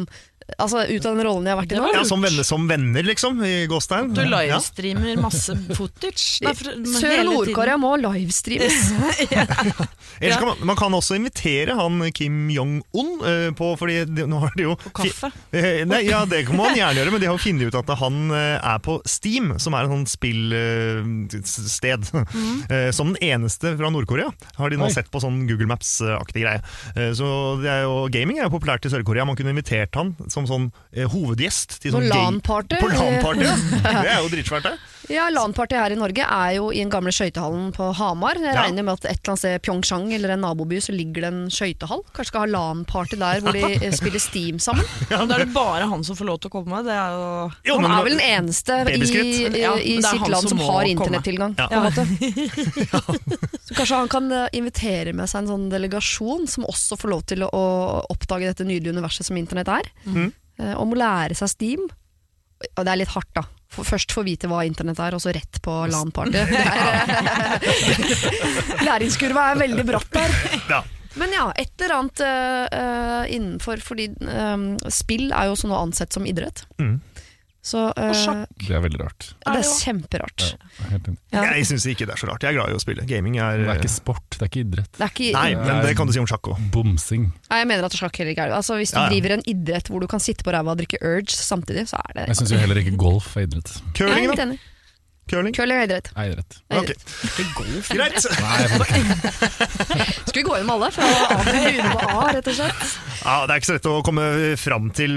Altså 0.55 0.85
ut 0.87 1.03
av 1.05 1.17
den 1.17 1.25
rollen 1.27 1.43
jeg 1.49 1.51
har 1.51 1.59
vært 1.59 1.73
i 1.75 1.79
nå. 1.81 1.87
Ja, 1.91 2.03
som 2.07 2.21
venner, 2.23 2.45
som 2.47 2.67
venner 2.69 3.03
liksom, 3.03 3.41
i 3.43 3.65
Gåstein. 3.67 4.13
Du 4.15 4.21
Ja. 4.23 4.29
livestreamer 4.31 5.19
masse 5.19 5.51
footage. 5.75 6.39
Sør- 6.39 7.19
og 7.19 7.27
Nord-Korea 7.27 7.75
må 7.77 7.91
livestreames. 7.99 8.93
Ellers 10.21 10.37
kan 10.39 10.47
man, 10.47 10.61
man 10.71 10.79
kan 10.79 10.95
også 10.95 11.17
invitere 11.19 11.75
han 11.77 11.99
Kim 12.15 12.47
Jong-un 12.49 13.09
uh, 13.21 13.49
på 13.57 13.67
Fordi 13.77 13.99
de, 14.09 14.23
nå 14.25 14.39
har 14.41 14.55
de 14.57 14.63
jo 14.65 14.75
På 14.81 14.89
kaffe. 15.03 15.29
Eh, 15.51 15.83
Nei, 15.85 15.99
ja, 16.07 16.23
det 16.25 16.45
må 16.49 16.65
han 16.69 16.77
gjerne 16.79 17.01
gjøre, 17.03 17.11
men 17.13 17.21
de 17.21 17.27
har 17.29 17.35
jo 17.37 17.43
funnet 17.43 17.67
ut 17.69 17.77
at 17.83 17.91
han 17.99 18.17
uh, 18.31 18.55
er 18.57 18.79
på 18.87 18.97
Steam, 19.05 19.51
som 19.61 19.75
er 19.77 19.85
et 19.85 19.93
sånt 19.93 20.13
spillsted. 20.15 22.07
Eh, 22.67 22.89
Som 22.95 23.13
den 23.13 23.21
eneste 23.23 23.71
fra 23.79 23.89
Nord-Korea 23.93 24.29
har 24.57 24.69
de 24.71 24.77
nå 24.79 24.87
Oi. 24.87 24.91
sett 24.93 25.07
på 25.11 25.19
sånn 25.21 25.43
Google 25.47 25.67
Maps-aktig 25.69 26.41
greie. 26.43 26.59
Så 27.15 27.27
det 27.61 27.69
er 27.71 27.83
jo, 27.85 27.93
Gaming 28.11 28.39
er 28.39 28.47
jo 28.47 28.51
populært 28.53 28.85
i 28.87 28.91
Sør-Korea. 28.91 29.25
Man 29.27 29.37
kunne 29.39 29.53
invitert 29.53 29.95
han 29.97 30.13
som 30.37 30.47
sånn 30.49 30.69
eh, 30.93 31.07
hovedgjest. 31.09 31.79
Til 31.83 31.95
sånn 31.95 32.07
LAN-party. 32.11 32.79
På 32.81 32.91
LAN-party, 32.93 33.47
ja. 33.47 33.55
Det 34.05 34.13
er 34.13 34.21
jo 34.21 34.31
dritsvært, 34.33 34.69
det. 34.69 34.75
Ja, 35.07 35.29
LAN-party 35.31 35.75
her 35.79 35.93
i 35.93 35.95
Norge 35.95 36.19
er 36.27 36.49
jo 36.57 36.65
i 36.75 36.81
den 36.81 36.89
gamle 36.91 37.13
skøytehallen 37.15 37.69
på 37.75 37.85
Hamar. 37.95 38.35
Jeg 38.35 38.53
Ja. 38.53 38.63
regner 38.65 38.83
med 38.83 38.93
at 38.99 39.05
et 39.05 39.19
eller 39.21 39.31
annet 39.33 39.39
sted 39.39 39.61
Pyeongchang 39.63 40.09
eller 40.13 40.33
en 40.33 40.41
naboby 40.43 40.81
så 40.83 40.91
ligger 40.91 41.21
det 41.23 41.29
en 41.31 41.47
skøytehall. 41.49 42.01
Kanskje 42.11 42.27
skal 42.33 42.41
ha 42.43 42.47
LAN-party 42.51 43.15
der 43.21 43.39
hvor 43.39 43.53
de 43.55 43.61
eh, 43.87 43.91
spiller 43.95 44.19
Steam 44.19 44.59
sammen. 44.59 44.83
Ja, 45.09 45.19
men 45.23 45.29
Da 45.29 45.35
er 45.39 45.45
det 45.45 45.53
bare 45.55 45.87
han 45.87 46.03
som 46.03 46.15
får 46.19 46.25
lov 46.27 46.39
til 46.43 46.51
å 46.51 46.55
komme. 46.57 46.83
Det 46.83 46.91
er 46.91 47.15
jo 47.15 47.51
Jo, 47.71 47.79
Han 47.79 47.91
er 47.91 48.03
vel 48.03 48.17
den 48.17 48.25
eneste 48.27 48.81
i, 48.91 48.99
i, 48.99 49.61
Ja, 49.61 49.73
i 49.79 49.95
sitt 50.03 50.27
land 50.27 50.43
som 50.43 50.57
som 50.57 50.65
har 50.67 50.83
internettilgang. 50.91 51.55
Ja. 51.57 51.67
På 51.67 51.73
en 51.73 51.87
måte. 51.87 52.03
Så 53.67 53.75
kanskje 53.79 53.95
han 54.03 54.11
kan 54.11 54.31
eh, 54.31 54.49
invitere 54.59 55.13
med 55.15 55.29
seg 55.31 55.43
en 55.45 55.47
sånn 55.53 55.69
delegasjon 55.71 56.47
som 56.51 56.65
også 56.67 56.99
får 56.99 57.09
lov 57.15 57.23
til 57.31 57.43
å, 57.47 57.63
oppdage 58.11 58.47
dette 58.51 58.67
nydelige 58.67 58.91
universet 58.95 59.25
som 59.27 59.37
internett 59.39 59.67
er. 59.71 59.87
Eh, 60.59 60.73
Om 60.75 60.91
å 60.91 60.99
lære 60.99 61.35
seg 61.39 61.47
Steam. 61.55 61.87
Og 62.75 62.83
det 62.83 62.91
er 62.91 62.99
litt 63.05 63.13
hardt, 63.15 63.31
da. 63.37 63.43
Først 63.75 64.11
få 64.15 64.23
vite 64.25 64.47
hva 64.49 64.61
internett 64.65 64.99
er, 65.03 65.13
og 65.17 65.21
så 65.21 65.29
rett 65.35 65.59
på 65.61 65.73
LAN-party. 65.91 66.37
Er- 66.47 67.59
Læringskurva 68.87 69.41
er 69.51 69.55
veldig 69.65 69.85
bratt 69.87 70.11
der. 70.15 70.31
Ja. 70.71 70.81
Men 71.17 71.31
ja, 71.33 71.47
et 71.57 71.71
eller 71.81 71.95
annet 71.95 72.19
eh, 72.21 72.65
eh, 72.77 73.23
innenfor 73.33 73.79
Fordi 73.81 74.03
um, 74.21 74.75
spill 74.93 75.31
er 75.33 75.47
jo 75.47 75.55
også 75.55 75.65
nå 75.71 75.75
ansett 75.79 76.13
som 76.13 76.27
idrett. 76.29 76.61
Mm. 76.77 76.99
Så 77.67 77.81
eh, 77.99 78.13
sjakk. 78.15 78.51
Det 78.63 78.75
er 78.77 78.83
veldig 78.85 78.99
rart. 79.01 79.25
ja, 79.43 79.53
det 79.57 79.63
er 79.65 79.71
kjemperart. 79.81 80.43
Ja. 80.47 80.99
Ja. 81.35 81.41
Jeg 81.57 81.65
syns 81.67 81.87
ikke 81.91 82.05
det 82.07 82.13
er 82.15 82.21
så 82.21 82.29
rart. 82.29 82.45
Jeg 82.45 82.53
er 82.53 82.57
glad 82.61 82.71
i 82.71 82.77
å 82.77 82.79
spille. 82.79 83.03
Gaming 83.09 83.35
er, 83.43 83.59
Det 83.59 83.73
er 83.73 83.81
ikke 83.81 83.91
sport, 83.91 84.23
det 84.37 84.45
er 84.45 84.51
ikke 84.53 84.61
idrett. 84.63 84.91
Det 84.95 85.03
er 85.03 85.11
ikke, 85.11 85.31
Nei, 85.35 85.49
men 85.59 85.81
det 85.83 85.91
kan 85.99 86.07
du 86.07 86.13
si 86.15 86.21
om 86.23 86.29
sjakk 86.31 86.47
òg. 86.53 86.61
Bomsing. 86.71 87.27
Nei, 87.51 87.59
jeg 87.63 87.69
mener 87.73 87.89
at 87.89 87.97
sjakk 87.99 88.21
heller 88.21 88.31
ikke 88.37 88.45
er 88.47 88.53
det. 88.53 88.61
Altså, 88.61 88.79
hvis 88.79 88.93
du 88.95 88.99
Ja, 89.01 89.03
ja. 89.09 89.11
driver 89.11 89.35
en 89.35 89.43
idrett 89.51 89.91
hvor 89.91 89.99
du 89.99 90.07
kan 90.07 90.23
sitte 90.23 90.47
på 90.47 90.55
ræva 90.55 90.71
og 90.71 90.79
drikke 90.79 91.01
Urge 91.03 91.35
samtidig, 91.35 91.87
så 91.91 91.99
er 92.07 92.15
det 92.21 92.27
Jeg 92.31 92.39
syns 92.41 92.55
jo 92.55 92.61
heller 92.63 92.79
ikke 92.85 92.95
golf 92.95 93.35
er 93.35 93.49
idrett. 93.49 93.75
Curling, 93.99 94.31
da? 94.37 94.47
Curling? 95.27 95.53
Curling 95.55 95.77
er 95.81 95.85
idrett. 95.89 96.07
Er 96.15 96.25
idrett. 96.31 96.51
Det 96.67 96.75
er. 96.77 96.81
Greit. 97.97 98.17
Skal 100.27 100.39
vi 100.39 100.43
gå 100.47 100.53
gjennom 100.57 100.73
alle? 100.77 100.87
A 100.87 100.89
til 101.43 101.57
begynne 101.57 101.91
på 101.93 101.99
A, 102.07 102.09
rett 102.37 102.47
og 102.51 102.55
slett? 102.57 102.81
Ja, 103.23 103.35
Det 103.47 103.53
er 103.53 103.57
ikke 103.61 103.69
så 103.69 103.75
lett 103.77 103.89
å 103.91 103.95
komme 104.05 104.25
fram 104.61 104.85
til, 104.95 105.13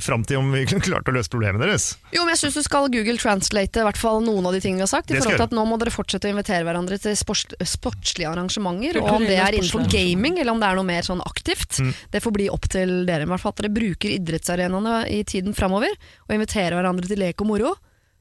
fram 0.00 0.22
til 0.28 0.36
om 0.40 0.46
vi 0.54 0.60
klarte 0.86 1.12
å 1.12 1.16
løse 1.16 1.32
problemet 1.32 1.60
deres. 1.64 1.84
Jo, 2.14 2.20
men 2.24 2.32
jeg 2.34 2.40
syns 2.44 2.58
du 2.60 2.64
skal 2.66 2.88
Google 2.92 3.18
translate 3.20 3.82
i 3.82 3.86
hvert 3.88 4.00
fall 4.00 4.18
noen 4.24 4.48
av 4.48 4.52
de 4.56 4.62
tingene 4.64 4.80
vi 4.82 4.86
har 4.86 4.92
sagt. 4.94 5.12
I 5.12 5.20
forhold 5.20 5.40
til 5.42 5.48
at 5.48 5.54
Nå 5.54 5.62
må 5.68 5.78
dere 5.80 5.92
fortsette 5.94 6.28
å 6.30 6.34
invitere 6.34 6.64
hverandre 6.66 6.96
til 7.02 7.14
sports, 7.18 7.44
sportslige 7.74 8.30
arrangementer. 8.32 8.94
Og 9.02 9.10
om 9.18 9.26
det 9.28 9.38
er 9.38 9.58
innenfor 9.58 9.82
gaming, 9.92 10.34
eller 10.40 10.52
om 10.56 10.60
det 10.62 10.70
er 10.70 10.80
noe 10.80 10.88
mer 10.88 11.04
sånn 11.06 11.22
aktivt. 11.24 11.72
Mm. 11.84 11.92
Det 12.14 12.22
får 12.24 12.32
bli 12.38 12.46
opp 12.52 12.66
til 12.72 12.90
dere. 13.08 13.26
I 13.26 13.30
hvert 13.30 13.42
fall 13.44 13.54
at 13.54 13.60
dere 13.62 13.74
bruker 13.76 14.08
idrettsarenaene 14.16 14.94
i 15.12 15.20
tiden 15.28 15.52
framover, 15.56 15.92
og 16.26 16.34
inviterer 16.38 16.74
hverandre 16.78 17.10
til 17.10 17.20
lek 17.22 17.44
og 17.44 17.50
moro. 17.52 17.74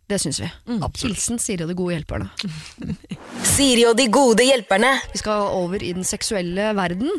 Det 0.09 0.19
syns 0.19 0.41
vi. 0.41 0.49
Hilsen 1.01 1.39
Siri 1.39 1.63
og 1.63 1.69
de 1.71 1.75
gode 1.79 1.95
hjelperne. 1.95 2.27
Siri 3.53 3.85
og 3.87 3.95
de 3.97 4.09
gode 4.11 4.45
hjelperne. 4.45 4.91
Vi 5.13 5.21
skal 5.21 5.47
over 5.55 5.83
i 5.83 5.93
den 5.95 6.05
seksuelle 6.07 6.71
verden, 6.77 7.09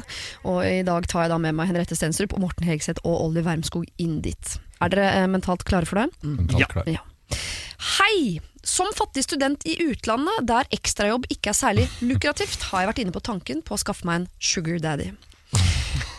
og 0.45 0.61
i 0.69 0.83
dag 0.87 1.09
tar 1.11 1.25
jeg 1.25 1.33
da 1.33 1.39
med 1.41 1.57
meg 1.57 1.71
Henriette 1.71 1.97
Stensrup, 1.97 2.37
og 2.37 2.45
Morten 2.45 2.69
Hegseth 2.69 3.01
og 3.03 3.17
Olli 3.25 3.45
Wermskog 3.47 3.89
inn 4.03 4.21
dit. 4.25 4.57
Er 4.85 4.93
dere 4.93 5.13
eh, 5.23 5.29
mentalt 5.31 5.65
klare 5.67 5.89
for 5.89 6.03
det? 6.03 6.11
Mm. 6.27 6.51
Ja. 6.61 6.69
klar. 6.71 6.91
Ja. 6.91 7.05
Hei! 7.99 8.41
Som 8.65 8.89
fattig 8.97 9.27
student 9.27 9.65
i 9.69 9.75
utlandet, 9.85 10.45
der 10.49 10.69
ekstrajobb 10.73 11.27
ikke 11.33 11.53
er 11.53 11.57
særlig 11.57 11.89
lukrativt, 12.01 12.63
har 12.71 12.85
jeg 12.85 12.91
vært 12.93 13.01
inne 13.03 13.13
på 13.17 13.21
tanken 13.25 13.61
på 13.65 13.77
å 13.77 13.81
skaffe 13.81 14.09
meg 14.09 14.23
en 14.23 14.29
sugar 14.41 14.81
daddy. 14.81 15.11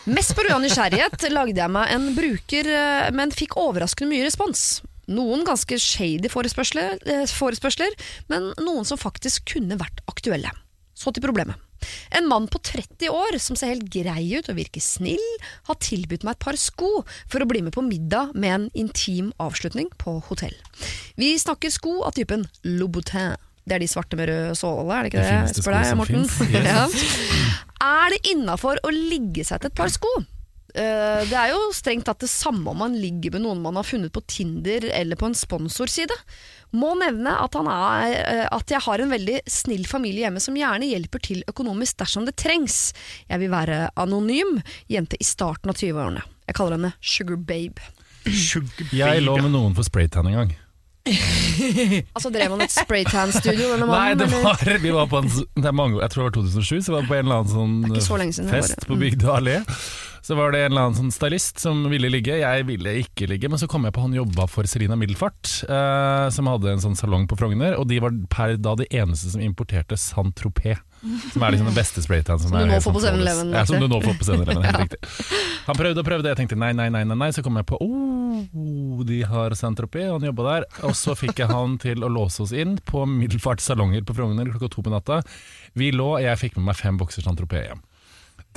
Mest 0.06 0.36
pga. 0.38 0.58
nysgjerrighet 0.62 1.26
lagde 1.34 1.58
jeg 1.58 1.74
meg 1.74 1.94
en 1.94 2.12
bruker, 2.14 2.68
eh, 2.70 3.08
men 3.14 3.34
fikk 3.34 3.58
overraskende 3.58 4.12
mye 4.12 4.28
respons. 4.28 4.66
Noen 5.08 5.44
ganske 5.46 5.78
shady 5.78 6.28
forespørsler, 6.32 6.98
eh, 7.06 7.26
forespørsler, 7.30 7.92
men 8.32 8.52
noen 8.58 8.84
som 8.88 8.98
faktisk 8.98 9.44
kunne 9.54 9.78
vært 9.78 10.00
aktuelle. 10.10 10.50
Så 10.96 11.12
til 11.14 11.22
problemet. 11.22 11.54
En 12.16 12.26
mann 12.26 12.46
på 12.48 12.58
30 12.64 13.10
år 13.12 13.36
som 13.38 13.54
ser 13.54 13.74
helt 13.74 13.90
grei 13.92 14.24
ut 14.38 14.48
og 14.48 14.56
virker 14.56 14.80
snill, 14.82 15.22
har 15.68 15.76
tilbudt 15.84 16.24
meg 16.24 16.34
et 16.38 16.44
par 16.46 16.56
sko 16.58 16.88
for 17.28 17.44
å 17.44 17.46
bli 17.48 17.60
med 17.62 17.74
på 17.76 17.84
middag 17.84 18.32
med 18.34 18.54
en 18.54 18.70
intim 18.74 19.28
avslutning 19.38 19.90
på 20.00 20.16
hotell. 20.30 20.54
Vi 21.20 21.34
snakker 21.38 21.70
sko 21.70 22.00
av 22.08 22.16
typen 22.16 22.46
Louboutin. 22.64 23.36
Det 23.66 23.76
er 23.76 23.82
de 23.82 23.90
svarte 23.90 24.16
med 24.18 24.30
rød 24.30 24.56
såle, 24.56 24.88
er 24.94 25.02
det 25.04 25.12
ikke 25.12 25.22
Det 25.22 25.26
det? 25.26 25.36
fineste 25.36 25.62
Spør 25.62 25.76
deg, 25.76 25.96
Morten. 26.00 26.26
yes. 26.54 26.64
ja. 26.64 26.86
Er 27.86 28.14
det 28.14 28.20
innafor 28.32 28.80
å 28.86 28.90
ligge 28.94 29.44
seg 29.44 29.60
til 29.60 29.70
et 29.70 29.76
par 29.76 29.92
sko? 29.92 30.12
Eh, 30.76 31.22
det 31.30 31.36
er 31.40 31.54
jo 31.54 31.70
strengt 31.72 32.04
tatt 32.08 32.20
det 32.20 32.28
samme 32.28 32.68
om 32.68 32.82
man 32.84 32.96
ligger 33.00 33.32
med 33.36 33.46
noen 33.46 33.62
man 33.64 33.78
har 33.80 33.86
funnet 33.86 34.12
på 34.12 34.20
Tinder 34.28 34.84
eller 34.92 35.16
på 35.16 35.30
en 35.30 35.36
sponsorside. 35.36 36.14
Må 36.76 36.92
nevne 37.00 37.32
at, 37.40 37.56
han 37.56 37.70
er, 37.72 38.16
eh, 38.18 38.42
at 38.52 38.74
jeg 38.74 38.84
har 38.84 39.00
en 39.00 39.14
veldig 39.14 39.38
snill 39.48 39.86
familie 39.88 40.26
hjemme 40.26 40.42
som 40.42 40.58
gjerne 40.58 40.90
hjelper 40.90 41.24
til 41.24 41.40
økonomisk 41.48 42.02
dersom 42.02 42.28
det 42.28 42.36
trengs. 42.36 42.90
Jeg 43.30 43.40
vil 43.40 43.52
være 43.54 43.86
anonym, 43.96 44.58
jente 44.92 45.16
i 45.16 45.24
starten 45.24 45.72
av 45.72 45.80
20-årene. 45.80 46.26
Jeg 46.46 46.58
kaller 46.58 46.76
henne 46.76 46.92
Sugar 47.00 47.40
Babe. 47.40 47.80
Sugar 48.26 48.92
Jeg 48.92 49.24
lå 49.24 49.40
med 49.40 49.54
noen 49.54 49.76
for 49.78 49.86
spraytan 49.86 50.28
en 50.28 50.40
gang. 50.42 50.54
Altså 51.06 52.32
Drev 52.34 52.50
han 52.50 52.64
et 52.64 52.74
spraytan-studio, 52.74 53.76
Nei, 53.86 54.16
det 54.18 54.26
var, 54.32 54.58
vi 54.82 54.90
var 54.90 55.06
på 55.10 55.20
en, 55.22 55.30
det 55.54 55.68
er 55.70 55.76
mange, 55.76 56.00
jeg 56.02 56.12
tror 56.12 56.26
det 56.26 56.40
var 56.42 56.50
2007, 56.50 56.80
så 56.82 56.96
var 56.96 57.04
vi 57.04 57.10
på 57.12 57.16
en 57.16 57.28
eller 57.28 57.44
annen 57.44 57.52
sånn 57.52 57.76
så 58.02 58.18
siden, 58.18 58.50
det 58.50 58.56
fest 58.56 58.86
på 58.88 58.98
Bygdø 58.98 59.30
allé. 59.36 59.60
Så 60.26 60.34
var 60.34 60.50
det 60.50 60.64
en 60.64 60.72
eller 60.72 60.88
annen 60.88 60.96
sånn 60.98 61.12
stylist 61.14 61.60
som 61.62 61.84
ville 61.86 62.08
ligge, 62.10 62.34
jeg 62.40 62.64
ville 62.66 62.96
ikke 62.98 63.28
ligge, 63.30 63.46
men 63.46 63.60
så 63.62 63.68
kom 63.70 63.84
jeg 63.86 63.94
på 63.94 64.02
han 64.02 64.16
jobba 64.16 64.48
for 64.50 64.66
Selina 64.66 64.96
Middelfart, 64.98 65.52
eh, 65.70 66.24
som 66.34 66.48
hadde 66.50 66.72
en 66.72 66.82
sånn 66.82 66.96
salong 66.98 67.28
på 67.30 67.38
Frogner, 67.38 67.76
og 67.78 67.86
de 67.86 68.00
var 68.02 68.16
per 68.32 68.56
da 68.58 68.72
de 68.80 68.88
eneste 68.90 69.30
som 69.30 69.44
importerte 69.44 69.94
Saint-Tropez. 69.94 70.82
Som 71.30 71.44
er 71.46 71.54
liksom 71.54 71.70
den 71.70 71.76
beste 71.78 72.02
spraytan 72.02 72.42
som, 72.42 72.50
Som 72.56 72.66
du 72.66 72.74
er 72.74 72.82
på 72.82 73.04
sånn 73.04 73.20
7-Eleven, 73.20 73.54
Ja, 73.54 73.62
som 73.70 73.78
du 73.78 73.86
nå 73.86 74.02
får 74.02 74.18
på 74.18 74.26
7-Eleven, 74.32 74.66
helt 74.66 74.82
riktig. 74.88 75.32
Han 75.70 75.78
prøvde 75.78 76.02
og 76.02 76.10
prøvde, 76.10 76.32
jeg 76.34 76.42
tenkte 76.42 76.58
nei, 76.58 76.74
nei, 76.74 76.90
nei, 76.90 77.06
nei, 77.06 77.22
nei. 77.22 77.32
Så 77.36 77.46
kom 77.46 77.62
jeg 77.62 77.70
på 77.70 77.78
oh, 77.86 79.06
de 79.06 79.22
har 79.30 79.54
Saint-Tropez, 79.54 80.10
og 80.10 80.18
han 80.18 80.30
jobba 80.32 80.50
der. 80.50 80.70
Og 80.90 80.98
så 80.98 81.14
fikk 81.14 81.44
jeg 81.44 81.54
han 81.54 81.78
til 81.86 82.02
å 82.02 82.10
låse 82.10 82.42
oss 82.42 82.50
inn 82.50 82.80
på 82.82 83.06
Middelfart 83.06 83.62
salonger 83.62 84.02
på 84.02 84.18
Frogner 84.18 84.50
klokka 84.50 84.74
to 84.74 84.82
på 84.82 84.90
natta. 84.90 85.22
Vi 85.78 85.94
lå, 85.94 86.16
jeg 86.24 86.42
fikk 86.42 86.58
med 86.58 86.72
meg 86.72 86.82
fem 86.82 86.98
bokser 86.98 87.22
Saint-Tropez 87.22 87.70
hjem. 87.70 87.86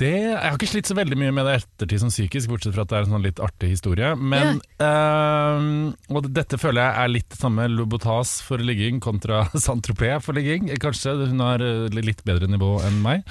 Det, 0.00 0.10
jeg 0.16 0.40
har 0.40 0.54
ikke 0.56 0.68
slitt 0.70 0.88
så 0.88 0.94
veldig 0.96 1.16
mye 1.20 1.32
med 1.36 1.44
det 1.44 1.58
ettertid 1.60 2.00
som 2.00 2.08
psykisk, 2.12 2.48
bortsett 2.48 2.72
fra 2.72 2.86
at 2.86 2.92
det 2.92 2.96
er 2.96 3.04
en 3.04 3.12
sånn 3.18 3.24
litt 3.26 3.40
artig 3.44 3.68
historie. 3.74 4.14
Men 4.16 4.62
ehm, 4.80 5.92
Og 6.08 6.28
dette 6.32 6.56
føler 6.60 6.80
jeg 6.86 7.02
er 7.04 7.12
litt 7.12 7.36
samme 7.36 7.66
Lobotas 7.68 8.38
for 8.46 8.62
ligging 8.64 9.00
kontra 9.04 9.42
Saint-Tropez 9.66 10.24
for 10.24 10.36
ligging. 10.38 10.70
Kanskje 10.80 11.12
hun 11.30 11.42
har 11.44 11.60
eh, 11.64 11.88
litt 12.00 12.24
bedre 12.26 12.48
nivå 12.50 12.78
enn 12.88 13.00
meg. 13.04 13.26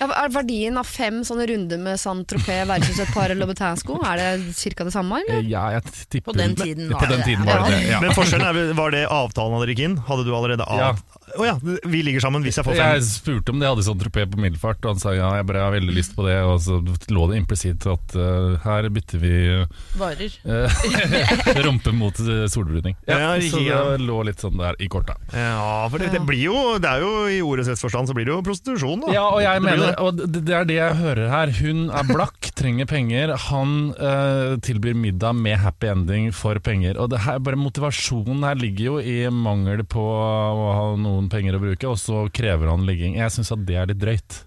Ja, 0.00 0.08
er 0.24 0.32
verdien 0.34 0.80
av 0.80 0.88
fem 0.88 1.20
sånne 1.28 1.46
runder 1.50 1.80
med 1.84 2.00
Saint-Tropez 2.00 2.64
versus 2.72 3.02
et 3.04 3.12
par 3.14 3.32
Louboutin-sko, 3.36 4.00
er 4.08 4.22
det 4.22 4.54
ca. 4.74 4.88
det 4.88 4.94
samme? 4.96 5.20
Eh, 5.28 5.34
Eller? 5.38 5.50
Ja, 5.52 5.66
jeg 5.76 5.84
tipper 6.08 6.32
På 6.32 6.38
den 6.38 6.56
tiden 6.58 6.88
var 6.92 7.04
På 7.04 7.10
den 7.12 7.20
det 7.20 7.24
det. 7.24 7.28
tiden 7.34 7.48
var 7.50 7.66
det 7.66 7.76
det. 7.76 7.82
Ja. 7.92 8.00
Men 8.04 8.16
forskjellen 8.16 8.48
er, 8.48 8.72
var 8.80 8.96
det 8.96 9.04
avtalen 9.12 9.58
hadde 9.58 9.74
gikk 9.74 9.84
inn? 9.90 10.00
Hadde 10.08 10.24
du 10.26 10.32
allerede 10.36 10.64
av... 10.64 11.04
Å 11.34 11.46
ja, 11.46 11.54
vi 11.90 12.00
ligger 12.06 12.22
sammen 12.22 12.44
hvis 12.46 12.58
jeg 12.60 12.66
får 12.66 12.76
fem. 12.78 12.92
Jeg 12.94 13.06
spurte 13.08 13.52
om 13.54 13.60
de 13.62 13.66
hadde 13.68 13.84
sånn 13.86 13.98
tropé 14.00 14.24
på 14.30 14.38
Middelfart, 14.40 14.80
og 14.84 14.94
han 14.94 15.02
sa 15.02 15.14
ja, 15.16 15.30
jeg 15.38 15.46
bare 15.48 15.64
har 15.66 15.74
veldig 15.74 15.94
lyst 15.96 16.14
på 16.16 16.26
det. 16.28 16.36
Og 16.46 16.60
så 16.62 16.78
lå 17.10 17.26
det 17.30 17.40
implisitt 17.40 17.86
at 17.90 18.14
uh, 18.18 18.54
her 18.64 18.88
bytter 18.94 19.22
vi 19.22 19.32
Varer. 19.98 20.36
uh, 20.46 20.84
rumpe 21.66 21.92
mot 21.96 22.18
eh, 22.22 22.44
solbruning. 22.52 22.96
Ja, 23.08 23.18
Ja, 23.24 23.32
så 23.50 23.60
ja. 23.64 23.80
det 23.94 24.04
lå 24.06 24.20
litt 24.28 24.42
sånn 24.42 24.58
der 24.60 24.78
i 24.82 24.88
korta. 24.92 25.16
Ja, 25.32 25.86
for 25.90 26.02
det, 26.02 26.10
det 26.14 26.20
blir 26.26 26.42
jo 26.46 26.58
Det 26.82 26.90
er 26.90 27.02
jo 27.02 27.12
i 27.30 27.40
ordets 27.44 27.70
rette 27.70 27.82
forstand 27.82 28.10
så 28.10 28.14
blir 28.16 28.28
det 28.28 28.34
jo 28.34 28.40
prostitusjon, 28.46 29.04
da. 29.06 29.14
Ja, 29.16 29.24
og 29.32 29.40
jeg 29.42 29.60
Det 29.60 29.64
mener, 29.66 29.94
og 30.02 30.20
det, 30.20 30.44
det 30.46 30.56
er 30.58 30.68
det 30.68 30.78
jeg 30.78 30.98
hører 31.00 31.30
her. 31.32 31.52
Hun 31.60 31.84
er 31.94 32.08
blakk, 32.08 32.50
trenger 32.58 32.88
penger. 32.90 33.34
Han 33.48 33.74
uh, 33.98 34.54
tilbyr 34.64 34.96
middag 34.98 35.36
med 35.38 35.58
happy 35.64 35.90
ending 35.92 36.30
for 36.36 36.58
penger. 36.64 36.98
Og 37.00 37.10
det 37.14 37.22
her, 37.26 37.40
bare 37.44 37.58
motivasjonen 37.60 38.44
her 38.46 38.58
ligger 38.60 38.84
jo 38.92 38.96
i 39.00 39.18
mangel 39.34 39.84
på 39.88 40.04
å 40.04 40.72
ha 40.78 40.86
noen 41.00 41.23
penger 41.32 41.56
å 41.58 41.60
bruke, 41.62 41.88
og 41.90 41.96
så 42.00 42.24
krever 42.32 42.68
han 42.70 42.86
ligging. 42.86 43.16
Jeg 43.16 43.30
syns 43.34 43.52
at 43.52 43.64
det 43.66 43.76
er 43.76 43.86
litt 43.92 43.98
drøyt. 44.02 44.42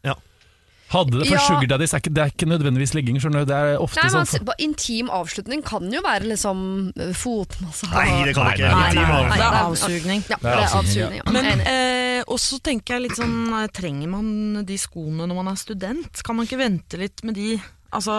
Hadde 0.87 1.19
det 1.19 1.27
for 1.27 1.35
Ja. 1.35 1.41
sugar 1.43 1.67
daddies 1.67 1.91
er 1.93 1.99
ikke, 1.99 2.13
det 2.15 2.21
er 2.23 2.29
ikke 2.31 2.47
nødvendigvis 2.47 2.93
ligging. 2.95 3.17
skjønner 3.19 3.43
du. 3.43 3.49
Det 3.51 3.55
er 3.59 3.77
ofte 3.83 3.99
Nei, 3.99 4.11
men 4.13 4.25
sånn 4.25 4.53
Intim 4.63 5.09
avslutning 5.11 5.61
kan 5.67 5.83
jo 5.91 5.99
være 6.01 6.23
liksom 6.31 6.93
eh, 6.95 7.11
fotmassasje 7.11 7.91
Nei, 7.91 8.23
det 8.23 8.35
kan 8.37 8.45
det 8.47 8.53
ikke. 8.55 8.69
Nei, 8.71 8.79
nei, 8.79 8.87
Intim 8.87 9.03
nei, 9.03 9.17
avslutning. 9.17 9.35
Det 9.35 9.43
er 9.43 9.57
avsugning. 9.67 10.23
Ja, 10.29 10.37
Det 10.39 10.53
er 10.53 10.77
avsugning. 10.79 11.21
Ja. 11.25 11.31
Men 11.35 11.59
eh, 11.67 12.23
også 12.31 12.61
tenker 12.63 12.95
jeg 12.95 13.01
litt 13.09 13.17
sånn 13.19 13.35
eh, 13.51 13.67
Trenger 13.67 14.07
man 14.07 14.63
de 14.63 14.77
skoene 14.79 15.27
når 15.27 15.35
man 15.41 15.51
er 15.51 15.59
student? 15.59 16.23
Kan 16.23 16.37
man 16.39 16.47
ikke 16.47 16.61
vente 16.63 16.97
litt 17.03 17.21
med 17.27 17.35
de? 17.35 17.59
Altså 17.95 18.13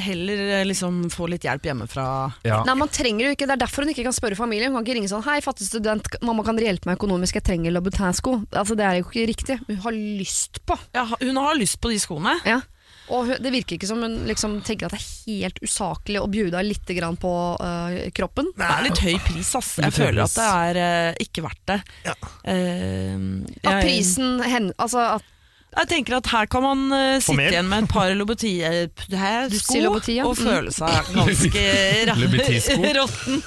Heller 0.00 0.40
eh, 0.60 0.64
liksom 0.68 1.02
få 1.12 1.28
litt 1.30 1.44
hjelp 1.44 1.68
hjemmefra. 1.70 2.06
ja. 2.46 2.62
Nei, 2.66 2.74
man 2.78 2.88
trenger 2.88 3.26
jo 3.26 3.34
ikke, 3.36 3.46
Det 3.46 3.56
er 3.56 3.62
derfor 3.64 3.84
hun 3.84 3.92
ikke 3.92 4.06
kan 4.08 4.16
spørre 4.16 4.38
familien. 4.38 4.72
Hun 4.72 4.80
kan 4.80 4.88
ikke 4.88 4.98
ringe 5.00 5.12
sånn 5.12 5.24
'Hei, 5.24 5.40
fattig 5.44 5.68
student, 5.68 6.08
mamma 6.22 6.44
kan 6.46 6.56
dere 6.56 6.72
hjelpe 6.72 6.86
meg 6.90 6.98
økonomisk, 6.98 7.34
jeg 7.40 7.44
trenger 7.44 7.72
Louboutin-sko'. 7.76 8.46
Altså, 8.52 8.76
det 8.76 8.84
er 8.86 9.00
jo 9.00 9.06
ikke 9.08 9.28
riktig. 9.28 9.60
Hun 9.68 9.80
har 9.84 9.92
lyst 9.92 10.60
på. 10.66 10.78
Ja, 10.94 11.04
hun 11.04 11.36
har 11.36 11.54
lyst 11.58 11.80
på 11.80 11.90
de 11.92 11.98
skoene. 11.98 12.38
Ja. 12.48 12.60
Og 13.10 13.26
hun, 13.26 13.36
det 13.42 13.50
virker 13.52 13.74
ikke 13.74 13.88
som 13.90 14.02
hun 14.04 14.20
liksom 14.28 14.60
tenker 14.62 14.86
at 14.86 14.94
det 14.94 15.00
er 15.00 15.42
helt 15.42 15.58
usaklig 15.64 16.20
å 16.20 16.28
bjuda 16.30 16.62
litt 16.62 16.86
grann 16.94 17.18
på 17.20 17.32
uh, 17.58 17.96
kroppen. 18.14 18.52
Det 18.54 18.68
er 18.68 18.86
litt 18.86 19.02
høy 19.02 19.16
pris, 19.26 19.50
ass. 19.58 19.72
Jeg 19.82 19.96
føler 19.96 20.22
pris. 20.22 20.36
at 20.38 20.38
det 20.38 20.78
er 20.78 21.10
uh, 21.10 21.24
ikke 21.26 21.42
verdt 21.42 21.64
det. 21.72 21.80
Ja. 22.06 22.14
Eh, 22.44 23.18
At 23.66 23.82
prisen 23.82 24.40
hen, 24.46 24.70
altså 24.78 25.02
at 25.18 25.26
jeg 25.70 25.88
tenker 25.90 26.16
at 26.18 26.26
her 26.32 26.46
kan 26.50 26.64
man 26.64 26.80
uh, 26.90 27.20
sitte 27.22 27.44
igjen 27.46 27.68
med 27.70 27.84
et 27.84 27.90
par 27.92 28.10
ja. 30.16 30.24
og 30.26 30.36
føle 30.38 30.72
seg 30.74 31.12
ganske 31.14 31.62
råtten. 32.98 33.42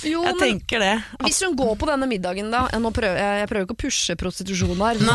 Jo, 0.00 0.22
Jeg 0.24 0.32
men 0.32 0.40
tenker 0.40 0.80
det. 0.80 0.92
hvis 1.26 1.42
hun 1.44 1.54
går 1.58 1.74
på 1.76 1.86
denne 1.90 2.06
middagen, 2.08 2.46
da 2.52 2.62
Nå 2.80 2.88
prøver 2.96 3.18
jeg, 3.20 3.40
jeg 3.42 3.48
prøver 3.50 3.66
ikke 3.66 3.76
å 3.76 3.80
pushe 3.82 4.16
prostitusjon 4.20 4.78
her, 4.80 5.00
men 5.04 5.10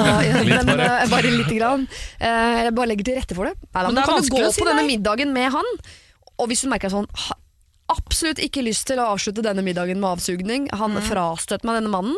bare. 0.70 0.90
øh, 1.02 1.10
bare 1.10 1.32
lite 1.34 1.56
grann. 1.58 1.88
Eh, 2.20 2.60
Jeg 2.68 2.76
bare 2.78 2.92
legger 2.92 3.08
til 3.10 3.18
rette 3.18 3.38
for 3.38 3.50
det. 3.50 3.56
Neida, 3.74 3.88
Men 3.88 3.96
men 3.96 3.96
det 3.98 4.04
er 4.04 4.12
kan 4.12 4.22
du 4.22 4.36
gå 4.36 4.52
si 4.54 4.62
på 4.62 4.70
denne 4.70 4.86
middagen 4.86 5.34
med 5.34 5.52
han, 5.58 5.72
og 6.38 6.48
hvis 6.52 6.62
hun 6.68 6.72
merker 6.76 6.94
sånn 6.94 7.10
Absolutt 7.88 8.40
ikke 8.42 8.64
lyst 8.66 8.88
til 8.90 8.98
å 8.98 9.04
avslutte 9.14 9.44
denne 9.46 9.62
middagen 9.62 10.00
med 10.02 10.16
avsugning. 10.18 10.64
Han 10.74 10.96
frastøter 11.06 11.68
meg 11.70 11.78
denne 11.84 11.92
mannen. 11.94 12.16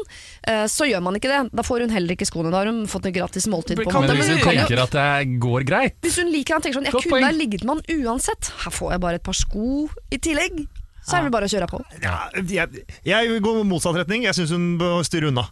eh, 0.47 0.63
Så 0.71 0.87
gjør 0.87 1.01
man 1.03 1.15
ikke 1.19 1.27
det. 1.27 1.51
Da 1.51 1.61
får 1.67 1.81
hun 1.83 1.89
heller 1.91 2.15
ikke 2.15 2.25
skoene. 2.29 2.51
Da 2.51 2.61
har 2.63 2.69
hun 2.71 2.85
fått 2.87 3.05
et 3.09 3.13
gratis 3.17 3.47
måltid. 3.51 3.75
på. 3.83 3.91
Men 3.91 4.15
hvis 4.15 4.29
hun 4.31 4.39
tenker 4.47 4.79
at 4.85 4.91
det 4.95 5.39
går 5.43 5.65
greit 5.67 5.95
Hvis 6.01 6.17
hun 6.21 6.31
liker 6.31 6.53
han 6.55 6.61
tenker 6.61 6.79
sånn 6.79 6.85
Jeg 6.87 6.93
Godt 6.93 7.03
kunne 7.03 7.19
poeng. 7.19 7.25
ha 7.25 7.31
ligget 7.35 7.63
med 7.67 7.83
han 7.83 8.05
uansett. 8.05 8.51
Her 8.63 8.71
får 8.71 8.91
jeg 8.95 8.99
bare 9.01 9.15
et 9.15 9.23
par 9.23 9.33
sko 9.33 9.89
i 10.11 10.17
tillegg. 10.17 10.67
Så 11.07 11.17
er 11.17 11.23
det 11.23 11.31
bare 11.31 11.47
å 11.47 11.51
kjøre 11.51 11.67
på. 11.71 11.83
Ja, 12.03 12.29
jeg, 12.35 12.85
jeg 13.05 13.41
går 13.41 13.63
motsatt 13.63 13.95
retning. 13.95 14.23
Jeg 14.23 14.35
syns 14.35 14.51
hun 14.51 14.77
bør 14.77 15.03
styre 15.07 15.29
unna. 15.31 15.47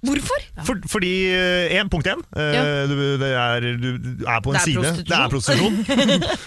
Hvorfor? 0.00 0.44
For, 0.64 0.78
fordi 0.88 1.10
eh, 1.28 1.74
en, 1.76 1.88
Punkt 1.92 2.06
én. 2.08 2.20
eh, 2.32 2.54
Ja. 2.56 2.62
du, 2.88 2.94
det 3.20 3.28
er, 3.36 3.66
du, 3.76 3.88
er 4.24 4.38
på 4.40 4.54
en 4.54 4.60
side. 4.64 4.92
Det 5.04 5.12
er 5.16 5.28
prostitusjon. 5.28 5.76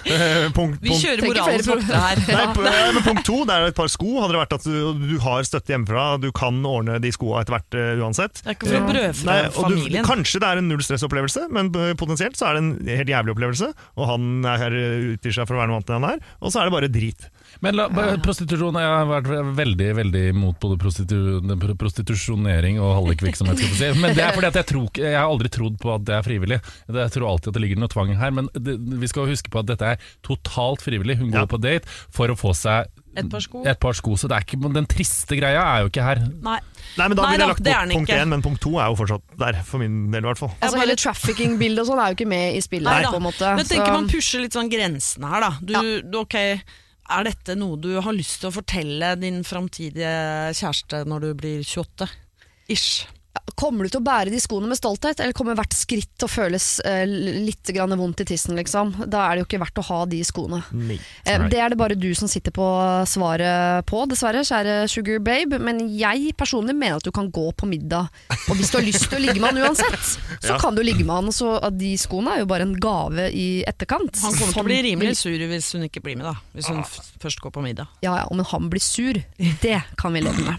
Eh, 0.10 0.48
punkt, 0.56 0.80
Vi 0.82 0.90
punkt, 0.90 1.04
kjører 1.04 1.22
moralens 1.28 1.70
voktere 1.70 2.00
her. 2.02 2.22
Nei, 2.34 2.72
ja, 2.74 2.88
men 2.96 3.06
punkt 3.06 3.24
to, 3.28 3.38
det 3.46 3.54
er 3.60 3.68
et 3.70 3.78
par 3.78 3.92
sko. 3.94 4.10
Hadde 4.24 4.34
det 4.36 4.42
vært 4.42 4.56
at 4.58 4.66
du, 4.66 5.06
du 5.06 5.16
har 5.24 5.46
støtte 5.48 5.74
hjemmefra, 5.76 6.06
du 6.24 6.30
kan 6.36 6.58
ordne 6.66 6.98
de 7.04 7.12
skoa 7.14 7.44
etter 7.44 7.58
hvert 7.58 7.78
uh, 7.78 8.04
uansett. 8.08 8.42
Det 8.42 8.52
er 8.54 8.58
ikke 8.58 8.72
for 8.72 8.80
å 8.80 8.84
brødfø 8.90 9.30
Nei, 9.30 9.38
og 9.46 9.54
du, 9.54 9.62
familien. 9.78 10.08
kanskje 10.10 10.42
det 10.44 10.50
er 10.50 10.64
en 10.64 10.70
null 10.74 10.84
stress-opplevelse, 10.86 11.46
men 11.54 11.70
potensielt 12.00 12.40
så 12.40 12.50
er 12.50 12.58
det 12.58 12.64
en 12.66 12.74
helt 12.90 13.14
jævlig 13.14 13.36
opplevelse. 13.38 13.70
Og 14.00 14.10
han 14.10 14.28
er 14.50 14.66
her, 14.66 14.80
utgir 15.14 15.38
seg 15.38 15.46
for 15.50 15.58
å 15.58 15.62
være 15.64 15.72
noe 15.74 15.82
annet 15.84 15.94
enn 15.94 16.02
han 16.10 16.18
er, 16.18 16.28
og 16.42 16.54
så 16.54 16.64
er 16.64 16.70
det 16.72 16.76
bare 16.80 16.92
drit. 16.94 17.30
Men 17.62 17.76
la, 17.76 17.88
prostitusjon 18.24 18.74
Jeg 18.80 18.90
har 18.90 19.06
vært 19.10 19.30
veldig 19.58 19.90
veldig 20.00 20.24
imot 20.34 20.60
både 20.64 20.78
prostitu, 20.82 21.18
prostitusjonering 21.80 22.80
og 22.82 22.96
hallikvirksomhet. 23.02 23.60
si. 23.78 23.92
Men 24.02 24.16
det 24.18 24.24
er 24.26 24.34
fordi 24.36 24.50
at 24.50 24.60
jeg, 24.62 24.68
tror, 24.72 24.90
jeg 24.98 25.16
har 25.18 25.28
aldri 25.30 25.52
trodd 25.54 25.78
på 25.82 25.94
at 25.96 26.06
det 26.08 26.16
er 26.18 26.26
frivillig. 26.26 26.60
Jeg 26.90 27.14
tror 27.16 27.30
alltid 27.30 27.52
at 27.54 27.60
det 27.60 27.64
ligger 27.66 27.82
noe 27.84 27.92
tvang 27.94 28.16
her. 28.20 28.32
Men 28.32 28.50
det, 28.58 28.78
vi 29.04 29.08
skal 29.12 29.30
huske 29.30 29.52
på 29.54 29.62
at 29.64 29.70
dette 29.70 29.94
er 29.96 30.10
totalt 30.26 30.82
frivillig. 30.86 31.18
Hun 31.22 31.32
går 31.32 31.44
Ja. 31.46 31.50
på 31.50 31.60
date 31.62 31.86
for 32.14 32.28
å 32.28 32.36
få 32.40 32.54
seg 32.56 32.88
Et 33.16 33.28
par 33.30 33.40
sko. 33.46 33.62
et 33.64 33.80
par 33.80 33.94
sko 33.94 34.16
så 34.18 34.28
det 34.28 34.38
er 34.38 34.42
ikke, 34.48 34.74
den 34.74 34.88
triste 34.90 35.36
greia 35.38 35.62
er 35.62 35.82
jo 35.84 35.90
ikke 35.92 36.02
her. 36.04 36.20
Nei. 36.42 36.60
Nei, 36.98 37.08
men 37.08 37.16
Da 37.18 37.28
ville 37.30 37.38
jeg 37.46 37.50
lagt 37.50 37.64
det 37.64 37.74
bort 37.74 37.92
punkt 37.94 38.10
én, 38.10 38.28
men 38.30 38.42
punkt 38.42 38.62
to 38.62 38.72
er 38.80 38.88
jo 38.90 38.96
fortsatt 38.98 39.22
der, 39.38 39.60
for 39.64 39.78
min 39.80 40.10
del 40.12 40.24
i 40.24 40.28
hvert 40.28 40.38
fall. 40.42 40.52
Altså 40.62 40.80
Hele 40.82 40.96
trafficking-bildet 40.96 41.80
og 41.86 41.88
sånn 41.92 42.02
er 42.02 42.10
jo 42.14 42.18
ikke 42.18 42.28
med 42.28 42.56
i 42.58 42.62
spillet. 42.66 42.90
Nei 42.90 43.04
på 43.06 43.16
en 43.22 43.28
måte 43.28 43.56
Men 43.56 43.66
tenker 43.66 43.86
så- 43.86 43.94
man 43.94 44.08
pusher 44.10 44.42
litt 44.42 44.54
sånn 44.58 44.70
grensene 44.70 45.30
her, 45.30 45.42
da. 45.42 45.52
Du, 45.62 45.74
Ja. 45.74 45.82
du, 46.02 46.18
ok, 46.20 46.62
er 47.12 47.28
dette 47.28 47.56
noe 47.60 47.80
du 47.82 47.92
har 48.02 48.16
lyst 48.16 48.40
til 48.42 48.50
å 48.50 48.56
fortelle 48.56 49.14
din 49.20 49.42
framtidige 49.48 50.14
kjæreste 50.56 51.04
når 51.10 51.28
du 51.28 51.30
blir 51.42 51.66
28? 51.66 52.08
Ish. 52.72 53.04
Kommer 53.58 53.86
du 53.86 53.90
til 53.90 53.98
å 54.02 54.06
bære 54.06 54.30
de 54.30 54.38
skoene 54.42 54.68
med 54.70 54.78
stolthet, 54.78 55.18
eller 55.24 55.34
kommer 55.34 55.56
hvert 55.58 55.74
skritt 55.74 56.10
til 56.22 56.28
å 56.28 56.30
føles 56.32 56.66
eh, 56.86 57.02
litt 57.10 57.66
grann 57.74 57.94
vondt 57.98 58.22
i 58.22 58.26
tissen? 58.30 58.54
Liksom? 58.60 58.92
Da 59.10 59.24
er 59.26 59.34
det 59.36 59.42
jo 59.44 59.48
ikke 59.48 59.60
verdt 59.64 59.80
å 59.82 59.86
ha 59.88 60.00
de 60.10 60.20
skoene. 60.26 60.60
Nei. 60.74 60.98
Eh, 61.26 61.40
Nei. 61.42 61.48
det 61.50 61.60
er 61.64 61.74
det 61.74 61.78
bare 61.80 61.98
du 61.98 62.12
som 62.18 62.30
sitter 62.30 62.54
på 62.54 62.68
svaret 63.10 63.88
på, 63.90 64.04
dessverre, 64.12 64.44
kjære 64.46 64.76
Sugar 64.92 65.18
Babe. 65.26 65.58
Men 65.66 65.82
jeg 65.98 66.36
personlig 66.38 66.76
mener 66.78 67.02
at 67.02 67.08
du 67.08 67.12
kan 67.16 67.32
gå 67.34 67.48
på 67.58 67.70
middag. 67.70 68.12
Og 68.52 68.60
hvis 68.60 68.70
du 68.74 68.78
har 68.78 68.86
lyst 68.86 69.08
til 69.10 69.18
å 69.18 69.24
ligge 69.26 69.42
med 69.42 69.50
han 69.54 69.64
uansett, 69.66 70.06
så 70.38 70.54
Ja. 70.54 70.60
kan 70.62 70.78
du 70.78 70.84
ligge 70.86 71.02
med 71.02 71.16
han. 71.16 71.32
Så 71.34 71.56
at 71.58 71.78
de 71.80 71.96
skoene 71.98 72.36
er 72.36 72.44
jo 72.44 72.50
bare 72.54 72.68
en 72.70 72.78
gave 72.78 73.32
i 73.34 73.64
etterkant. 73.66 74.14
Han 74.22 74.38
kommer 74.38 74.54
til 74.54 74.62
å 74.62 74.70
bli 74.70 74.82
rimelig 74.92 75.16
vil- 75.16 75.22
sur 75.24 75.48
hvis 75.54 75.72
hun 75.74 75.90
ikke 75.90 76.06
blir 76.06 76.18
med, 76.22 76.30
da. 76.30 76.36
Hvis 76.54 76.70
hun 76.70 76.84
ah. 76.86 76.94
først 77.24 77.42
går 77.42 77.52
på 77.58 77.66
middag. 77.66 77.90
Ja, 78.06 78.14
ja, 78.22 78.28
men 78.30 78.46
han 78.46 78.70
blir 78.70 78.84
sur. 78.84 79.18
Det 79.62 79.82
kan 79.98 80.14
vi 80.14 80.22
leve 80.22 80.38
med. 80.46 80.58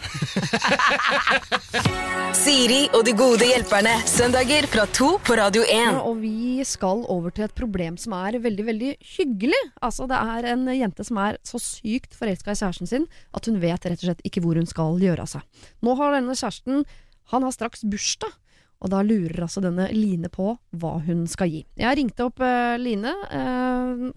Siri 2.65 2.87
og 2.97 3.03
de 3.05 3.13
gode 3.13 3.45
hjelperne. 3.45 3.91
Søndager 4.09 4.65
fra 4.73 4.87
to 4.97 5.19
på 5.21 5.35
Radio 5.37 5.61
1. 5.67 5.73
Ja, 5.75 5.99
og 6.01 6.23
vi 6.23 6.63
skal 6.65 7.03
over 7.13 7.35
til 7.37 7.45
et 7.45 7.53
problem 7.53 7.99
som 8.01 8.15
er 8.17 8.39
veldig 8.41 8.65
veldig 8.65 8.93
hyggelig. 9.05 9.59
Altså 9.85 10.07
Det 10.09 10.17
er 10.17 10.49
en 10.55 10.63
jente 10.73 11.05
som 11.05 11.21
er 11.21 11.37
så 11.45 11.61
sykt 11.61 12.17
forelska 12.17 12.55
i 12.55 12.57
kjæresten 12.63 12.89
sin 12.89 13.05
at 13.37 13.51
hun 13.51 13.61
vet 13.61 13.85
rett 13.85 14.01
og 14.01 14.07
slett 14.07 14.25
ikke 14.25 14.41
hvor 14.47 14.57
hun 14.57 14.71
skal 14.71 14.97
gjøre 14.97 15.27
av 15.27 15.35
seg. 15.35 15.45
Nå 15.85 15.99
har 16.01 16.17
denne 16.17 16.33
kjæresten 16.33 16.89
Han 17.35 17.45
har 17.45 17.53
straks 17.53 17.85
bursdag, 17.85 18.33
og 18.81 18.95
da 18.97 19.05
lurer 19.05 19.45
altså 19.45 19.61
denne 19.61 19.91
Line 19.93 20.33
på 20.33 20.57
hva 20.73 20.97
hun 21.05 21.27
skal 21.29 21.53
gi. 21.53 21.67
Jeg 21.77 22.01
ringte 22.01 22.31
opp 22.31 22.41
uh, 22.41 22.81
Line. 22.81 23.13
Uh, 23.29 24.09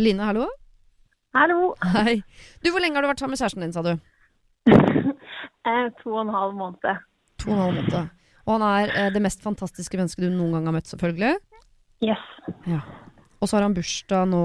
Line, 0.00 0.30
hallo? 0.32 0.48
Hallo. 1.36 1.74
Hei. 1.92 2.22
Du, 2.64 2.72
Hvor 2.72 2.80
lenge 2.80 2.96
har 2.96 3.04
du 3.04 3.12
vært 3.12 3.20
sammen 3.20 3.36
med 3.36 3.44
kjæresten 3.44 3.68
din, 3.68 3.76
sa 3.76 3.84
du? 3.84 3.96
Eh, 5.62 5.88
to 6.00 6.10
og 6.10 6.24
en 6.24 6.30
halv 6.34 6.56
måned. 6.58 7.02
To 7.42 7.50
og 7.50 7.56
en 7.56 7.62
halv 7.66 7.80
måned. 7.80 8.10
Og 8.42 8.54
han 8.56 8.64
er 8.66 8.92
eh, 8.96 9.10
det 9.14 9.22
mest 9.22 9.42
fantastiske 9.44 9.98
mennesket 9.98 10.26
du 10.26 10.30
noen 10.32 10.56
gang 10.56 10.68
har 10.70 10.76
møtt, 10.78 10.90
selvfølgelig. 10.90 11.36
Yes. 12.02 12.22
Ja. 12.66 12.80
Og 13.38 13.50
så 13.50 13.58
har 13.58 13.66
han 13.66 13.76
bursdag 13.76 14.26
nå 14.30 14.44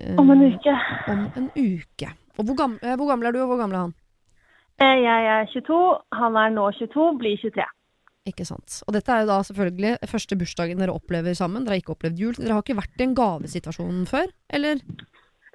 eh, 0.00 0.16
Om 0.20 0.32
en 0.34 0.44
uke. 0.52 0.74
Om 1.12 1.22
en 1.40 1.48
uke. 1.56 2.10
Og 2.36 2.48
hvor, 2.48 2.56
gam 2.58 2.76
eh, 2.82 2.96
hvor 2.98 3.08
gammel 3.08 3.30
er 3.30 3.36
du, 3.36 3.40
og 3.44 3.52
hvor 3.52 3.62
gammel 3.62 3.78
er 3.78 3.86
han? 3.86 3.94
Eh, 4.82 4.98
jeg 5.04 5.30
er 5.36 5.48
22, 5.52 5.80
han 6.18 6.36
er 6.40 6.52
nå 6.52 6.68
22, 6.80 7.08
blir 7.20 7.40
23. 7.40 7.66
Ikke 8.28 8.46
sant. 8.48 8.78
Og 8.88 8.94
dette 8.96 9.12
er 9.12 9.24
jo 9.24 9.30
da 9.30 9.40
selvfølgelig 9.44 10.08
første 10.08 10.38
bursdagen 10.40 10.80
dere 10.80 10.94
opplever 10.96 11.36
sammen. 11.36 11.64
Dere 11.64 11.76
har 11.76 11.82
ikke 11.82 11.96
opplevd 11.96 12.20
jul. 12.20 12.36
Dere 12.38 12.56
har 12.56 12.64
ikke 12.64 12.80
vært 12.80 13.00
i 13.00 13.06
en 13.06 13.18
gavesituasjon 13.18 14.06
før, 14.08 14.32
eller? 14.56 14.80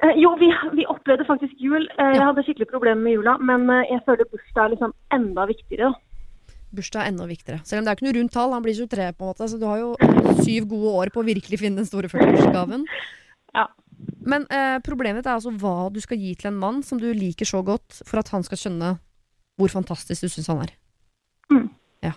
Eh, 0.05 0.13
jo, 0.21 0.35
vi, 0.39 0.51
vi 0.77 0.85
opplevde 0.89 1.25
faktisk 1.27 1.57
jul. 1.61 1.89
Eh, 1.97 2.13
jeg 2.15 2.25
hadde 2.25 2.45
skikkelig 2.45 2.69
problemer 2.69 3.01
med 3.05 3.17
jula, 3.17 3.35
men 3.41 3.65
jeg 3.89 4.05
føler 4.05 4.29
bursdag 4.29 4.63
er 4.65 4.75
liksom 4.75 4.95
enda 5.17 5.49
viktigere. 5.49 5.89
da. 5.89 6.08
Bursdag 6.75 7.01
er 7.01 7.11
enda 7.13 7.25
viktigere. 7.29 7.63
Selv 7.65 7.81
om 7.81 7.85
det 7.87 7.91
er 7.91 7.97
ikke 7.97 8.05
noe 8.07 8.17
rundt 8.19 8.33
tall, 8.35 8.51
han 8.53 8.65
blir 8.65 8.75
23 8.77 9.07
på 9.17 9.25
en 9.25 9.31
måte, 9.31 9.47
så 9.49 9.57
du 9.57 9.65
har 9.65 9.79
jo 9.81 9.93
syv 10.43 10.67
gode 10.69 10.91
år 11.01 11.11
på 11.15 11.23
å 11.23 11.27
virkelig 11.27 11.59
finne 11.61 11.81
den 11.81 11.89
store 11.89 12.11
40-årsgaven. 12.11 12.85
Ja. 13.57 13.63
Men 14.29 14.43
eh, 14.53 14.75
problemet 14.85 15.25
er 15.25 15.33
altså 15.39 15.49
hva 15.57 15.87
du 15.89 15.97
skal 16.03 16.19
gi 16.21 16.35
til 16.37 16.51
en 16.51 16.59
mann 16.61 16.83
som 16.85 16.99
du 17.01 17.07
liker 17.17 17.47
så 17.49 17.63
godt, 17.65 18.03
for 18.05 18.21
at 18.21 18.29
han 18.29 18.43
skal 18.45 18.59
skjønne 18.61 18.91
hvor 19.57 19.71
fantastisk 19.73 20.21
du 20.21 20.29
syns 20.29 20.51
han 20.51 20.61
er. 20.67 20.73
Mm. 21.49 21.65
Ja. 22.05 22.11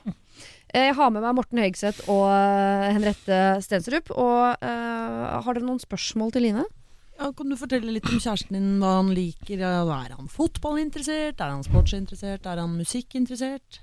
Eh, 0.75 0.91
Jeg 0.91 0.95
har 0.99 1.09
med 1.15 1.25
meg 1.25 1.35
Morten 1.39 1.63
Høigseth 1.63 2.05
og 2.13 2.27
eh, 2.29 2.91
Henriette 2.93 3.39
Stensrup. 3.65 4.13
Og 4.13 4.61
eh, 4.61 5.25
har 5.41 5.57
dere 5.57 5.65
noen 5.65 5.81
spørsmål 5.83 6.35
til 6.37 6.45
Line? 6.51 6.67
Ja, 7.17 7.31
kan 7.33 7.49
du 7.49 7.57
fortelle 7.57 7.97
litt 7.97 8.07
om 8.13 8.21
kjæresten 8.21 8.57
din, 8.57 8.69
hva 8.83 8.99
han 9.01 9.11
liker? 9.17 9.65
Er 9.65 10.15
han 10.19 10.29
fotballinteressert? 10.37 11.41
Er 11.41 11.57
han 11.57 11.65
sportsinteressert? 11.67 12.45
Er 12.45 12.61
han 12.61 12.77
musikkinteressert? 12.77 13.81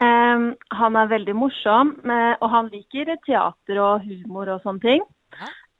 Eh, 0.00 0.44
han 0.80 0.96
er 0.96 1.10
veldig 1.10 1.34
morsom, 1.36 1.92
eh, 2.08 2.34
og 2.40 2.48
han 2.54 2.70
liker 2.72 3.12
teater 3.26 3.80
og 3.84 4.06
humor 4.06 4.48
og 4.54 4.62
sånne 4.64 4.84
ting. 4.84 5.04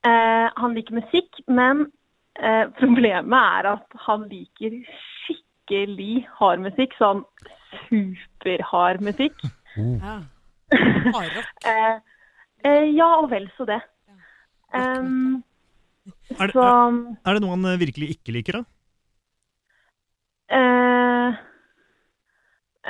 Eh, 0.04 0.48
han 0.56 0.76
liker 0.76 0.96
musikk, 0.96 1.40
men 1.48 1.86
uh, 2.40 2.66
problemet 2.78 3.36
er 3.60 3.68
at 3.74 3.96
han 4.06 4.26
liker 4.30 4.78
skikkelig 5.26 6.26
hard 6.38 6.62
musikk. 6.64 6.96
Sånn 7.00 7.24
superhard 7.90 9.04
musikk. 9.04 9.36
Eh, 10.70 11.96
eh, 12.62 12.84
ja, 12.94 13.06
og 13.18 13.24
vel 13.32 13.48
så 13.56 13.64
det. 13.66 13.80
Um, 14.70 15.40
Er 16.38 16.46
det, 16.46 16.62
er, 16.62 16.98
er 17.26 17.34
det 17.34 17.42
noe 17.42 17.56
han 17.56 17.80
virkelig 17.80 18.12
ikke 18.14 18.34
liker, 18.36 18.60
da? 18.60 18.62
eh, 20.54 21.40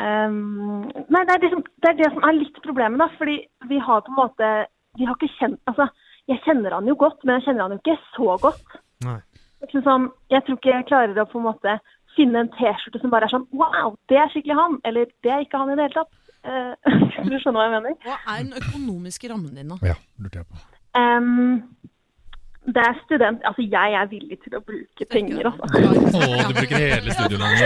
um, 0.00 0.86
Nei, 1.12 1.24
det 1.28 1.34
er 1.34 1.42
det, 1.44 1.50
som, 1.52 1.64
det 1.82 1.90
er 1.90 1.98
det 1.98 2.10
som 2.14 2.26
er 2.26 2.38
litt 2.38 2.60
problemet, 2.64 3.00
da. 3.02 3.08
Fordi 3.20 3.36
vi 3.70 3.80
har 3.86 4.04
på 4.06 4.12
en 4.14 4.20
måte 4.20 4.50
Vi 4.98 5.06
har 5.06 5.16
ikke 5.18 5.32
kjent 5.38 5.60
Altså, 5.70 5.88
jeg 6.30 6.42
kjenner 6.44 6.76
han 6.76 6.88
jo 6.88 6.96
godt, 6.98 7.24
men 7.24 7.38
jeg 7.38 7.48
kjenner 7.48 7.66
han 7.66 7.74
jo 7.74 7.80
ikke 7.80 7.98
så 8.14 8.36
godt. 8.42 8.76
Nei. 9.06 9.18
Sånn, 9.72 10.06
jeg 10.32 10.44
tror 10.46 10.56
ikke 10.56 10.72
jeg 10.72 10.86
klarer 10.88 11.18
å 11.20 11.26
på 11.28 11.40
en 11.40 11.48
måte 11.50 11.74
finne 12.16 12.44
en 12.44 12.50
T-skjorte 12.54 13.00
som 13.02 13.12
bare 13.12 13.28
er 13.28 13.32
sånn 13.32 13.46
Wow, 13.56 13.96
det 14.10 14.18
er 14.18 14.30
skikkelig 14.32 14.56
han! 14.58 14.78
Eller 14.88 15.10
det 15.24 15.32
er 15.34 15.44
ikke 15.44 15.60
han 15.60 15.72
i 15.72 15.76
det 15.78 15.88
hele 15.88 16.00
tatt. 16.00 16.16
Skal 16.40 17.28
du 17.32 17.38
skjønner 17.42 17.60
hva 17.60 17.66
jeg 17.66 17.74
mener? 17.76 17.96
Hva 18.06 18.18
er 18.34 18.44
den 18.44 18.56
økonomiske 18.60 19.32
rammen 19.32 19.58
din, 19.58 19.72
da? 19.74 19.92
Ja, 19.92 19.96
lurte 20.22 20.42
jeg 20.42 20.48
på. 20.48 20.60
Em, 20.98 21.60
det 22.68 22.82
er 22.84 22.96
student 23.06 23.44
Altså, 23.48 23.64
jeg 23.64 23.94
er 23.96 24.08
villig 24.10 24.36
til 24.44 24.56
å 24.58 24.60
bruke 24.64 25.06
penger, 25.08 25.48
altså. 25.48 25.64
Å, 25.64 26.48
du 26.50 26.56
bruker 26.58 26.76
hele 26.76 27.14
studielånet. 27.16 27.62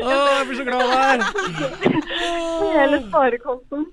Å, 0.00 0.14
jeg 0.14 0.46
blir 0.48 0.60
så 0.60 0.66
glad 0.68 0.84
der! 0.92 1.18
Hele 2.78 3.02
sparekontoen. 3.04 3.84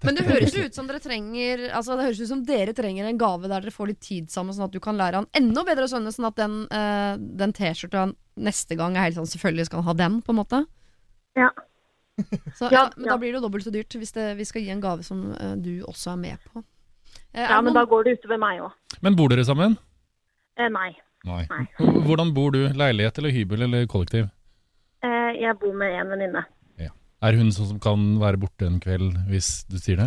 Men 0.00 0.16
det 0.16 0.24
høres 0.24 0.54
jo 0.56 0.64
ut 0.64 0.76
som 0.76 0.86
dere 0.88 1.02
trenger 1.04 1.66
Altså 1.76 1.92
det 1.98 2.06
høres 2.06 2.22
ut 2.22 2.30
som 2.30 2.40
dere 2.48 2.72
trenger 2.76 3.04
en 3.04 3.20
gave 3.20 3.44
der 3.44 3.60
dere 3.60 3.74
får 3.74 3.90
litt 3.92 4.00
tid 4.04 4.30
sammen, 4.32 4.56
sånn 4.56 4.70
at 4.70 4.74
du 4.74 4.80
kan 4.82 4.96
lære 4.96 5.20
han 5.20 5.28
enda 5.36 5.64
bedre 5.68 5.84
å 5.84 5.92
svømme, 5.92 6.12
sånn 6.14 6.30
at 6.30 6.38
den, 6.40 6.54
uh, 6.72 7.20
den 7.20 7.52
T-skjorta 7.56 8.08
neste 8.40 8.78
gang 8.80 8.96
er 8.96 9.10
helt 9.10 9.18
sånn 9.20 9.28
selvfølgelig 9.28 9.68
skal 9.68 9.82
han 9.82 9.90
ha 9.90 9.96
den, 9.98 10.20
på 10.24 10.32
en 10.32 10.40
måte. 10.40 10.64
Ja. 11.36 11.50
Så, 12.56 12.68
Ja, 12.72 12.72
ja, 12.72 12.84
men 12.96 13.06
ja. 13.06 13.12
da 13.12 13.20
blir 13.20 13.32
det 13.34 13.38
jo 13.38 13.44
dobbelt 13.46 13.64
så 13.64 13.72
dyrt 13.74 13.94
hvis 13.96 14.16
det, 14.16 14.26
vi 14.40 14.48
skal 14.48 14.64
gi 14.64 14.72
en 14.72 14.82
gave 14.82 15.04
som 15.04 15.30
uh, 15.36 15.52
du 15.60 15.82
også 15.84 16.14
er 16.14 16.22
med 16.24 16.48
på. 16.48 16.64
Eh, 17.34 17.46
ja, 17.46 17.60
men 17.62 17.76
da 17.76 17.84
går 17.86 18.06
det 18.06 18.18
utover 18.18 18.40
meg 18.42 18.62
òg. 18.64 18.74
Men 19.04 19.16
bor 19.18 19.30
dere 19.32 19.44
sammen? 19.46 19.76
Eh, 20.58 20.68
nei. 20.72 20.90
Nei. 21.28 21.44
Nei. 21.50 21.64
Hvordan 22.06 22.32
bor 22.34 22.54
du? 22.54 22.64
Leilighet 22.74 23.20
eller 23.20 23.34
hybel 23.34 23.66
eller 23.68 23.86
kollektiv? 23.90 24.30
Eh, 25.04 25.30
jeg 25.40 25.58
bor 25.60 25.76
med 25.76 26.00
en 26.00 26.14
venninne. 26.14 26.46
Er 27.20 27.36
hun 27.36 27.50
sånn 27.52 27.74
som 27.74 27.80
kan 27.84 28.04
være 28.20 28.40
borte 28.40 28.64
en 28.64 28.78
kveld 28.80 29.12
hvis 29.28 29.66
du 29.68 29.76
sier 29.76 29.98
det? 30.00 30.06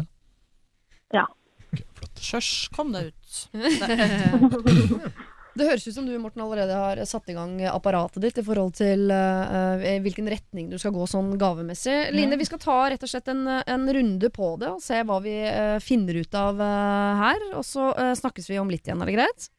Ja. 1.13 1.27
Ok, 1.69 1.83
flott. 1.99 2.21
Kjørs, 2.25 2.49
kom 2.73 2.89
deg 2.95 3.11
ut. 3.11 3.35
Det 5.53 5.67
høres 5.67 5.85
ut 5.85 5.93
som 5.93 6.05
du 6.07 6.13
Morten, 6.17 6.41
allerede 6.41 6.77
har 6.77 6.99
satt 7.05 7.29
i 7.29 7.35
gang 7.37 7.59
apparatet 7.69 8.23
ditt 8.23 8.39
i 8.41 8.45
forhold 8.45 8.73
til 8.79 9.11
eh, 9.13 9.99
hvilken 10.01 10.29
retning 10.31 10.71
du 10.71 10.79
skal 10.81 10.95
gå 10.95 11.05
sånn 11.09 11.35
gavemessig. 11.37 11.97
Line, 12.15 12.39
vi 12.41 12.47
skal 12.49 12.61
ta 12.63 12.77
rett 12.89 13.05
og 13.05 13.11
slett 13.11 13.29
en, 13.29 13.45
en 13.61 13.85
runde 13.97 14.31
på 14.33 14.55
det 14.61 14.71
og 14.73 14.81
se 14.81 15.03
hva 15.05 15.19
vi 15.21 15.35
uh, 15.45 15.77
finner 15.83 16.17
ut 16.23 16.37
av 16.39 16.57
uh, 16.57 17.21
her. 17.21 17.45
Og 17.53 17.67
så 17.67 17.91
snakkes 18.17 18.49
vi 18.49 18.57
om 18.61 18.71
litt 18.73 18.89
igjen, 18.89 19.03
er 19.03 19.11
det 19.11 19.19
greit? 19.19 19.51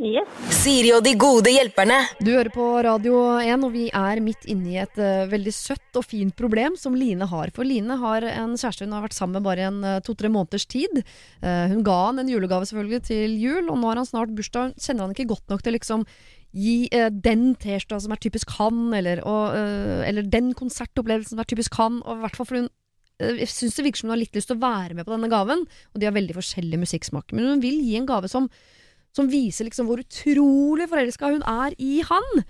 Yes. 0.00 0.26
Siri 0.62 0.88
og 0.96 1.02
de 1.04 1.12
gode 1.20 1.52
hjelperne. 1.52 1.98
Du 2.22 2.32
hører 2.32 2.50
på 2.54 2.64
Radio 2.82 3.20
1, 3.38 3.66
og 3.66 3.74
vi 3.74 3.84
er 3.92 4.22
midt 4.24 4.48
inne 4.50 4.72
i 4.72 4.78
et 4.82 4.96
uh, 4.98 5.28
veldig 5.30 5.52
søtt 5.54 6.00
og 6.00 6.06
fint 6.08 6.34
problem 6.38 6.78
som 6.80 6.96
Line 6.96 7.28
har. 7.28 7.52
For 7.54 7.68
Line 7.68 7.98
har 8.00 8.26
en 8.30 8.56
kjæreste 8.56 8.88
hun 8.88 8.96
har 8.96 9.04
vært 9.04 9.18
sammen 9.18 9.38
med 9.38 9.46
bare 9.46 9.62
i 9.62 9.68
en 9.68 9.80
uh, 9.84 10.00
to-tre 10.02 10.32
måneders 10.32 10.66
tid. 10.66 11.04
Uh, 11.44 11.68
hun 11.74 11.84
ga 11.86 11.98
han 12.08 12.22
en 12.22 12.32
julegave 12.32 12.66
selvfølgelig 12.70 13.04
til 13.12 13.36
jul, 13.38 13.66
og 13.68 13.76
nå 13.76 13.92
har 13.92 14.00
han 14.00 14.08
snart 14.08 14.32
bursdag. 14.34 14.72
Hun 14.72 14.86
kjenner 14.86 15.06
han 15.06 15.16
ikke 15.16 15.30
godt 15.36 15.52
nok 15.52 15.66
til 15.66 15.78
liksom 15.78 16.08
gi 16.52 16.76
eh, 16.92 17.08
den 17.08 17.52
T-skjorta 17.56 17.98
som 18.04 18.12
er 18.14 18.20
typisk 18.20 18.52
han, 18.58 18.84
eller, 18.96 19.22
og, 19.28 19.56
eh, 19.56 20.04
eller 20.08 20.28
den 20.28 20.52
konsertopplevelsen 20.56 21.34
som 21.34 21.42
er 21.42 21.48
typisk 21.48 21.76
han. 21.80 22.00
Og 22.04 22.20
i 22.20 22.24
hvert 22.26 22.38
fall 22.38 22.48
for 22.48 22.60
hun 22.60 22.68
eh, 22.68 23.40
jeg 23.40 23.50
synes 23.54 23.78
det 23.78 23.86
virker 23.88 24.02
som 24.02 24.10
hun 24.10 24.16
har 24.16 24.22
litt 24.22 24.36
lyst 24.36 24.52
til 24.52 24.58
å 24.58 24.64
være 24.64 24.98
med 24.98 25.08
på 25.08 25.14
denne 25.14 25.32
gaven, 25.32 25.64
og 25.64 26.00
de 26.00 26.08
har 26.08 26.16
veldig 26.16 26.36
forskjellig 26.36 26.82
musikksmak. 26.84 27.32
Men 27.32 27.54
hun 27.54 27.64
vil 27.64 27.80
gi 27.80 27.96
en 27.98 28.08
gave 28.08 28.30
som 28.32 28.50
som 29.16 29.28
viser 29.30 29.68
liksom 29.68 29.88
hvor 29.88 30.02
utrolig 30.02 30.88
forelska 30.90 31.32
hun 31.34 31.44
er 31.48 31.76
i 31.78 32.00
han. 32.08 32.42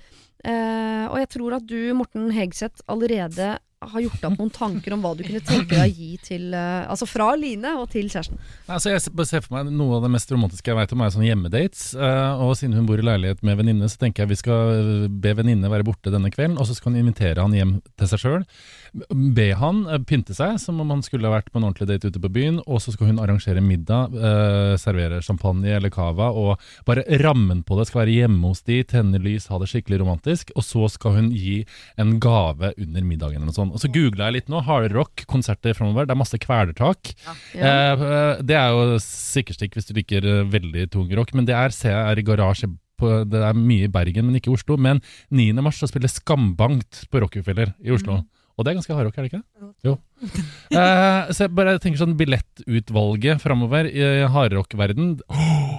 Eh, 0.42 1.04
og 1.10 1.18
jeg 1.22 1.30
tror 1.36 1.58
at 1.58 1.68
du, 1.68 1.78
Morten 1.98 2.30
Hegseth, 2.34 2.82
allerede 2.90 3.56
har 3.82 4.02
gjort 4.04 4.24
opp 4.26 4.38
noen 4.38 4.50
tanker 4.54 4.94
om 4.94 5.02
hva 5.02 5.12
du 5.18 5.24
kunne 5.26 5.42
tenke 5.42 5.74
deg 5.74 5.90
å 5.90 5.96
gi 5.96 6.10
til 6.22 6.52
eh, 6.54 6.84
Altså 6.90 7.06
fra 7.08 7.32
Line 7.38 7.72
og 7.80 7.88
til 7.92 8.06
kjæresten. 8.10 8.38
Altså, 8.70 8.92
jeg 8.92 9.02
ser 9.28 9.42
for 9.44 9.56
meg 9.56 9.72
Noe 9.74 9.98
av 9.98 10.06
det 10.06 10.12
mest 10.14 10.30
romantiske 10.30 10.70
jeg 10.70 10.78
vet 10.78 10.94
om, 10.94 11.02
er 11.02 11.14
sånne 11.14 11.28
hjemmedates. 11.28 11.84
eh, 11.96 12.42
og 12.44 12.54
siden 12.58 12.76
hun 12.78 12.86
bor 12.88 13.00
i 13.00 13.06
leilighet 13.06 13.42
med 13.46 13.58
venninne, 13.58 13.90
så 13.90 14.02
tenker 14.02 14.24
jeg 14.24 14.32
vi 14.32 14.40
skal 14.42 15.08
be 15.22 15.34
venninne 15.38 15.70
være 15.72 15.86
borte 15.88 16.14
denne 16.14 16.30
kvelden, 16.32 16.58
og 16.60 16.68
så 16.68 16.78
skal 16.78 16.92
hun 16.92 17.02
invitere 17.02 17.42
han 17.42 17.56
hjem 17.56 17.76
til 17.98 18.12
seg 18.12 18.22
sjøl. 18.22 18.46
Be 18.92 19.46
han 19.56 19.86
eh, 19.88 20.00
pynte 20.04 20.34
seg 20.36 20.58
som 20.60 20.80
om 20.82 20.90
han 20.92 21.02
skulle 21.04 21.28
ha 21.28 21.36
vært 21.38 21.48
på 21.52 21.60
en 21.60 21.66
ordentlig 21.68 21.88
date 21.88 22.10
ute 22.12 22.20
på 22.20 22.30
byen, 22.32 22.58
og 22.66 22.82
så 22.84 22.92
skal 22.92 23.08
hun 23.08 23.20
arrangere 23.22 23.62
middag, 23.64 24.12
eh, 24.12 24.74
servere 24.80 25.22
champagne 25.24 25.72
eller 25.78 25.92
cava, 25.92 26.28
og 26.36 26.60
bare 26.88 27.04
rammen 27.22 27.62
på 27.64 27.78
det 27.78 27.88
skal 27.88 28.02
være 28.02 28.16
hjemme 28.18 28.50
hos 28.52 28.60
de, 28.68 28.82
tenne 28.88 29.20
lys, 29.22 29.48
ha 29.52 29.60
det 29.62 29.70
skikkelig 29.72 30.02
romantisk, 30.02 30.52
og 30.56 30.66
så 30.66 30.90
skal 30.92 31.16
hun 31.16 31.32
gi 31.32 31.62
en 32.00 32.18
gave 32.22 32.74
under 32.76 33.06
middagen 33.06 33.40
eller 33.40 33.48
noe 33.48 33.56
sånt. 33.56 33.72
Og 33.72 33.80
så 33.80 33.90
googla 33.92 34.28
jeg 34.28 34.38
litt 34.38 34.52
nå, 34.52 34.60
hardrock, 34.66 35.24
konserter 35.30 35.76
framover, 35.78 36.08
det 36.08 36.16
er 36.16 36.22
masse 36.22 36.42
kvelertak. 36.42 37.14
Eh, 37.56 37.64
eh, 37.64 38.44
det 38.44 38.58
er 38.58 38.76
jo 38.76 39.00
sikkerstikk 39.02 39.78
hvis 39.78 39.88
du 39.88 39.96
liker 39.96 40.28
eh, 40.28 40.44
veldig 40.52 40.88
tung 40.92 41.08
rock, 41.16 41.32
men 41.36 41.48
det 41.48 41.56
er, 41.56 41.72
CR 41.72 42.20
i 42.20 42.26
garasje 42.26 42.70
det 43.02 43.40
er 43.42 43.56
mye 43.58 43.88
i 43.88 43.90
Bergen, 43.90 44.28
men 44.28 44.36
ikke 44.38 44.52
i 44.52 44.54
Oslo. 44.54 44.76
Men 44.78 45.00
9. 45.34 45.56
mars 45.64 45.80
så 45.82 45.88
spiller 45.90 46.12
Skambankt 46.12 47.00
på 47.10 47.18
Rockefeller 47.24 47.72
i 47.82 47.90
Oslo. 47.90 48.20
Og 48.56 48.64
det 48.64 48.72
er 48.72 48.78
ganske 48.78 48.96
hardrock, 48.96 49.18
er 49.18 49.26
det 49.26 49.32
ikke? 49.32 49.44
Jo. 49.88 49.98
Eh, 50.72 51.32
så 51.34 51.44
jeg 51.44 51.52
bare 51.52 51.74
tenker 51.82 52.00
sånn 52.00 52.14
billettutvalget 52.16 53.42
framover 53.42 53.84
i 53.90 54.22
hardrockverden 54.32 55.18
oh, 55.28 55.42
Åh, 55.42 55.74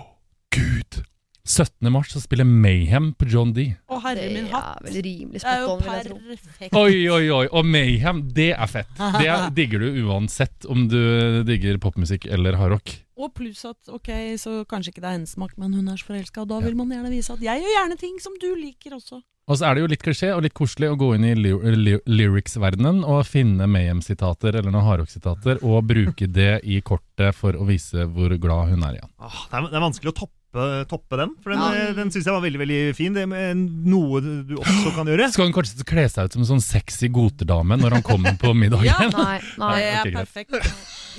Gud! 0.54 1.00
17. 1.44 1.90
mars 1.92 2.12
så 2.14 2.22
spiller 2.24 2.48
Mayhem 2.48 3.10
på 3.20 3.26
John 3.28 3.50
D. 3.56 3.66
Å, 3.92 3.98
herre 4.06 4.22
Det 4.22 4.30
min 4.32 4.46
er 4.46 4.54
hatt. 4.54 4.84
vel 4.86 5.02
rimelig 5.04 5.42
Det 5.42 5.50
er 5.52 5.64
jo 5.66 5.74
perfekt. 5.82 6.78
Oi, 6.80 7.02
oi, 7.12 7.26
oi. 7.36 7.42
Og 7.52 7.68
Mayhem, 7.68 8.22
det 8.38 8.54
er 8.56 8.70
fett. 8.72 8.94
Det 8.96 9.26
er, 9.28 9.50
digger 9.58 9.84
du 9.84 10.04
uansett 10.06 10.70
om 10.72 10.86
du 10.88 11.42
digger 11.48 11.82
popmusikk 11.84 12.30
eller 12.32 12.56
hardrock. 12.62 12.96
Og 13.20 13.34
pluss 13.36 13.66
at 13.68 13.92
ok, 13.92 14.10
så 14.40 14.62
kanskje 14.70 14.94
ikke 14.94 15.04
det 15.04 15.10
er 15.10 15.18
hennes 15.18 15.36
smak, 15.36 15.58
men 15.60 15.76
hun 15.76 15.92
er 15.92 16.00
så 16.00 16.14
forelska, 16.14 16.46
og 16.46 16.54
da 16.54 16.62
vil 16.64 16.78
man 16.80 16.94
gjerne 16.96 17.12
vise 17.12 17.36
at 17.36 17.44
jeg 17.44 17.66
gjør 17.66 17.76
gjerne 17.76 18.00
ting 18.00 18.16
som 18.24 18.40
du 18.40 18.50
liker 18.56 18.96
også. 18.96 19.20
Og 19.52 19.60
så 19.60 19.68
er 19.68 19.76
det 19.76 19.82
jo 19.84 19.88
litt 19.92 20.04
klisjé 20.04 20.30
og 20.32 20.46
litt 20.46 20.54
koselig 20.56 20.94
å 20.94 21.00
gå 21.00 21.10
inn 21.18 21.26
i 21.28 21.34
ly 21.36 21.52
ly 21.76 21.98
lyrics-verdenen 22.08 23.02
og 23.04 23.26
finne 23.28 23.68
Mayhem-sitater 23.68 24.56
eller 24.56 24.72
noen 24.72 24.88
hardrock-sitater 24.88 25.60
og 25.68 25.82
bruke 25.90 26.30
det 26.32 26.62
i 26.64 26.80
kortet 26.86 27.36
for 27.36 27.58
å 27.60 27.68
vise 27.68 28.08
hvor 28.08 28.32
glad 28.40 28.72
hun 28.72 28.88
er 28.88 29.02
igjen. 29.02 29.12
Åh, 29.20 29.42
det, 29.50 29.60
er, 29.60 29.68
det 29.68 29.78
er 29.82 29.84
vanskelig 29.84 30.14
å 30.14 30.16
toppe, 30.22 30.70
toppe 30.88 31.20
den, 31.20 31.36
for 31.44 31.52
den, 31.52 31.60
ja. 31.76 31.92
den 31.98 32.14
syns 32.14 32.30
jeg 32.30 32.38
var 32.38 32.46
veldig 32.46 32.62
veldig 32.64 32.80
fin. 32.96 33.20
Det 33.20 33.28
er 33.28 33.52
noe 33.60 34.24
du 34.24 34.56
også 34.62 34.96
kan 34.96 35.12
gjøre. 35.12 35.28
Skal 35.36 35.52
hun 35.52 35.58
kanskje 35.60 35.88
kle 35.92 36.08
seg 36.16 36.32
ut 36.32 36.40
som 36.40 36.46
en 36.46 36.52
sånn 36.54 36.64
sexy 36.64 37.12
goterdame 37.12 37.82
når 37.84 38.00
han 38.00 38.08
kommer 38.08 38.40
på 38.40 38.56
middagen? 38.56 38.88
ja, 38.88 39.12
Nei, 39.12 39.42
nei. 39.60 39.76
Det 39.84 40.14
er 40.14 40.20
perfekt. 40.22 40.56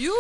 Jo! 0.01 0.16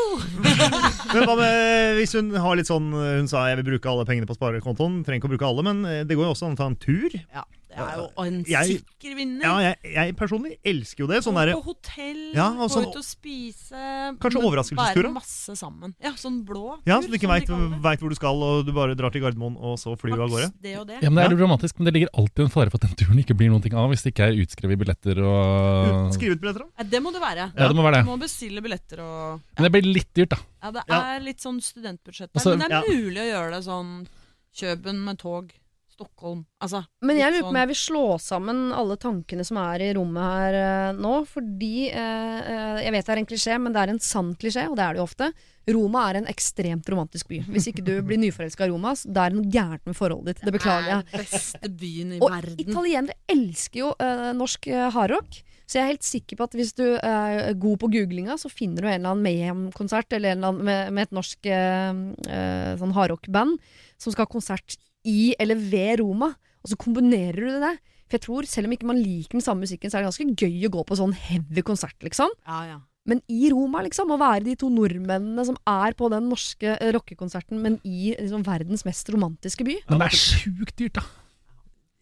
Men 1.14 1.24
hva 1.24 1.40
med 1.40 1.96
hvis 1.98 2.12
hun 2.14 2.28
har 2.38 2.54
litt 2.54 2.68
sånn 2.68 2.92
Hun 2.94 3.26
sa 3.30 3.48
jeg 3.48 3.58
vil 3.58 3.72
bruke 3.72 3.88
alle 3.90 4.04
pengene 4.06 4.28
på 4.28 4.36
sparekontoen. 4.36 5.00
Trenger 5.06 5.22
ikke 5.22 5.32
å 5.32 5.34
bruke 5.34 5.48
alle, 5.48 5.64
men 5.66 5.80
eh, 5.88 6.02
det 6.06 6.14
går 6.18 6.28
jo 6.28 6.34
også 6.34 6.46
an 6.46 6.54
å 6.54 6.60
ta 6.60 6.68
en 6.70 6.76
tur. 6.78 7.16
Ja, 7.34 7.42
det 7.74 7.84
er 7.84 7.96
jo 7.98 8.24
en 8.24 8.36
Jeg- 8.48 8.78
sikker 8.78 9.16
vinner. 9.18 9.42
Ja, 9.42 9.54
jeg, 9.58 9.94
jeg 9.94 10.16
personlig 10.16 10.58
elsker 10.64 11.04
jo 11.04 11.06
det. 11.10 11.18
Sånn 11.24 11.34
derre 11.34 11.56
på 11.58 11.64
hotell, 11.66 12.20
Ja, 12.34 12.48
og 12.54 12.68
gå 12.68 12.74
sånn- 12.74 12.88
ut 12.88 12.96
og 13.00 13.04
spise. 13.04 13.82
Kanskje 14.22 14.42
overraskelsestur, 14.42 15.02
da? 15.02 15.08
Være 15.10 15.12
masse 15.14 15.56
sammen. 15.58 15.94
Ja, 16.02 16.12
sånn 16.12 16.44
blå 16.46 16.78
Ja, 16.86 17.00
så 17.00 17.08
du 17.10 17.16
ikke 17.18 17.28
veit 17.30 17.48
hvor 17.48 18.08
du 18.08 18.14
skal, 18.14 18.42
og 18.42 18.66
du 18.66 18.72
bare 18.72 18.94
drar 18.94 19.10
til 19.10 19.22
Gardermoen, 19.22 19.56
og 19.58 19.78
så 19.78 19.96
flyr 19.98 20.16
du 20.16 20.22
av 20.22 20.30
gårde. 20.30 20.52
Det 20.62 20.76
og 20.78 20.86
det. 20.86 21.02
Ja, 21.02 21.10
men 21.10 21.22
Det 21.22 21.26
er 21.32 21.36
jo 21.36 21.46
dramatisk, 21.46 21.78
men 21.78 21.84
det 21.86 21.94
ligger 21.94 22.08
alltid 22.14 22.44
en 22.44 22.50
fare 22.54 22.70
for 22.70 22.78
at 22.82 22.86
den 22.88 22.96
turen 22.96 23.18
ikke 23.18 23.36
blir 23.36 23.50
noen 23.50 23.62
ting 23.62 23.74
av 23.74 23.90
hvis 23.90 24.02
det 24.02 24.14
ikke 24.14 24.28
er 24.30 24.38
utskrevet 24.44 24.78
billetter 24.78 25.18
og 25.24 26.14
ut 26.14 26.40
billetter, 26.40 26.64
da. 26.64 26.68
Ja, 26.78 26.84
det 26.84 27.02
må 27.02 27.12
det 27.12 27.20
være. 27.22 27.52
Ja, 27.56 27.68
det 27.68 27.76
må 27.76 27.82
være 27.84 28.04
Du 28.04 28.10
må 28.10 28.18
bestille 28.20 28.62
billetter 28.62 29.00
og 29.00 29.40
Men 29.58 29.66
det 29.66 29.72
blir 29.72 29.92
litt 29.94 30.12
dyrt, 30.14 30.30
da. 30.30 30.38
Ja, 30.62 30.70
det 30.70 30.84
er 30.88 31.20
litt 31.20 31.40
sånn 31.40 31.60
studentbudsjett 31.60 32.32
der, 32.32 32.40
Altså, 32.40 32.56
men 32.56 32.68
det 32.68 32.72
er 32.72 32.82
ja. 32.82 32.94
mulig 32.94 33.20
å 33.20 33.28
gjøre 33.32 33.50
det 33.58 33.64
sånn 33.64 34.06
Kjøben 34.54 35.00
med 35.04 35.18
tog, 35.18 35.50
Stockholm 35.94 36.42
Altså 36.64 36.82
Men 37.06 37.18
jeg 37.20 37.32
lurer 37.32 37.46
på 37.46 37.52
om 37.52 37.58
jeg 37.60 37.70
vil 37.70 37.78
slå 37.78 38.04
sammen 38.22 38.62
alle 38.74 38.96
tankene 39.00 39.46
som 39.46 39.60
er 39.62 39.84
i 39.86 39.90
rommet 39.96 40.26
her 40.26 40.58
eh, 40.58 40.90
nå. 40.98 41.14
Fordi 41.30 41.88
eh, 41.90 42.38
eh, 42.42 42.82
Jeg 42.84 42.94
vet 42.96 43.06
det 43.08 43.14
er 43.14 43.22
en 43.22 43.28
klisjé, 43.30 43.58
men 43.62 43.74
det 43.74 43.82
er 43.84 43.94
en 43.94 44.02
sann 44.02 44.34
klisjé, 44.40 44.66
og 44.70 44.76
det 44.78 44.84
er 44.86 44.96
det 44.96 45.02
jo 45.02 45.06
ofte. 45.08 45.30
Roma 45.74 46.02
er 46.10 46.18
en 46.20 46.28
ekstremt 46.28 46.88
romantisk 46.92 47.30
by. 47.30 47.40
Hvis 47.54 47.70
ikke 47.70 47.84
du 47.86 47.94
blir 48.08 48.20
nyforelska 48.20 48.66
i 48.66 48.72
Roma, 48.74 48.92
da 49.06 49.24
er 49.28 49.32
det 49.34 49.40
noe 49.40 49.52
gærent 49.54 49.86
med 49.88 49.96
forholdet 49.98 50.34
ditt. 50.34 50.44
Det 50.50 50.54
beklager 50.58 50.90
jeg. 50.90 51.08
Det 51.08 51.20
er 51.22 51.26
beste 51.30 51.72
byen 51.84 52.14
i 52.16 52.20
Og 52.20 52.30
verden. 52.34 52.62
italienere 52.66 53.18
elsker 53.38 53.84
jo 53.84 53.90
eh, 54.02 54.30
norsk 54.36 54.68
eh, 54.72 54.88
hardrock. 54.94 55.40
Så 55.64 55.78
jeg 55.78 55.86
er 55.86 55.92
helt 55.94 56.04
sikker 56.04 56.36
på 56.36 56.44
at 56.44 56.54
hvis 56.58 56.74
du 56.76 56.84
er 56.98 57.54
god 57.56 57.78
på 57.80 57.88
googlinga, 57.94 58.34
så 58.36 58.50
finner 58.52 58.84
du 58.84 58.88
en 58.90 58.98
eller 58.98 59.14
annen 59.14 59.24
Mayhem-konsert 59.24 60.12
eller 60.12 60.34
en 60.34 60.42
eller 60.42 60.50
annen 60.52 60.66
med, 60.68 60.90
med 60.92 61.06
et 61.08 61.14
norsk 61.16 61.48
eh, 61.48 62.02
eh, 62.28 62.74
sånn 62.82 62.92
hardrock-band 62.92 63.56
som 63.96 64.12
skal 64.12 64.26
ha 64.26 64.32
konsert 64.34 64.76
i 65.08 65.34
eller 65.40 65.60
ved 65.60 66.00
Roma. 66.02 66.32
Og 66.64 66.72
så 66.72 66.78
kombinerer 66.80 67.38
du 67.44 67.60
det. 67.62 67.74
For 68.08 68.18
jeg 68.18 68.24
tror, 68.26 68.48
selv 68.48 68.68
om 68.68 68.74
ikke 68.76 68.88
man 68.88 69.00
liker 69.00 69.38
den 69.38 69.44
samme 69.44 69.64
musikken, 69.64 69.90
så 69.90 69.98
er 69.98 70.04
det 70.04 70.10
ganske 70.12 70.44
gøy 70.44 70.68
å 70.68 70.72
gå 70.76 70.84
på 70.88 70.98
sånn 70.98 71.14
heavy 71.16 71.64
konsert, 71.66 71.96
liksom. 72.04 72.32
Ja, 72.46 72.60
ja. 72.68 72.78
Men 73.08 73.20
i 73.28 73.50
Roma, 73.52 73.82
liksom, 73.84 74.12
å 74.14 74.20
være 74.20 74.46
de 74.46 74.54
to 74.60 74.70
nordmennene 74.72 75.44
som 75.44 75.58
er 75.68 75.92
på 75.96 76.08
den 76.12 76.30
norske 76.30 76.70
eh, 76.78 76.92
rockekonserten, 76.96 77.60
men 77.60 77.76
i 77.84 78.14
liksom, 78.16 78.44
verdens 78.46 78.86
mest 78.88 79.10
romantiske 79.12 79.66
by. 79.66 79.76
Men 79.90 80.00
det 80.00 80.08
er 80.08 80.16
sjukt 80.20 80.78
dyrt, 80.80 81.00
da. 81.00 81.04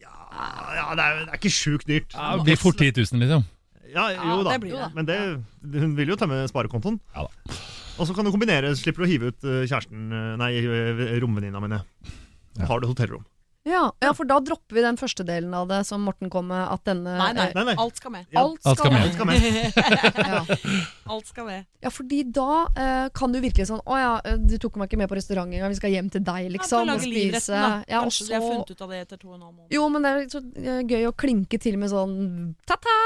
Ja, 0.03 0.87
det 0.97 1.03
er, 1.03 1.19
det 1.27 1.33
er 1.35 1.37
ikke 1.37 1.53
sjukt 1.53 1.89
dyrt. 1.89 2.15
Ja, 2.15 2.31
det 2.39 2.47
blir 2.47 2.59
fort 2.59 2.79
10 2.79 2.95
000, 2.95 3.21
liksom. 3.23 3.43
Ja, 3.93 4.07
jo 4.09 4.17
Ja, 4.17 4.37
da. 4.41 4.55
det 4.55 4.61
blir 4.63 4.73
det. 4.79 4.89
Men 4.95 5.05
det, 5.05 5.17
hun 5.83 5.93
vil 5.97 6.13
jo 6.13 6.17
tømme 6.17 6.43
sparekontoen. 6.49 6.99
Ja 7.13 7.27
da. 7.27 7.57
Og 8.01 8.07
så 8.09 8.15
kan 8.17 8.25
du 8.25 8.31
kombinere, 8.33 8.71
slipper 8.73 9.03
du 9.03 9.05
å 9.05 9.11
hive 9.11 9.29
ut 9.29 9.45
eh, 9.45 9.65
kjæresten 9.69 10.07
eh, 10.09 10.29
Nei, 10.41 10.49
eh, 10.65 11.11
romvenninna 11.21 11.61
mi. 11.61 11.77
Har 12.59 12.79
du 12.79 12.87
hotellrom? 12.87 13.23
Ja, 13.63 13.93
ja, 14.03 14.09
for 14.11 14.27
da 14.27 14.41
dropper 14.43 14.75
vi 14.75 14.81
den 14.83 14.97
første 14.99 15.23
delen 15.23 15.53
av 15.55 15.69
det 15.69 15.77
som 15.87 16.01
Morten 16.03 16.27
kom 16.29 16.49
med, 16.51 16.65
at 16.67 16.81
denne 16.83 17.13
Nei, 17.15 17.29
nei, 17.37 17.45
Nei, 17.55 17.63
nei. 17.69 17.75
alt 17.79 17.95
skal 17.95 18.11
med. 18.11 18.25
Ja. 18.33 18.41
Alt 18.43 18.59
Alt 18.67 18.81
skal 18.81 18.91
skal 18.91 18.91
med. 18.91 18.99
med. 18.99 19.05
Alt 19.05 19.13
skal 19.15 19.27
med. 19.29 20.23
Ja. 20.33 20.41
Alt 21.13 21.27
skal 21.31 21.45
med. 21.47 21.65
ja, 21.83 21.89
fordi 21.91 22.19
da 22.35 22.47
eh, 22.79 23.07
kan 23.15 23.31
du 23.31 23.39
virkelig 23.43 23.65
sånn 23.69 23.81
Å 23.83 23.97
ja, 23.99 24.11
eh, 24.27 24.37
du 24.39 24.55
tok 24.59 24.77
meg 24.79 24.87
ikke 24.91 24.99
med 25.03 25.09
på 25.11 25.17
restaurant 25.19 25.51
engang, 25.51 25.71
vi 25.71 25.79
skal 25.79 25.91
hjem 25.95 26.09
til 26.11 26.23
deg, 26.27 26.49
liksom. 26.57 26.87
ja, 26.87 26.95
og 26.95 27.03
spise. 27.03 27.53
Ja, 27.87 28.01
og 28.01 28.09
Kanskje 28.09 28.27
de 28.29 28.35
har 28.35 28.43
funnet 28.49 28.71
ut 28.75 28.83
av 28.87 28.93
det 28.93 28.99
etter 29.05 29.21
to 29.23 29.29
og 29.31 29.35
en 29.37 29.45
halv 29.47 29.53
måned. 29.55 29.71
Jo, 29.75 29.87
men 29.95 30.03
det 30.07 30.11
er 30.11 30.27
så 30.35 30.43
eh, 30.63 30.83
gøy 30.91 31.07
å 31.07 31.13
klinke 31.23 31.59
til 31.63 31.79
med 31.79 31.91
sånn 31.93 32.15
ta-ta! 32.67 32.97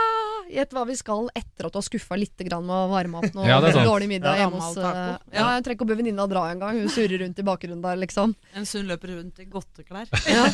Gjett 0.47 0.71
hva 0.71 0.85
vi 0.87 0.95
skal 0.95 1.25
etter 1.35 1.67
at 1.67 1.73
du 1.75 1.77
har 1.81 1.83
skuffa 1.83 2.15
litt 2.15 2.39
grann 2.47 2.63
med 2.65 2.71
å 2.71 2.89
varme 2.93 3.19
opp 3.19 3.33
noe 3.35 3.45
Ja, 3.49 3.57
dårlig 3.59 4.07
middag 4.13 4.37
Ja. 4.37 4.45
hjemme 4.45 4.61
hos 4.63 4.77
eh. 4.79 5.17
Ja, 5.35 5.47
jeg 5.57 5.65
trenger 5.65 5.75
ikke 5.75 5.83
å 5.83 5.89
be 5.91 5.97
venninna 5.99 6.27
dra 6.31 6.45
engang. 6.53 6.77
Hun 6.79 6.87
surrer 6.93 7.19
rundt 7.25 7.41
i 7.41 7.45
bakgrunnen 7.45 7.81
der, 7.83 7.99
liksom. 7.99 8.31
En 8.55 8.65
Sunn 8.69 8.87
løper 8.87 9.11
rundt 9.17 9.41
i 9.43 9.47
godteklær. 9.51 10.07
Ja, 10.31 10.46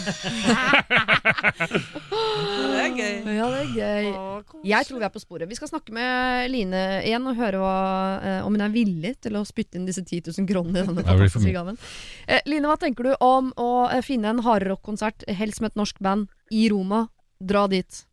Det 2.74 2.82
er 2.84 2.94
gøy. 2.98 3.16
ja 3.36 3.48
det 3.50 3.60
er 3.60 3.72
gøy. 3.74 4.08
Å. 4.14 4.44
Jeg 4.68 4.88
tror 4.88 5.00
vi 5.02 5.08
er 5.08 5.14
på 5.14 5.22
sporet. 5.24 5.50
Vi 5.50 5.58
skal 5.58 5.72
snakke 5.72 5.96
med 5.96 6.50
Line 6.52 6.84
igjen 7.04 7.28
og 7.30 7.38
høre 7.39 7.62
hva, 7.62 7.76
eh, 8.22 8.39
om 8.46 8.56
hun 8.56 8.66
er 8.66 8.74
villig 8.74 9.16
til 9.24 9.38
å 9.39 9.44
spytte 9.48 9.80
inn 9.80 9.88
disse 9.89 10.04
10 10.04 10.32
000 10.32 10.50
kronene 10.50 10.82
i 10.82 10.88
denne 10.88 11.06
fantastiske 11.06 11.54
gaven. 11.56 11.80
Eh, 12.28 12.41
Line, 12.50 12.68
hva 12.70 12.78
tenker 12.82 13.10
du 13.10 13.14
om 13.20 13.52
å 13.60 13.72
eh, 13.89 14.04
finne 14.06 14.34
en 14.34 14.44
hardrock-konsert, 14.46 15.28
helst 15.28 15.64
med 15.64 15.74
et 15.74 15.80
norsk 15.84 16.02
band, 16.04 16.32
i 16.52 16.68
Roma? 16.72 17.08
Dra 17.44 17.66
dit. 17.72 18.04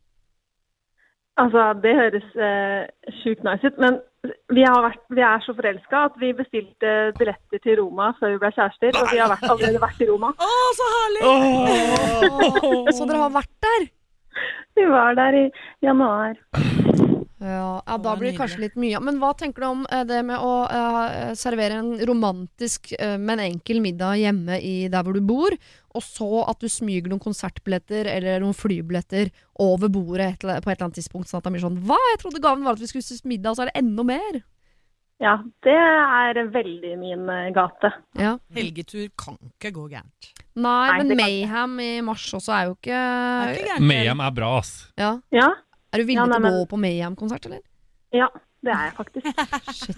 Altså, 1.39 1.71
det 1.83 1.93
høres 1.95 2.27
eh, 2.35 2.87
sjukt 3.21 3.45
nice 3.47 3.67
ut, 3.67 3.77
men 3.81 4.01
vi, 4.27 4.61
har 4.61 4.83
vært, 4.85 5.01
vi 5.09 5.23
er 5.25 5.41
så 5.45 5.53
forelska 5.57 6.03
at 6.09 6.19
vi 6.21 6.31
bestilte 6.37 6.91
billetter 7.17 7.61
til 7.63 7.79
Roma 7.79 8.11
før 8.19 8.35
vi 8.35 8.41
ble 8.43 8.51
kjærester, 8.53 8.97
og 8.99 9.09
vi 9.09 9.21
har 9.21 9.31
vært, 9.31 9.47
allerede 9.49 9.81
vært 9.81 10.03
i 10.03 10.09
Roma. 10.11 10.29
Å, 10.35 10.51
så 10.77 10.89
herlig! 10.97 11.23
Så 12.97 13.07
dere 13.07 13.23
har 13.23 13.33
vært 13.33 13.55
der? 13.65 13.87
Vi 14.77 14.85
var 14.91 15.17
der 15.17 15.37
i 15.41 15.45
januar. 15.83 16.37
Ja, 17.41 17.81
ja 17.81 17.97
da 17.97 18.13
blir 18.19 18.31
det 18.31 18.37
kanskje 18.37 18.61
litt 18.65 18.77
mye. 18.79 18.99
Men 19.01 19.17
hva 19.21 19.31
tenker 19.37 19.63
du 19.63 19.67
om 19.71 19.81
eh, 19.89 20.03
det 20.07 20.21
med 20.27 20.37
å 20.37 20.53
uh, 20.69 21.31
servere 21.37 21.79
en 21.81 21.95
romantisk, 22.07 22.91
uh, 23.01 23.17
men 23.17 23.41
enkel 23.41 23.81
middag 23.83 24.19
hjemme 24.21 24.59
i 24.61 24.75
der 24.91 25.05
hvor 25.05 25.17
du 25.17 25.23
bor, 25.25 25.55
og 25.91 26.05
så 26.05 26.45
at 26.45 26.61
du 26.61 26.69
smyger 26.71 27.09
noen 27.11 27.23
konsertbilletter 27.23 28.07
eller 28.13 28.43
noen 28.43 28.55
flybilletter 28.55 29.33
over 29.59 29.91
bordet 29.91 30.35
et, 30.35 30.45
på 30.45 30.53
et 30.53 30.69
eller 30.69 30.87
annet 30.87 31.01
tidspunkt, 31.01 31.31
sånn 31.31 31.41
at 31.41 31.49
det 31.49 31.55
blir 31.57 31.65
sånn 31.65 31.81
Hva? 31.89 31.97
Jeg 32.13 32.21
trodde 32.21 32.43
gaven 32.43 32.67
var 32.67 32.77
at 32.77 32.83
vi 32.83 32.91
skulle 32.91 33.05
spise 33.05 33.27
middag, 33.27 33.53
og 33.55 33.59
så 33.59 33.65
er 33.65 33.73
det 33.73 33.81
enda 33.81 34.05
mer. 34.07 34.43
Ja, 35.21 35.35
det 35.65 35.73
er 35.77 36.37
veldig 36.49 36.93
min 36.97 37.27
gate. 37.53 37.91
Ja. 38.17 38.37
Helgetur 38.55 39.09
kan 39.19 39.35
ikke 39.51 39.73
gå 39.75 39.89
gærent. 39.91 40.31
Nei, 40.57 40.87
Nei, 40.91 41.03
men 41.03 41.17
Mayhem 41.19 41.75
i 41.83 41.91
mars 42.05 42.25
også 42.35 42.53
er 42.55 42.69
jo 42.69 42.77
ikke, 42.79 43.01
er 43.01 43.59
ikke. 43.59 43.77
Mayhem 43.85 44.23
er 44.25 44.33
bra, 44.35 44.55
ass. 44.61 44.73
ja. 44.99 45.13
Ja, 45.33 45.51
Er 45.91 46.01
du 46.01 46.07
villig 46.07 46.21
Ja, 46.21 46.25
nei, 46.29 46.39
til 46.39 46.45
å 46.45 46.47
men- 46.47 46.59
gå 46.61 46.69
på 46.71 46.81
Mayhem-konsert, 46.85 47.45
eller? 47.51 47.61
ja 48.11 48.27
det 48.61 48.69
er 48.69 48.89
jeg 48.89 48.93
faktisk. 48.93 49.25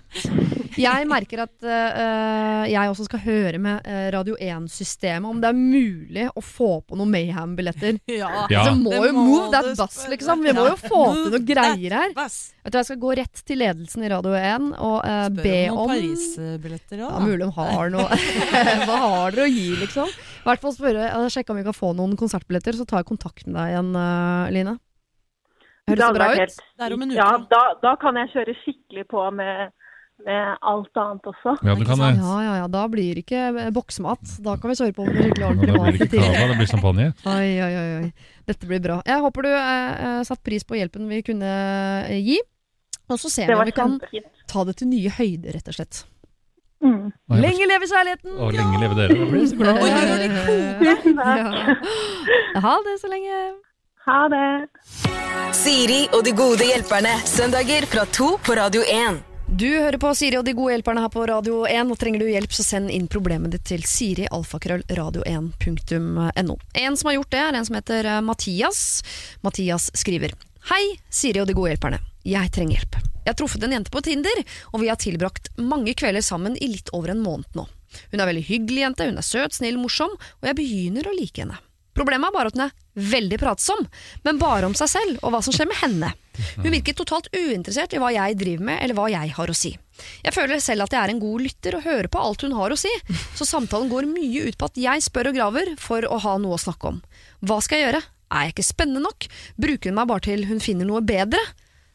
Jeg 0.84 1.06
merker 1.06 1.44
at 1.44 1.66
uh, 1.68 2.64
jeg 2.66 2.90
også 2.90 3.04
skal 3.06 3.20
høre 3.28 3.60
med 3.62 3.86
øh, 3.86 4.06
Radio 4.16 4.34
1-systemet 4.42 5.28
om 5.30 5.42
det 5.44 5.52
er 5.52 5.58
mulig 5.58 6.24
å 6.34 6.42
få 6.42 6.70
på 6.88 6.98
noen 6.98 7.12
Mayhem-billetter. 7.14 8.00
Ja. 8.14 8.48
Ja. 8.50 8.64
Det 8.70 8.80
må 8.80 8.94
Det 8.94 9.12
jo 9.12 9.14
må 9.14 9.26
move 9.28 9.52
that 9.54 9.68
du 9.68 9.76
bus, 9.78 9.98
liksom. 10.10 10.42
Vi 10.46 10.54
må 10.56 10.66
jo 10.72 10.78
få 10.80 11.02
til 11.18 11.30
noe 11.36 11.42
greier 11.46 11.96
her. 11.98 12.16
Vet 12.16 12.74
du, 12.74 12.78
Jeg 12.80 12.88
skal 12.90 13.00
gå 13.04 13.14
rett 13.20 13.44
til 13.46 13.62
ledelsen 13.62 14.06
i 14.08 14.10
Radio 14.14 14.34
1 14.40 14.72
og 14.80 14.98
uh, 15.04 15.28
be 15.36 15.60
om 15.68 15.84
om 15.84 15.92
noen 15.92 15.94
Paris-billetter 15.94 17.04
ja, 17.04 17.12
mulig 17.22 17.44
de 17.44 17.52
har 17.60 17.94
noe 17.94 18.08
Hva 18.88 18.98
har 19.04 19.36
dere 19.36 19.46
å 19.46 19.52
gi, 19.52 19.68
liksom? 19.84 20.10
I 20.10 20.48
hvert 20.48 20.64
fall 20.64 20.76
spørre, 20.78 21.12
sjekke 21.36 21.54
om 21.54 21.60
vi 21.62 21.68
kan 21.68 21.78
få 21.78 21.92
noen 22.00 22.18
konsertbilletter, 22.20 22.80
så 22.80 22.88
tar 22.90 23.04
jeg 23.04 23.12
kontakt 23.12 23.46
med 23.46 23.60
deg 23.60 23.76
igjen, 23.76 23.94
uh, 24.00 24.50
Line. 24.56 24.78
Høres 25.90 26.00
det 26.00 26.16
bra 26.16 26.28
ut? 26.32 26.38
helt- 26.40 26.62
Det 26.78 26.84
er 26.88 26.92
om 26.96 27.02
en 27.04 27.10
uke. 27.12 27.18
Ja, 27.20 27.30
da. 27.38 27.44
da, 27.54 27.62
da 27.84 27.92
kan 28.02 28.14
jeg 28.22 28.28
kjøre 28.34 28.54
skikkelig 28.64 29.04
på 29.12 29.20
med, 29.36 29.54
med 30.26 30.44
alt 30.62 30.96
annet 31.04 31.24
også. 31.34 31.52
Ja, 31.68 31.72
du 31.76 31.84
kan 31.90 31.98
det. 32.00 32.12
Ja, 32.24 32.36
ja, 32.46 32.54
ja. 32.62 32.68
Da 32.72 32.82
blir 32.88 33.12
det 33.18 33.22
ikke 33.26 33.42
boksmat. 33.76 34.24
Da 34.46 34.52
kan 34.62 34.68
vi 34.72 34.76
sørge 34.80 34.96
på 34.96 35.04
med 35.08 35.14
skikkelig 35.20 35.44
Da 35.44 35.48
ordentlig 35.50 35.74
blir 35.74 35.84
det 35.98 36.02
ikke 36.08 36.24
kava, 36.24 36.46
det 36.54 36.58
blir 36.62 36.70
champagne. 36.72 37.06
Oi, 37.36 37.52
oi, 37.68 37.74
oi, 37.82 37.90
oi. 38.00 38.08
Dette 38.48 38.64
blir 38.70 38.80
bra. 38.86 38.98
Jeg 39.06 39.20
håper 39.26 39.42
du 39.44 39.52
eh, 39.52 40.22
satt 40.30 40.42
pris 40.44 40.64
på 40.64 40.76
hjelpen 40.80 41.04
vi 41.12 41.20
kunne 41.28 41.52
eh, 42.08 42.20
gi. 42.24 42.40
Og 43.12 43.20
så 43.20 43.28
ser 43.30 43.48
vi 43.52 43.56
om 43.60 43.66
vi 43.68 43.72
kan 43.76 44.00
kjempefint. 44.00 44.26
ta 44.48 44.64
det 44.64 44.78
til 44.80 44.88
nye 44.88 45.10
høyder, 45.12 45.52
rett 45.60 45.68
og 45.68 45.76
slett. 45.76 46.06
Mm. 46.84 47.12
Lenge 47.40 47.64
leve 47.68 47.88
kjærligheten! 47.88 48.32
Og 48.44 48.52
lenge 48.56 48.80
leve 48.80 48.96
dere. 48.98 49.16
Da 49.20 49.26
blir 49.28 49.40
jeg 49.44 49.50
så 49.52 49.56
glad. 49.60 49.76
Ha 52.64 52.74
det 52.88 52.96
så 53.02 53.08
lenge. 53.12 53.36
Ha 54.06 54.30
det. 54.30 54.68
Siri 55.56 56.08
og 56.12 56.26
de 56.26 56.32
gode 56.36 56.66
hjelperne. 56.68 57.20
Søndager 57.24 57.86
fra 57.88 58.04
to 58.12 58.38
på 58.44 58.56
Radio 58.60 58.84
1. 58.84 59.22
Du 59.48 59.70
hører 59.70 59.98
på 60.02 60.16
Siri 60.18 60.38
og 60.40 60.44
de 60.44 60.54
gode 60.58 60.72
hjelperne 60.74 61.02
her 61.06 61.12
på 61.14 61.26
Radio 61.30 61.66
1. 61.70 61.92
Og 61.94 62.00
trenger 62.02 62.20
du 62.20 62.26
hjelp, 62.28 62.52
så 62.52 62.64
send 62.68 62.92
inn 62.92 63.08
problemet 63.08 63.52
ditt 63.56 63.64
til 63.70 63.84
siri.alfakrøllradio1.no. 63.88 66.56
En 66.84 66.98
som 67.00 67.08
har 67.08 67.16
gjort 67.16 67.32
det, 67.32 67.42
er 67.46 67.54
en 67.56 67.68
som 67.70 67.78
heter 67.80 68.04
eh, 68.18 68.26
Mathias. 68.28 68.80
Mathias 69.46 69.86
skriver 70.04 70.32
Hei, 70.68 70.86
Siri 71.08 71.40
og 71.40 71.48
de 71.48 71.56
gode 71.56 71.72
hjelperne. 71.72 72.00
Jeg 72.28 72.52
trenger 72.56 72.76
hjelp. 72.82 72.96
Jeg 73.24 73.32
har 73.32 73.40
truffet 73.40 73.64
en 73.64 73.76
jente 73.78 73.94
på 73.94 74.04
Tinder, 74.04 74.38
og 74.74 74.78
vi 74.84 74.92
har 74.92 75.00
tilbrakt 75.00 75.46
mange 75.56 75.94
kvelder 75.96 76.24
sammen 76.26 76.58
i 76.60 76.68
litt 76.76 76.90
over 76.92 77.10
en 77.16 77.24
måned 77.24 77.48
nå. 77.56 77.64
Hun 78.12 78.20
er 78.20 78.28
veldig 78.28 78.44
hyggelig 78.50 78.82
jente, 78.84 79.08
hun 79.08 79.20
er 79.22 79.28
søt, 79.28 79.54
snill, 79.56 79.78
morsom, 79.80 80.12
og 80.42 80.46
jeg 80.50 80.60
begynner 80.60 81.08
å 81.08 81.16
like 81.16 81.40
henne. 81.40 81.56
Problemet 81.96 82.28
er 82.28 82.34
bare 82.36 82.48
at 82.50 82.56
hun 82.58 82.66
er 82.66 82.74
veldig 82.94 83.40
pratsom, 83.42 83.86
men 84.24 84.40
bare 84.42 84.68
om 84.70 84.76
seg 84.78 84.92
selv 84.92 85.24
og 85.24 85.34
hva 85.34 85.42
som 85.46 85.56
skjer 85.56 85.70
med 85.70 85.80
henne. 85.82 86.12
Hun 86.58 86.72
virker 86.74 86.96
totalt 86.98 87.30
uinteressert 87.34 87.94
i 87.94 88.02
hva 88.02 88.12
jeg 88.14 88.38
driver 88.40 88.68
med 88.70 88.82
eller 88.82 88.98
hva 88.98 89.10
jeg 89.12 89.34
har 89.38 89.50
å 89.50 89.58
si. 89.58 89.74
Jeg 90.26 90.34
føler 90.34 90.62
selv 90.64 90.86
at 90.86 90.96
jeg 90.96 91.02
er 91.02 91.14
en 91.14 91.22
god 91.22 91.44
lytter 91.46 91.78
og 91.78 91.86
hører 91.86 92.10
på 92.10 92.22
alt 92.22 92.46
hun 92.46 92.56
har 92.58 92.74
å 92.74 92.80
si, 92.80 92.92
så 93.38 93.46
samtalen 93.48 93.92
går 93.92 94.10
mye 94.10 94.48
ut 94.50 94.58
på 94.58 94.70
at 94.70 94.80
jeg 94.82 95.06
spør 95.06 95.32
og 95.32 95.38
graver 95.38 95.74
for 95.82 96.06
å 96.10 96.20
ha 96.26 96.38
noe 96.42 96.58
å 96.58 96.64
snakke 96.64 96.96
om. 96.96 97.02
Hva 97.46 97.60
skal 97.62 97.80
jeg 97.80 97.90
gjøre? 97.90 98.04
Er 98.34 98.48
jeg 98.48 98.56
ikke 98.56 98.66
spennende 98.66 99.04
nok? 99.06 99.28
Bruker 99.62 99.92
hun 99.92 100.00
meg 100.00 100.10
bare 100.10 100.26
til 100.26 100.48
hun 100.50 100.64
finner 100.64 100.90
noe 100.90 101.04
bedre? 101.06 101.42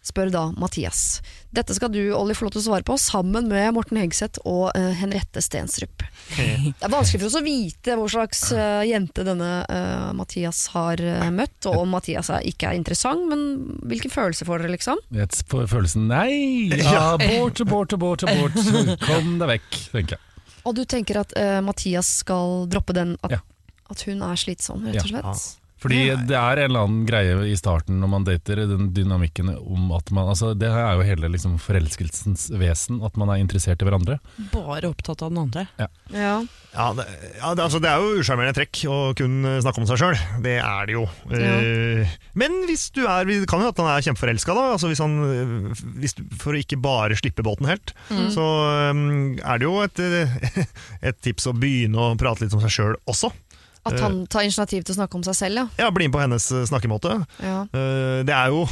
Spør 0.05 0.31
da 0.33 0.43
Mathias. 0.57 1.21
Dette 1.55 1.75
skal 1.77 1.91
du, 1.93 2.01
Olli, 2.17 2.35
få 2.37 2.47
lov 2.47 2.55
til 2.55 2.63
å 2.63 2.67
svare 2.69 2.87
på, 2.87 2.97
sammen 3.01 3.49
med 3.51 3.73
Morten 3.77 3.99
Hegseth 4.01 4.41
og 4.49 4.71
uh, 4.77 4.91
Henriette 4.97 5.43
Stensrup. 5.45 6.05
Det 6.37 6.47
er 6.85 6.93
vanskelig 6.93 7.23
for 7.23 7.29
oss 7.31 7.39
å 7.41 7.45
vite 7.45 7.97
hvor 7.99 8.13
slags 8.13 8.43
uh, 8.55 8.85
jente 8.87 9.25
denne 9.27 9.51
uh, 9.69 10.11
Mathias 10.17 10.67
har 10.75 11.03
møtt, 11.35 11.59
og 11.69 11.83
om 11.83 11.93
Mathias 11.97 12.31
er, 12.33 12.47
ikke 12.49 12.71
er 12.71 12.79
interessant, 12.79 13.27
men 13.31 13.45
hvilken 13.89 14.13
følelse 14.13 14.49
får 14.49 14.65
dere, 14.65 14.75
liksom? 14.77 15.03
Vet, 15.15 15.41
får 15.51 15.69
følelsen 15.73 16.09
Nei! 16.09 16.69
Ja, 16.89 17.17
bort, 17.21 17.61
bort, 17.69 17.93
bort, 18.01 18.25
bort. 18.25 18.59
Kom 19.05 19.35
deg 19.41 19.55
vekk, 19.57 19.71
tenker 19.93 20.17
jeg. 20.17 20.25
Og 20.69 20.77
du 20.77 20.83
tenker 20.89 21.21
at 21.23 21.33
Mathias 21.65 22.11
skal 22.23 22.67
droppe 22.71 22.97
den, 22.97 23.17
at, 23.25 23.39
Ja. 23.39 23.41
at 23.93 24.05
hun 24.09 24.23
er 24.25 24.41
slitsom, 24.41 24.85
rett 24.89 25.03
og 25.05 25.11
slett? 25.13 25.29
Ja. 25.29 25.68
Fordi 25.79 26.01
det 26.27 26.35
er 26.35 26.63
en 26.63 26.71
eller 26.71 26.87
annen 26.87 27.07
greie 27.07 27.35
i 27.47 27.57
starten 27.59 28.01
når 28.03 28.11
man 28.11 28.27
dater, 28.27 28.65
den 28.67 28.91
dynamikken 28.97 29.53
om 29.55 29.93
at 29.97 30.11
man 30.15 30.31
altså 30.33 30.51
Det 30.59 30.69
er 30.69 30.99
jo 30.99 31.07
hele 31.07 31.31
liksom 31.31 31.59
forelskelsens 31.63 32.49
vesen, 32.59 32.99
at 33.07 33.19
man 33.21 33.31
er 33.31 33.43
interessert 33.43 33.83
i 33.83 33.89
hverandre. 33.89 34.19
Bare 34.53 34.91
opptatt 34.91 35.23
av 35.23 35.31
den 35.31 35.45
andre. 35.47 35.69
Ja. 35.79 35.89
Ja, 36.69 36.91
det, 36.95 37.07
ja, 37.39 37.55
det, 37.57 37.65
altså, 37.65 37.79
det 37.83 37.89
er 37.91 38.03
jo 38.03 38.21
usjarmerende 38.21 38.57
trekk 38.59 38.83
å 38.93 38.99
kun 39.19 39.41
snakke 39.63 39.81
om 39.81 39.89
seg 39.89 40.03
sjøl. 40.03 40.19
Det 40.45 40.59
er 40.61 40.89
det 40.91 40.97
jo. 40.99 41.07
Uh, 41.31 42.19
Men 42.39 42.61
hvis 42.69 42.89
du 42.95 43.03
er 43.09 43.27
Det 43.29 43.49
kan 43.51 43.63
jo 43.65 43.71
at 43.73 43.81
han 43.81 43.89
er 43.91 44.05
kjempeforelska, 44.05 44.55
da. 44.55 44.67
Altså 44.75 44.91
hvis 44.91 45.03
han, 45.03 45.17
hvis 45.99 46.19
du, 46.19 46.25
for 46.39 46.55
å 46.55 46.61
ikke 46.61 46.81
bare 46.83 47.17
slippe 47.19 47.45
båten 47.47 47.71
helt, 47.71 47.95
så 48.35 48.47
um, 48.93 49.39
er 49.39 49.61
det 49.61 49.69
jo 49.69 49.79
et, 49.85 50.03
et 51.13 51.21
tips 51.25 51.49
å 51.51 51.57
begynne 51.57 51.99
å 51.99 52.17
prate 52.21 52.45
litt 52.45 52.57
om 52.57 52.63
seg 52.65 52.75
sjøl 52.75 52.99
også. 53.09 53.33
At 53.89 54.01
han 54.05 54.19
tar 54.31 54.45
initiativ 54.47 54.85
til 54.87 54.95
å 54.95 54.99
snakke 55.01 55.19
om 55.19 55.25
seg 55.27 55.37
selv, 55.39 55.61
ja. 55.63 55.67
Ja, 55.85 55.91
Bli 55.95 56.07
med 56.09 56.15
på 56.17 56.21
hennes 56.23 56.47
eh, 56.53 56.65
snakkemåte. 56.69 57.17
ja. 57.43 57.59
Eh, 57.73 58.21
Det 58.29 58.35
er 58.35 58.49
jo 58.53 58.65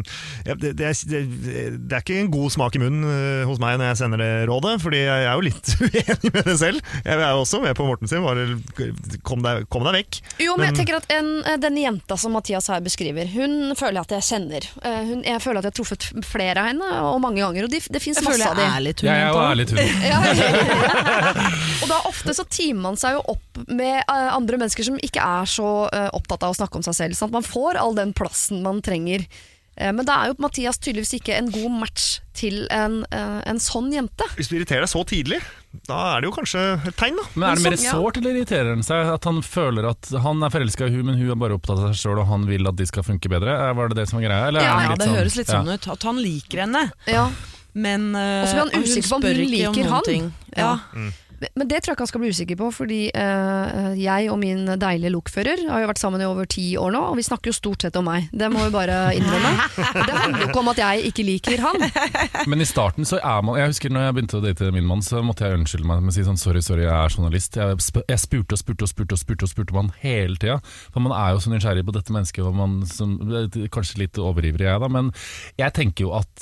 det, 0.62 0.72
det, 0.78 0.86
er, 0.90 0.94
det, 1.06 1.92
er 1.92 2.00
ikke 2.02 2.18
en 2.20 2.30
god 2.32 2.50
smak 2.54 2.76
i 2.78 2.82
munnen 2.82 3.04
eh, 3.08 3.42
hos 3.48 3.60
meg 3.62 3.78
når 3.80 3.90
jeg 3.92 4.00
sender 4.02 4.22
det 4.22 4.30
rådet, 4.50 4.76
fordi 4.82 5.00
jeg 5.04 5.26
er 5.26 5.34
jo 5.34 5.44
litt 5.46 5.72
uenig 5.86 6.32
med 6.34 6.42
det 6.50 6.56
selv. 6.60 6.80
Jeg 7.04 7.14
er 7.16 7.30
jo 7.30 7.42
også 7.44 7.60
med 7.64 7.76
på 7.78 7.86
Morten 7.88 8.10
sin, 8.10 8.24
bare 8.26 8.46
kom 9.26 9.42
deg, 9.44 9.66
kom 9.72 9.86
deg 9.86 9.98
vekk. 10.00 10.20
Jo, 10.42 10.56
men 10.58 10.70
jeg 10.70 10.78
tenker 10.82 10.98
at 11.00 11.06
en, 11.16 11.30
eh, 11.46 11.58
Den 11.62 11.76
jenta 11.80 12.16
som 12.20 12.34
Mathias 12.36 12.68
her 12.72 12.80
beskriver, 12.84 13.28
hun 13.32 13.72
føler 13.78 14.00
jeg 14.00 14.06
at 14.08 14.14
jeg 14.18 14.26
kjenner. 14.32 14.66
Eh, 14.82 15.02
Hun, 15.06 15.20
jeg 15.26 15.40
føler 15.44 15.60
at 15.60 15.66
jeg 15.68 15.72
har 15.74 15.78
truffet 15.78 16.24
flere 16.26 16.62
av 16.62 16.70
henne, 16.72 16.88
og 17.12 17.20
mange 17.22 17.40
ganger. 17.42 17.66
Og 17.68 17.70
de, 17.72 17.80
det 17.92 18.00
fins 18.02 18.18
masse 18.24 18.42
av 18.48 18.56
dem. 18.58 18.64
jeg 18.66 18.76
er 18.80 18.84
litt 18.86 19.02
Jeg 19.06 19.22
er 19.22 19.28
jo 19.30 19.40
ærlig 19.44 19.66
tull. 19.70 19.80
Og 21.82 21.88
da 21.90 21.98
ofte 22.08 22.34
så 22.36 22.44
timer 22.48 22.82
man 22.88 22.96
seg 23.00 23.16
jo 23.16 23.22
opp 23.34 23.60
med 23.68 23.98
eh, 24.00 24.28
andre 24.56 24.64
mennesker 24.64 24.88
som 24.88 24.96
ikke 25.04 25.20
er 25.22 25.44
så 25.50 25.68
eh, 25.92 26.08
opptatt 26.16 26.42
av 26.46 26.54
å 26.54 26.58
snakke 26.58 26.80
om 26.80 26.86
seg 26.86 26.96
selv. 26.98 27.18
Sånn 27.18 27.30
at 27.30 27.38
man 27.40 27.46
får 27.46 27.76
all 27.80 27.94
den 27.98 28.12
plassen 28.16 28.62
man 28.64 28.80
trenger. 28.84 29.26
Eh, 29.76 29.92
Men 29.92 30.06
da 30.08 30.22
er 30.24 30.30
jo 30.32 30.38
Mathias 30.40 30.78
tydeligvis 30.80 31.18
ikke 31.20 31.36
en 31.36 31.50
god 31.52 31.70
match 31.84 32.06
til 32.36 32.62
en, 32.72 33.02
eh, 33.12 33.42
en 33.48 33.60
sånn 33.60 33.90
jente. 33.92 34.24
Hvis 34.38 34.48
du 34.48 34.56
irriterer 34.56 34.86
deg 34.86 34.88
så 34.92 35.02
tidlig, 35.08 35.42
da 35.86 35.98
er 36.16 36.22
det 36.24 36.30
jo 36.30 36.34
kanskje 36.38 36.62
et 36.88 36.96
tegn, 36.96 37.16
da. 37.20 37.24
Men 37.36 37.50
er 37.50 37.56
det 37.60 37.64
mer 37.66 37.76
sånn, 37.76 37.84
ja. 37.84 37.96
sårt, 38.00 38.16
eller 38.22 38.32
irriterer 38.38 38.70
han 38.72 38.82
seg? 38.86 39.10
At 39.12 39.24
han 39.28 39.42
føler 39.44 39.90
at 39.90 40.08
han 40.24 40.40
er 40.42 40.54
forelska 40.54 40.88
i 40.88 40.94
hun, 40.96 41.04
men 41.10 41.18
hun 41.20 41.30
er 41.34 41.36
bare 41.42 41.58
opptatt 41.58 41.76
av 41.82 41.92
seg 41.92 42.00
sjøl, 42.00 42.22
og 42.24 42.30
han 42.32 42.46
vil 42.48 42.66
at 42.72 42.76
de 42.80 42.86
skal 42.88 43.04
funke 43.04 43.28
bedre? 43.28 43.58
Var 43.76 43.92
det 43.92 43.98
det 44.00 44.08
som 44.08 44.20
var 44.20 44.24
greia? 44.30 44.48
Eller 44.48 44.64
Ja, 44.64 44.72
han 44.80 44.90
Ja, 44.90 44.96
det 44.96 45.06
sånn- 45.10 45.18
høres 45.20 45.36
litt 45.36 45.48
ja. 45.52 45.60
sånn 45.60 45.68
ut. 45.74 45.88
At 45.92 46.02
han 46.08 46.16
liker 46.24 46.64
henne. 46.64 46.86
Ja. 47.06 47.26
Men 47.76 48.14
uh, 48.16 48.40
Og 48.40 48.48
så 48.48 48.56
blir 48.56 48.72
han 48.72 48.82
usikker 48.88 49.08
på 49.12 49.16
om 49.16 49.22
hun 49.28 49.50
liker 49.52 49.90
han. 49.92 50.32
Ja. 50.56 50.70
Ja. 50.96 51.10
Men 51.54 51.68
det 51.68 51.82
tror 51.82 51.92
jeg 51.92 51.96
ikke 51.96 52.04
han 52.06 52.10
skal 52.10 52.22
bli 52.22 52.30
usikker 52.32 52.58
på, 52.60 52.70
fordi 52.74 53.00
eh, 53.10 53.88
jeg 54.00 54.30
og 54.32 54.38
min 54.40 54.64
deilige 54.80 55.12
lokfører 55.12 55.66
har 55.68 55.82
jo 55.82 55.90
vært 55.90 56.00
sammen 56.00 56.22
i 56.22 56.28
over 56.28 56.48
ti 56.48 56.64
år 56.80 56.94
nå, 56.94 57.02
og 57.10 57.18
vi 57.18 57.26
snakker 57.26 57.52
jo 57.52 57.56
stort 57.56 57.84
sett 57.84 57.98
om 58.00 58.06
meg. 58.08 58.28
Det 58.32 58.48
må 58.52 58.64
vi 58.64 58.72
bare 58.74 58.98
innrømme. 59.16 59.52
Det 59.76 60.16
handler 60.16 60.42
jo 60.42 60.48
ikke 60.48 60.62
om 60.62 60.72
at 60.72 60.80
jeg 60.80 61.10
ikke 61.10 61.26
liker 61.26 61.64
han. 61.64 61.86
Men 62.50 62.62
i 62.62 62.68
starten 62.68 63.08
så 63.08 63.18
er 63.20 63.44
man 63.44 63.58
Jeg 63.60 63.72
husker 63.72 63.92
når 63.92 64.06
jeg 64.06 64.16
begynte 64.16 64.38
å 64.38 64.44
date 64.44 64.70
min 64.74 64.88
mann, 64.88 65.04
så 65.04 65.22
måtte 65.24 65.46
jeg 65.46 65.60
unnskylde 65.60 65.88
meg 65.88 66.04
med 66.04 66.14
å 66.14 66.16
si 66.16 66.26
sånn 66.26 66.40
sorry, 66.40 66.62
sorry, 66.64 66.86
jeg 66.86 66.94
er 66.94 67.12
journalist. 67.12 67.58
Jeg, 67.60 67.80
sp 67.84 68.02
jeg 68.06 68.22
spurte 68.22 68.56
og 68.56 68.62
spurte 68.62 68.86
og 68.86 68.92
spurte 68.92 69.16
og 69.16 69.22
spurte 69.22 69.48
og 69.48 69.52
spurte 69.52 69.76
man 69.76 69.92
hele 70.02 70.40
tida. 70.40 70.58
For 70.94 71.04
man 71.04 71.14
er 71.16 71.34
jo 71.34 71.42
så 71.44 71.52
nysgjerrig 71.52 71.84
på 71.86 71.96
dette 71.96 72.14
mennesket, 72.14 72.44
og 72.46 72.56
man 72.56 72.78
som, 72.90 73.16
kanskje 73.72 74.02
litt 74.04 74.20
overivrig 74.20 74.66
jeg 74.66 74.82
da, 74.82 74.90
men 74.92 75.12
jeg 75.60 75.74
tenker 75.76 76.06
jo 76.06 76.14
at 76.16 76.30